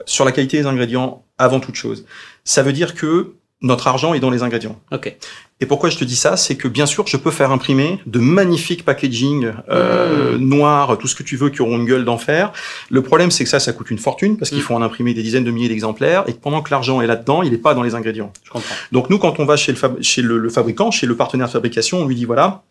sur 0.07 0.24
la 0.24 0.32
qualité 0.32 0.59
des 0.59 0.66
ingrédients 0.66 1.24
avant 1.36 1.61
toute 1.61 1.74
chose. 1.74 2.07
Ça 2.44 2.62
veut 2.62 2.72
dire 2.72 2.94
que 2.94 3.34
notre 3.61 3.86
argent 3.88 4.14
est 4.14 4.20
dans 4.20 4.30
les 4.30 4.42
ingrédients. 4.42 4.80
Ok. 4.92 5.16
Et 5.61 5.66
pourquoi 5.66 5.90
je 5.90 5.98
te 5.98 6.04
dis 6.04 6.14
ça 6.14 6.36
C'est 6.36 6.56
que 6.56 6.68
bien 6.68 6.86
sûr, 6.86 7.06
je 7.09 7.16
peux 7.16 7.32
faire 7.32 7.50
imprimer 7.50 7.98
de 8.06 8.20
magnifiques 8.20 8.84
packaging 8.84 9.52
euh, 9.68 10.38
mmh. 10.38 10.40
noirs, 10.40 10.98
tout 10.98 11.09
ce 11.09 11.16
que 11.16 11.24
tu 11.24 11.36
veux, 11.36 11.50
qui 11.50 11.62
auront 11.62 11.78
une 11.78 11.84
gueule 11.84 12.04
d'enfer. 12.04 12.52
Le 12.90 13.02
problème, 13.02 13.30
c'est 13.32 13.42
que 13.42 13.50
ça, 13.50 13.59
ça 13.59 13.72
coûte 13.72 13.90
une 13.90 13.98
fortune 13.98 14.36
parce 14.36 14.50
qu'il 14.50 14.61
mmh. 14.61 14.62
faut 14.62 14.74
en 14.74 14.82
imprimer 14.82 15.14
des 15.14 15.22
dizaines 15.22 15.44
de 15.44 15.50
milliers 15.50 15.68
d'exemplaires 15.68 16.24
et 16.28 16.32
que 16.32 16.38
pendant 16.38 16.62
que 16.62 16.70
l'argent 16.70 17.00
est 17.00 17.09
là-dedans, 17.09 17.42
il 17.42 17.50
n'est 17.50 17.59
pas 17.59 17.74
dans 17.74 17.82
les 17.82 17.96
ingrédients. 17.96 18.32
Je 18.44 18.50
comprends. 18.50 18.74
Donc 18.92 19.11
nous, 19.11 19.18
quand 19.18 19.40
on 19.40 19.44
va 19.44 19.56
chez 19.56 19.72
le, 19.72 19.78
chez 20.00 20.22
le, 20.22 20.48
fabricant, 20.48 20.92
chez 20.92 21.06
le 21.06 21.16
partenaire 21.16 21.48
de 21.48 21.52
fabrication, 21.52 22.02
on 22.02 22.06
lui 22.06 22.14
dit 22.14 22.24
voilà, 22.24 22.62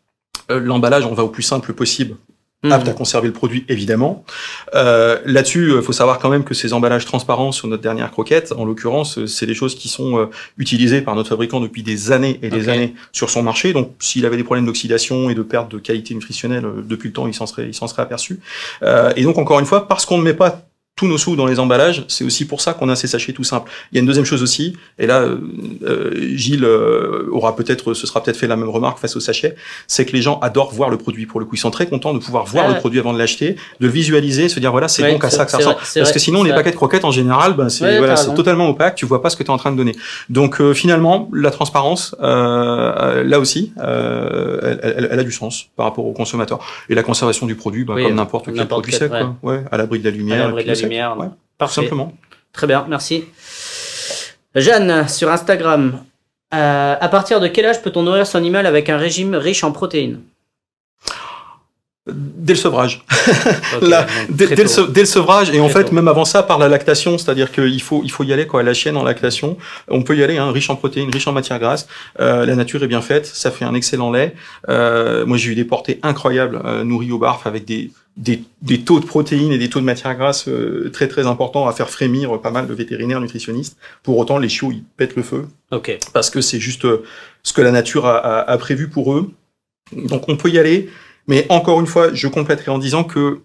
euh, 0.50 0.60
l'emballage, 0.60 1.06
on 1.06 1.14
va 1.14 1.24
au 1.24 1.30
plus 1.30 1.44
simple 1.44 1.74
possible. 1.74 2.16
Apte 2.64 2.88
à 2.88 2.94
conserver 2.94 3.28
le 3.28 3.34
produit 3.34 3.66
évidemment. 3.70 4.26
Euh, 4.74 5.20
Là-dessus, 5.26 5.68
il 5.68 5.74
euh, 5.74 5.82
faut 5.82 5.94
savoir 5.94 6.18
quand 6.18 6.30
même 6.30 6.44
que 6.44 6.54
ces 6.54 6.74
emballages 6.74 7.06
transparents 7.06 7.52
sur 7.52 7.68
notre 7.68 7.84
dernière 7.84 8.12
croquette, 8.12 8.52
en 8.58 8.66
l'occurrence, 8.66 9.20
euh, 9.20 9.28
c'est 9.28 9.46
des 9.46 9.54
choses 9.54 9.76
qui 9.76 9.90
sont 9.90 10.18
euh, 10.18 10.26
utilisées 10.58 11.02
par 11.02 11.16
notre 11.16 11.30
fabricant 11.30 11.60
depuis 11.60 11.84
des 11.84 12.12
années 12.12 12.40
et 12.42 12.50
des 12.50 12.70
années 12.70 12.96
sur 13.12 13.30
son 13.30 13.44
marché. 13.44 13.74
Donc, 13.74 13.92
s'il 14.00 14.26
avait 14.26 14.38
des 14.38 14.44
problèmes 14.44 14.66
d'oxydation 14.66 15.30
et 15.30 15.36
de 15.36 15.44
perte 15.44 15.72
de 15.72 15.78
qualité 15.78 16.16
nutritionnelle 16.16 16.66
depuis 16.84 17.10
le 17.10 17.14
temps, 17.14 17.28
il 17.28 17.34
s'en 17.34 17.46
serait, 17.46 17.68
il 17.68 17.74
s'en 17.74 17.88
serait 17.88 18.02
aperçu. 18.02 18.40
et 19.16 19.24
donc, 19.24 19.38
encore 19.38 19.60
une 19.60 19.66
fois, 19.66 19.88
parce 19.88 20.06
qu'on 20.06 20.18
ne 20.18 20.24
met 20.24 20.34
pas 20.34 20.68
tous 20.98 21.08
nos 21.08 21.20
sous 21.20 21.36
dans 21.36 21.46
les 21.46 21.60
emballages. 21.60 22.04
C'est 22.10 22.26
aussi 22.26 22.46
pour 22.46 22.60
ça 22.60 22.74
qu'on 22.74 22.90
a 22.90 22.96
ces 22.96 23.08
sachets 23.08 23.32
tout 23.32 23.44
simples. 23.44 23.72
Il 23.92 23.96
y 23.96 24.00
a 24.00 24.02
une 24.02 24.08
deuxième 24.08 24.26
chose 24.26 24.42
aussi, 24.42 24.76
et 24.98 25.06
là, 25.06 25.22
euh, 25.22 25.38
euh, 25.84 26.36
Gilles 26.36 26.66
euh, 26.66 27.30
aura 27.32 27.56
peut-être, 27.56 27.94
ce 27.94 28.08
sera 28.08 28.22
peut-être 28.22 28.36
fait 28.36 28.48
la 28.48 28.56
même 28.56 28.68
remarque 28.68 28.98
face 28.98 29.16
aux 29.16 29.20
sachets, 29.20 29.56
c'est 29.86 30.06
que 30.06 30.14
les 30.14 30.24
gens 30.24 30.40
adorent 30.40 30.74
voir 30.74 30.90
le 30.90 30.98
produit. 30.98 31.28
Pour 31.28 31.40
le 31.40 31.46
coup, 31.46 31.54
ils 31.54 31.60
sont 31.60 31.70
très 31.70 31.86
contents 31.86 32.16
de 32.16 32.20
pouvoir 32.20 32.46
voir 32.46 32.68
le 32.68 32.76
produit 32.80 33.00
avant 33.00 33.14
de 33.14 33.20
l'acheter, 33.20 33.58
de 33.80 33.86
le 33.86 33.92
visualiser, 33.92 34.50
se 34.50 34.60
dire 34.60 34.72
voilà, 34.72 34.88
c'est 34.88 35.10
bon 35.10 35.20
qu'à 35.20 35.30
ça 35.30 35.46
que 35.46 35.52
ça 35.52 35.58
ressemble. 35.58 35.78
Parce 35.78 36.12
que 36.12 36.20
sinon, 36.20 36.44
les 36.44 36.52
paquets 36.52 36.72
de 36.72 36.76
croquettes 36.76 37.06
en 37.06 37.12
général, 37.12 37.54
ben, 37.54 37.70
c'est 37.70 38.00
voilà, 38.00 38.16
totalement 38.16 38.68
opaque. 38.68 38.96
Tu 38.96 39.06
vois 39.06 39.22
pas 39.22 39.30
ce 39.30 39.38
que 39.38 39.44
tu 39.44 39.50
es 39.50 39.54
en 39.54 39.58
train 39.58 39.72
de 39.72 39.78
donner. 39.78 39.96
Donc 40.30 40.62
finalement, 40.74 41.30
la 41.32 41.52
transparence, 41.52 42.16
là 42.20 43.40
aussi, 43.40 43.72
elle, 43.78 44.80
elle, 44.82 45.10
elle, 45.12 45.20
a 45.20 45.24
du 45.24 45.32
sens 45.32 45.68
par 45.76 45.86
rapport 45.86 46.06
au 46.06 46.14
consommateur. 46.14 46.60
Et 46.90 46.96
la 46.96 47.04
conservation 47.04 47.46
du 47.46 47.54
produit, 47.54 47.84
ben, 47.84 48.02
comme 48.02 48.16
n'importe 48.16 48.50
quel 48.52 48.68
produit 48.68 48.94
sec. 48.94 49.12
Ouais, 49.44 49.64
à 49.72 49.78
l'abri 49.78 50.00
de 50.00 50.06
la 50.06 50.12
lumière. 50.12 50.56
Parfait. 51.58 51.82
Simplement. 51.82 52.14
Très 52.54 52.68
bien, 52.68 52.86
merci. 52.90 53.26
Jeanne, 54.56 55.08
sur 55.08 55.30
Instagram, 55.30 56.04
euh, 56.54 56.96
à 57.00 57.10
partir 57.10 57.40
de 57.40 57.48
quel 57.48 57.66
âge 57.66 57.82
peut-on 57.82 58.04
nourrir 58.04 58.26
son 58.26 58.38
animal 58.38 58.66
avec 58.66 58.90
un 58.90 58.98
régime 58.98 59.36
riche 59.36 59.64
en 59.64 59.72
protéines? 59.72 60.22
Dès 62.10 62.54
le 62.54 62.60
sevrage. 62.60 63.04
dès, 64.30 64.56
le, 64.56 65.06
sevrage, 65.06 65.50
et 65.52 65.60
en 65.60 65.70
fait, 65.70 65.92
même 65.92 66.08
avant 66.08 66.26
ça, 66.26 66.44
par 66.44 66.58
la 66.58 66.70
lactation, 66.70 67.18
c'est-à-dire 67.18 67.52
qu'il 67.52 67.82
faut, 67.82 68.02
il 68.04 68.12
faut 68.12 68.24
y 68.24 68.34
aller, 68.34 68.48
quoi, 68.48 68.64
la 68.64 68.74
chienne 68.74 68.98
en 68.98 69.04
lactation, 69.04 69.58
on 69.90 70.04
peut 70.04 70.16
y 70.16 70.24
aller, 70.24 70.38
hein, 70.38 70.52
riche 70.52 70.70
en 70.70 70.76
protéines, 70.76 71.10
riche 71.12 71.28
en 71.28 71.34
matières 71.34 71.60
grasses, 71.60 71.88
euh, 72.20 72.46
la 72.46 72.56
nature 72.56 72.84
est 72.84 72.88
bien 72.88 73.02
faite, 73.02 73.26
ça 73.26 73.52
fait 73.52 73.66
un 73.66 73.74
excellent 73.74 74.12
lait. 74.12 74.36
Euh, 74.70 75.26
moi, 75.26 75.38
j'ai 75.38 75.52
eu 75.52 75.56
des 75.56 75.66
portées 75.66 76.00
incroyables, 76.04 76.62
euh, 76.64 76.84
nourries 76.84 77.12
au 77.12 77.18
barf, 77.18 77.46
avec 77.46 77.66
des, 77.66 77.92
des, 78.18 78.42
des, 78.62 78.82
taux 78.82 79.00
de 79.00 79.06
protéines 79.06 79.52
et 79.52 79.58
des 79.58 79.70
taux 79.70 79.80
de 79.80 79.86
matières 79.86 80.16
grasses 80.16 80.48
euh, 80.48 80.90
très 80.92 81.08
très 81.08 81.28
importants 81.28 81.68
à 81.68 81.72
faire 81.72 81.90
frémir 81.90 82.42
pas 82.42 82.52
mal 82.52 82.68
de 82.68 82.74
vétérinaires 82.74 83.22
nutritionnistes. 83.22 83.78
Pour 84.04 84.18
autant, 84.18 84.40
les 84.40 84.50
chiots, 84.50 84.72
ils 84.72 84.84
pètent 84.98 85.16
le 85.16 85.24
feu. 85.24 85.48
Ok. 85.72 85.98
Parce 86.14 86.30
que 86.30 86.42
c'est 86.42 86.60
juste 86.60 86.86
euh, 86.86 87.04
ce 87.44 87.54
que 87.54 87.62
la 87.62 87.72
nature 87.72 88.08
a, 88.08 88.18
a, 88.18 88.52
a, 88.52 88.58
prévu 88.58 88.90
pour 88.90 89.14
eux. 89.14 89.32
Donc 89.96 90.28
on 90.28 90.36
peut 90.36 90.50
y 90.50 90.58
aller. 90.58 90.90
Mais 91.28 91.46
encore 91.50 91.80
une 91.80 91.88
fois, 91.88 92.14
je 92.14 92.28
compléterai 92.28 92.72
en 92.72 92.78
disant 92.78 93.04
que 93.04 93.42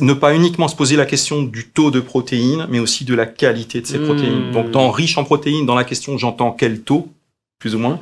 ne 0.00 0.12
pas 0.14 0.34
uniquement 0.34 0.68
se 0.68 0.76
poser 0.76 0.96
la 0.96 1.04
question 1.04 1.42
du 1.42 1.68
taux 1.68 1.90
de 1.90 2.00
protéines, 2.00 2.66
mais 2.70 2.78
aussi 2.78 3.04
de 3.04 3.14
la 3.14 3.26
qualité 3.26 3.80
de 3.80 3.86
ces 3.86 3.98
mmh. 3.98 4.04
protéines. 4.04 4.52
Donc 4.52 4.70
dans 4.70 4.90
riche 4.90 5.18
en 5.18 5.24
protéines, 5.24 5.66
dans 5.66 5.74
la 5.74 5.84
question 5.84 6.16
j'entends 6.16 6.52
quel 6.52 6.80
taux? 6.80 7.08
Plus 7.58 7.74
ou 7.74 7.78
moins. 7.78 7.98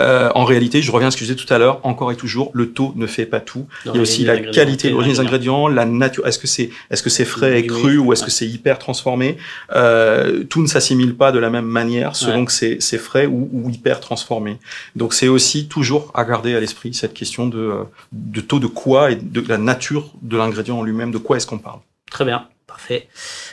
Euh, 0.00 0.30
en 0.34 0.44
réalité, 0.44 0.80
je 0.80 0.92
reviens 0.92 1.08
à 1.08 1.10
ce 1.10 1.16
que 1.16 1.24
je 1.24 1.32
disais 1.32 1.44
tout 1.44 1.52
à 1.52 1.58
l'heure, 1.58 1.80
encore 1.82 2.12
et 2.12 2.16
toujours, 2.16 2.50
le 2.54 2.70
taux 2.70 2.92
ne 2.94 3.06
fait 3.06 3.26
pas 3.26 3.40
tout. 3.40 3.66
il 3.86 3.94
y 3.94 3.98
a 3.98 4.00
aussi 4.00 4.24
la 4.24 4.38
qualité, 4.38 4.90
l'origine 4.90 5.14
des 5.14 5.20
ingrédients, 5.20 5.66
la 5.66 5.84
nature. 5.84 6.26
Est-ce 6.26 6.38
que 6.38 6.46
c'est 6.46 6.70
est-ce 6.90 7.02
que 7.02 7.10
c'est 7.10 7.24
frais 7.24 7.58
et 7.58 7.66
cru 7.66 7.98
ou 7.98 8.12
est-ce 8.12 8.22
que 8.24 8.30
c'est 8.30 8.46
hyper 8.46 8.78
transformé? 8.78 9.38
Euh, 9.74 10.44
Tout 10.44 10.62
ne 10.62 10.68
s'assimile 10.68 11.16
pas 11.16 11.32
de 11.32 11.38
la 11.38 11.50
même 11.50 11.64
manière 11.64 12.14
selon 12.14 12.44
que 12.44 12.52
c'est 12.52 12.76
c'est 12.80 12.98
frais 12.98 13.26
ou, 13.26 13.48
ou, 13.52 13.70
hyper 13.70 14.00
transformé. 14.00 14.58
Donc 14.94 15.14
c'est 15.14 15.28
aussi 15.28 15.66
toujours 15.66 16.12
à 16.14 16.24
garder 16.24 16.54
à 16.54 16.60
l'esprit 16.60 16.94
cette 16.94 17.14
question 17.14 17.48
de 17.48 17.72
de 18.12 18.40
taux 18.40 18.60
de 18.60 18.66
quoi 18.68 19.10
et 19.10 19.16
de 19.16 19.44
la 19.48 19.58
nature 19.58 20.12
de 20.22 20.36
l'ingrédient 20.36 20.76
en 20.76 20.82
lui-même. 20.82 21.10
De 21.10 21.18
quoi 21.18 21.36
est-ce 21.36 21.46
qu'on 21.46 21.58
parle? 21.58 21.80
Très 22.10 22.24
bien, 22.24 22.46
parfait. 22.66 23.08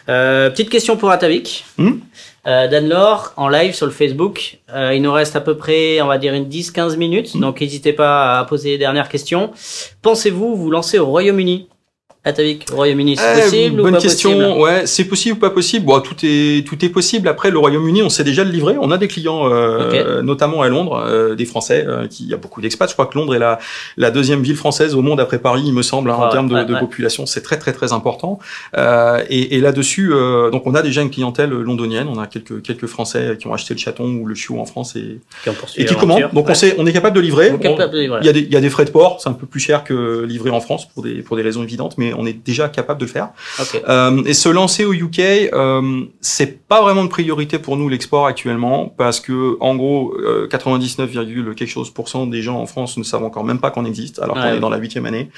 Euh, 0.10 0.50
petite 0.50 0.70
question 0.70 0.98
pour 0.98 1.12
Atavik. 1.12 1.66
Hmm? 1.78 2.00
Euh, 2.48 2.68
Dan-Laure, 2.68 3.34
en 3.38 3.50
live 3.50 3.74
sur 3.74 3.86
le 3.86 3.92
Facebook. 3.92 4.60
Euh, 4.74 4.94
il 4.94 5.02
nous 5.02 5.12
reste 5.12 5.36
à 5.36 5.42
peu 5.42 5.58
près, 5.58 6.02
on 6.02 6.08
va 6.08 6.18
dire, 6.18 6.34
une 6.34 6.48
10-15 6.48 6.98
minutes. 6.98 7.38
Donc, 7.38 7.62
n'hésitez 7.62 7.94
pas 7.94 8.40
à 8.40 8.46
poser 8.46 8.72
les 8.72 8.78
dernières 8.78 9.10
questions. 9.10 9.52
Pensez-vous 10.02 10.56
vous 10.56 10.72
lancer 10.72 11.00
au 11.00 11.06
Royaume-Uni? 11.06 11.68
Atavik, 12.26 12.70
Royaume-Uni, 12.70 13.16
c'est 13.16 13.24
eh, 13.38 13.42
possible 13.42 13.80
ou 13.80 13.92
pas 13.92 13.98
question. 13.98 14.32
possible? 14.32 14.60
Ouais, 14.60 14.86
c'est 14.86 15.06
possible 15.06 15.38
ou 15.38 15.40
pas 15.40 15.50
possible? 15.52 15.86
Bon, 15.86 16.02
tout 16.02 16.16
est 16.24 16.68
tout 16.68 16.84
est 16.84 16.90
possible. 16.90 17.30
Après, 17.30 17.50
le 17.50 17.58
Royaume-Uni, 17.58 18.04
on 18.04 18.10
sait 18.10 18.26
déjà 18.26 18.44
le 18.44 18.52
livrer. 18.52 18.76
On 18.80 18.92
a 18.92 18.98
des 18.98 19.08
clients, 19.08 19.50
euh, 19.50 20.22
notamment 20.22 20.62
à 20.62 20.68
Londres, 20.68 21.02
euh, 21.02 21.36
des 21.36 21.46
Français, 21.46 21.86
euh, 21.88 22.08
qui 22.08 22.26
il 22.26 22.30
y 22.30 22.34
a 22.34 22.38
beaucoup 22.38 22.60
d'expats. 22.60 22.88
Je 22.90 22.94
crois 22.94 23.06
que 23.06 23.18
Londres 23.18 23.36
est 23.36 23.40
la 23.40 23.58
la 23.96 24.12
deuxième 24.12 24.42
ville 24.42 24.58
française 24.58 24.96
au 24.96 25.02
monde 25.02 25.22
après 25.22 25.40
Paris, 25.40 25.64
il 25.66 25.74
me 25.74 25.82
semble, 25.82 26.12
hein, 26.12 26.16
en 26.20 26.28
termes 26.28 26.50
de, 26.50 26.62
de 26.66 26.78
population. 26.78 27.26
C'est 27.26 27.42
très 27.42 27.58
très 27.58 27.72
très 27.72 27.94
important. 27.94 28.40
Euh, 28.78 29.24
et, 29.30 29.56
et 29.56 29.62
là-dessus, 29.62 30.12
euh, 30.12 30.50
donc 30.52 30.64
on 30.68 30.76
a 30.76 30.82
déjà 30.82 31.02
une 31.02 31.12
clientèle 31.12 31.52
londonienne. 31.52 32.10
On 32.14 32.20
a 32.20 32.28
quelques 32.28 32.62
quelques 32.62 32.88
Français 32.88 33.38
qui 33.40 33.48
ont 33.48 33.54
acheté 33.54 33.74
le 33.74 33.80
chaton 33.80 34.04
ou 34.06 34.26
le 34.26 34.36
chiot 34.36 34.60
en 34.60 34.66
France 34.66 34.98
et 34.98 35.22
qui, 35.46 35.82
et 35.82 35.86
qui 35.86 35.96
commandent. 35.96 36.30
Donc 36.34 36.50
on 36.50 36.54
sait, 36.54 36.76
on 36.78 36.86
est 36.86 36.92
capable 36.94 37.16
de 37.16 37.22
livrer. 37.22 37.54
Il 37.64 38.26
y 38.26 38.30
a 38.30 38.34
des 38.34 38.42
il 38.42 38.54
y 38.54 38.58
a 38.58 38.62
des 38.62 38.70
frais 38.70 38.84
de 38.84 38.92
port. 38.92 39.22
C'est 39.22 39.30
un 39.30 39.34
peu 39.34 39.48
plus 39.48 39.62
cher 39.62 39.86
que 39.86 40.26
livrer 40.26 40.50
en 40.50 40.60
France 40.60 40.86
pour 40.86 41.02
des 41.02 41.22
pour 41.22 41.38
des 41.38 41.44
raisons 41.44 41.64
évidentes, 41.64 41.96
mais 41.98 42.09
on 42.14 42.26
est 42.26 42.34
déjà 42.34 42.70
capable 42.70 43.00
de 43.00 43.06
le 43.06 43.12
faire. 43.12 43.30
Euh, 43.88 44.24
et 44.26 44.34
se 44.34 44.50
lancer 44.50 44.86
au 44.86 44.94
UK, 44.94 45.20
euh, 45.20 46.06
c'est 46.22 46.68
pas 46.68 46.82
vraiment 46.82 47.04
de 47.04 47.10
priorité 47.10 47.60
pour 47.60 47.78
nous 47.78 47.90
l'export 47.90 48.26
actuellement 48.26 48.94
parce 48.98 49.20
que 49.20 49.58
en 49.60 49.76
gros 49.76 50.16
99, 50.50 51.10
euh, 51.16 51.54
quelque 51.54 51.68
chose 51.68 51.90
pour 51.90 52.10
cent 52.10 52.28
des 52.28 52.42
gens 52.42 52.60
en 52.60 52.66
France 52.66 52.98
ne 52.98 53.04
savent 53.04 53.24
encore 53.24 53.44
même 53.44 53.60
pas 53.60 53.72
qu'on 53.72 53.86
existe 53.86 54.20
alors 54.20 54.36
qu'on 54.36 54.54
est 54.54 54.60
dans 54.60 54.70
la 54.70 54.78
huitième 54.78 55.06
année. 55.06 55.30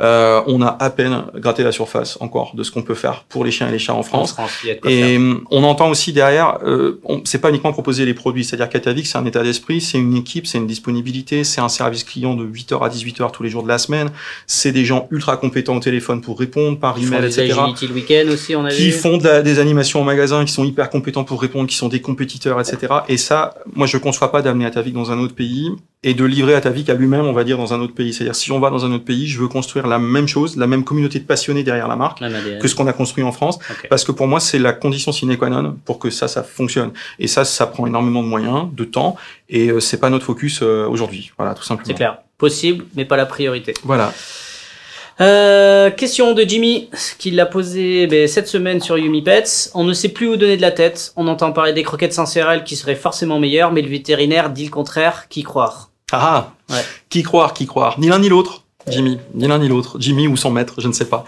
On 0.00 0.62
a 0.62 0.76
à 0.80 0.90
peine 0.90 1.24
gratté 1.36 1.62
la 1.62 1.72
surface 1.72 2.18
encore 2.20 2.54
de 2.54 2.62
ce 2.62 2.70
qu'on 2.70 2.82
peut 2.82 2.94
faire 2.94 3.24
pour 3.28 3.44
les 3.44 3.50
chiens 3.50 3.68
et 3.68 3.72
les 3.72 3.78
chats 3.78 3.94
en 3.94 4.02
France. 4.02 4.36
et 4.64 5.18
on 5.50 5.64
entend 5.64 5.90
aussi 5.90 6.12
derrière, 6.12 6.58
c'est 7.24 7.40
pas 7.40 7.50
uniquement 7.50 7.72
proposer 7.72 8.04
les 8.04 8.14
produits, 8.14 8.44
c'est-à-dire 8.44 8.68
qu'Atavik 8.68 9.06
c'est 9.06 9.18
un 9.18 9.26
état 9.26 9.42
d'esprit, 9.42 9.80
c'est 9.80 9.98
une 9.98 10.16
équipe, 10.16 10.46
c'est 10.46 10.58
une 10.58 10.66
disponibilité, 10.66 11.44
c'est 11.44 11.60
un 11.60 11.68
service 11.68 12.04
client 12.04 12.34
de 12.34 12.44
8h 12.44 12.84
à 12.84 12.88
18h 12.88 13.30
tous 13.32 13.42
les 13.42 13.50
jours 13.50 13.62
de 13.62 13.68
la 13.68 13.78
semaine, 13.78 14.10
c'est 14.46 14.72
des 14.72 14.84
gens 14.84 15.08
ultra 15.10 15.36
compétents 15.36 15.76
au 15.76 15.80
téléphone 15.80 16.19
pour 16.20 16.38
répondre 16.38 16.78
par 16.78 16.98
email, 16.98 17.24
etc. 17.24 17.54
Le 17.82 17.94
week 17.94 18.12
aussi, 18.30 18.56
on 18.56 18.64
a 18.64 18.70
qui 18.70 18.90
font 18.90 19.18
des 19.18 19.58
animations 19.58 20.00
en 20.00 20.04
magasin, 20.04 20.44
qui 20.44 20.52
sont 20.52 20.64
hyper 20.64 20.90
compétents 20.90 21.24
pour 21.24 21.40
répondre, 21.40 21.68
qui 21.68 21.76
sont 21.76 21.88
des 21.88 22.00
compétiteurs, 22.00 22.60
etc. 22.60 22.94
Et 23.08 23.16
ça, 23.16 23.54
moi, 23.74 23.86
je 23.86 23.96
ne 23.96 24.02
conçois 24.02 24.30
pas 24.30 24.42
d'amener 24.42 24.66
Atavik 24.66 24.94
dans 24.94 25.10
un 25.12 25.18
autre 25.18 25.34
pays 25.34 25.70
et 26.02 26.14
de 26.14 26.24
livrer 26.24 26.54
Atavik 26.54 26.88
à 26.88 26.94
lui-même, 26.94 27.26
on 27.26 27.32
va 27.32 27.44
dire, 27.44 27.58
dans 27.58 27.74
un 27.74 27.80
autre 27.80 27.94
pays. 27.94 28.14
C'est-à-dire, 28.14 28.34
si 28.34 28.50
on 28.52 28.58
va 28.58 28.70
dans 28.70 28.86
un 28.86 28.92
autre 28.92 29.04
pays, 29.04 29.26
je 29.26 29.38
veux 29.38 29.48
construire 29.48 29.86
la 29.86 29.98
même 29.98 30.26
chose, 30.26 30.56
la 30.56 30.66
même 30.66 30.82
communauté 30.82 31.18
de 31.18 31.24
passionnés 31.24 31.62
derrière 31.62 31.88
la 31.88 31.96
marque 31.96 32.22
que 32.60 32.68
ce 32.68 32.74
qu'on 32.74 32.86
a 32.86 32.92
construit 32.92 33.22
en 33.22 33.32
France. 33.32 33.58
Parce 33.90 34.04
que 34.04 34.12
pour 34.12 34.26
moi, 34.26 34.40
c'est 34.40 34.58
la 34.58 34.72
condition 34.72 35.12
sine 35.12 35.36
qua 35.36 35.50
non 35.50 35.76
pour 35.84 35.98
que 35.98 36.10
ça, 36.10 36.26
ça 36.28 36.42
fonctionne. 36.42 36.92
Et 37.18 37.26
ça, 37.26 37.44
ça 37.44 37.66
prend 37.66 37.86
énormément 37.86 38.22
de 38.22 38.28
moyens, 38.28 38.68
de 38.72 38.84
temps, 38.84 39.16
et 39.48 39.68
euh, 39.70 39.80
c'est 39.80 39.98
pas 39.98 40.10
notre 40.10 40.24
focus 40.24 40.60
euh, 40.62 40.86
aujourd'hui. 40.86 41.32
Voilà, 41.36 41.54
tout 41.54 41.64
simplement. 41.64 41.86
C'est 41.86 41.94
clair. 41.94 42.18
Possible, 42.38 42.86
mais 42.96 43.04
pas 43.04 43.18
la 43.18 43.26
priorité. 43.26 43.74
Voilà. 43.84 44.14
Euh, 45.20 45.90
question 45.90 46.32
de 46.32 46.42
Jimmy, 46.42 46.88
qui 47.18 47.30
l'a 47.30 47.44
posé 47.44 48.06
ben, 48.06 48.26
cette 48.26 48.48
semaine 48.48 48.80
sur 48.80 48.96
Yumi 48.96 49.22
Pets. 49.22 49.70
On 49.74 49.84
ne 49.84 49.92
sait 49.92 50.08
plus 50.08 50.28
où 50.28 50.36
donner 50.36 50.56
de 50.56 50.62
la 50.62 50.70
tête. 50.70 51.12
On 51.16 51.28
entend 51.28 51.52
parler 51.52 51.72
des 51.72 51.82
croquettes 51.82 52.14
sans 52.14 52.26
céréales 52.26 52.64
qui 52.64 52.74
seraient 52.76 52.94
forcément 52.94 53.38
meilleures, 53.38 53.72
mais 53.72 53.82
le 53.82 53.88
vétérinaire 53.90 54.50
dit 54.50 54.64
le 54.64 54.70
contraire. 54.70 55.28
Qui 55.28 55.42
croire? 55.42 55.90
Ah, 56.12 56.52
Qui 57.10 57.22
croire, 57.22 57.52
qui 57.52 57.66
croire? 57.66 58.00
Ni 58.00 58.08
l'un 58.08 58.18
ni 58.18 58.28
l'autre. 58.28 58.64
Jimmy, 58.88 59.18
ni 59.34 59.46
l'un 59.46 59.58
ni 59.58 59.68
l'autre, 59.68 59.96
Jimmy 60.00 60.26
ou 60.26 60.36
son 60.36 60.50
maître, 60.50 60.74
je 60.78 60.88
ne 60.88 60.92
sais 60.92 61.04
pas. 61.04 61.24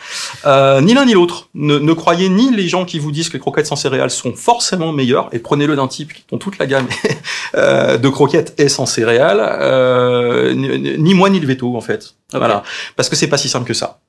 Euh, 0.47 0.81
ni 0.81 0.95
l'un 0.95 1.05
ni 1.05 1.13
l'autre. 1.13 1.49
Ne, 1.55 1.79
ne, 1.79 1.93
croyez 1.93 2.29
ni 2.29 2.51
les 2.55 2.69
gens 2.69 2.85
qui 2.85 2.99
vous 2.99 3.13
disent 3.13 3.29
que 3.29 3.35
les 3.35 3.41
croquettes 3.41 3.67
sans 3.67 3.77
céréales 3.77 4.11
sont 4.11 4.35
forcément 4.35 4.93
meilleures, 4.93 5.29
et 5.33 5.39
prenez-le 5.39 5.77
d'un 5.77 5.89
type 5.89 6.13
dont 6.31 6.39
toute 6.39 6.59
la 6.59 6.67
gamme 6.67 6.87
euh, 7.55 7.99
de 7.99 8.09
croquettes 8.09 8.55
est 8.59 8.69
sans 8.69 8.87
céréales, 8.87 9.41
euh, 9.41 10.55
ni, 10.55 11.15
moi 11.15 11.31
ni 11.31 11.41
le 11.41 11.47
veto 11.47 11.77
en 11.77 11.81
fait. 11.81 12.15
Voilà, 12.33 12.63
parce 12.97 13.09
que 13.09 13.17
c'est 13.17 13.29
pas 13.29 13.39
si 13.39 13.49
simple 13.49 13.67
que 13.67 13.75
ça. 13.75 14.01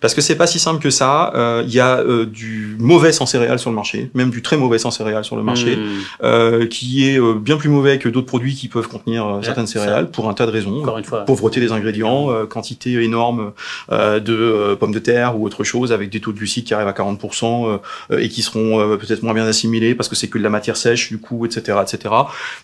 Parce 0.00 0.14
que 0.14 0.20
c'est 0.20 0.34
pas 0.34 0.46
si 0.48 0.58
simple 0.58 0.82
que 0.82 0.90
ça. 0.90 1.32
Euh, 1.36 1.62
il 1.66 1.72
y 1.72 1.78
a 1.80 1.98
euh, 1.98 2.26
du 2.26 2.76
mauvais 2.80 3.12
sans 3.12 3.26
céréales 3.26 3.58
sur 3.60 3.70
le 3.70 3.76
marché, 3.76 4.10
même 4.14 4.30
du 4.30 4.42
très 4.42 4.56
mauvais 4.56 4.78
sans 4.78 4.90
céréales 4.90 5.24
sur 5.24 5.36
le 5.36 5.42
marché, 5.42 5.76
Hmm. 5.76 5.84
euh, 6.24 6.66
qui 6.66 7.08
est 7.08 7.20
euh, 7.20 7.34
bien 7.34 7.56
plus 7.56 7.68
mauvais 7.68 7.98
que 7.98 8.08
d'autres 8.08 8.26
produits 8.26 8.54
qui 8.54 8.66
peuvent 8.68 8.88
contenir 8.88 9.24
euh, 9.26 9.42
certaines 9.42 9.66
ça. 9.68 9.80
céréales 9.80 10.10
pour 10.10 10.28
un 10.28 10.34
tas 10.34 10.46
de 10.46 10.50
raisons. 10.50 10.80
Encore 10.80 10.98
une 10.98 11.04
fois. 11.04 11.24
Pauvreté 11.24 11.60
des 11.60 11.70
ingrédients, 11.72 12.30
euh, 12.32 12.44
quantité 12.46 12.92
énorme 13.02 13.52
euh, 13.92 14.18
de 14.18 14.34
euh, 14.34 14.74
pommes 14.76 14.92
de 14.92 14.98
terre 14.98 15.38
ou 15.38 15.46
autre 15.46 15.62
chose 15.64 15.92
avec 15.92 16.10
des 16.10 16.20
taux 16.20 16.32
de 16.32 16.38
glucides 16.38 16.64
qui 16.64 16.74
arrivent 16.74 16.88
à 16.88 16.92
40% 16.92 17.68
euh, 17.68 17.78
euh, 18.10 18.18
et 18.18 18.28
qui 18.28 18.42
seront 18.42 18.80
euh, 18.80 18.96
peut-être 18.96 19.22
moins 19.22 19.34
bien 19.34 19.46
assimilés 19.46 19.94
parce 19.94 20.08
que 20.08 20.16
c'est 20.16 20.28
que 20.28 20.38
de 20.38 20.42
la 20.42 20.50
matière 20.50 20.76
sèche 20.76 21.08
du 21.08 21.18
coup, 21.18 21.46
etc., 21.46 21.78
etc. 21.82 22.14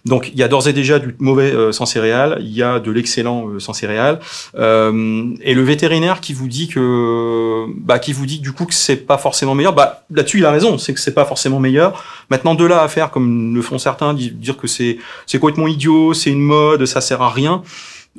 Donc 0.04 0.30
il 0.32 0.38
y 0.38 0.42
a 0.42 0.48
d'ores 0.48 0.66
et 0.68 0.72
déjà 0.72 0.98
du 0.98 1.14
mauvais 1.20 1.52
euh, 1.52 1.70
sans 1.70 1.86
céréales, 1.86 2.38
il 2.40 2.52
y 2.52 2.62
a 2.62 2.80
de 2.80 2.90
l'excellent 2.90 3.48
euh, 3.48 3.60
sans 3.60 3.72
céréales 3.72 4.18
euh, 4.58 5.26
et 5.42 5.54
le 5.54 5.62
vétérinaire 5.62 6.20
qui 6.20 6.32
vous 6.32 6.48
dit 6.48 6.68
que 6.68 6.80
bah 7.80 7.98
qui 7.98 8.12
vous 8.12 8.26
dit 8.26 8.38
du 8.40 8.52
coup 8.52 8.64
que 8.66 8.74
c'est 8.74 8.96
pas 8.96 9.18
forcément 9.18 9.54
meilleur, 9.54 9.74
bah 9.74 10.04
là-dessus 10.10 10.38
il 10.38 10.44
a 10.46 10.50
raison, 10.50 10.78
c'est 10.78 10.94
que 10.94 11.00
c'est 11.00 11.14
pas 11.14 11.24
forcément 11.24 11.60
meilleur. 11.60 12.02
Maintenant 12.30 12.54
de 12.54 12.64
là 12.64 12.82
à 12.82 12.88
faire 12.88 13.10
comme 13.10 13.54
le 13.54 13.62
font 13.62 13.78
certains, 13.78 14.14
di- 14.14 14.30
dire 14.30 14.56
que 14.56 14.66
c'est 14.66 14.98
c'est 15.26 15.38
complètement 15.38 15.68
idiot, 15.68 16.14
c'est 16.14 16.30
une 16.30 16.40
mode, 16.42 16.84
ça 16.86 17.00
sert 17.00 17.22
à 17.22 17.30
rien. 17.30 17.62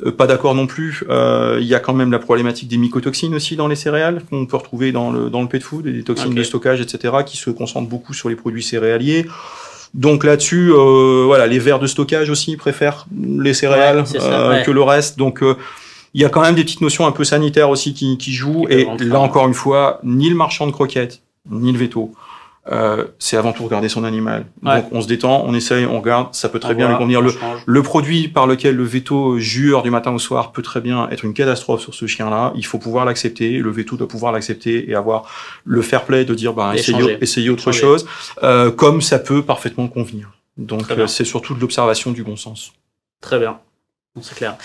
Euh, 0.05 0.11
pas 0.11 0.28
d'accord 0.28 0.55
non 0.55 0.67
plus. 0.67 1.03
Euh, 1.09 1.57
Il 1.61 1.67
y 1.67 1.73
a 1.73 1.80
quand 1.80 1.93
même 1.93 2.11
la 2.11 2.19
problématique 2.19 2.67
des 2.67 2.76
mycotoxines 2.78 3.34
aussi 3.34 3.55
dans 3.55 3.67
les 3.69 3.78
céréales 3.78 4.21
qu'on 4.30 4.45
peut 4.45 4.57
retrouver 4.57 4.91
dans 4.91 5.09
le 5.11 5.30
dans 5.30 5.41
le 5.41 5.47
pet 5.47 5.63
food, 5.63 5.88
et 5.88 5.93
des 5.93 6.03
toxines 6.03 6.34
de 6.36 6.43
stockage, 6.43 6.82
etc., 6.82 7.13
qui 7.26 7.38
se 7.38 7.49
concentrent 7.49 7.88
beaucoup 7.89 8.13
sur 8.13 8.28
les 8.30 8.36
produits 8.36 8.63
céréaliers. 8.63 9.26
Donc 9.93 10.26
là-dessus, 10.26 10.71
euh, 10.73 11.23
voilà, 11.26 11.47
les 11.47 11.59
verres 11.59 11.80
de 11.80 11.88
stockage 11.88 12.30
aussi 12.30 12.57
préfèrent 12.57 13.05
les 13.17 13.53
céréales 13.53 13.99
Ouais, 13.99 14.05
c'est 14.05 14.19
ça, 14.19 14.26
euh, 14.41 14.49
ouais. 14.51 14.63
que 14.65 14.71
le 14.71 14.82
reste. 14.84 15.17
Donc 15.17 15.41
euh, 15.41 15.55
il 16.16 16.22
y 16.22 16.26
a 16.26 16.30
quand 16.30 16.41
même 16.41 16.55
des 16.55 16.63
petites 16.63 16.80
notions 16.82 17.05
un 17.05 17.11
peu 17.11 17.26
sanitaires 17.26 17.70
aussi 17.70 17.93
qui, 17.93 18.18
qui 18.18 18.34
jouent. 18.34 18.68
Et 18.70 18.88
là 18.99 19.20
encore 19.20 19.47
une 19.47 19.53
fois, 19.53 19.99
ni 20.03 20.30
le 20.30 20.36
marchand 20.36 20.66
de 20.66 20.72
croquettes, 20.72 21.22
ni 21.51 21.74
le 21.74 21.78
veto. 21.78 22.13
Euh, 22.72 23.05
c'est 23.20 23.38
avant 23.38 23.51
tout 23.51 23.63
regarder 23.63 23.89
son 23.89 24.03
animal. 24.03 24.45
Ouais. 24.63 24.82
Donc 24.82 24.86
on 24.91 25.01
se 25.01 25.07
détend, 25.07 25.43
on 25.45 25.53
essaye, 25.53 25.86
on 25.86 25.99
regarde, 25.99 26.34
ça 26.34 26.49
peut 26.49 26.59
très 26.59 26.74
On 26.74 26.78
bien 26.78 26.89
lui 26.89 26.97
convenir. 26.97 27.20
on 27.20 27.24
Le, 27.24 27.34
le 27.66 27.84
produit 27.84 28.28
par 28.30 28.47
lequel 28.47 28.76
le 28.76 28.84
veto 28.86 29.38
jure 29.38 29.84
du 29.84 29.91
matin 29.91 30.11
au 30.13 30.18
soir 30.18 30.51
peut 30.53 30.63
très 30.63 30.82
bien 30.82 31.07
être 31.09 31.26
une 31.26 31.34
catastrophe 31.34 31.82
sur 31.82 31.93
ce 31.93 32.07
chien-là. 32.07 32.53
Il 32.55 32.66
faut 32.66 32.80
pouvoir 32.80 33.05
l'accepter. 33.05 33.59
Le 33.59 33.70
veto 33.70 33.97
doit 33.97 34.07
pouvoir 34.07 34.32
l'accepter 34.32 34.89
et 34.89 34.95
avoir 34.95 35.30
le 35.63 35.82
fair 35.84 36.05
play 36.05 36.26
de 36.26 36.34
dire, 36.34 36.53
bah, 36.53 36.72
essayez, 36.76 37.18
essayez 37.22 37.49
autre 37.49 37.72
Changer. 37.72 37.82
chose, 37.82 38.07
euh, 38.41 38.72
comme 38.72 39.01
ça 39.01 39.20
peut 39.20 39.43
parfaitement 39.43 39.88
convenir. 39.88 40.32
Donc, 40.57 40.89
euh, 40.89 41.05
c'est 41.05 41.26
surtout 41.26 41.53
de 41.53 41.59
l'observation 41.59 42.11
du 42.11 42.24
bon 42.24 42.38
sens. 42.38 42.72
Très 43.22 43.38
bien. 43.38 43.59
C'est 44.22 44.36
clair. 44.36 44.55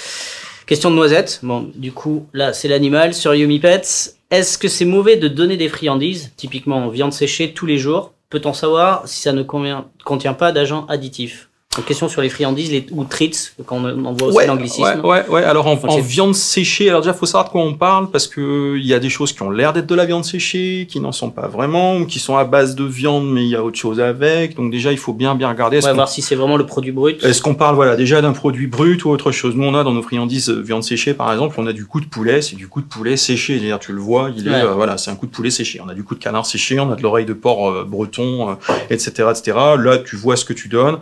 Question 0.71 0.93
de 0.93 0.95
noisette. 0.95 1.41
Bon, 1.43 1.69
du 1.75 1.91
coup, 1.91 2.29
là, 2.33 2.53
c'est 2.53 2.69
l'animal. 2.69 3.13
Sur 3.13 3.35
Yumi 3.35 3.59
Pets, 3.59 4.15
est-ce 4.31 4.57
que 4.57 4.69
c'est 4.69 4.85
mauvais 4.85 5.17
de 5.17 5.27
donner 5.27 5.57
des 5.57 5.69
friandises, 5.69 6.31
typiquement 6.37 6.89
viande 6.91 7.13
séchée, 7.13 7.53
tous 7.53 7.67
les 7.67 7.77
jours? 7.77 8.13
Peut-on 8.29 8.53
savoir 8.53 9.09
si 9.09 9.21
ça 9.21 9.33
ne 9.33 9.43
contient 9.43 10.35
pas 10.35 10.53
d'agents 10.53 10.87
additifs? 10.87 11.50
Donc, 11.77 11.85
question 11.85 12.09
sur 12.09 12.21
les 12.21 12.29
friandises 12.31 12.73
les, 12.73 12.85
ou 12.91 13.05
treats, 13.05 13.53
quand 13.65 13.77
on, 13.77 14.05
on 14.05 14.13
voit 14.13 14.27
aussi 14.27 14.45
l'anglicisme. 14.49 14.83
ouais, 15.05 15.05
ouais, 15.05 15.29
ouais. 15.29 15.45
Alors 15.45 15.69
en, 15.69 15.79
en 15.85 16.01
viande 16.01 16.35
séchée, 16.35 16.89
alors 16.89 17.01
déjà 17.01 17.15
faut 17.15 17.27
savoir 17.27 17.45
de 17.45 17.51
quoi 17.51 17.63
on 17.63 17.75
parle 17.75 18.11
parce 18.11 18.27
que 18.27 18.77
il 18.77 18.85
y 18.85 18.93
a 18.93 18.99
des 18.99 19.09
choses 19.09 19.33
qui 19.33 19.41
ont 19.43 19.53
l'air 19.53 19.73
d'être 19.73 19.87
de 19.87 19.95
la 19.95 20.05
viande 20.05 20.25
séchée, 20.25 20.89
qui 20.91 20.99
n'en 20.99 21.13
sont 21.13 21.31
pas 21.31 21.47
vraiment, 21.47 21.99
ou 21.99 22.07
qui 22.07 22.19
sont 22.19 22.37
à 22.37 22.43
base 22.43 22.75
de 22.75 22.83
viande 22.83 23.31
mais 23.33 23.45
il 23.45 23.51
y 23.51 23.55
a 23.55 23.63
autre 23.63 23.79
chose 23.79 24.01
avec. 24.01 24.57
Donc 24.57 24.73
déjà 24.73 24.91
il 24.91 24.99
faut 24.99 25.13
bien 25.13 25.37
bien 25.37 25.49
regarder. 25.49 25.77
Ouais, 25.77 25.83
qu'on 25.91 25.95
voir 25.95 26.09
si 26.09 26.23
c'est 26.23 26.35
vraiment 26.35 26.57
le 26.57 26.67
produit 26.67 26.91
brut. 26.91 27.23
Est-ce 27.23 27.41
qu'on 27.41 27.55
parle 27.55 27.77
voilà 27.77 27.95
déjà 27.95 28.21
d'un 28.21 28.33
produit 28.33 28.67
brut 28.67 29.05
ou 29.05 29.11
autre 29.11 29.31
chose 29.31 29.55
Nous 29.55 29.65
on 29.65 29.77
a 29.77 29.85
dans 29.85 29.93
nos 29.93 30.03
friandises 30.03 30.51
euh, 30.51 30.61
viande 30.61 30.83
séchée 30.83 31.15
par 31.15 31.33
exemple, 31.33 31.55
on 31.59 31.69
a 31.69 31.73
du 31.73 31.87
coup 31.87 32.01
de 32.01 32.07
poulet, 32.07 32.43
c'est 32.43 32.57
du 32.57 32.67
coup 32.67 32.81
de 32.81 32.87
poulet 32.89 33.17
séché. 33.17 33.59
C'est-à-dire 33.59 33.79
tu 33.79 33.93
le 33.93 34.01
vois, 34.01 34.33
il 34.37 34.49
est 34.49 34.51
Ouais. 34.51 34.57
euh, 34.65 34.73
voilà, 34.75 34.99
c'est 34.99 35.13
un 35.13 35.15
coup 35.15 35.27
de 35.27 35.31
poulet 35.31 35.51
séché. 35.51 35.81
On 35.87 35.89
a 35.89 35.95
du 35.95 36.03
coup 36.03 36.17
de 36.17 36.21
canard 36.21 36.47
séché, 36.47 36.81
on 36.81 36.91
a 36.91 36.97
de 36.97 37.03
l'oreille 37.03 37.27
de 37.27 37.33
porc 37.33 37.71
euh, 37.71 37.85
breton, 37.85 38.51
euh, 38.51 38.55
etc., 38.91 39.29
etc. 39.31 39.57
Là 39.79 39.99
tu 39.99 40.17
vois 40.17 40.35
ce 40.35 40.45
que 40.45 40.53
tu 40.53 40.67
donnes. 40.67 40.99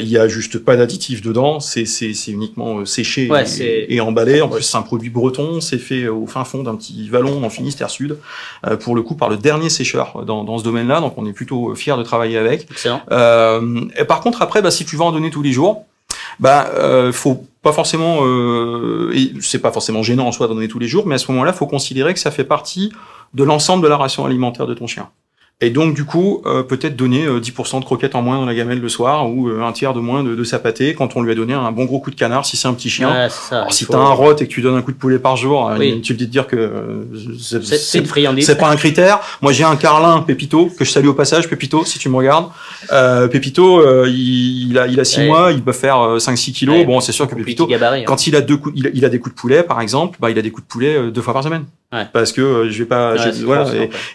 Euh, 0.00 0.02
il 0.02 0.08
y 0.10 0.18
a 0.18 0.26
juste 0.28 0.58
pas 0.58 0.76
d'additifs 0.76 1.22
dedans, 1.22 1.60
c'est 1.60 1.84
c'est 1.84 2.14
c'est 2.14 2.30
uniquement 2.32 2.78
euh, 2.78 2.84
séché 2.84 3.28
Ouais, 3.30 3.44
et- 3.60 4.00
emballé. 4.00 4.40
En 4.40 4.48
plus 4.48 4.62
c'est 4.62 4.76
un 4.76 4.82
produit 4.82 5.10
breton, 5.10 5.60
c'est 5.60 5.78
fait 5.78 6.08
au 6.08 6.26
fin 6.26 6.44
fond 6.44 6.62
d'un 6.62 6.74
petit 6.74 7.08
vallon 7.08 7.44
en 7.44 7.50
Finistère 7.50 7.90
Sud. 7.90 8.16
euh, 8.66 8.76
pour 8.76 8.94
le 8.94 9.02
coup 9.02 9.14
par 9.14 9.28
le 9.28 9.36
dernier 9.36 9.68
sécheur 9.70 10.24
dans 10.26 10.44
dans 10.44 10.58
ce 10.58 10.64
domaine-là, 10.64 11.00
donc 11.00 11.14
on 11.16 11.26
est 11.26 11.32
plutôt 11.32 11.74
fier 11.74 11.96
de 11.96 12.02
travailler 12.02 12.38
avec. 12.38 12.66
Excellent. 12.70 13.02
Euh, 13.10 13.80
et 13.98 14.04
par 14.04 14.20
contre, 14.20 14.42
après, 14.42 14.62
bah, 14.62 14.70
si 14.70 14.84
tu 14.84 14.96
vas 14.96 15.04
en 15.04 15.12
donner 15.12 15.30
tous 15.30 15.42
les 15.42 15.52
jours, 15.52 15.84
bah, 16.38 16.70
euh, 16.74 17.12
faut 17.12 17.44
pas 17.62 17.72
forcément, 17.72 18.20
euh, 18.22 19.12
et 19.14 19.32
c'est 19.40 19.58
pas 19.58 19.70
forcément 19.72 20.02
gênant 20.02 20.26
en 20.26 20.32
soi 20.32 20.48
d'en 20.48 20.54
donner 20.54 20.68
tous 20.68 20.78
les 20.78 20.88
jours, 20.88 21.06
mais 21.06 21.14
à 21.16 21.18
ce 21.18 21.30
moment-là, 21.32 21.52
faut 21.52 21.66
considérer 21.66 22.14
que 22.14 22.20
ça 22.20 22.30
fait 22.30 22.44
partie 22.44 22.92
de 23.34 23.44
l'ensemble 23.44 23.82
de 23.82 23.88
la 23.88 23.96
ration 23.96 24.24
alimentaire 24.24 24.66
de 24.66 24.74
ton 24.74 24.86
chien. 24.86 25.08
Et 25.62 25.68
donc, 25.68 25.94
du 25.94 26.06
coup, 26.06 26.40
euh, 26.46 26.62
peut-être 26.62 26.96
donner 26.96 27.26
euh, 27.26 27.38
10% 27.38 27.80
de 27.80 27.84
croquettes 27.84 28.14
en 28.14 28.22
moins 28.22 28.38
dans 28.38 28.46
la 28.46 28.54
gamelle 28.54 28.80
le 28.80 28.88
soir 28.88 29.28
ou 29.30 29.48
euh, 29.50 29.62
un 29.62 29.72
tiers 29.72 29.92
de 29.92 30.00
moins 30.00 30.24
de, 30.24 30.34
de 30.34 30.42
sa 30.44 30.58
pâtée 30.58 30.94
quand 30.94 31.16
on 31.16 31.22
lui 31.22 31.30
a 31.32 31.34
donné 31.34 31.52
un 31.52 31.70
bon 31.70 31.84
gros 31.84 31.98
coup 32.00 32.10
de 32.10 32.14
canard 32.16 32.46
si 32.46 32.56
c'est 32.56 32.66
un 32.66 32.72
petit 32.72 32.88
chien. 32.88 33.10
Ouais, 33.10 33.28
c'est 33.28 33.50
ça. 33.50 33.58
Alors, 33.60 33.72
si 33.74 33.84
faut- 33.84 33.92
t'as 33.92 33.98
un 33.98 34.08
rot 34.12 34.32
et 34.36 34.36
que 34.46 34.50
tu 34.52 34.62
donnes 34.62 34.76
un 34.76 34.80
coup 34.80 34.92
de 34.92 34.96
poulet 34.96 35.18
par 35.18 35.36
jour, 35.36 35.70
Oui. 35.78 36.00
tu 36.00 36.14
te 36.14 36.18
dis 36.18 36.26
de 36.26 36.32
dire 36.32 36.46
que 36.46 36.56
euh, 36.56 37.04
c'est- 37.38 37.98
une 37.98 38.06
friandise. 38.06 38.46
c'est 38.46 38.56
pas 38.56 38.70
un 38.70 38.76
critère. 38.76 39.20
Moi, 39.42 39.52
j'ai 39.52 39.64
un 39.64 39.76
carlin, 39.76 40.20
Pépito, 40.22 40.70
que 40.78 40.84
je 40.86 40.90
salue 40.90 41.08
au 41.08 41.14
passage, 41.14 41.46
Pépito, 41.46 41.84
si 41.84 41.98
tu 41.98 42.08
me 42.08 42.16
regardes. 42.16 42.46
Euh, 42.90 43.28
Pépito, 43.28 43.80
euh, 43.80 44.06
il, 44.08 44.70
il 44.70 44.78
a, 44.78 44.86
il 44.86 44.98
a 44.98 45.04
6 45.04 45.20
Ouais. 45.20 45.26
mois, 45.26 45.52
il 45.52 45.62
peut 45.62 45.72
faire 45.72 46.00
euh, 46.00 46.18
5-6 46.18 46.52
kilos. 46.52 46.76
Ouais, 46.76 46.84
bon, 46.86 47.00
c'est 47.00 47.12
sûr 47.12 47.28
que 47.28 47.34
Pépito, 47.34 47.66
gabarit, 47.66 48.00
hein. 48.00 48.04
quand 48.06 48.26
il 48.26 48.34
a 48.34 48.40
deux 48.40 48.56
coups, 48.56 48.74
il 48.78 48.86
a, 48.86 48.90
il 48.94 49.04
a 49.04 49.10
des 49.10 49.18
coups 49.18 49.34
de 49.36 49.38
poulet, 49.40 49.62
par 49.62 49.82
exemple, 49.82 50.16
bah, 50.20 50.30
il 50.30 50.38
a 50.38 50.42
des 50.42 50.50
coups 50.50 50.66
de 50.66 50.72
poulet 50.72 51.10
deux 51.10 51.20
fois 51.20 51.34
par 51.34 51.44
semaine. 51.44 51.64
Ouais. 51.92 52.06
Parce 52.12 52.30
que 52.32 52.40
euh, 52.40 52.70
je 52.70 52.78
vais 52.78 52.84
pas, 52.88 53.12
Ouais, 53.14 53.18
je- 53.18 53.30
c'est 53.32 53.42
voilà. 53.42 53.66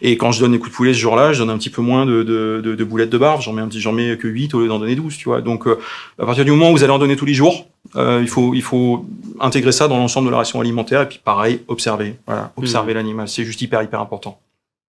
Et, 0.01 0.15
quand 0.15 0.31
je 0.31 0.39
donne 0.39 0.53
des 0.53 0.59
coups 0.59 0.71
de 0.71 0.75
poulet 0.75 0.93
ce 0.93 0.99
jour-là, 0.99 1.33
je 1.33 1.39
donne 1.39 1.49
un 1.49 1.57
petit 1.57 1.69
peu 1.69 1.81
moins 1.81 2.05
de, 2.05 2.23
de, 2.23 2.61
de, 2.63 2.73
de 2.75 2.83
boulettes 2.85 3.09
de 3.09 3.17
barbe. 3.17 3.41
J'en 3.41 3.51
mets 3.51 3.61
un 3.61 3.67
petit, 3.67 3.81
j'en 3.81 3.91
mets 3.91 4.17
que 4.17 4.27
8 4.29 4.53
au 4.53 4.61
lieu 4.61 4.67
d'en 4.69 4.79
donner 4.79 4.95
12, 4.95 5.17
tu 5.17 5.25
vois. 5.27 5.41
Donc, 5.41 5.67
euh, 5.67 5.77
à 6.17 6.25
partir 6.25 6.45
du 6.45 6.51
moment 6.51 6.69
où 6.69 6.73
vous 6.77 6.83
allez 6.83 6.93
en 6.93 6.99
donner 6.99 7.17
tous 7.17 7.25
les 7.25 7.33
jours, 7.33 7.67
euh, 7.97 8.19
il 8.21 8.29
faut, 8.29 8.53
il 8.53 8.61
faut 8.61 9.05
intégrer 9.41 9.73
ça 9.73 9.89
dans 9.89 9.97
l'ensemble 9.97 10.27
de 10.27 10.31
la 10.31 10.37
ration 10.37 10.61
alimentaire 10.61 11.01
et 11.01 11.07
puis 11.09 11.19
pareil, 11.21 11.61
observer. 11.67 12.15
Voilà, 12.27 12.53
observer 12.55 12.93
Hmm. 12.93 12.97
l'animal. 12.97 13.27
C'est 13.27 13.43
juste 13.43 13.61
hyper, 13.61 13.83
hyper 13.83 13.99
important. 13.99 14.39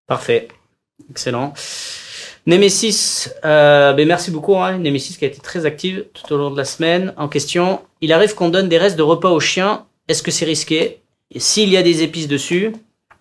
Parfait. 0.07 0.49
Excellent. 1.09 1.53
Nemesis, 2.45 3.29
euh, 3.45 3.93
ben 3.93 4.05
merci 4.07 4.29
beaucoup. 4.31 4.57
Hein. 4.57 4.77
Nemesis 4.77 5.17
qui 5.17 5.23
a 5.23 5.27
été 5.29 5.39
très 5.39 5.65
active 5.65 6.05
tout 6.13 6.33
au 6.33 6.37
long 6.37 6.51
de 6.51 6.57
la 6.57 6.65
semaine. 6.65 7.13
En 7.15 7.29
question, 7.29 7.79
il 8.01 8.11
arrive 8.11 8.35
qu'on 8.35 8.49
donne 8.49 8.67
des 8.67 8.77
restes 8.77 8.97
de 8.97 9.01
repas 9.03 9.29
aux 9.31 9.39
chiens. 9.39 9.85
Est-ce 10.09 10.21
que 10.21 10.31
c'est 10.31 10.43
risqué? 10.45 10.99
S'il 11.35 11.69
y 11.69 11.77
a 11.77 11.83
des 11.83 12.03
épices 12.03 12.27
dessus 12.27 12.71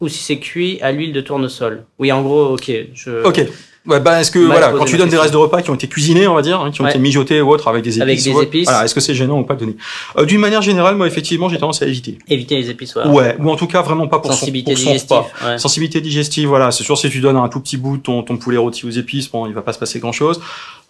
ou 0.00 0.08
si 0.08 0.18
c'est 0.22 0.38
cuit 0.38 0.78
à 0.82 0.92
l'huile 0.92 1.12
de 1.12 1.20
tournesol 1.20 1.84
Oui, 1.98 2.10
en 2.12 2.22
gros, 2.22 2.54
ok. 2.54 2.70
Je... 2.94 3.24
Ok. 3.24 3.40
Ouais, 3.84 3.98
bah, 3.98 4.20
est-ce 4.20 4.30
que 4.30 4.38
Mal 4.38 4.46
voilà, 4.58 4.68
quand 4.78 4.84
tu 4.84 4.96
donnes 4.96 5.08
des 5.08 5.16
restes 5.18 5.32
de 5.32 5.36
repas 5.38 5.60
qui 5.60 5.70
ont 5.70 5.74
été 5.74 5.88
cuisinés, 5.88 6.28
on 6.28 6.34
va 6.36 6.42
dire, 6.42 6.60
hein, 6.60 6.70
qui 6.70 6.80
ont 6.80 6.84
Ouais. 6.84 6.90
été 6.90 7.00
mijotés 7.00 7.40
ou 7.40 7.50
autres 7.50 7.66
avec 7.66 7.82
des 7.82 7.90
épices, 7.90 8.02
Avec 8.02 8.22
des 8.22 8.30
ou 8.30 8.34
autre, 8.34 8.42
épices. 8.44 8.68
voilà, 8.68 8.84
est-ce 8.84 8.94
que 8.94 9.00
c'est 9.00 9.12
gênant 9.14 9.40
ou 9.40 9.42
pas 9.42 9.54
de 9.54 9.60
donner 9.60 9.76
euh, 10.18 10.24
D'une 10.24 10.38
manière 10.38 10.62
générale, 10.62 10.94
moi 10.94 11.08
effectivement, 11.08 11.48
j'ai 11.48 11.58
tendance 11.58 11.82
à 11.82 11.86
éviter. 11.88 12.16
Éviter 12.28 12.54
les 12.58 12.70
épices. 12.70 12.92
Voilà. 12.94 13.10
Ouais, 13.10 13.36
ou 13.40 13.50
en 13.50 13.56
tout 13.56 13.66
cas 13.66 13.82
vraiment 13.82 14.06
pas 14.06 14.20
pour 14.20 14.32
Sensibilité 14.32 14.76
son, 14.76 14.82
pour 14.84 14.84
son 14.84 14.92
digestive. 14.92 15.16
repas. 15.16 15.48
ouais. 15.52 15.58
Sensibilité 15.58 16.00
digestive, 16.00 16.46
voilà, 16.48 16.70
c'est 16.70 16.84
sûr 16.84 16.96
si 16.96 17.10
tu 17.10 17.18
donnes 17.20 17.36
un 17.36 17.48
tout 17.48 17.58
petit 17.58 17.76
bout 17.76 17.96
de 17.96 18.02
ton, 18.02 18.22
ton 18.22 18.36
poulet 18.36 18.56
rôti 18.56 18.86
aux 18.86 18.90
épices, 18.90 19.28
bon, 19.28 19.46
il 19.48 19.52
va 19.52 19.62
pas 19.62 19.72
se 19.72 19.80
passer 19.80 19.98
grand 19.98 20.12
chose. 20.12 20.40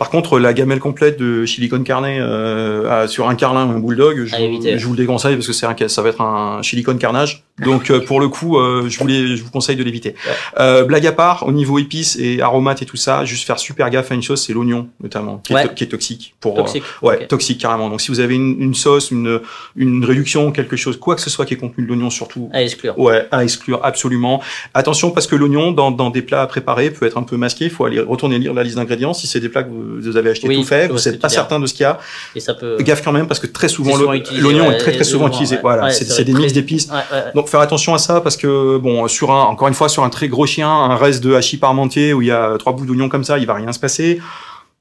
Par 0.02 0.10
contre, 0.10 0.40
la 0.40 0.52
gamelle 0.52 0.80
complète 0.80 1.16
de 1.16 1.46
chili 1.46 1.68
con 1.68 1.84
carne 1.84 2.06
euh, 2.06 3.06
sur 3.06 3.28
un 3.28 3.36
carlin 3.36 3.66
ou 3.66 3.70
un 3.70 3.78
bulldog, 3.78 4.24
je, 4.26 4.34
vous- 4.34 4.42
éviter. 4.42 4.76
je 4.76 4.84
vous 4.84 4.94
le 4.94 4.96
déconseille 4.96 5.36
parce 5.36 5.46
que 5.46 5.52
c'est 5.52 5.64
un, 5.64 5.76
ça 5.86 6.02
va 6.02 6.08
être 6.08 6.20
un 6.20 6.60
chili 6.62 6.82
con 6.82 6.96
carnage. 6.96 7.44
Donc 7.64 7.88
euh, 7.88 8.00
pour 8.00 8.18
le 8.18 8.26
coup, 8.26 8.58
euh, 8.58 8.86
je, 8.88 8.98
vous 8.98 9.06
les- 9.06 9.36
je 9.36 9.44
vous 9.44 9.50
conseille 9.52 9.76
de 9.76 9.84
l'éviter. 9.84 10.16
Euh, 10.58 10.82
blague 10.82 11.06
à 11.06 11.12
part, 11.12 11.46
au 11.46 11.52
niveau 11.52 11.78
épices 11.78 12.16
et 12.18 12.40
aromates 12.42 12.82
et 12.82 12.84
tout 12.84 12.96
ça, 12.96 13.24
juste 13.24 13.46
faire 13.46 13.60
super 13.60 13.90
gaffe 13.90 14.10
à 14.10 14.16
une 14.16 14.22
chose, 14.24 14.42
c'est 14.44 14.52
l'oignon 14.52 14.88
notamment, 15.00 15.36
qui, 15.38 15.54
Ouais. 15.54 15.62
est, 15.66 15.68
to- 15.68 15.74
qui 15.74 15.84
est 15.84 15.86
toxique 15.86 16.34
pour 16.40 16.56
Toxique. 16.56 16.82
euh, 17.04 17.06
ouais, 17.06 17.18
ok. 17.22 17.28
toxique 17.28 17.60
carrément. 17.60 17.88
Donc 17.88 18.00
si 18.00 18.10
vous 18.10 18.18
avez 18.18 18.34
une, 18.34 18.60
une 18.60 18.74
sauce, 18.74 19.12
une, 19.12 19.38
une 19.76 20.04
réduction, 20.04 20.50
quelque 20.50 20.74
chose, 20.74 20.96
quoi 20.98 21.14
que 21.14 21.20
ce 21.20 21.30
soit 21.30 21.44
qui 21.46 21.54
est 21.54 21.58
contenu 21.58 21.84
de 21.84 21.88
l'oignon 21.88 22.10
surtout, 22.10 22.50
À 22.52 22.60
exclure. 22.64 22.98
Ouais, 22.98 23.28
à 23.30 23.44
exclure 23.44 23.78
absolument. 23.84 24.42
Attention 24.74 25.12
parce 25.12 25.28
que 25.28 25.36
l'oignon 25.36 25.70
dans, 25.70 25.92
dans 25.92 26.10
des 26.10 26.22
plats 26.22 26.42
à 26.42 26.46
préparer 26.48 26.90
peut 26.90 27.06
être 27.06 27.18
un 27.18 27.22
peu 27.22 27.36
masqué. 27.36 27.66
Il 27.66 27.70
faut 27.70 27.84
aller 27.84 28.00
retourner 28.00 28.40
lire 28.40 28.52
la 28.54 28.64
liste 28.64 28.74
d'ingrédients. 28.76 29.12
Si 29.14 29.28
c'est 29.28 29.38
des 29.38 29.48
plats 29.48 29.62
que 29.62 29.68
vous, 29.70 29.91
vous 30.00 30.16
avez 30.16 30.30
acheté 30.30 30.48
Oui, 30.48 30.56
tout 30.56 30.64
fait, 30.64 30.88
vous 30.88 30.98
n'êtes 30.98 31.20
pas 31.20 31.28
certain 31.28 31.58
de 31.60 31.66
ce 31.66 31.74
qu'il 31.74 31.82
y 31.82 31.86
a. 31.86 31.98
Et 32.34 32.40
ça 32.40 32.54
peut. 32.54 32.76
Gaffe 32.80 33.02
quand 33.02 33.12
même 33.12 33.26
parce 33.26 33.40
que 33.40 33.46
très 33.46 33.68
souvent 33.68 33.96
l'oignon 33.96 34.68
ouais, 34.68 34.74
est 34.74 34.78
très 34.78 34.92
très 34.92 35.04
souvent 35.04 35.28
utilisé. 35.28 35.56
ouais. 35.56 35.60
Voilà, 35.62 35.84
Ouais, 35.84 35.92
c'est 35.92 36.24
des 36.24 36.32
très- 36.32 36.40
mix 36.40 36.52
d'épices. 36.52 36.88
Donc 37.34 37.48
faire 37.48 37.60
attention 37.60 37.94
à 37.94 37.98
ça 37.98 38.20
parce 38.20 38.36
que 38.36 38.78
bon 38.78 39.06
sur 39.08 39.30
un 39.30 39.42
encore 39.44 39.68
une 39.68 39.74
fois 39.74 39.88
sur 39.88 40.04
un 40.04 40.10
très 40.10 40.28
gros 40.28 40.46
chien 40.46 40.68
un 40.70 40.96
reste 40.96 41.22
de 41.22 41.34
hachis 41.34 41.56
parmentier 41.58 42.12
où 42.12 42.22
il 42.22 42.28
y 42.28 42.32
a 42.32 42.56
trois 42.58 42.72
bouts 42.72 42.86
d'oignon 42.86 43.08
comme 43.08 43.24
ça 43.24 43.38
il 43.38 43.46
va 43.46 43.54
rien 43.54 43.72
se 43.72 43.78
passer 43.78 44.20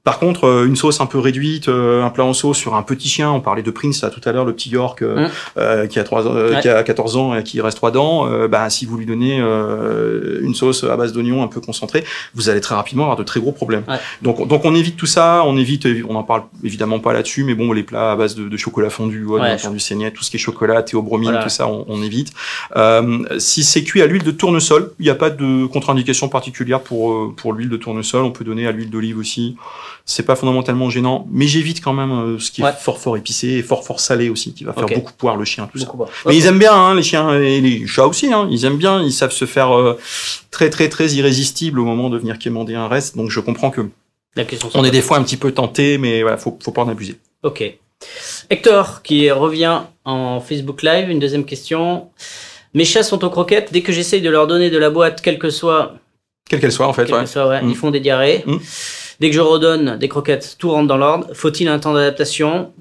Par 0.04 0.18
contre, 0.18 0.44
euh, 0.48 0.66
une 0.66 0.74
sauce 0.74 1.00
un 1.00 1.06
peu 1.06 1.20
réduite, 1.20 1.68
euh, 1.68 2.02
un 2.02 2.10
plat 2.10 2.24
en 2.24 2.32
sauce 2.32 2.58
sur 2.58 2.74
un 2.74 2.82
petit 2.82 3.08
chien, 3.08 3.30
on 3.30 3.40
parlait 3.40 3.62
de 3.62 3.70
Prince 3.70 4.02
là 4.02 4.10
tout 4.10 4.20
à 4.24 4.32
l'heure, 4.32 4.44
le 4.44 4.52
petit 4.52 4.68
York 4.68 5.00
euh, 5.02 5.26
Mmh. 5.26 5.30
euh, 5.58 5.86
qui 5.86 6.00
a 6.00 6.04
trois, 6.04 6.26
euh, 6.26 6.54
Ouais. 6.54 6.60
qui 6.60 6.68
a 6.68 6.82
14 6.82 7.16
ans 7.16 7.36
et 7.36 7.44
qui 7.44 7.60
reste 7.60 7.76
trois 7.76 7.92
dents, 7.92 8.26
euh, 8.28 8.48
bah 8.48 8.68
si 8.68 8.84
vous 8.84 8.96
lui 8.96 9.06
donnez 9.06 9.38
euh, 9.40 10.40
une 10.42 10.54
sauce 10.56 10.82
à 10.82 10.96
base 10.96 11.12
d'oignons 11.12 11.44
un 11.44 11.46
peu 11.46 11.60
concentrée, 11.60 12.02
vous 12.34 12.48
allez 12.48 12.60
très 12.60 12.74
rapidement 12.74 13.04
avoir 13.04 13.16
de 13.16 13.22
très 13.22 13.38
gros 13.38 13.52
problèmes. 13.52 13.84
Ouais. 13.86 13.96
Donc 14.22 14.46
donc 14.48 14.64
on 14.64 14.74
évite 14.74 14.96
tout 14.96 15.06
ça, 15.06 15.42
on 15.46 15.56
évite, 15.56 15.86
on 16.08 16.16
en 16.16 16.24
parle 16.24 16.42
évidemment 16.64 16.98
pas 16.98 17.12
là-dessus, 17.12 17.44
mais 17.44 17.54
bon 17.54 17.72
les 17.72 17.84
plats 17.84 18.10
à 18.12 18.16
base 18.16 18.34
de, 18.34 18.48
de 18.48 18.56
chocolat 18.56 18.90
fondu, 18.90 19.24
ouais, 19.24 19.40
bien 19.40 19.54
entendu 19.54 19.78
saignette, 19.78 20.14
tout 20.14 20.24
ce 20.24 20.30
qui 20.30 20.36
est 20.36 20.40
chocolat, 20.40 20.82
théobromine, 20.82 21.30
Voilà. 21.30 21.44
tout 21.44 21.48
ça 21.50 21.68
on, 21.68 21.84
on 21.88 22.02
évite. 22.02 22.32
Euh, 22.76 23.18
si 23.38 23.62
c'est 23.62 23.84
cuit 23.84 24.02
à 24.02 24.06
l'huile 24.06 24.24
de 24.24 24.32
tournesol, 24.32 24.90
il 24.98 25.04
n'y 25.04 25.10
a 25.10 25.14
pas 25.14 25.30
de 25.30 25.66
contre-indication 25.66 26.28
particulière 26.28 26.80
pour 26.80 27.32
pour 27.36 27.52
l'huile 27.52 27.68
de 27.68 27.76
tournesol, 27.76 28.24
on 28.24 28.32
peut 28.32 28.44
donner 28.44 28.66
à 28.66 28.72
l'huile 28.72 28.90
d'olive 28.90 29.18
aussi. 29.18 29.54
C'est 30.04 30.24
pas 30.24 30.34
fondamentalement 30.36 30.90
gênant, 30.90 31.26
mais 31.30 31.46
j'évite 31.46 31.80
quand 31.82 31.92
même 31.92 32.10
euh, 32.10 32.38
ce 32.38 32.50
qui 32.50 32.62
Ouais. 32.62 32.70
est 32.70 32.72
fort 32.80 32.98
fort 32.98 33.16
épicé 33.16 33.48
et 33.48 33.62
fort 33.62 33.84
fort 33.84 34.00
salé 34.00 34.28
aussi, 34.30 34.52
qui 34.52 34.64
va 34.64 34.72
faire 34.72 34.86
beaucoup 34.86 35.12
poire 35.12 35.36
le 35.36 35.44
chien, 35.44 35.68
tout 35.72 35.78
ça. 35.78 35.90
Mais 36.26 36.36
ils 36.36 36.46
aiment 36.46 36.58
bien, 36.58 36.74
hein, 36.74 36.94
les 36.96 37.02
chiens 37.04 37.38
et 37.40 37.60
les 37.60 37.86
chats 37.86 38.06
aussi. 38.06 38.32
Hein, 38.32 38.48
ils 38.50 38.64
aiment 38.64 38.78
bien, 38.78 39.00
ils 39.02 39.12
savent 39.12 39.30
se 39.32 39.44
faire 39.44 39.76
euh, 39.78 39.98
très 40.50 40.70
très 40.70 40.88
très 40.88 41.08
irrésistibles 41.12 41.78
au 41.78 41.84
moment 41.84 42.10
de 42.10 42.18
venir 42.18 42.38
quémander 42.38 42.74
un 42.74 42.88
reste. 42.88 43.16
Donc 43.16 43.30
je 43.30 43.38
comprends 43.40 43.70
que 43.70 43.82
La 44.34 44.44
question 44.44 44.70
on 44.74 44.84
est 44.84 44.90
des 44.90 45.02
fois 45.02 45.18
un 45.18 45.22
petit 45.22 45.36
peu 45.36 45.52
tenté, 45.52 45.98
mais 45.98 46.22
voilà, 46.22 46.36
faut, 46.36 46.58
faut 46.62 46.72
pas 46.72 46.82
en 46.82 46.88
abuser. 46.88 47.16
Ok. 47.44 47.62
Hector 48.50 49.02
qui 49.02 49.30
revient 49.30 49.82
en 50.04 50.40
Facebook 50.40 50.82
Live, 50.82 51.08
une 51.10 51.20
deuxième 51.20 51.44
question. 51.44 52.08
Mes 52.74 52.84
chats 52.84 53.02
sont 53.04 53.24
aux 53.24 53.30
croquettes. 53.30 53.72
Dès 53.72 53.82
que 53.82 53.92
j'essaye 53.92 54.20
de 54.20 54.30
leur 54.30 54.46
donner 54.48 54.70
de 54.70 54.78
la 54.78 54.90
boîte, 54.90 55.20
quelle 55.22 55.38
que 55.38 55.50
soit, 55.50 55.94
Quelle 56.48 56.60
qu'elle 56.60 56.72
soit 56.72 56.88
en 56.88 56.92
fait. 56.92 57.04
quelle 57.04 57.14
Ouais. 57.14 57.20
que 57.22 57.28
soit 57.28 57.46
ouais, 57.48 57.62
Mm. 57.62 57.70
ils 57.70 57.76
font 57.76 57.90
des 57.92 58.00
diarrhées. 58.00 58.42
Mm. 58.46 58.56
Dès 59.22 59.30
que 59.30 59.36
je 59.36 59.40
redonne 59.40 59.98
des 59.98 60.08
croquettes, 60.08 60.56
tout 60.58 60.70
rentre 60.72 60.88
dans 60.88 60.96
l'ordre. 60.96 61.28
Faut-il 61.32 61.68
un 61.68 61.78
temps 61.78 61.94
d'adaptation? 61.94 62.72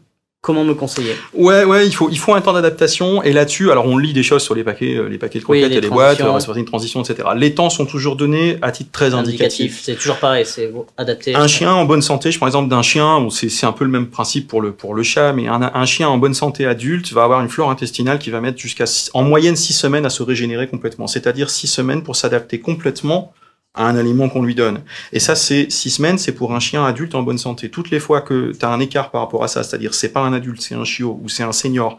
Comment 0.42 0.64
me 0.64 0.74
conseiller? 0.74 1.14
Ouais, 1.36 1.66
ouais, 1.66 1.86
il 1.86 1.92
faut, 1.94 2.10
il 2.10 2.18
faut 2.18 2.34
un 2.34 2.42
temps 2.42 2.54
d'adaptation. 2.54 3.22
Et 3.22 3.32
là-dessus, 3.32 3.70
alors 3.70 3.86
on 3.86 3.96
lit 3.96 4.12
des 4.12 4.24
choses 4.24 4.42
sur 4.42 4.56
les 4.56 4.64
paquets, 4.64 4.96
euh, 4.96 5.08
les 5.08 5.20
paquets 5.20 5.38
de 5.38 5.46
Oui, 5.48 5.60
croquettes, 5.60 5.70
les 5.70 5.74
il 5.74 5.76
y 5.76 5.78
a 5.78 5.82
des 5.82 5.88
boîtes, 5.89 6.20
euh, 6.20 6.32
responsabilité 6.32 6.66
de 6.66 6.68
transition, 6.72 7.04
etc. 7.04 7.30
Les 7.38 7.54
temps 7.54 7.70
sont 7.70 7.86
toujours 7.86 8.16
donnés 8.16 8.58
à 8.64 8.72
titre 8.72 8.89
très 8.92 9.14
indicatif. 9.14 9.82
C'est 9.84 9.94
toujours 9.94 10.16
pareil, 10.16 10.48
c'est 10.48 10.74
adapté. 10.98 11.36
Un 11.36 11.46
chien 11.46 11.72
en 11.72 11.86
bonne 11.86 12.02
santé, 12.02 12.32
je 12.32 12.38
prends 12.38 12.48
l'exemple 12.48 12.70
d'un 12.70 12.82
chien, 12.82 13.28
c'est 13.30 13.68
un 13.68 13.72
peu 13.72 13.86
le 13.86 13.92
même 13.92 14.08
principe 14.08 14.48
pour 14.48 14.62
le, 14.62 14.72
pour 14.72 14.96
le 14.96 15.04
chat, 15.04 15.34
mais 15.34 15.48
un, 15.48 15.62
un 15.62 15.86
chien 15.86 16.10
en 16.10 16.18
bonne 16.18 16.34
santé 16.34 16.66
adulte 16.66 17.14
va 17.14 17.24
avoir 17.24 17.42
une 17.42 17.50
flore 17.50 17.70
intestinale 17.70 18.18
qui 18.18 18.32
va 18.32 18.42
mettre 18.42 18.58
jusqu'à, 18.58 18.86
en 19.14 19.22
moyenne, 19.22 19.56
six 19.56 19.74
semaines 19.74 20.08
à 20.08 20.10
se 20.10 20.24
régénérer 20.24 20.68
complètement. 20.68 21.06
C'est-à-dire 21.06 21.52
six 21.52 21.68
semaines 21.68 22.02
pour 22.02 22.16
s'adapter 22.16 22.60
complètement 22.60 23.32
à 23.74 23.88
un 23.88 23.95
aliment 23.95 24.28
qu'on 24.28 24.43
lui 24.43 24.53
donne. 24.53 24.82
Et 25.13 25.19
ça, 25.19 25.34
c'est 25.34 25.72
six 25.72 25.91
semaines, 25.91 26.17
c'est 26.17 26.34
pour 26.34 26.53
un 26.53 26.59
chien 26.59 26.86
adulte 26.86 27.15
en 27.15 27.24
bonne 27.24 27.38
santé. 27.38 27.69
Toutes 27.69 27.89
les 27.89 28.01
fois 28.01 28.19
que 28.19 28.51
tu 28.51 28.65
as 28.65 28.69
un 28.69 28.82
écart 28.82 29.11
par 29.11 29.22
rapport 29.22 29.45
à 29.45 29.47
ça, 29.47 29.63
c'est-à-dire 29.63 29.93
c'est 29.93 30.09
pas 30.09 30.19
un 30.19 30.34
adulte, 30.34 30.61
c'est 30.61 30.76
un 30.76 30.84
chiot 30.84 31.17
ou 31.24 31.30
c'est 31.30 31.43
un 31.43 31.53
senior, 31.53 31.97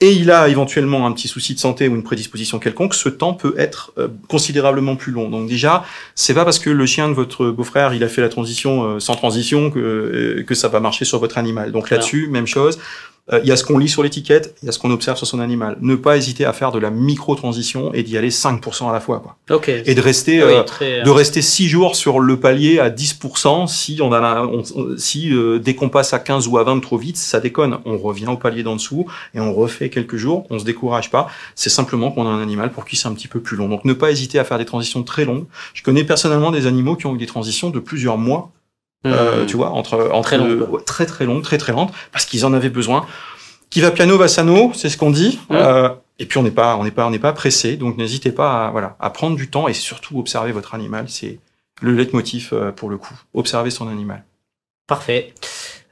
et 0.00 0.12
il 0.12 0.32
a 0.32 0.48
éventuellement 0.48 1.06
un 1.06 1.12
petit 1.12 1.28
souci 1.28 1.54
de 1.54 1.60
santé 1.60 1.86
ou 1.86 1.94
une 1.94 2.02
prédisposition 2.02 2.58
quelconque, 2.58 2.94
ce 2.94 3.08
temps 3.08 3.32
peut 3.32 3.54
être 3.56 3.92
euh, 3.96 4.08
considérablement 4.28 4.96
plus 4.96 5.12
long. 5.12 5.30
Donc 5.30 5.48
déjà, 5.48 5.84
c'est 6.16 6.34
pas 6.34 6.44
parce 6.44 6.58
que 6.58 6.70
le 6.70 6.84
chien 6.84 7.08
de 7.08 7.14
votre 7.14 7.46
beau-frère 7.50 7.94
il 7.94 8.02
a 8.02 8.08
fait 8.08 8.20
la 8.20 8.28
transition 8.28 8.82
euh, 8.82 8.98
sans 8.98 9.14
transition 9.14 9.70
que 9.70 9.78
euh, 9.78 10.42
que 10.42 10.54
ça 10.56 10.66
va 10.66 10.80
marcher 10.80 11.04
sur 11.04 11.20
votre 11.20 11.38
animal. 11.38 11.70
Donc 11.70 11.90
là-dessus, 11.90 12.26
même 12.28 12.48
chose. 12.48 12.78
Euh, 13.32 13.40
Il 13.42 13.48
y 13.48 13.52
a 13.52 13.56
ce 13.56 13.64
qu'on 13.64 13.78
lit 13.78 13.88
sur 13.88 14.02
l'étiquette, 14.02 14.54
il 14.62 14.66
y 14.66 14.68
a 14.68 14.72
ce 14.72 14.78
qu'on 14.78 14.90
observe 14.90 15.16
sur 15.16 15.26
son 15.26 15.40
animal. 15.40 15.78
Ne 15.80 15.94
pas 15.96 16.16
hésiter 16.18 16.44
à 16.44 16.52
faire 16.52 16.72
de 16.72 16.78
la 16.78 16.90
micro-transition 16.90 17.92
et 17.94 18.02
d'y 18.02 18.18
aller 18.18 18.30
5% 18.30 18.88
à 18.90 18.92
la 18.92 19.00
fois. 19.00 19.20
Quoi. 19.20 19.36
Ok. 19.56 19.68
Et 19.70 19.94
de 19.94 20.00
rester, 20.00 20.42
Ah 20.42 20.46
oui, 20.46 20.52
euh, 20.54 20.62
très, 20.62 21.02
de 21.02 21.10
rester 21.10 21.40
6 21.40 21.68
jours 21.68 21.96
sur 21.96 22.20
le 22.20 22.38
palier 22.38 22.78
à 22.80 22.90
10% 22.90 23.66
si 23.66 23.98
on 24.02 24.12
a 24.12 24.20
la- 24.20 24.44
on- 24.46 24.62
si 24.98 25.32
euh, 25.32 25.58
dès 25.58 25.74
qu'on 25.74 25.88
passe 25.88 26.12
à 26.12 26.18
15 26.18 26.48
ou 26.48 26.58
à 26.58 26.64
20 26.64 26.80
trop 26.80 26.98
vite, 26.98 27.16
ça 27.16 27.40
déconne. 27.40 27.78
On 27.86 27.96
revient 27.96 28.26
au 28.28 28.36
palier 28.36 28.62
d'en 28.62 28.76
dessous 28.76 29.06
et 29.34 29.40
on 29.40 29.54
refait 29.54 29.88
quelques 29.88 30.16
jours, 30.16 30.46
on 30.50 30.58
se 30.58 30.64
décourage 30.64 31.10
pas. 31.10 31.28
C'est 31.54 31.70
simplement 31.70 32.10
qu'on 32.10 32.26
a 32.26 32.30
un 32.30 32.42
animal 32.42 32.72
pour 32.72 32.84
qui 32.84 32.96
c'est 32.96 33.08
un 33.08 33.14
petit 33.14 33.28
peu 33.28 33.40
plus 33.40 33.56
long. 33.56 33.68
Donc 33.68 33.84
ne 33.86 33.94
pas 33.94 34.10
hésiter 34.10 34.38
à 34.38 34.44
faire 34.44 34.58
des 34.58 34.66
transitions 34.66 35.02
très 35.02 35.24
longues. 35.24 35.46
Je 35.72 35.82
connais 35.82 36.04
personnellement 36.04 36.50
des 36.50 36.66
animaux 36.66 36.94
qui 36.96 37.06
ont 37.06 37.14
eu 37.14 37.18
des 37.18 37.26
transitions 37.26 37.70
de 37.70 37.78
plusieurs 37.78 38.18
mois 38.18 38.50
euh, 39.06 39.42
Hmm. 39.42 39.46
tu 39.46 39.56
vois, 39.56 39.70
entre, 39.70 40.10
entre 40.12 40.28
Très 40.28 40.38
longue, 40.38 40.68
ouais, 40.70 40.82
très 40.84 41.06
très 41.06 41.24
longue, 41.24 41.42
très 41.42 41.58
très 41.58 41.72
lente, 41.72 41.92
parce 42.12 42.24
qu'ils 42.24 42.44
en 42.46 42.52
avaient 42.52 42.70
besoin. 42.70 43.06
Qui 43.70 43.80
va 43.80 43.90
piano 43.90 44.16
va 44.16 44.28
sano, 44.28 44.70
c'est 44.74 44.88
ce 44.88 44.96
qu'on 44.96 45.10
dit. 45.10 45.40
Euh, 45.50 45.88
et 46.18 46.26
puis 46.26 46.38
on 46.38 46.42
n'est 46.42 46.50
pas, 46.52 46.76
on 46.76 46.84
n'est 46.84 46.90
pas, 46.92 47.06
on 47.06 47.10
n'est 47.10 47.18
pas 47.18 47.32
pressé, 47.32 47.76
donc 47.76 47.96
n'hésitez 47.96 48.30
pas, 48.30 48.66
à, 48.66 48.70
voilà, 48.70 48.96
à 49.00 49.10
prendre 49.10 49.36
du 49.36 49.50
temps 49.50 49.66
et 49.68 49.74
surtout 49.74 50.18
observer 50.18 50.52
votre 50.52 50.74
animal. 50.74 51.06
C'est 51.08 51.40
le 51.82 51.92
leitmotiv 51.92 52.50
euh, 52.52 52.70
pour 52.70 52.88
le 52.88 52.96
coup. 52.98 53.14
Observer 53.34 53.70
son 53.70 53.88
animal. 53.88 54.24
Parfait. 54.86 55.34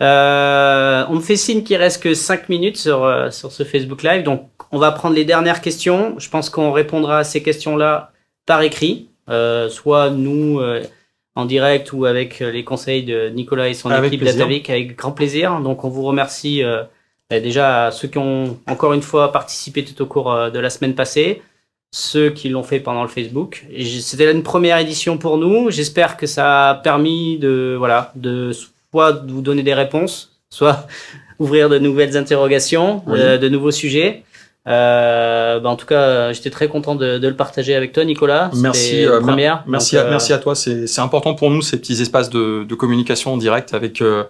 Euh, 0.00 1.04
on 1.08 1.14
me 1.16 1.20
fait 1.20 1.36
signe 1.36 1.62
qu'il 1.62 1.76
reste 1.76 2.02
que 2.02 2.14
5 2.14 2.48
minutes 2.48 2.76
sur, 2.76 3.04
euh, 3.04 3.30
sur 3.30 3.52
ce 3.52 3.64
Facebook 3.64 4.02
Live. 4.02 4.22
Donc, 4.22 4.48
on 4.70 4.78
va 4.78 4.92
prendre 4.92 5.14
les 5.14 5.24
dernières 5.24 5.60
questions. 5.60 6.14
Je 6.18 6.28
pense 6.28 6.50
qu'on 6.50 6.72
répondra 6.72 7.18
à 7.18 7.24
ces 7.24 7.42
questions-là 7.42 8.12
par 8.46 8.62
écrit. 8.62 9.08
Euh, 9.28 9.68
soit 9.68 10.10
nous 10.10 10.58
euh, 10.60 10.82
en 11.34 11.44
direct 11.44 11.92
ou 11.92 12.04
avec 12.04 12.42
euh, 12.42 12.50
les 12.50 12.64
conseils 12.64 13.04
de 13.04 13.28
Nicolas 13.30 13.68
et 13.68 13.74
son 13.74 13.90
Avec 13.90 14.12
équipe 14.12 14.24
d'Atavic 14.24 14.68
avec 14.70 14.96
grand 14.96 15.12
plaisir. 15.12 15.60
Donc, 15.60 15.84
on 15.84 15.88
vous 15.88 16.02
remercie 16.02 16.62
euh, 16.62 16.82
bah, 17.30 17.40
déjà 17.40 17.86
à 17.86 17.90
ceux 17.90 18.08
qui 18.08 18.18
ont 18.18 18.58
encore 18.66 18.92
une 18.92 19.02
fois 19.02 19.32
participé 19.32 19.84
tout 19.84 20.00
au 20.02 20.06
cours 20.06 20.32
euh, 20.32 20.50
de 20.50 20.58
la 20.58 20.70
semaine 20.70 20.94
passée 20.94 21.42
ceux 21.94 22.30
qui 22.30 22.48
l'ont 22.48 22.62
fait 22.62 22.80
pendant 22.80 23.02
le 23.02 23.08
Facebook. 23.08 23.66
C'était 24.00 24.32
une 24.32 24.42
première 24.42 24.78
édition 24.78 25.18
pour 25.18 25.36
nous. 25.36 25.70
J'espère 25.70 26.16
que 26.16 26.26
ça 26.26 26.70
a 26.70 26.74
permis 26.76 27.36
de, 27.38 27.76
voilà, 27.78 28.12
de 28.16 28.50
soit 28.90 29.12
de 29.12 29.30
vous 29.30 29.42
donner 29.42 29.62
des 29.62 29.74
réponses, 29.74 30.32
soit 30.48 30.86
ouvrir 31.38 31.68
de 31.68 31.78
nouvelles 31.78 32.16
interrogations, 32.16 33.02
Oui. 33.06 33.18
euh, 33.20 33.38
de 33.38 33.48
nouveaux 33.48 33.70
sujets. 33.70 34.22
Euh, 34.68 35.58
bah, 35.60 35.68
en 35.70 35.76
tout 35.76 35.86
cas, 35.86 36.32
j'étais 36.32 36.50
très 36.50 36.68
content 36.68 36.94
de, 36.94 37.18
de 37.18 37.28
le 37.28 37.34
partager 37.34 37.74
avec 37.74 37.92
toi, 37.92 38.04
Nicolas. 38.04 38.50
Merci, 38.54 39.04
euh, 39.04 39.20
première. 39.20 39.64
Merci, 39.66 39.96
Donc, 39.96 40.04
à, 40.04 40.06
euh, 40.06 40.10
merci 40.10 40.32
à 40.32 40.38
toi. 40.38 40.54
C'est 40.54 41.00
important 41.00 41.34
pour 41.34 41.50
nous 41.50 41.62
ces 41.62 41.78
petits 41.78 42.00
espaces 42.00 42.30
de, 42.30 42.64
de 42.64 42.74
communication 42.74 43.34
en 43.34 43.36
direct 43.36 43.74
avec 43.74 44.00
euh, 44.00 44.22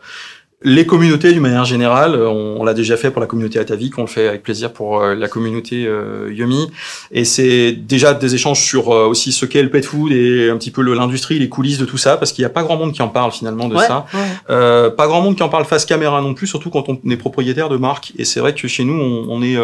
les 0.64 0.86
communautés 0.86 1.32
d'une 1.32 1.42
manière 1.42 1.64
générale. 1.66 2.14
On, 2.16 2.56
on 2.60 2.64
l'a 2.64 2.72
déjà 2.72 2.96
fait 2.96 3.10
pour 3.10 3.20
la 3.20 3.26
communauté 3.26 3.58
Atavik, 3.58 3.98
on 3.98 4.02
le 4.02 4.06
fait 4.06 4.28
avec 4.28 4.42
plaisir 4.42 4.72
pour 4.72 5.00
euh, 5.00 5.14
la 5.14 5.28
communauté 5.28 5.84
euh, 5.86 6.32
Yumi. 6.32 6.70
Et 7.10 7.24
c'est 7.24 7.72
déjà 7.72 8.14
des 8.14 8.34
échanges 8.34 8.60
sur 8.62 8.90
euh, 8.90 9.06
aussi 9.06 9.32
ce 9.32 9.44
qu'est 9.44 9.62
le 9.62 9.68
pet 9.70 9.84
food 9.84 10.12
et 10.12 10.48
un 10.48 10.56
petit 10.56 10.70
peu 10.70 10.80
l'industrie, 10.82 11.38
les 11.40 11.48
coulisses 11.50 11.78
de 11.78 11.84
tout 11.84 11.98
ça, 11.98 12.16
parce 12.16 12.32
qu'il 12.32 12.42
n'y 12.42 12.46
a 12.46 12.50
pas 12.50 12.62
grand 12.62 12.76
monde 12.76 12.92
qui 12.92 13.02
en 13.02 13.08
parle 13.08 13.32
finalement 13.32 13.68
de 13.68 13.74
ouais, 13.74 13.86
ça. 13.86 14.06
ouais. 14.14 14.20
Euh, 14.50 14.88
pas 14.88 15.08
grand 15.08 15.20
monde 15.20 15.36
qui 15.36 15.42
en 15.42 15.48
parle 15.50 15.64
face 15.66 15.84
caméra 15.84 16.22
non 16.22 16.32
plus, 16.32 16.46
surtout 16.46 16.70
quand 16.70 16.88
on 16.88 16.98
est 17.10 17.16
propriétaire 17.18 17.68
de 17.68 17.76
marque. 17.76 18.12
Et 18.16 18.24
c'est 18.24 18.40
vrai 18.40 18.54
que 18.54 18.66
chez 18.68 18.84
nous, 18.84 18.94
on, 18.94 19.26
on 19.28 19.42
est, 19.42 19.58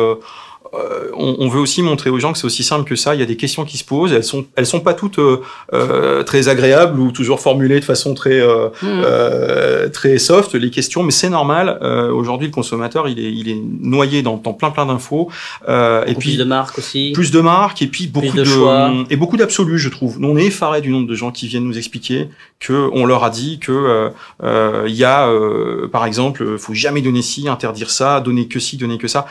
euh, 0.74 1.10
on, 1.16 1.36
on 1.40 1.48
veut 1.48 1.60
aussi 1.60 1.82
montrer 1.82 2.10
aux 2.10 2.18
gens 2.18 2.32
que 2.32 2.38
c'est 2.38 2.44
aussi 2.46 2.62
simple 2.62 2.88
que 2.88 2.96
ça. 2.96 3.14
Il 3.14 3.20
y 3.20 3.22
a 3.22 3.26
des 3.26 3.36
questions 3.36 3.64
qui 3.64 3.76
se 3.78 3.84
posent. 3.84 4.12
Elles 4.12 4.24
sont, 4.24 4.44
elles 4.56 4.66
sont 4.66 4.80
pas 4.80 4.94
toutes 4.94 5.18
euh, 5.18 5.38
euh, 5.72 6.22
très 6.22 6.48
agréables 6.48 6.98
ou 7.00 7.10
toujours 7.12 7.40
formulées 7.40 7.80
de 7.80 7.84
façon 7.84 8.14
très, 8.14 8.40
euh, 8.40 8.68
Mhm. 8.82 9.02
euh, 9.04 9.88
très 9.88 10.18
soft. 10.18 10.54
Les 10.54 10.70
questions, 10.70 11.02
mais 11.02 11.10
c'est 11.10 11.30
normal. 11.30 11.78
Euh, 11.82 12.10
Aujourd'hui, 12.12 12.48
le 12.48 12.52
consommateur, 12.52 13.08
il 13.08 13.18
est, 13.18 13.32
il 13.32 13.48
est 13.48 13.60
noyé 13.80 14.22
dans, 14.22 14.36
dans 14.36 14.52
plein 14.52 14.70
plein 14.70 14.86
d'infos. 14.86 15.28
Euh, 15.68 16.04
et 16.06 16.14
puis 16.14 16.30
plus 16.30 16.38
de 16.38 16.44
marques 16.44 16.78
aussi. 16.78 17.12
plus 17.14 17.30
de 17.30 17.40
marques 17.40 17.82
et 17.82 17.86
puis 17.86 18.06
beaucoup 18.06 18.36
de 18.36 18.42
de, 18.42 18.44
choix. 18.44 18.92
et 19.10 19.16
beaucoup 19.16 19.36
d'absolus 19.36 19.78
je 19.78 19.88
trouve. 19.88 20.18
Nous 20.20 20.28
on 20.28 20.36
est 20.36 20.46
effaré 20.46 20.80
du 20.80 20.90
nombre 20.90 21.06
de 21.06 21.14
gens 21.14 21.30
qui 21.30 21.46
viennent 21.48 21.64
nous 21.64 21.78
expliquer 21.78 22.28
que 22.60 22.88
on 22.92 23.06
leur 23.06 23.24
a 23.24 23.30
dit 23.30 23.58
que 23.58 24.10
il 24.42 24.94
y 24.94 25.04
a 25.04 25.28
euh, 25.28 25.88
par 25.88 26.06
exemple 26.06 26.58
faut 26.58 26.74
jamais 26.74 27.02
donner 27.02 27.22
ci, 27.22 27.48
interdire 27.48 27.90
ça, 27.90 28.20
donner 28.20 28.48
que 28.48 28.58
ci, 28.60 28.76
donner 28.76 28.98
que 28.98 29.08
ça. 29.08 29.26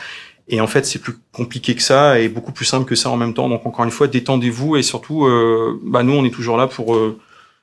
Et 0.48 0.60
en 0.60 0.66
fait, 0.66 0.86
c'est 0.86 0.98
plus 0.98 1.14
compliqué 1.32 1.74
que 1.74 1.82
ça 1.82 2.18
et 2.18 2.28
beaucoup 2.28 2.52
plus 2.52 2.64
simple 2.64 2.86
que 2.86 2.94
ça 2.94 3.10
en 3.10 3.16
même 3.16 3.34
temps. 3.34 3.48
Donc 3.48 3.66
encore 3.66 3.84
une 3.84 3.90
fois, 3.90 4.06
détendez-vous 4.06 4.76
et 4.76 4.82
surtout, 4.82 5.26
euh, 5.26 5.78
bah 5.84 6.02
nous, 6.02 6.14
on 6.14 6.24
est 6.24 6.30
toujours 6.30 6.56
là 6.56 6.66
pour 6.66 6.94
euh, 6.94 7.18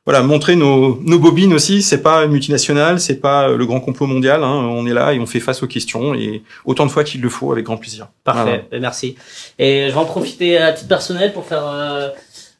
voilà 0.05 0.21
montrer 0.21 0.55
nos, 0.55 1.01
nos 1.01 1.17
bobines 1.17 1.53
aussi. 1.53 1.81
C'est 1.81 2.03
pas 2.03 2.25
une 2.25 2.31
multinationale, 2.31 2.99
c'est 2.99 3.19
pas 3.19 3.49
le 3.49 3.65
grand 3.65 3.79
complot 3.79 4.05
mondial. 4.05 4.43
Hein. 4.43 4.67
On 4.69 4.85
est 4.85 4.93
là 4.93 5.13
et 5.13 5.19
on 5.19 5.25
fait 5.25 5.39
face 5.39 5.63
aux 5.63 5.67
questions 5.67 6.13
et 6.13 6.43
autant 6.63 6.85
de 6.85 6.91
fois 6.91 7.03
qu'il 7.03 7.21
le 7.21 7.29
faut 7.29 7.51
avec 7.51 7.65
grand 7.65 7.77
plaisir. 7.77 8.09
Parfait, 8.23 8.43
Voilà. 8.43 8.61
Ben, 8.71 8.81
merci. 8.81 9.15
Et 9.57 9.87
je 9.89 9.93
vais 9.93 9.99
en 9.99 10.05
profiter 10.05 10.59
à 10.59 10.71
titre 10.73 10.87
personnel 10.87 11.33
pour 11.33 11.45
faire 11.45 11.65
euh, 11.65 12.09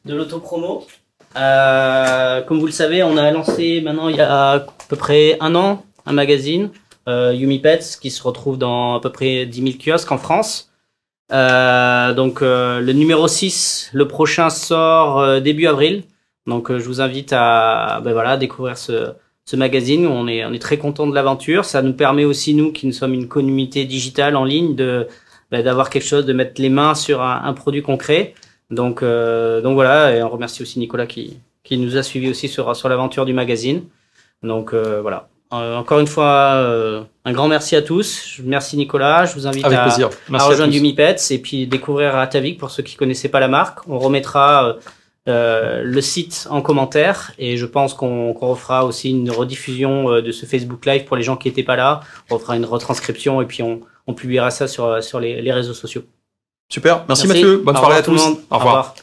de 0.04 0.14
l'autopromo. 0.14 0.84
Euh, 1.36 2.42
comme 2.42 2.58
vous 2.58 2.66
le 2.66 2.72
savez, 2.72 3.04
on 3.04 3.16
a 3.16 3.30
lancé 3.30 3.80
maintenant 3.80 4.08
il 4.08 4.16
y 4.16 4.20
a 4.20 4.52
à 4.52 4.66
peu 4.88 4.96
près 4.96 5.36
un 5.40 5.54
an 5.54 5.84
un 6.06 6.12
magazine, 6.12 6.70
euh, 7.08 7.32
Yumi 7.34 7.58
Pets, 7.58 7.98
qui 8.00 8.10
se 8.10 8.22
retrouve 8.22 8.58
dans 8.58 8.94
à 8.94 9.00
peu 9.00 9.10
près 9.10 9.46
10 9.46 9.62
000 9.62 9.96
kiosques 9.96 10.12
en 10.12 10.18
France. 10.18 10.70
Euh, 11.32 12.14
donc 12.14 12.42
euh, 12.42 12.80
le 12.80 12.92
numéro 12.92 13.26
6, 13.26 13.90
le 13.92 14.06
prochain 14.06 14.50
sort 14.50 15.20
euh, 15.20 15.40
début 15.40 15.66
avril. 15.66 16.04
Donc 16.46 16.70
euh, 16.70 16.78
je 16.78 16.86
vous 16.86 17.00
invite 17.00 17.32
à 17.32 18.00
ben 18.04 18.12
voilà, 18.12 18.36
découvrir 18.36 18.78
ce, 18.78 19.12
ce 19.44 19.56
magazine. 19.56 20.06
On 20.06 20.28
est, 20.28 20.44
on 20.44 20.52
est 20.52 20.60
très 20.62 20.78
content 20.78 21.06
de 21.06 21.14
l'aventure. 21.14 21.64
Ça 21.64 21.82
nous 21.82 21.94
permet 21.94 22.24
aussi, 22.24 22.54
nous 22.54 22.72
qui 22.72 22.86
nous 22.86 22.92
sommes 22.92 23.14
une 23.14 23.28
communauté 23.28 23.84
digitale 23.84 24.36
en 24.36 24.44
ligne, 24.44 24.76
de 24.76 25.08
ben, 25.50 25.64
d'avoir 25.64 25.90
quelque 25.90 26.06
chose, 26.06 26.26
de 26.26 26.32
mettre 26.32 26.60
les 26.60 26.68
mains 26.68 26.94
sur 26.94 27.22
un, 27.22 27.42
un 27.44 27.52
produit 27.54 27.82
concret. 27.82 28.34
Donc, 28.70 29.02
euh, 29.02 29.60
donc 29.60 29.74
voilà, 29.74 30.16
et 30.16 30.22
on 30.22 30.28
remercie 30.28 30.62
aussi 30.62 30.80
Nicolas 30.80 31.06
qui, 31.06 31.38
qui 31.62 31.78
nous 31.78 31.96
a 31.96 32.02
suivis 32.02 32.30
aussi 32.30 32.48
sur, 32.48 32.74
sur 32.74 32.88
l'aventure 32.88 33.24
du 33.24 33.32
magazine. 33.32 33.84
Donc 34.42 34.74
voilà. 34.74 35.28
Encore 35.78 36.00
une 36.00 36.06
fois, 36.06 36.54
un 37.24 37.32
grand 37.32 37.48
merci 37.48 37.76
à 37.76 37.82
tous. 37.82 38.38
Merci 38.44 38.76
Nicolas. 38.76 39.26
Je 39.26 39.34
vous 39.34 39.46
invite 39.46 39.64
à, 39.64 39.84
à, 39.84 40.44
rejoindre 40.44 40.74
Umipets 40.74 41.16
et 41.30 41.38
puis 41.38 41.66
découvrir 41.66 42.16
Atavik 42.16 42.58
pour 42.58 42.70
ceux 42.70 42.82
qui 42.82 42.96
connaissaient 42.96 43.28
pas 43.28 43.40
la 43.40 43.48
marque. 43.48 43.86
On 43.88 43.98
remettra 43.98 44.76
euh, 45.28 45.82
le 45.82 46.00
site 46.00 46.46
en 46.50 46.62
commentaire 46.62 47.32
et 47.36 47.56
je 47.56 47.66
pense 47.66 47.94
qu'on 47.94 48.32
refera 48.32 48.84
aussi 48.84 49.10
une 49.10 49.28
rediffusion 49.28 50.08
euh, 50.08 50.22
de 50.22 50.30
ce 50.30 50.46
Facebook 50.46 50.86
Live 50.86 51.04
pour 51.04 51.16
les 51.16 51.24
gens 51.24 51.36
qui 51.36 51.48
n'étaient 51.48 51.64
pas 51.64 51.74
là. 51.74 52.00
On 52.30 52.38
fera 52.38 52.56
une 52.56 52.64
retranscription 52.64 53.42
et 53.42 53.46
puis 53.46 53.60
on, 53.64 53.80
on 54.06 54.14
publiera 54.14 54.52
ça 54.52 54.68
sur, 54.68 55.02
sur 55.02 55.18
les, 55.18 55.42
les 55.42 55.52
réseaux 55.52 55.74
sociaux. 55.74 56.04
Super, 56.68 57.04
merci, 57.08 57.26
Mathieu, 57.26 57.58
bonne 57.58 57.76
soirée 57.76 57.96
à 57.96 58.02
tous. 58.02 58.22
Au 58.50 58.58
revoir. 58.58 58.94